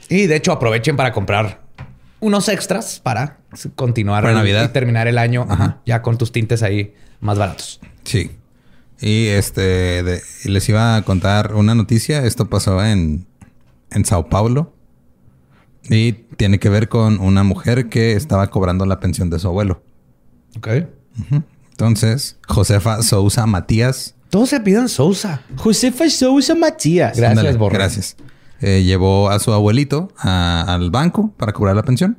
Y 0.09 0.27
de 0.27 0.37
hecho, 0.37 0.53
aprovechen 0.53 0.97
para 0.97 1.13
comprar 1.13 1.63
unos 2.21 2.49
extras 2.49 3.01
para 3.01 3.39
continuar 3.75 4.23
Para 4.23 4.35
Navidad. 4.35 4.65
y 4.65 4.73
terminar 4.73 5.09
el 5.09 5.19
año 5.19 5.47
Ajá. 5.49 5.81
ya 5.87 6.03
con 6.03 6.19
tus 6.19 6.31
tintes 6.33 6.63
ahí 6.63 6.95
más 7.21 7.39
baratos. 7.39 7.81
Sí. 8.05 8.31
Y 9.01 9.27
este 9.29 10.03
de- 10.03 10.23
y 10.45 10.49
les 10.49 10.69
iba 10.69 10.97
a 10.97 11.03
contar 11.03 11.55
una 11.55 11.75
noticia. 11.75 12.25
Esto 12.25 12.49
pasó 12.49 12.85
en, 12.85 13.27
en 13.91 14.05
Sao 14.05 14.29
Paulo. 14.29 14.73
Y 15.91 16.13
tiene 16.13 16.59
que 16.59 16.69
ver 16.69 16.89
con 16.89 17.21
una 17.21 17.43
mujer 17.43 17.89
que 17.89 18.13
estaba 18.13 18.49
cobrando 18.51 18.87
la 18.87 19.01
pensión 19.01 19.31
de 19.31 19.39
su 19.39 19.49
abuelo. 19.49 19.83
Ok. 20.57 20.69
Entonces, 21.71 22.37
Josefa 22.49 23.03
Sousa 23.03 23.47
Matías. 23.47 24.15
Todos 24.31 24.49
se 24.51 24.61
piden 24.61 24.89
Sousa. 24.89 25.43
Josefa 25.57 26.09
Sousa 26.09 26.55
Matías. 26.55 27.17
Gracias, 27.19 27.57
Borre. 27.59 27.75
Gracias. 27.79 28.17
Eh, 28.61 28.83
llevó 28.85 29.29
a 29.31 29.39
su 29.41 29.53
abuelito 29.53 30.13
a- 30.19 30.63
al 30.69 30.91
banco 30.91 31.33
para 31.37 31.53
cobrar 31.53 31.75
la 31.75 31.83
pensión. 31.83 32.17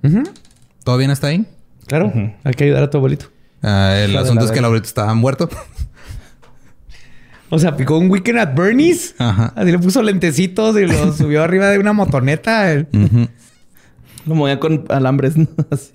¿Todo 0.84 0.98
bien 0.98 1.10
hasta 1.12 1.28
ahí? 1.28 1.46
Claro, 1.88 2.12
hay 2.44 2.54
que 2.54 2.66
ayudar 2.66 2.84
a 2.84 2.90
tu 2.90 2.98
abuelito. 2.98 3.28
Ah, 3.62 3.96
el 4.04 4.16
asunto 4.18 4.44
es 4.46 4.52
que 4.52 4.60
el 4.60 4.66
abuelito 4.66 4.88
estaba 4.88 5.14
muerto. 5.14 5.50
O 7.50 7.60
sea, 7.60 7.76
picó 7.78 7.98
un 7.98 8.10
weekend 8.10 8.40
at 8.40 8.56
Bernie's. 8.56 9.14
Ajá. 9.20 9.54
Así 9.56 9.72
le 9.72 9.78
puso 9.80 10.02
lentecitos 10.02 10.76
y 10.78 10.86
lo 10.88 11.14
subió 11.18 11.44
arriba 11.44 11.70
de 11.70 11.78
una 11.80 11.94
motoneta. 11.94 12.72
El- 12.72 12.88
Ujú. 12.94 13.28
Lo 14.26 14.36
movía 14.36 14.60
con 14.60 14.86
alambres. 14.90 15.36
Así. 15.70 15.92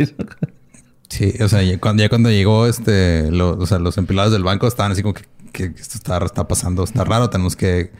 Sí, 1.09 1.35
o 1.41 1.49
sea, 1.49 1.63
ya 1.63 1.79
cuando, 1.79 2.31
llegó 2.31 2.67
este, 2.67 3.31
o 3.33 3.67
sea, 3.67 3.79
los 3.79 3.97
empleados 3.97 4.33
del 4.33 4.43
banco 4.43 4.67
estaban 4.67 4.93
así 4.93 5.03
como 5.03 5.15
que, 5.15 5.25
que 5.53 5.65
esto 5.65 5.97
está, 5.97 6.19
está 6.23 6.47
pasando, 6.47 6.85
está 6.85 7.05
raro, 7.05 7.31
tenemos 7.31 7.57
que... 7.57 7.91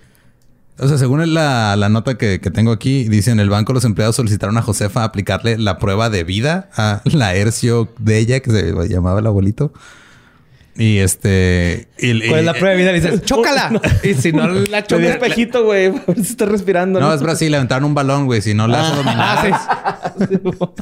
O 0.79 0.87
sea, 0.87 0.99
según 0.99 1.35
la, 1.35 1.75
la 1.77 1.89
nota 1.89 2.19
que, 2.19 2.39
que 2.39 2.51
tengo 2.51 2.71
aquí, 2.71 3.09
dice 3.09 3.31
en 3.31 3.41
el 3.41 3.49
banco 3.49 3.73
los 3.73 3.85
empleados 3.85 4.15
solicitaron 4.15 4.59
a 4.59 4.63
Josefa 4.63 5.05
aplicarle 5.05 5.57
la 5.57 5.79
prueba 5.79 6.11
de 6.11 6.23
vida 6.23 6.69
a 6.77 7.01
la 7.05 7.35
Hercio 7.35 7.93
de 7.99 8.19
ella, 8.19 8.41
que 8.41 8.51
se 8.51 8.89
llamaba 8.89 9.21
el 9.21 9.27
abuelito. 9.27 9.73
Y 10.81 10.99
este... 10.99 11.89
y- 11.99 12.29
¿Cuál 12.29 12.39
es 12.39 12.45
la 12.47 12.53
prueba 12.53 12.71
de 12.71 12.77
vida? 12.77 12.93
Le 12.93 13.01
dices, 13.01 13.23
¡chócala! 13.25 13.81
Y 14.05 14.15
si 14.15 14.31
no 14.31 14.47
la 14.71 14.87
chocas... 14.87 15.07
espejito, 15.07 15.65
güey. 15.65 15.87
A 15.87 15.91
ver 16.07 16.15
si 16.15 16.21
está 16.31 16.47
respirando. 16.47 17.01
No, 17.01 17.13
es 17.13 17.21
Brasil, 17.21 17.51
le 17.51 17.57
aventaron 17.57 17.85
un 17.85 17.95
balón, 17.95 18.27
güey, 18.27 18.41
si 18.43 18.55
no 18.55 18.69
la 18.69 18.83
hace 18.87 18.95
dominar. 18.95 19.61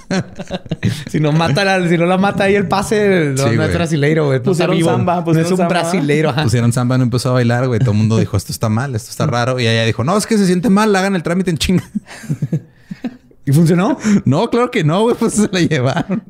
Si 1.11 1.19
no 1.21 1.33
mata 1.33 1.65
la, 1.65 1.89
si 1.89 1.97
no 1.99 2.07
la 2.07 2.17
mata 2.19 2.45
ahí 2.45 2.55
el 2.55 2.69
pase, 2.69 3.33
no, 3.37 3.49
Sí, 3.49 3.57
no 3.57 3.65
es 3.65 3.73
brasileiro, 3.75 4.27
güey. 4.27 4.41
Pusieron 4.43 4.77
vivo. 4.77 4.91
samba, 4.91 5.15
no 5.15 5.21
es 5.21 5.25
pusieron 5.25 5.53
un 5.53 5.57
samba. 5.59 5.69
brasileiro. 5.69 6.31
ajá. 6.31 6.43
Pusieron 6.45 6.73
samba, 6.73 6.99
no 6.99 7.05
empezó 7.05 7.31
a 7.31 7.33
bailar, 7.33 7.67
güey. 7.67 7.81
Todo 7.81 7.93
el 7.93 7.97
mundo 7.99 8.19
dijo, 8.19 8.37
esto 8.37 8.53
está 8.53 8.69
mal, 8.69 8.95
esto 8.95 9.11
está 9.11 9.27
raro. 9.27 9.59
Y 9.59 9.67
ella 9.67 9.85
dijo, 9.85 10.05
no, 10.05 10.17
es 10.17 10.27
que 10.27 10.37
se 10.39 10.47
siente 10.47 10.69
mal, 10.71 10.95
hagan 10.95 11.17
el 11.17 11.23
trámite 11.23 11.51
en 11.51 11.59
chinga. 11.59 11.85
¿Y 13.47 13.53
funcionó? 13.53 13.99
No, 14.25 14.49
claro 14.51 14.71
que 14.71 14.85
no, 14.85 15.03
güey, 15.03 15.17
pues 15.17 15.35
se 15.35 15.49
la 15.51 15.61
llevaron. 15.61 16.23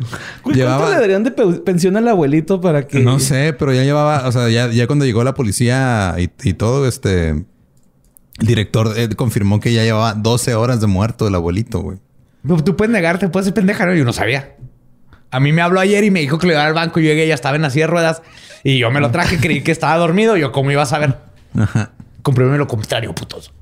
Llevaba- 0.52 0.78
¿Cuánto 0.78 0.94
le 0.94 1.00
darían 1.00 1.24
de 1.24 1.30
pe- 1.30 1.60
pensión 1.64 1.96
al 1.96 2.08
abuelito 2.08 2.60
para 2.60 2.86
que... 2.86 3.00
No 3.00 3.18
sé, 3.20 3.52
pero 3.58 3.72
ya 3.72 3.82
llevaba, 3.84 4.26
o 4.26 4.32
sea, 4.32 4.48
ya, 4.48 4.68
ya 4.68 4.86
cuando 4.86 5.04
llegó 5.04 5.22
la 5.24 5.34
policía 5.34 6.14
y, 6.18 6.30
y 6.48 6.54
todo, 6.54 6.86
este, 6.88 7.30
el 7.30 7.46
director 8.38 8.92
eh, 8.96 9.08
confirmó 9.16 9.60
que 9.60 9.72
ya 9.72 9.82
llevaba 9.84 10.14
12 10.14 10.54
horas 10.54 10.80
de 10.80 10.86
muerto 10.86 11.28
el 11.28 11.34
abuelito, 11.34 11.80
güey. 11.80 11.98
Tú 12.64 12.74
puedes 12.76 12.90
negarte, 12.92 13.28
puedes 13.28 13.44
ser 13.46 13.54
pendeja. 13.54 13.84
¿no? 13.84 13.94
Yo 13.94 14.04
no 14.04 14.12
sabía. 14.14 14.56
A 15.30 15.40
mí 15.40 15.52
me 15.52 15.60
habló 15.62 15.78
ayer 15.78 16.02
y 16.04 16.10
me 16.10 16.20
dijo 16.20 16.38
que 16.38 16.46
le 16.46 16.54
iba 16.54 16.64
al 16.64 16.72
banco. 16.72 16.98
Yo 17.00 17.06
llegué 17.06 17.26
y 17.26 17.28
ya 17.28 17.34
estaba 17.34 17.54
en 17.56 17.62
la 17.62 17.68
silla 17.70 17.84
de 17.84 17.90
ruedas. 17.92 18.22
Y 18.64 18.78
yo 18.78 18.90
me 18.90 19.00
lo 19.00 19.10
traje, 19.10 19.38
creí 19.38 19.62
que 19.62 19.70
estaba 19.72 19.96
dormido. 19.98 20.36
Yo, 20.38 20.50
¿cómo 20.50 20.70
iba 20.70 20.82
a 20.82 20.86
saber? 20.86 21.18
Ajá. 21.56 21.92
Compruébeme 22.22 22.56
lo 22.58 22.66
contrario, 22.66 23.14
putos. 23.14 23.52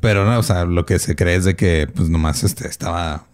Pero 0.00 0.24
no, 0.24 0.38
o 0.38 0.42
sea, 0.42 0.64
lo 0.64 0.86
que 0.86 0.98
se 0.98 1.14
cree 1.16 1.36
es 1.36 1.44
de 1.44 1.54
que, 1.54 1.86
pues 1.94 2.08
nomás 2.08 2.44
este, 2.44 2.66
estaba 2.66 3.26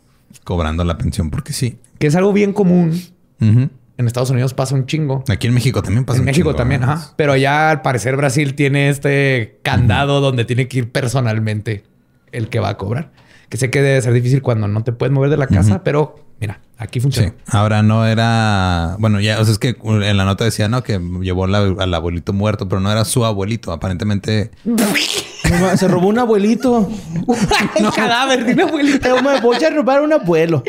cobrando 0.44 0.84
la 0.84 0.98
pensión 0.98 1.30
porque 1.30 1.52
sí. 1.52 1.78
Que 1.98 2.06
es 2.08 2.16
algo 2.16 2.32
bien 2.32 2.52
común. 2.52 3.00
En 3.40 4.06
Estados 4.06 4.30
Unidos 4.30 4.54
pasa 4.54 4.74
un 4.74 4.86
chingo. 4.86 5.22
Aquí 5.28 5.46
en 5.46 5.54
México 5.54 5.82
también 5.82 6.04
pasa 6.04 6.16
en 6.18 6.22
un 6.22 6.26
México 6.26 6.50
chingo, 6.50 6.56
también. 6.56 6.82
Pero 7.16 7.36
ya 7.36 7.70
al 7.70 7.82
parecer 7.82 8.16
Brasil 8.16 8.54
tiene 8.54 8.88
este 8.88 9.58
candado 9.62 10.20
donde 10.20 10.44
tiene 10.44 10.66
que 10.68 10.78
ir 10.78 10.90
personalmente 10.92 11.84
el 12.32 12.48
que 12.48 12.58
va 12.60 12.70
a 12.70 12.76
cobrar. 12.76 13.12
Que 13.48 13.58
sé 13.58 13.70
que 13.70 13.82
debe 13.82 14.00
ser 14.00 14.14
difícil 14.14 14.40
cuando 14.42 14.66
no 14.66 14.82
te 14.82 14.92
puedes 14.92 15.12
mover 15.12 15.28
de 15.28 15.36
la 15.36 15.46
casa, 15.46 15.84
pero 15.84 16.16
mira, 16.40 16.60
aquí 16.78 17.00
funciona. 17.00 17.28
Sí. 17.28 17.34
Ahora 17.48 17.82
no 17.82 18.06
era. 18.06 18.96
Bueno, 18.98 19.20
ya, 19.20 19.38
o 19.40 19.44
sea, 19.44 19.52
es 19.52 19.58
que 19.58 19.76
en 19.82 20.16
la 20.16 20.24
nota 20.24 20.44
decía, 20.44 20.68
¿no? 20.68 20.82
Que 20.82 20.98
llevó 21.20 21.46
la- 21.46 21.58
al 21.58 21.92
abuelito 21.92 22.32
muerto, 22.32 22.66
pero 22.68 22.80
no 22.80 22.90
era 22.90 23.04
su 23.04 23.24
abuelito. 23.26 23.70
Aparentemente. 23.72 24.50
No 25.60 25.76
se 25.76 25.88
robó 25.88 26.08
un 26.08 26.18
abuelito. 26.18 26.88
El 27.76 27.90
cadáver 27.90 28.44
de 28.44 28.52
una 28.54 28.64
abuelita. 28.64 29.08
Yo 29.08 29.22
me 29.22 29.40
voy 29.40 29.62
a 29.62 29.70
robar 29.70 30.00
un 30.02 30.12
abuelo. 30.12 30.62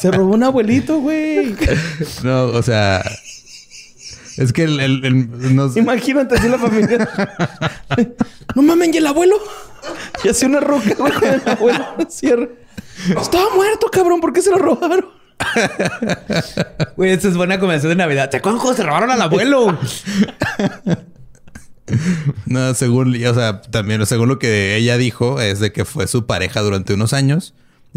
se 0.00 0.10
robó 0.10 0.34
un 0.34 0.42
abuelito, 0.44 1.00
güey. 1.00 1.54
No, 2.22 2.44
o 2.46 2.62
sea. 2.62 3.02
Es 4.36 4.52
que 4.52 4.62
el. 4.64 4.78
el- 4.80 5.04
el- 5.04 5.56
no 5.56 5.68
sé. 5.68 5.80
Imagínate 5.80 6.36
así 6.36 6.48
la 6.48 6.58
familia. 6.58 7.08
no 8.54 8.62
mames, 8.62 8.94
¿y 8.94 8.98
el 8.98 9.06
abuelo? 9.06 9.36
Y 10.24 10.28
hace 10.28 10.46
una 10.46 10.60
roca, 10.60 10.94
güey, 10.96 11.12
con 11.12 11.24
el 11.28 11.42
abuelo. 11.46 11.84
Cierra. 12.08 12.46
Estaba 13.20 13.54
muerto, 13.54 13.88
cabrón. 13.90 14.20
¿Por 14.20 14.32
qué 14.32 14.40
se 14.42 14.50
lo 14.50 14.58
robaron? 14.58 15.06
Güey, 16.96 17.12
esta 17.12 17.28
es 17.28 17.36
buena 17.36 17.58
conversación 17.58 17.90
de 17.90 17.96
Navidad. 17.96 18.30
¿Te 18.30 18.38
acuerdas 18.38 18.76
se 18.76 18.82
robaron 18.82 19.10
al 19.10 19.22
abuelo? 19.22 19.78
No, 22.46 22.74
según, 22.74 23.14
o 23.24 23.34
sea, 23.34 23.62
también 23.62 24.04
según 24.04 24.28
lo 24.28 24.38
que 24.38 24.76
ella 24.76 24.98
dijo, 24.98 25.40
es 25.40 25.58
de 25.60 25.72
que 25.72 25.84
fue 25.86 26.06
su 26.06 26.26
pareja 26.26 26.60
durante 26.60 26.92
unos 26.92 27.12
años, 27.14 27.54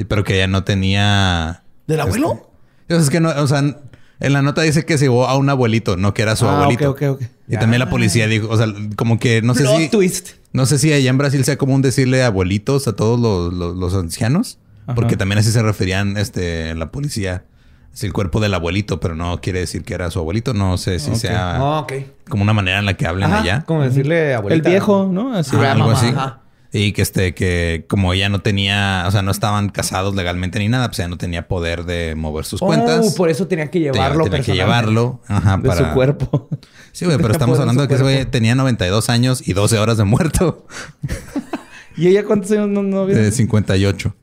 pero 0.07 0.23
que 0.23 0.35
ella 0.35 0.47
no 0.47 0.63
tenía. 0.63 1.63
¿Del 1.87 1.99
abuelo? 1.99 2.49
Este, 2.87 2.93
o 2.93 2.97
sea, 2.97 3.03
es 3.03 3.09
que 3.09 3.19
no, 3.19 3.29
o 3.29 3.47
sea, 3.47 3.59
en 3.59 4.33
la 4.33 4.41
nota 4.41 4.61
dice 4.61 4.85
que 4.85 4.97
se 4.97 5.05
llevó 5.05 5.27
a 5.27 5.35
un 5.35 5.49
abuelito, 5.49 5.97
no 5.97 6.13
que 6.13 6.21
era 6.21 6.35
su 6.37 6.47
Ah, 6.47 6.61
abuelito. 6.61 6.89
ok, 6.91 7.01
ok, 7.01 7.21
ok. 7.21 7.21
Y 7.49 7.57
también 7.57 7.79
la 7.79 7.89
policía 7.89 8.27
dijo, 8.27 8.47
o 8.49 8.55
sea, 8.55 8.67
como 8.95 9.19
que 9.19 9.41
no 9.41 9.55
sé 9.55 9.63
Plot 9.63 9.77
si. 9.77 9.89
twist. 9.89 10.29
No 10.53 10.65
sé 10.65 10.77
si 10.79 10.93
allá 10.93 11.09
en 11.09 11.17
Brasil 11.17 11.43
sea 11.43 11.57
común 11.57 11.81
decirle 11.81 12.23
abuelitos 12.23 12.87
a 12.87 12.93
todos 12.93 13.19
los, 13.19 13.53
los- 13.53 13.75
los 13.75 13.93
ancianos, 13.93 14.57
Ajá. 14.87 14.95
porque 14.95 15.17
también 15.17 15.39
así 15.39 15.51
se 15.51 15.61
referían 15.61 16.17
este, 16.17 16.73
la 16.75 16.91
policía. 16.91 17.45
Es 17.93 18.03
el 18.05 18.13
cuerpo 18.13 18.39
del 18.39 18.53
abuelito, 18.53 19.01
pero 19.01 19.15
no 19.15 19.41
quiere 19.41 19.59
decir 19.59 19.83
que 19.83 19.93
era 19.93 20.09
su 20.11 20.19
abuelito. 20.19 20.53
No 20.53 20.77
sé 20.77 20.97
si 20.99 21.13
sea 21.15 21.57
Ah, 21.57 21.79
ok. 21.79 21.93
como 22.29 22.41
una 22.43 22.53
manera 22.53 22.79
en 22.79 22.85
la 22.85 22.93
que 22.95 23.05
hablen 23.05 23.25
Ajá, 23.31 23.41
allá. 23.41 23.63
Como 23.65 23.83
decirle 23.83 24.29
El 24.29 24.35
abuelita. 24.37 24.69
viejo, 24.69 25.09
¿no? 25.11 25.35
Así. 25.35 25.51
Ah, 25.57 25.71
algo 25.73 25.87
Grandmama, 25.87 25.93
así. 25.93 26.07
ajá. 26.07 26.37
Y 26.73 26.93
que 26.93 27.01
este, 27.01 27.33
que 27.35 27.83
como 27.89 28.13
ella 28.13 28.29
no 28.29 28.39
tenía, 28.39 29.03
o 29.05 29.11
sea, 29.11 29.21
no 29.21 29.31
estaban 29.31 29.67
casados 29.67 30.15
legalmente 30.15 30.57
ni 30.59 30.69
nada, 30.69 30.87
pues 30.87 30.99
ella 30.99 31.09
no 31.09 31.17
tenía 31.17 31.49
poder 31.49 31.83
de 31.83 32.15
mover 32.15 32.45
sus 32.45 32.61
cuentas. 32.61 33.05
Oh, 33.11 33.15
por 33.17 33.29
eso 33.29 33.45
tenía 33.47 33.65
que 33.65 33.71
Tenía- 33.79 33.91
llevarlo 33.91 34.23
tenía 34.23 34.39
que 34.39 34.45
personalmente. 34.53 34.91
llevarlo. 34.91 35.21
Ajá, 35.27 35.57
De 35.57 35.67
para... 35.67 35.89
su 35.89 35.93
cuerpo. 35.93 36.47
Sí, 36.93 37.03
güey, 37.03 37.17
pero 37.17 37.27
Tenía 37.27 37.31
estamos 37.39 37.59
hablando 37.59 37.81
de 37.81 37.87
que 37.89 37.95
ese 37.95 38.03
güey 38.03 38.23
tenía 38.25 38.55
92 38.55 39.09
años 39.09 39.45
y 39.45 39.51
12 39.51 39.79
horas 39.79 39.97
de 39.97 40.05
muerto. 40.05 40.65
¿Y 41.97 42.07
ella 42.07 42.23
cuántos 42.23 42.49
años 42.51 42.69
no, 42.69 42.83
no 42.83 43.01
había? 43.01 43.17
De 43.17 43.31
58. 43.33 44.15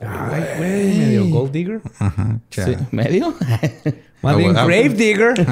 Ay, 0.00 0.44
güey, 0.58 0.98
medio 0.98 1.28
gold 1.28 1.52
digger. 1.52 1.80
Ajá. 1.98 2.38
Sí. 2.50 2.60
¿Medio? 2.90 3.34
Más 4.22 4.36
bien 4.36 4.52
grave 4.52 4.88
digger. 4.90 5.34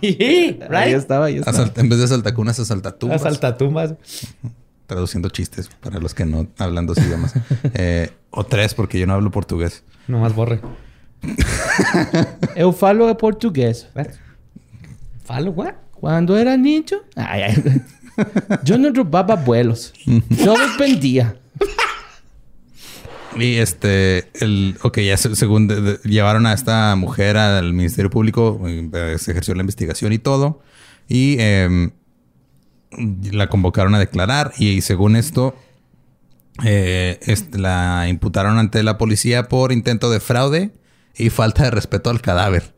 Sí, 0.00 0.16
Ahí 0.20 0.58
right? 0.70 0.96
estaba, 0.96 1.26
ahí 1.26 1.36
estaba. 1.36 1.58
Asalt- 1.58 1.78
en 1.78 1.88
vez 1.90 1.98
de 1.98 2.08
saltacunas, 2.08 2.58
asaltatumbas. 2.58 3.20
Asaltatumbas. 3.20 3.94
Traduciendo 4.86 5.28
chistes 5.28 5.68
para 5.80 5.98
los 5.98 6.14
que 6.14 6.24
no 6.24 6.46
hablan 6.58 6.86
dos 6.86 6.96
idiomas. 6.98 7.34
Eh, 7.74 8.10
o 8.30 8.44
tres, 8.44 8.72
porque 8.74 8.98
yo 8.98 9.06
no 9.06 9.12
hablo 9.14 9.30
portugués. 9.30 9.82
Nomás 10.08 10.34
borre. 10.34 10.60
Eu 12.56 12.72
falo 12.72 13.14
portugués. 13.16 13.86
¿Falo, 15.24 15.50
what? 15.52 15.74
Cuando 15.92 16.36
era 16.36 16.56
niño, 16.56 16.98
ay, 17.16 17.42
ay. 17.42 17.82
yo 18.62 18.76
no 18.76 18.90
robaba 18.92 19.34
abuelos. 19.34 19.92
Yo 20.06 20.56
los 20.56 20.76
vendía. 20.78 21.36
Y 23.36 23.56
este, 23.56 24.28
el, 24.40 24.76
ok, 24.82 24.98
ya 25.00 25.16
se- 25.16 25.34
según 25.36 25.66
de- 25.66 25.80
de- 25.80 25.98
llevaron 26.04 26.46
a 26.46 26.52
esta 26.52 26.94
mujer 26.96 27.36
al 27.36 27.72
Ministerio 27.72 28.10
Público, 28.10 28.60
eh, 28.66 29.16
se 29.18 29.32
ejerció 29.32 29.54
la 29.54 29.60
investigación 29.62 30.12
y 30.12 30.18
todo, 30.18 30.62
y 31.08 31.36
em, 31.40 31.90
la 33.32 33.48
convocaron 33.48 33.94
a 33.94 33.98
declarar 33.98 34.52
y, 34.58 34.80
según 34.82 35.16
esto, 35.16 35.56
eh, 36.64 37.18
este, 37.22 37.58
la 37.58 38.06
imputaron 38.08 38.58
ante 38.58 38.82
la 38.84 38.98
policía 38.98 39.48
por 39.48 39.72
intento 39.72 40.10
de 40.10 40.20
fraude 40.20 40.70
y 41.16 41.30
falta 41.30 41.64
de 41.64 41.70
respeto 41.72 42.10
al 42.10 42.20
cadáver. 42.20 42.72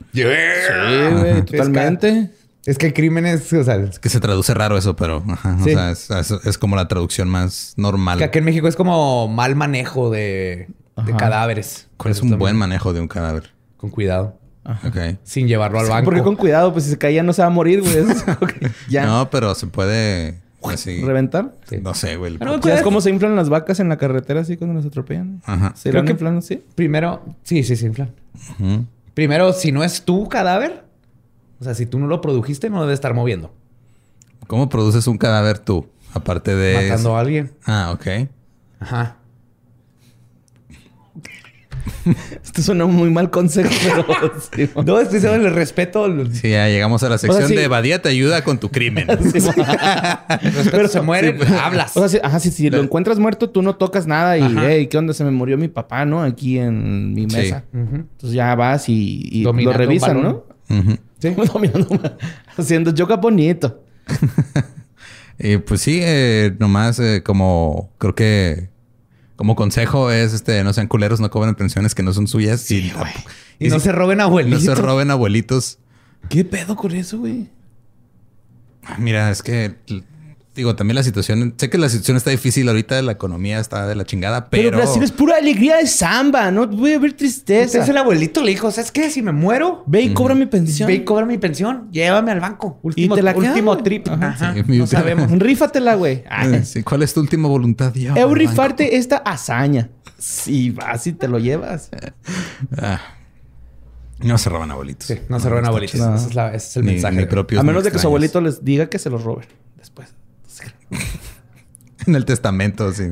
Sí, 1.13 1.15
güey, 1.21 1.45
totalmente. 1.45 2.31
Es 2.67 2.79
que 2.79 2.87
el 2.87 2.93
crimen 2.95 3.25
es, 3.27 3.53
o 3.53 3.63
sea, 3.65 3.77
es 3.77 3.99
Que 4.01 4.09
se 4.09 4.19
traduce 4.21 4.53
raro 4.53 4.77
eso, 4.77 4.97
pero 4.97 5.23
ajá, 5.29 5.57
Sí. 5.63 5.71
o 5.71 5.75
sea, 5.75 5.91
es, 5.91 6.11
es- 6.11 6.47
es 6.47 6.59
como 6.59 6.75
la 6.77 6.89
traducción 6.89 7.29
más 7.29 7.75
normal. 7.77 8.19
que 8.19 8.25
aquí 8.25 8.39
en 8.39 8.45
México 8.45 8.67
es 8.69 8.77
como 8.77 9.29
mal 9.29 9.55
manejo 9.57 10.11
de, 10.11 10.69
de 10.97 11.13
Ajá. 11.13 11.17
cadáveres. 11.17 11.89
¿Cuál 11.97 12.13
es 12.13 12.21
un 12.23 12.37
buen 12.39 12.57
manejo 12.57 12.93
de 12.93 13.01
un 13.01 13.09
cadáver? 13.09 13.53
Con 13.77 13.91
cuidado. 13.91 14.39
Ok. 14.85 14.97
Sin 15.23 15.47
llevarlo 15.47 15.79
al 15.79 15.87
Sí, 15.87 15.93
banco. 15.93 16.07
Porque 16.07 16.23
con 16.23 16.35
cuidado, 16.35 16.73
pues 16.73 16.85
si 16.85 16.91
se 16.91 16.99
caía 16.99 17.23
no 17.23 17.33
se 17.33 17.41
va 17.43 17.47
a 17.49 17.51
morir, 17.51 17.83
güey. 17.83 17.95
Que 18.61 18.71
ya. 18.89 19.07
No, 19.07 19.31
pero 19.31 19.55
se 19.55 19.69
puede. 19.69 20.41
Así. 20.65 21.01
¿Reventar? 21.05 21.55
No 21.81 21.95
sé, 21.95 22.17
güey. 22.17 22.33
el 22.33 22.39
Pero- 22.41 22.55
popó. 22.55 22.67
¿Ya 22.67 22.75
es 22.75 22.83
cómo 22.83 23.01
se 23.01 23.11
inflan 23.11 23.37
las 23.37 23.49
vacas 23.49 23.79
en 23.79 23.89
la 23.89 23.97
carretera 23.99 24.41
así 24.41 24.57
cuando 24.57 24.75
las 24.75 24.85
atropellan? 24.87 25.41
Ajá. 25.45 25.73
¿Se 25.77 25.91
Creo 25.91 26.01
van 26.01 26.07
que- 26.07 26.13
inflando 26.13 26.39
así? 26.41 26.65
Primero, 26.75 27.23
sí, 27.45 27.63
sí, 27.63 27.77
sí, 27.77 27.87
inflan. 27.87 28.11
Primero, 29.15 29.53
si 29.53 29.71
no 29.71 29.85
es 29.85 30.03
tu 30.03 30.29
cadáver, 30.29 30.83
o 31.61 31.65
sea, 31.65 31.75
si 31.75 31.87
tú 31.87 31.99
no 31.99 32.07
lo 32.07 32.21
produjiste, 32.21 32.71
no 32.71 32.81
debe 32.83 32.95
estar 32.95 33.15
moviendo. 33.15 33.53
¿Cómo 34.47 34.69
produces 34.69 35.07
un 35.07 35.19
cadáver 35.19 35.59
tú? 35.59 35.87
Aparte 36.15 36.55
de... 36.55 36.89
Matando 36.89 37.17
a 37.17 37.21
alguien. 37.21 37.53
Ah, 37.67 37.91
ok. 37.93 38.29
Ajá. 38.81 39.17
Esto 42.45 42.63
suena 42.63 42.85
un 42.85 42.95
muy 42.95 43.11
mal 43.11 43.31
consejo, 43.31 43.71
pero... 43.83 44.33
sí, 44.55 44.71
No, 44.85 44.99
estoy 45.01 45.19
diciendo 45.19 45.47
el 45.49 45.55
respeto. 45.55 46.07
Sí, 46.33 46.51
ya 46.51 46.69
llegamos 46.69 47.03
a 47.03 47.09
la 47.09 47.19
sección 47.19 47.49
sí. 47.49 47.55
de 47.57 47.67
Badía 47.69 48.01
te 48.01 48.09
ayuda 48.09 48.43
con 48.45 48.59
tu 48.59 48.71
crimen. 48.71 49.07
respeto 49.09 50.89
se 50.89 51.01
muere, 51.01 51.33
sí, 51.33 51.37
pero- 51.41 51.59
hablas. 51.61 51.97
O 51.97 52.09
sea, 52.09 52.21
ajá, 52.25 52.39
si, 52.41 52.51
si 52.51 52.71
lo 52.71 52.81
encuentras 52.81 53.19
muerto, 53.19 53.51
tú 53.51 53.63
no 53.63 53.75
tocas 53.77 54.07
nada 54.07 54.39
y, 54.39 54.43
Ajá. 54.43 54.69
hey, 54.71 54.87
¿qué 54.87 54.99
onda? 54.99 55.15
Se 55.15 55.25
me 55.25 55.31
murió 55.33 55.59
mi 55.59 55.69
papá, 55.69 56.05
¿no? 56.05 56.23
Aquí 56.23 56.59
en 56.59 57.13
mi 57.15 57.29
Sí. 57.29 57.37
mesa. 57.37 57.65
Entonces 57.73 58.33
ya 58.33 58.55
vas 58.55 58.89
y, 58.89 59.29
y 59.31 59.43
lo 59.43 59.73
revisan. 59.73 60.23
¿no? 60.23 60.45
Ujú. 60.71 60.97
Sí. 61.19 61.35
Haciendo 62.57 62.93
yoga 62.95 63.17
bonito. 63.17 63.83
Y 65.39 65.57
pues 65.59 65.81
sí, 65.83 66.01
eh, 66.03 66.55
nomás 66.59 66.99
eh, 67.01 67.23
como 67.25 67.91
creo 67.99 68.15
que 68.15 68.71
como 69.37 69.55
consejo 69.57 70.11
es 70.11 70.33
este 70.33 70.63
no 70.65 70.73
sean 70.73 70.89
culeros, 70.89 71.21
no 71.21 71.31
cobren 71.31 71.55
pensiones 71.55 71.95
que 71.95 72.03
no 72.03 72.13
son 72.13 72.27
suyas 72.27 72.71
y, 72.71 72.93
Y, 73.59 73.69
no 73.69 73.77
si- 73.79 73.85
se 73.87 73.93
roben 73.93 74.19
no 74.19 74.25
abuelitos. 74.25 74.63
se 74.63 74.75
roben 74.75 75.11
abuelitos. 75.11 75.79
¿Qué 76.29 76.45
pedo 76.45 76.75
con 76.77 76.93
eso, 76.93 77.19
güey? 77.19 77.49
Ah, 78.85 78.97
Mira, 78.99 79.31
es 79.31 79.43
que 79.43 79.75
digo, 80.57 80.75
también 80.75 80.95
la 80.97 81.03
situación, 81.03 81.55
sé 81.57 81.69
que 81.71 81.79
la 81.79 81.89
situación 81.89 82.17
está 82.17 82.31
difícil 82.31 82.67
ahorita, 82.69 83.01
la 83.03 83.13
economía 83.13 83.61
está 83.61 83.87
de 83.87 83.95
la 83.95 84.05
chingada, 84.05 84.49
Pero, 84.49 84.71
pero, 84.71 84.79
Brasil 84.79 85.03
es 85.03 85.13
pura 85.13 85.37
alegría 85.37 85.77
de 85.77 85.87
samba, 85.87 86.51
no 86.51 86.67
voy 86.67 86.95
a 86.95 86.99
ver 86.99 87.13
tristeza. 87.13 87.67
Usted 87.67 87.81
es 87.83 87.89
el 87.91 87.97
abuelito, 87.99 88.43
le 88.43 88.51
dijo, 88.51 88.71
¿sabes 88.71 88.91
qué? 88.91 89.11
Si 89.11 89.23
me 89.23 89.33
muero, 89.33 89.85
Ve 89.87 90.03
y 90.03 90.15
cobra 90.15 90.35
mi 90.35 90.47
pensión. 90.47 90.87
ve 90.89 90.95
y 90.95 91.05
cobra 91.05 91.27
mi 91.27 91.39
pensión. 91.39 91.89
Llévame 91.93 92.33
al 92.33 92.41
banco. 92.41 92.79
Último, 92.83 93.15
te 93.15 93.23
la 93.23 93.35
quedas, 93.35 93.49
último 93.51 93.73
güey. 93.73 93.85
trip. 93.85 94.09
Ajá. 94.09 94.27
Ajá. 94.29 94.55
Sí, 94.55 94.63
mi- 94.67 94.79
no 94.79 94.87
sabemos. 94.87 95.31
Rífatela, 95.39 95.95
güey. 95.95 96.25
Sí, 96.65 96.83
¿cuál 96.83 97.03
es 97.03 97.13
tu 97.15 97.21
última 97.21 97.49
voluntad? 97.49 97.93
Yo, 97.95 98.15
Eu 98.17 98.33
rifarte 98.35 98.97
esta 98.97 99.19
hazaña. 99.19 99.91
Sí, 100.19 100.71
vas 100.71 101.07
y 101.07 101.13
te 101.13 101.29
lo 101.29 101.39
llevas. 101.39 101.91
Ah. 102.79 103.01
No 104.19 104.39
se 104.39 104.49
roban 104.49 104.71
abuelitos. 104.71 105.07
Sí, 105.09 105.19
no 105.29 105.39
se 105.41 105.49
roben 105.51 105.67
abuelitos. 105.67 106.01
No. 106.01 106.15
Ese 106.17 106.29
es, 106.29 106.35
la- 106.35 106.49
ese 106.55 106.67
es 106.69 106.77
el 106.79 106.85
Ni- 106.87 106.93
mensaje. 106.93 107.29
ni 107.51 107.59
A 107.59 107.63
menos 107.63 107.85
de 107.85 107.91
que 107.93 107.99
su 107.99 108.07
abuelito 108.07 108.41
les 108.41 108.65
diga 108.65 108.87
que 108.89 108.99
se 108.99 109.11
los 109.11 109.23
roben 109.23 109.47
después. 109.77 110.15
En 112.07 112.15
el 112.15 112.25
testamento, 112.25 112.93
sí. 112.93 113.05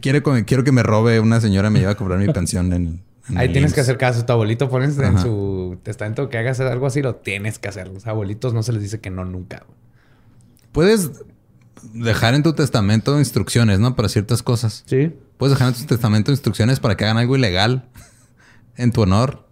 Quiero, 0.00 0.22
que 0.22 0.72
me 0.72 0.82
robe 0.82 1.20
una 1.20 1.40
señora, 1.40 1.70
me 1.70 1.78
lleva 1.78 1.92
a 1.92 1.94
cobrar 1.94 2.18
mi 2.18 2.30
pensión 2.30 2.72
en, 2.72 3.02
en 3.28 3.38
Ahí 3.38 3.48
tienes 3.52 3.70
IMSS. 3.70 3.74
que 3.74 3.80
hacer 3.80 3.98
caso. 3.98 4.24
Tu 4.24 4.32
abuelito 4.32 4.68
pones 4.68 4.98
en 4.98 5.18
su 5.18 5.78
testamento 5.82 6.28
que 6.28 6.38
hagas 6.38 6.60
algo 6.60 6.86
así, 6.86 7.00
lo 7.00 7.16
tienes 7.16 7.58
que 7.58 7.68
hacer. 7.68 7.88
Los 7.88 8.06
abuelitos 8.06 8.52
no 8.52 8.62
se 8.62 8.72
les 8.72 8.82
dice 8.82 9.00
que 9.00 9.10
no 9.10 9.24
nunca. 9.24 9.64
Puedes 10.72 11.10
dejar 11.94 12.34
en 12.34 12.42
tu 12.42 12.52
testamento 12.52 13.18
instrucciones, 13.18 13.80
¿no? 13.80 13.96
Para 13.96 14.08
ciertas 14.08 14.42
cosas. 14.42 14.84
Sí. 14.86 15.14
Puedes 15.38 15.56
dejar 15.56 15.72
en 15.72 15.80
tu 15.80 15.86
testamento 15.86 16.30
instrucciones 16.30 16.80
para 16.80 16.96
que 16.96 17.04
hagan 17.04 17.18
algo 17.18 17.36
ilegal 17.36 17.88
en 18.76 18.92
tu 18.92 19.02
honor. 19.02 19.48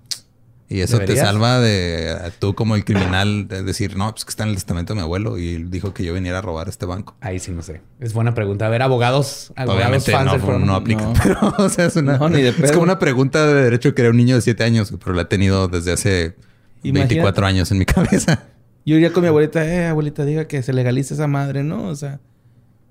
Y 0.73 0.83
eso 0.83 0.99
Deberías. 0.99 1.19
te 1.19 1.25
salva 1.27 1.59
de 1.59 2.17
tú 2.39 2.55
como 2.55 2.77
el 2.77 2.85
criminal 2.85 3.49
de 3.49 3.65
decir, 3.65 3.97
no, 3.97 4.13
pues 4.13 4.25
que 4.25 4.31
está 4.31 4.45
en 4.45 4.51
el 4.51 4.55
testamento 4.55 4.93
de 4.95 4.99
mi 4.99 5.03
abuelo 5.03 5.37
y 5.37 5.65
dijo 5.65 5.93
que 5.93 6.05
yo 6.05 6.15
viniera 6.15 6.39
a 6.39 6.43
robar 6.43 6.69
este 6.69 6.87
banco. 6.87 7.17
Ahí 7.21 7.41
sí 7.41 7.51
no 7.51 7.61
sé. 7.63 7.81
Es 7.99 8.13
buena 8.15 8.35
pregunta. 8.35 8.67
A 8.67 8.69
ver, 8.69 8.81
abogados, 8.81 9.53
abogados 9.57 9.81
Obviamente 9.83 10.13
fans 10.13 10.27
no, 10.27 10.53
del 10.53 10.67
no, 10.67 10.75
aplica. 10.77 11.03
No. 11.03 11.13
Pero, 11.21 11.55
o 11.59 11.69
sea, 11.69 11.87
es 11.87 11.97
una... 11.97 12.19
No, 12.19 12.29
ni 12.29 12.41
de 12.41 12.51
es 12.51 12.71
como 12.71 12.85
una 12.85 13.01
pregunta 13.01 13.45
de 13.49 13.65
derecho 13.65 13.97
que 13.97 14.03
era 14.03 14.11
un 14.13 14.17
niño 14.17 14.37
de 14.37 14.43
7 14.43 14.63
años, 14.63 14.95
pero 15.03 15.13
la 15.17 15.23
he 15.23 15.25
tenido 15.25 15.67
desde 15.67 15.91
hace 15.93 16.37
Imagínate. 16.85 17.15
24 17.17 17.47
años 17.47 17.71
en 17.73 17.79
mi 17.79 17.85
cabeza. 17.87 18.45
Yo 18.87 18.95
iría 18.95 19.13
con 19.13 19.23
mi 19.25 19.29
abuelita, 19.29 19.67
eh, 19.67 19.87
abuelita, 19.89 20.25
diga 20.25 20.47
que 20.47 20.63
se 20.63 20.73
legalice 20.73 21.15
esa 21.15 21.27
madre, 21.27 21.65
¿no? 21.65 21.89
O 21.89 21.97
sea. 21.97 22.21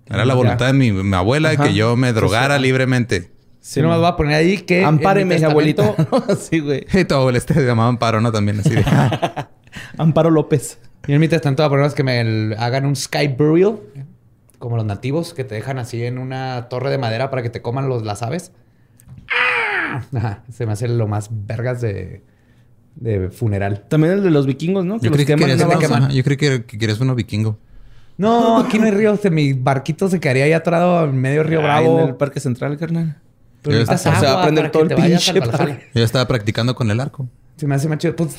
Era 0.06 0.26
la 0.26 0.34
Ya. 0.34 0.38
voluntad 0.38 0.68
de 0.68 0.74
mi, 0.74 0.92
mi 0.92 1.16
abuela 1.16 1.52
Ajá. 1.52 1.64
que 1.64 1.74
yo 1.74 1.96
me 1.96 2.12
drogara 2.12 2.60
libremente. 2.60 3.32
Sí, 3.62 3.82
nomás 3.82 4.00
voy 4.00 4.08
a 4.08 4.16
poner 4.16 4.36
ahí 4.36 4.58
que. 4.60 4.84
Ampáreme, 4.86 5.38
mi 5.38 5.44
abuelita. 5.44 5.96
¿no? 6.12 6.24
Así, 6.30 6.60
güey. 6.60 6.86
Y 6.94 7.04
tu 7.06 7.16
abuela 7.16 7.38
este 7.38 7.54
se 7.54 7.62
llamaba 7.66 7.90
Amparo, 7.90 8.22
¿no? 8.22 8.32
También 8.32 8.60
así 8.60 8.70
de... 8.70 8.84
Amparo 9.98 10.30
López. 10.32 10.80
Y 11.08 11.14
en 11.14 11.20
mi 11.20 11.28
testamento 11.28 11.64
voy 11.64 11.68
a 11.68 11.70
poner 11.70 11.86
es 11.86 11.94
que 11.94 12.04
me 12.04 12.20
el- 12.22 12.56
hagan 12.58 12.86
un 12.86 12.96
sky 12.96 13.28
burial, 13.28 13.80
como 14.60 14.76
los 14.78 14.86
nativos, 14.86 15.34
que 15.34 15.44
te 15.44 15.56
dejan 15.56 15.78
así 15.78 16.04
en 16.04 16.18
una 16.18 16.68
torre 16.70 16.90
de 16.90 16.98
madera 16.98 17.30
para 17.30 17.42
que 17.44 17.50
te 17.50 17.62
coman 17.62 17.90
los, 17.90 18.04
las 18.06 18.22
aves. 18.24 18.52
¡Ah! 19.32 20.04
Ajá, 20.16 20.44
se 20.52 20.66
me 20.66 20.72
hace 20.74 20.88
lo 20.88 21.08
más 21.08 21.30
vergas 21.32 21.82
de, 21.82 22.24
de 22.96 23.30
funeral. 23.30 23.86
También 23.90 24.14
el 24.14 24.24
de 24.24 24.32
los 24.32 24.46
vikingos, 24.46 24.86
¿no? 24.86 25.00
Que 25.00 25.06
Yo 25.06 25.10
los 25.10 25.16
creí 25.18 25.26
que 25.26 25.36
querías, 25.36 25.58
una 25.58 25.68
te 25.68 25.74
balsa. 25.76 25.88
queman. 25.88 26.04
ajá, 26.04 26.14
yo 26.14 26.24
creí 26.24 26.38
que, 26.38 26.66
que 26.66 26.78
querías 26.78 27.00
uno 27.00 27.16
vikingo. 27.16 27.58
No, 28.18 28.60
aquí 28.60 28.78
no 28.80 28.86
hay 28.86 28.92
río. 28.92 29.16
Se- 29.18 29.30
mi 29.30 29.54
barquito 29.54 30.10
se 30.10 30.20
quedaría 30.20 30.46
ahí 30.46 30.54
atorado 30.54 31.06
en 31.06 31.16
medio 31.20 31.44
río 31.44 31.60
Ay, 31.60 31.66
Bravo. 31.66 32.00
en 32.02 32.08
el 32.10 32.16
Parque 32.16 32.40
Central, 32.40 32.78
carnal. 32.78 33.18
Pero 33.62 33.76
Ya 33.78 33.80
necesitas 33.92 34.06
está. 34.06 34.20
Se 34.20 34.26
va 34.26 34.32
a 34.32 34.34
agua 34.34 34.44
prender 34.44 34.64
para 34.64 34.72
todo 34.72 34.88
que 34.88 34.94
el 34.94 35.02
pinche. 35.02 35.90
Yo 35.94 36.04
estaba 36.04 36.28
practicando 36.28 36.76
con 36.76 36.90
el 36.92 37.00
arco. 37.00 37.28
Se 37.58 37.68
me 37.68 37.76
hace 37.76 37.90
más 37.90 37.98
chido. 37.98 38.16
Pues 38.16 38.36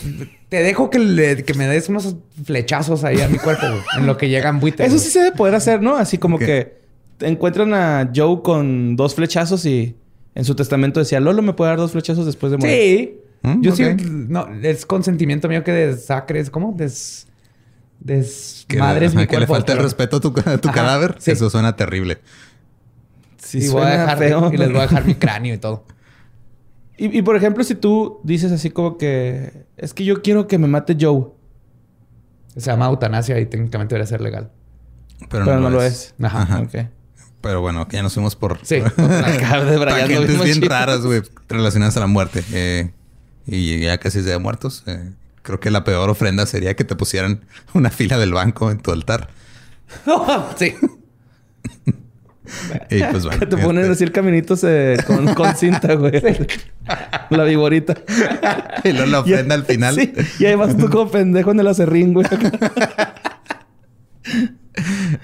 te 0.48 0.62
dejo 0.62 0.88
que, 0.88 0.98
le- 0.98 1.44
que 1.44 1.52
me 1.54 1.66
des 1.68 1.88
unos 1.90 2.16
flechazos 2.44 3.04
ahí 3.04 3.20
a 3.20 3.28
mi 3.28 3.36
cuerpo, 3.38 3.66
güey, 3.68 3.82
en 3.98 4.06
lo 4.06 4.16
que 4.16 4.28
llegan 4.30 4.60
buitres. 4.60 4.88
Eso 4.88 4.98
sí 4.98 5.10
se 5.10 5.18
debe 5.20 5.36
poder 5.36 5.54
hacer, 5.54 5.82
¿no? 5.82 5.96
Así 5.96 6.16
como 6.16 6.38
¿Qué? 6.38 6.46
que 6.46 6.80
te 7.18 7.26
encuentran 7.28 7.74
a 7.74 8.10
Joe 8.16 8.40
con 8.42 8.96
dos 8.96 9.14
flechazos 9.14 9.66
y 9.66 9.94
en 10.34 10.44
su 10.46 10.54
testamento 10.54 11.00
decía, 11.00 11.20
Lolo 11.20 11.42
me 11.42 11.52
puede 11.52 11.70
dar 11.70 11.78
dos 11.78 11.92
flechazos 11.92 12.24
después 12.24 12.50
de 12.52 12.56
morir. 12.58 12.74
Sí. 12.74 13.16
Mm, 13.42 13.60
Yo 13.62 13.76
sí. 13.76 13.84
No, 13.98 14.48
es 14.62 14.86
consentimiento 14.86 15.48
mío 15.48 15.64
que 15.64 15.72
desacres. 15.72 16.48
¿Cómo? 16.48 16.72
Des. 16.76 17.26
Des. 17.98 18.64
Que, 18.68 18.78
madres 18.78 19.10
ajá, 19.12 19.20
mi 19.20 19.26
que 19.26 19.32
le 19.38 19.46
cuerpo. 19.46 19.54
falta 19.54 19.72
el 19.74 19.78
respeto 19.80 20.16
a 20.16 20.20
tu, 20.20 20.28
a 20.46 20.56
tu 20.58 20.68
Ajá, 20.70 20.72
cadáver. 20.78 21.16
sí. 21.18 21.32
Eso 21.32 21.50
suena 21.50 21.76
terrible. 21.76 22.18
Sí, 23.50 23.64
y, 23.64 23.68
voy 23.68 23.82
a 23.82 23.90
dejar, 23.90 24.18
feo. 24.18 24.52
y 24.52 24.56
les 24.56 24.68
voy 24.68 24.78
a 24.78 24.82
dejar 24.82 25.04
mi 25.04 25.14
cráneo 25.16 25.54
y 25.54 25.58
todo. 25.58 25.84
Y, 26.96 27.18
y, 27.18 27.22
por 27.22 27.34
ejemplo, 27.34 27.64
si 27.64 27.74
tú 27.74 28.20
dices 28.22 28.52
así 28.52 28.70
como 28.70 28.96
que 28.96 29.64
es 29.76 29.92
que 29.92 30.04
yo 30.04 30.22
quiero 30.22 30.46
que 30.46 30.56
me 30.56 30.68
mate 30.68 30.96
Joe, 31.00 31.32
Se 32.56 32.60
llama 32.60 32.86
eutanasia 32.86 33.40
y 33.40 33.46
técnicamente 33.46 33.94
debería 33.94 34.06
ser 34.06 34.20
legal. 34.20 34.52
Pero, 35.28 35.46
pero 35.46 35.58
no, 35.58 35.68
lo 35.68 35.82
es. 35.82 36.14
Ajá. 36.22 36.42
Ajá. 36.42 36.60
Ok. 36.60 36.74
Pero 37.40 37.60
bueno, 37.60 37.88
que 37.88 37.96
ya 37.96 38.02
nos 38.02 38.14
fuimos 38.14 38.36
por 38.36 38.58
Sí. 38.62 38.76
Debrayando 38.96 39.86
tangentes 39.86 40.44
bien 40.44 40.60
bien 40.60 40.70
raras, 40.70 41.00
güey, 41.00 41.22
relacionadas 41.48 41.96
a 41.96 42.00
la 42.00 42.06
muerte. 42.06 42.44
Eh, 42.52 42.92
y 43.46 43.80
ya 43.80 43.98
casi 43.98 44.20
Día 44.20 44.34
de 44.34 44.38
muertos. 44.38 44.84
Eh, 44.86 45.10
creo 45.42 45.58
que 45.58 45.70
la 45.70 45.82
peor 45.82 46.08
ofrenda 46.08 46.46
sería 46.46 46.76
que 46.76 46.84
te 46.84 46.94
pusieran 46.94 47.44
una 47.74 47.90
fila 47.90 48.16
del 48.18 48.32
banco 48.32 48.70
en 48.70 48.78
tu 48.78 48.92
altar. 48.92 49.30
sí. 50.56 50.74
Y 52.90 53.02
pues 53.10 53.24
bueno. 53.24 53.38
Que 53.40 53.46
te 53.46 53.56
ponen 53.56 53.82
este, 53.84 53.92
así 53.94 54.04
el 54.04 54.12
caminito 54.12 54.56
se- 54.56 54.96
con, 55.06 55.34
con 55.34 55.54
cinta, 55.56 55.94
güey. 55.94 56.20
La 57.30 57.44
viborita. 57.44 57.94
Y 58.84 58.92
luego 58.92 59.06
la 59.10 59.20
ofrenda 59.20 59.54
al 59.54 59.64
final. 59.64 59.94
Sí. 59.94 60.12
Y 60.38 60.46
ahí 60.46 60.54
vas 60.54 60.76
tú 60.76 60.88
como 60.88 61.10
pendejo 61.10 61.50
en 61.52 61.60
el 61.60 61.68
acerrín, 61.68 62.14
güey. 62.14 62.26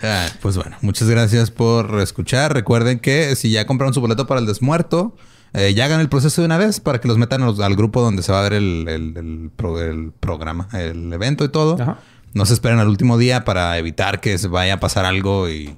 Ah, 0.03 0.27
pues 0.43 0.57
bueno, 0.57 0.77
muchas 0.83 1.09
gracias 1.09 1.51
por 1.51 2.01
escuchar. 2.01 2.53
Recuerden 2.53 2.99
que 2.99 3.35
si 3.37 3.51
ya 3.51 3.67
compraron 3.67 3.95
su 3.95 4.01
boleto 4.01 4.27
para 4.27 4.41
el 4.41 4.47
desmuerto, 4.47 5.17
eh, 5.55 5.73
ya 5.75 5.85
hagan 5.87 6.01
el 6.01 6.09
proceso 6.09 6.43
de 6.43 6.47
una 6.47 6.59
vez 6.59 6.81
para 6.81 7.01
que 7.01 7.09
los 7.09 7.17
metan 7.17 7.41
los- 7.43 7.61
al 7.61 7.77
grupo 7.77 8.03
donde 8.03 8.23
se 8.23 8.33
va 8.33 8.41
a 8.41 8.43
ver 8.43 8.55
el, 8.55 8.87
el- 8.89 9.17
el 9.17 9.51
pro- 9.55 9.81
el 9.81 10.13
programa, 10.19 10.69
el 10.73 11.13
evento 11.13 11.45
y 11.45 11.49
todo. 11.49 11.81
Ajá. 11.81 11.99
No 12.35 12.45
se 12.45 12.55
esperen 12.55 12.79
al 12.81 12.89
último 12.89 13.17
día 13.17 13.45
para 13.45 13.79
evitar 13.79 14.21
que 14.21 14.37
se 14.37 14.49
vaya 14.49 14.75
a 14.75 14.81
pasar 14.81 15.05
algo 15.07 15.49
y, 15.49 15.77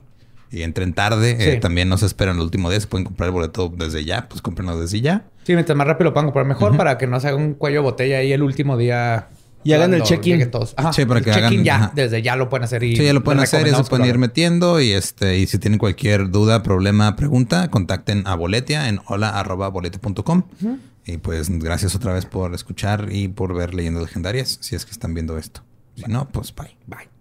y 0.51 0.63
entren 0.63 0.93
tarde. 0.95 1.37
Eh, 1.39 1.57
también 1.57 1.89
no 1.89 1.99
se 1.99 2.07
esperen 2.07 2.37
al 2.37 2.41
último 2.43 2.71
día. 2.71 2.81
Se 2.81 2.87
pueden 2.87 3.05
comprar 3.05 3.29
el 3.29 3.33
boleto 3.33 3.73
desde 3.77 4.05
ya, 4.05 4.29
pues 4.29 4.43
cómprenlo 4.43 4.81
desde 4.81 5.01
ya. 5.01 5.25
Sí, 5.45 5.55
mientras 5.55 5.77
más 5.77 5.87
rápido 5.87 6.11
lo 6.11 6.15
puedan 6.15 6.27
comprar 6.27 6.47
mejor 6.47 6.77
para 6.77 6.99
que 6.99 7.07
no 7.07 7.19
se 7.21 7.29
haga 7.29 7.37
un 7.37 7.55
cuello 7.55 7.77
de 7.81 7.83
botella 7.85 8.19
ahí 8.19 8.33
el 8.33 8.43
último 8.43 8.77
día. 8.77 9.29
Y 9.65 9.73
hagan 9.73 9.93
el 9.93 10.03
check-in. 10.03 10.41
Sí, 10.93 11.05
para 11.05 11.19
el 11.19 11.25
que 11.25 11.33
check-in 11.33 11.45
hagan- 11.61 11.65
ya, 11.65 11.75
ajá. 11.77 11.93
desde 11.95 12.23
ya 12.23 12.37
lo 12.37 12.49
pueden 12.49 12.65
hacer 12.65 12.85
y 12.85 12.97
Sí, 12.97 13.05
ya 13.05 13.13
lo 13.13 13.23
pueden 13.25 13.41
hacer 13.41 13.67
y 13.67 13.71
se 13.75 13.85
pueden 13.85 14.07
ir 14.07 14.17
metiendo. 14.17 14.81
Y 14.81 14.93
este, 14.93 15.37
y 15.39 15.47
si 15.47 15.59
tienen 15.59 15.79
cualquier 15.79 16.31
duda, 16.31 16.63
problema, 16.63 17.17
pregunta, 17.17 17.69
contacten 17.69 18.23
a 18.27 18.35
Boletia 18.37 18.89
en 18.89 19.01
hola.boletia.com. 19.07 20.45
Y 21.05 21.17
pues 21.19 21.49
gracias 21.59 21.95
otra 21.95 22.13
vez 22.13 22.25
por 22.27 22.55
escuchar 22.55 23.09
y 23.11 23.29
por 23.29 23.55
ver 23.55 23.75
leyendas 23.75 24.03
legendarias. 24.03 24.59
Si 24.61 24.77
es 24.77 24.85
que 24.85 24.93
están 24.93 25.13
viendo 25.15 25.39
esto. 25.39 25.63
Si 25.97 26.05
no, 26.07 26.29
pues 26.29 26.55
bye. 26.55 26.77
Bye. 26.87 27.18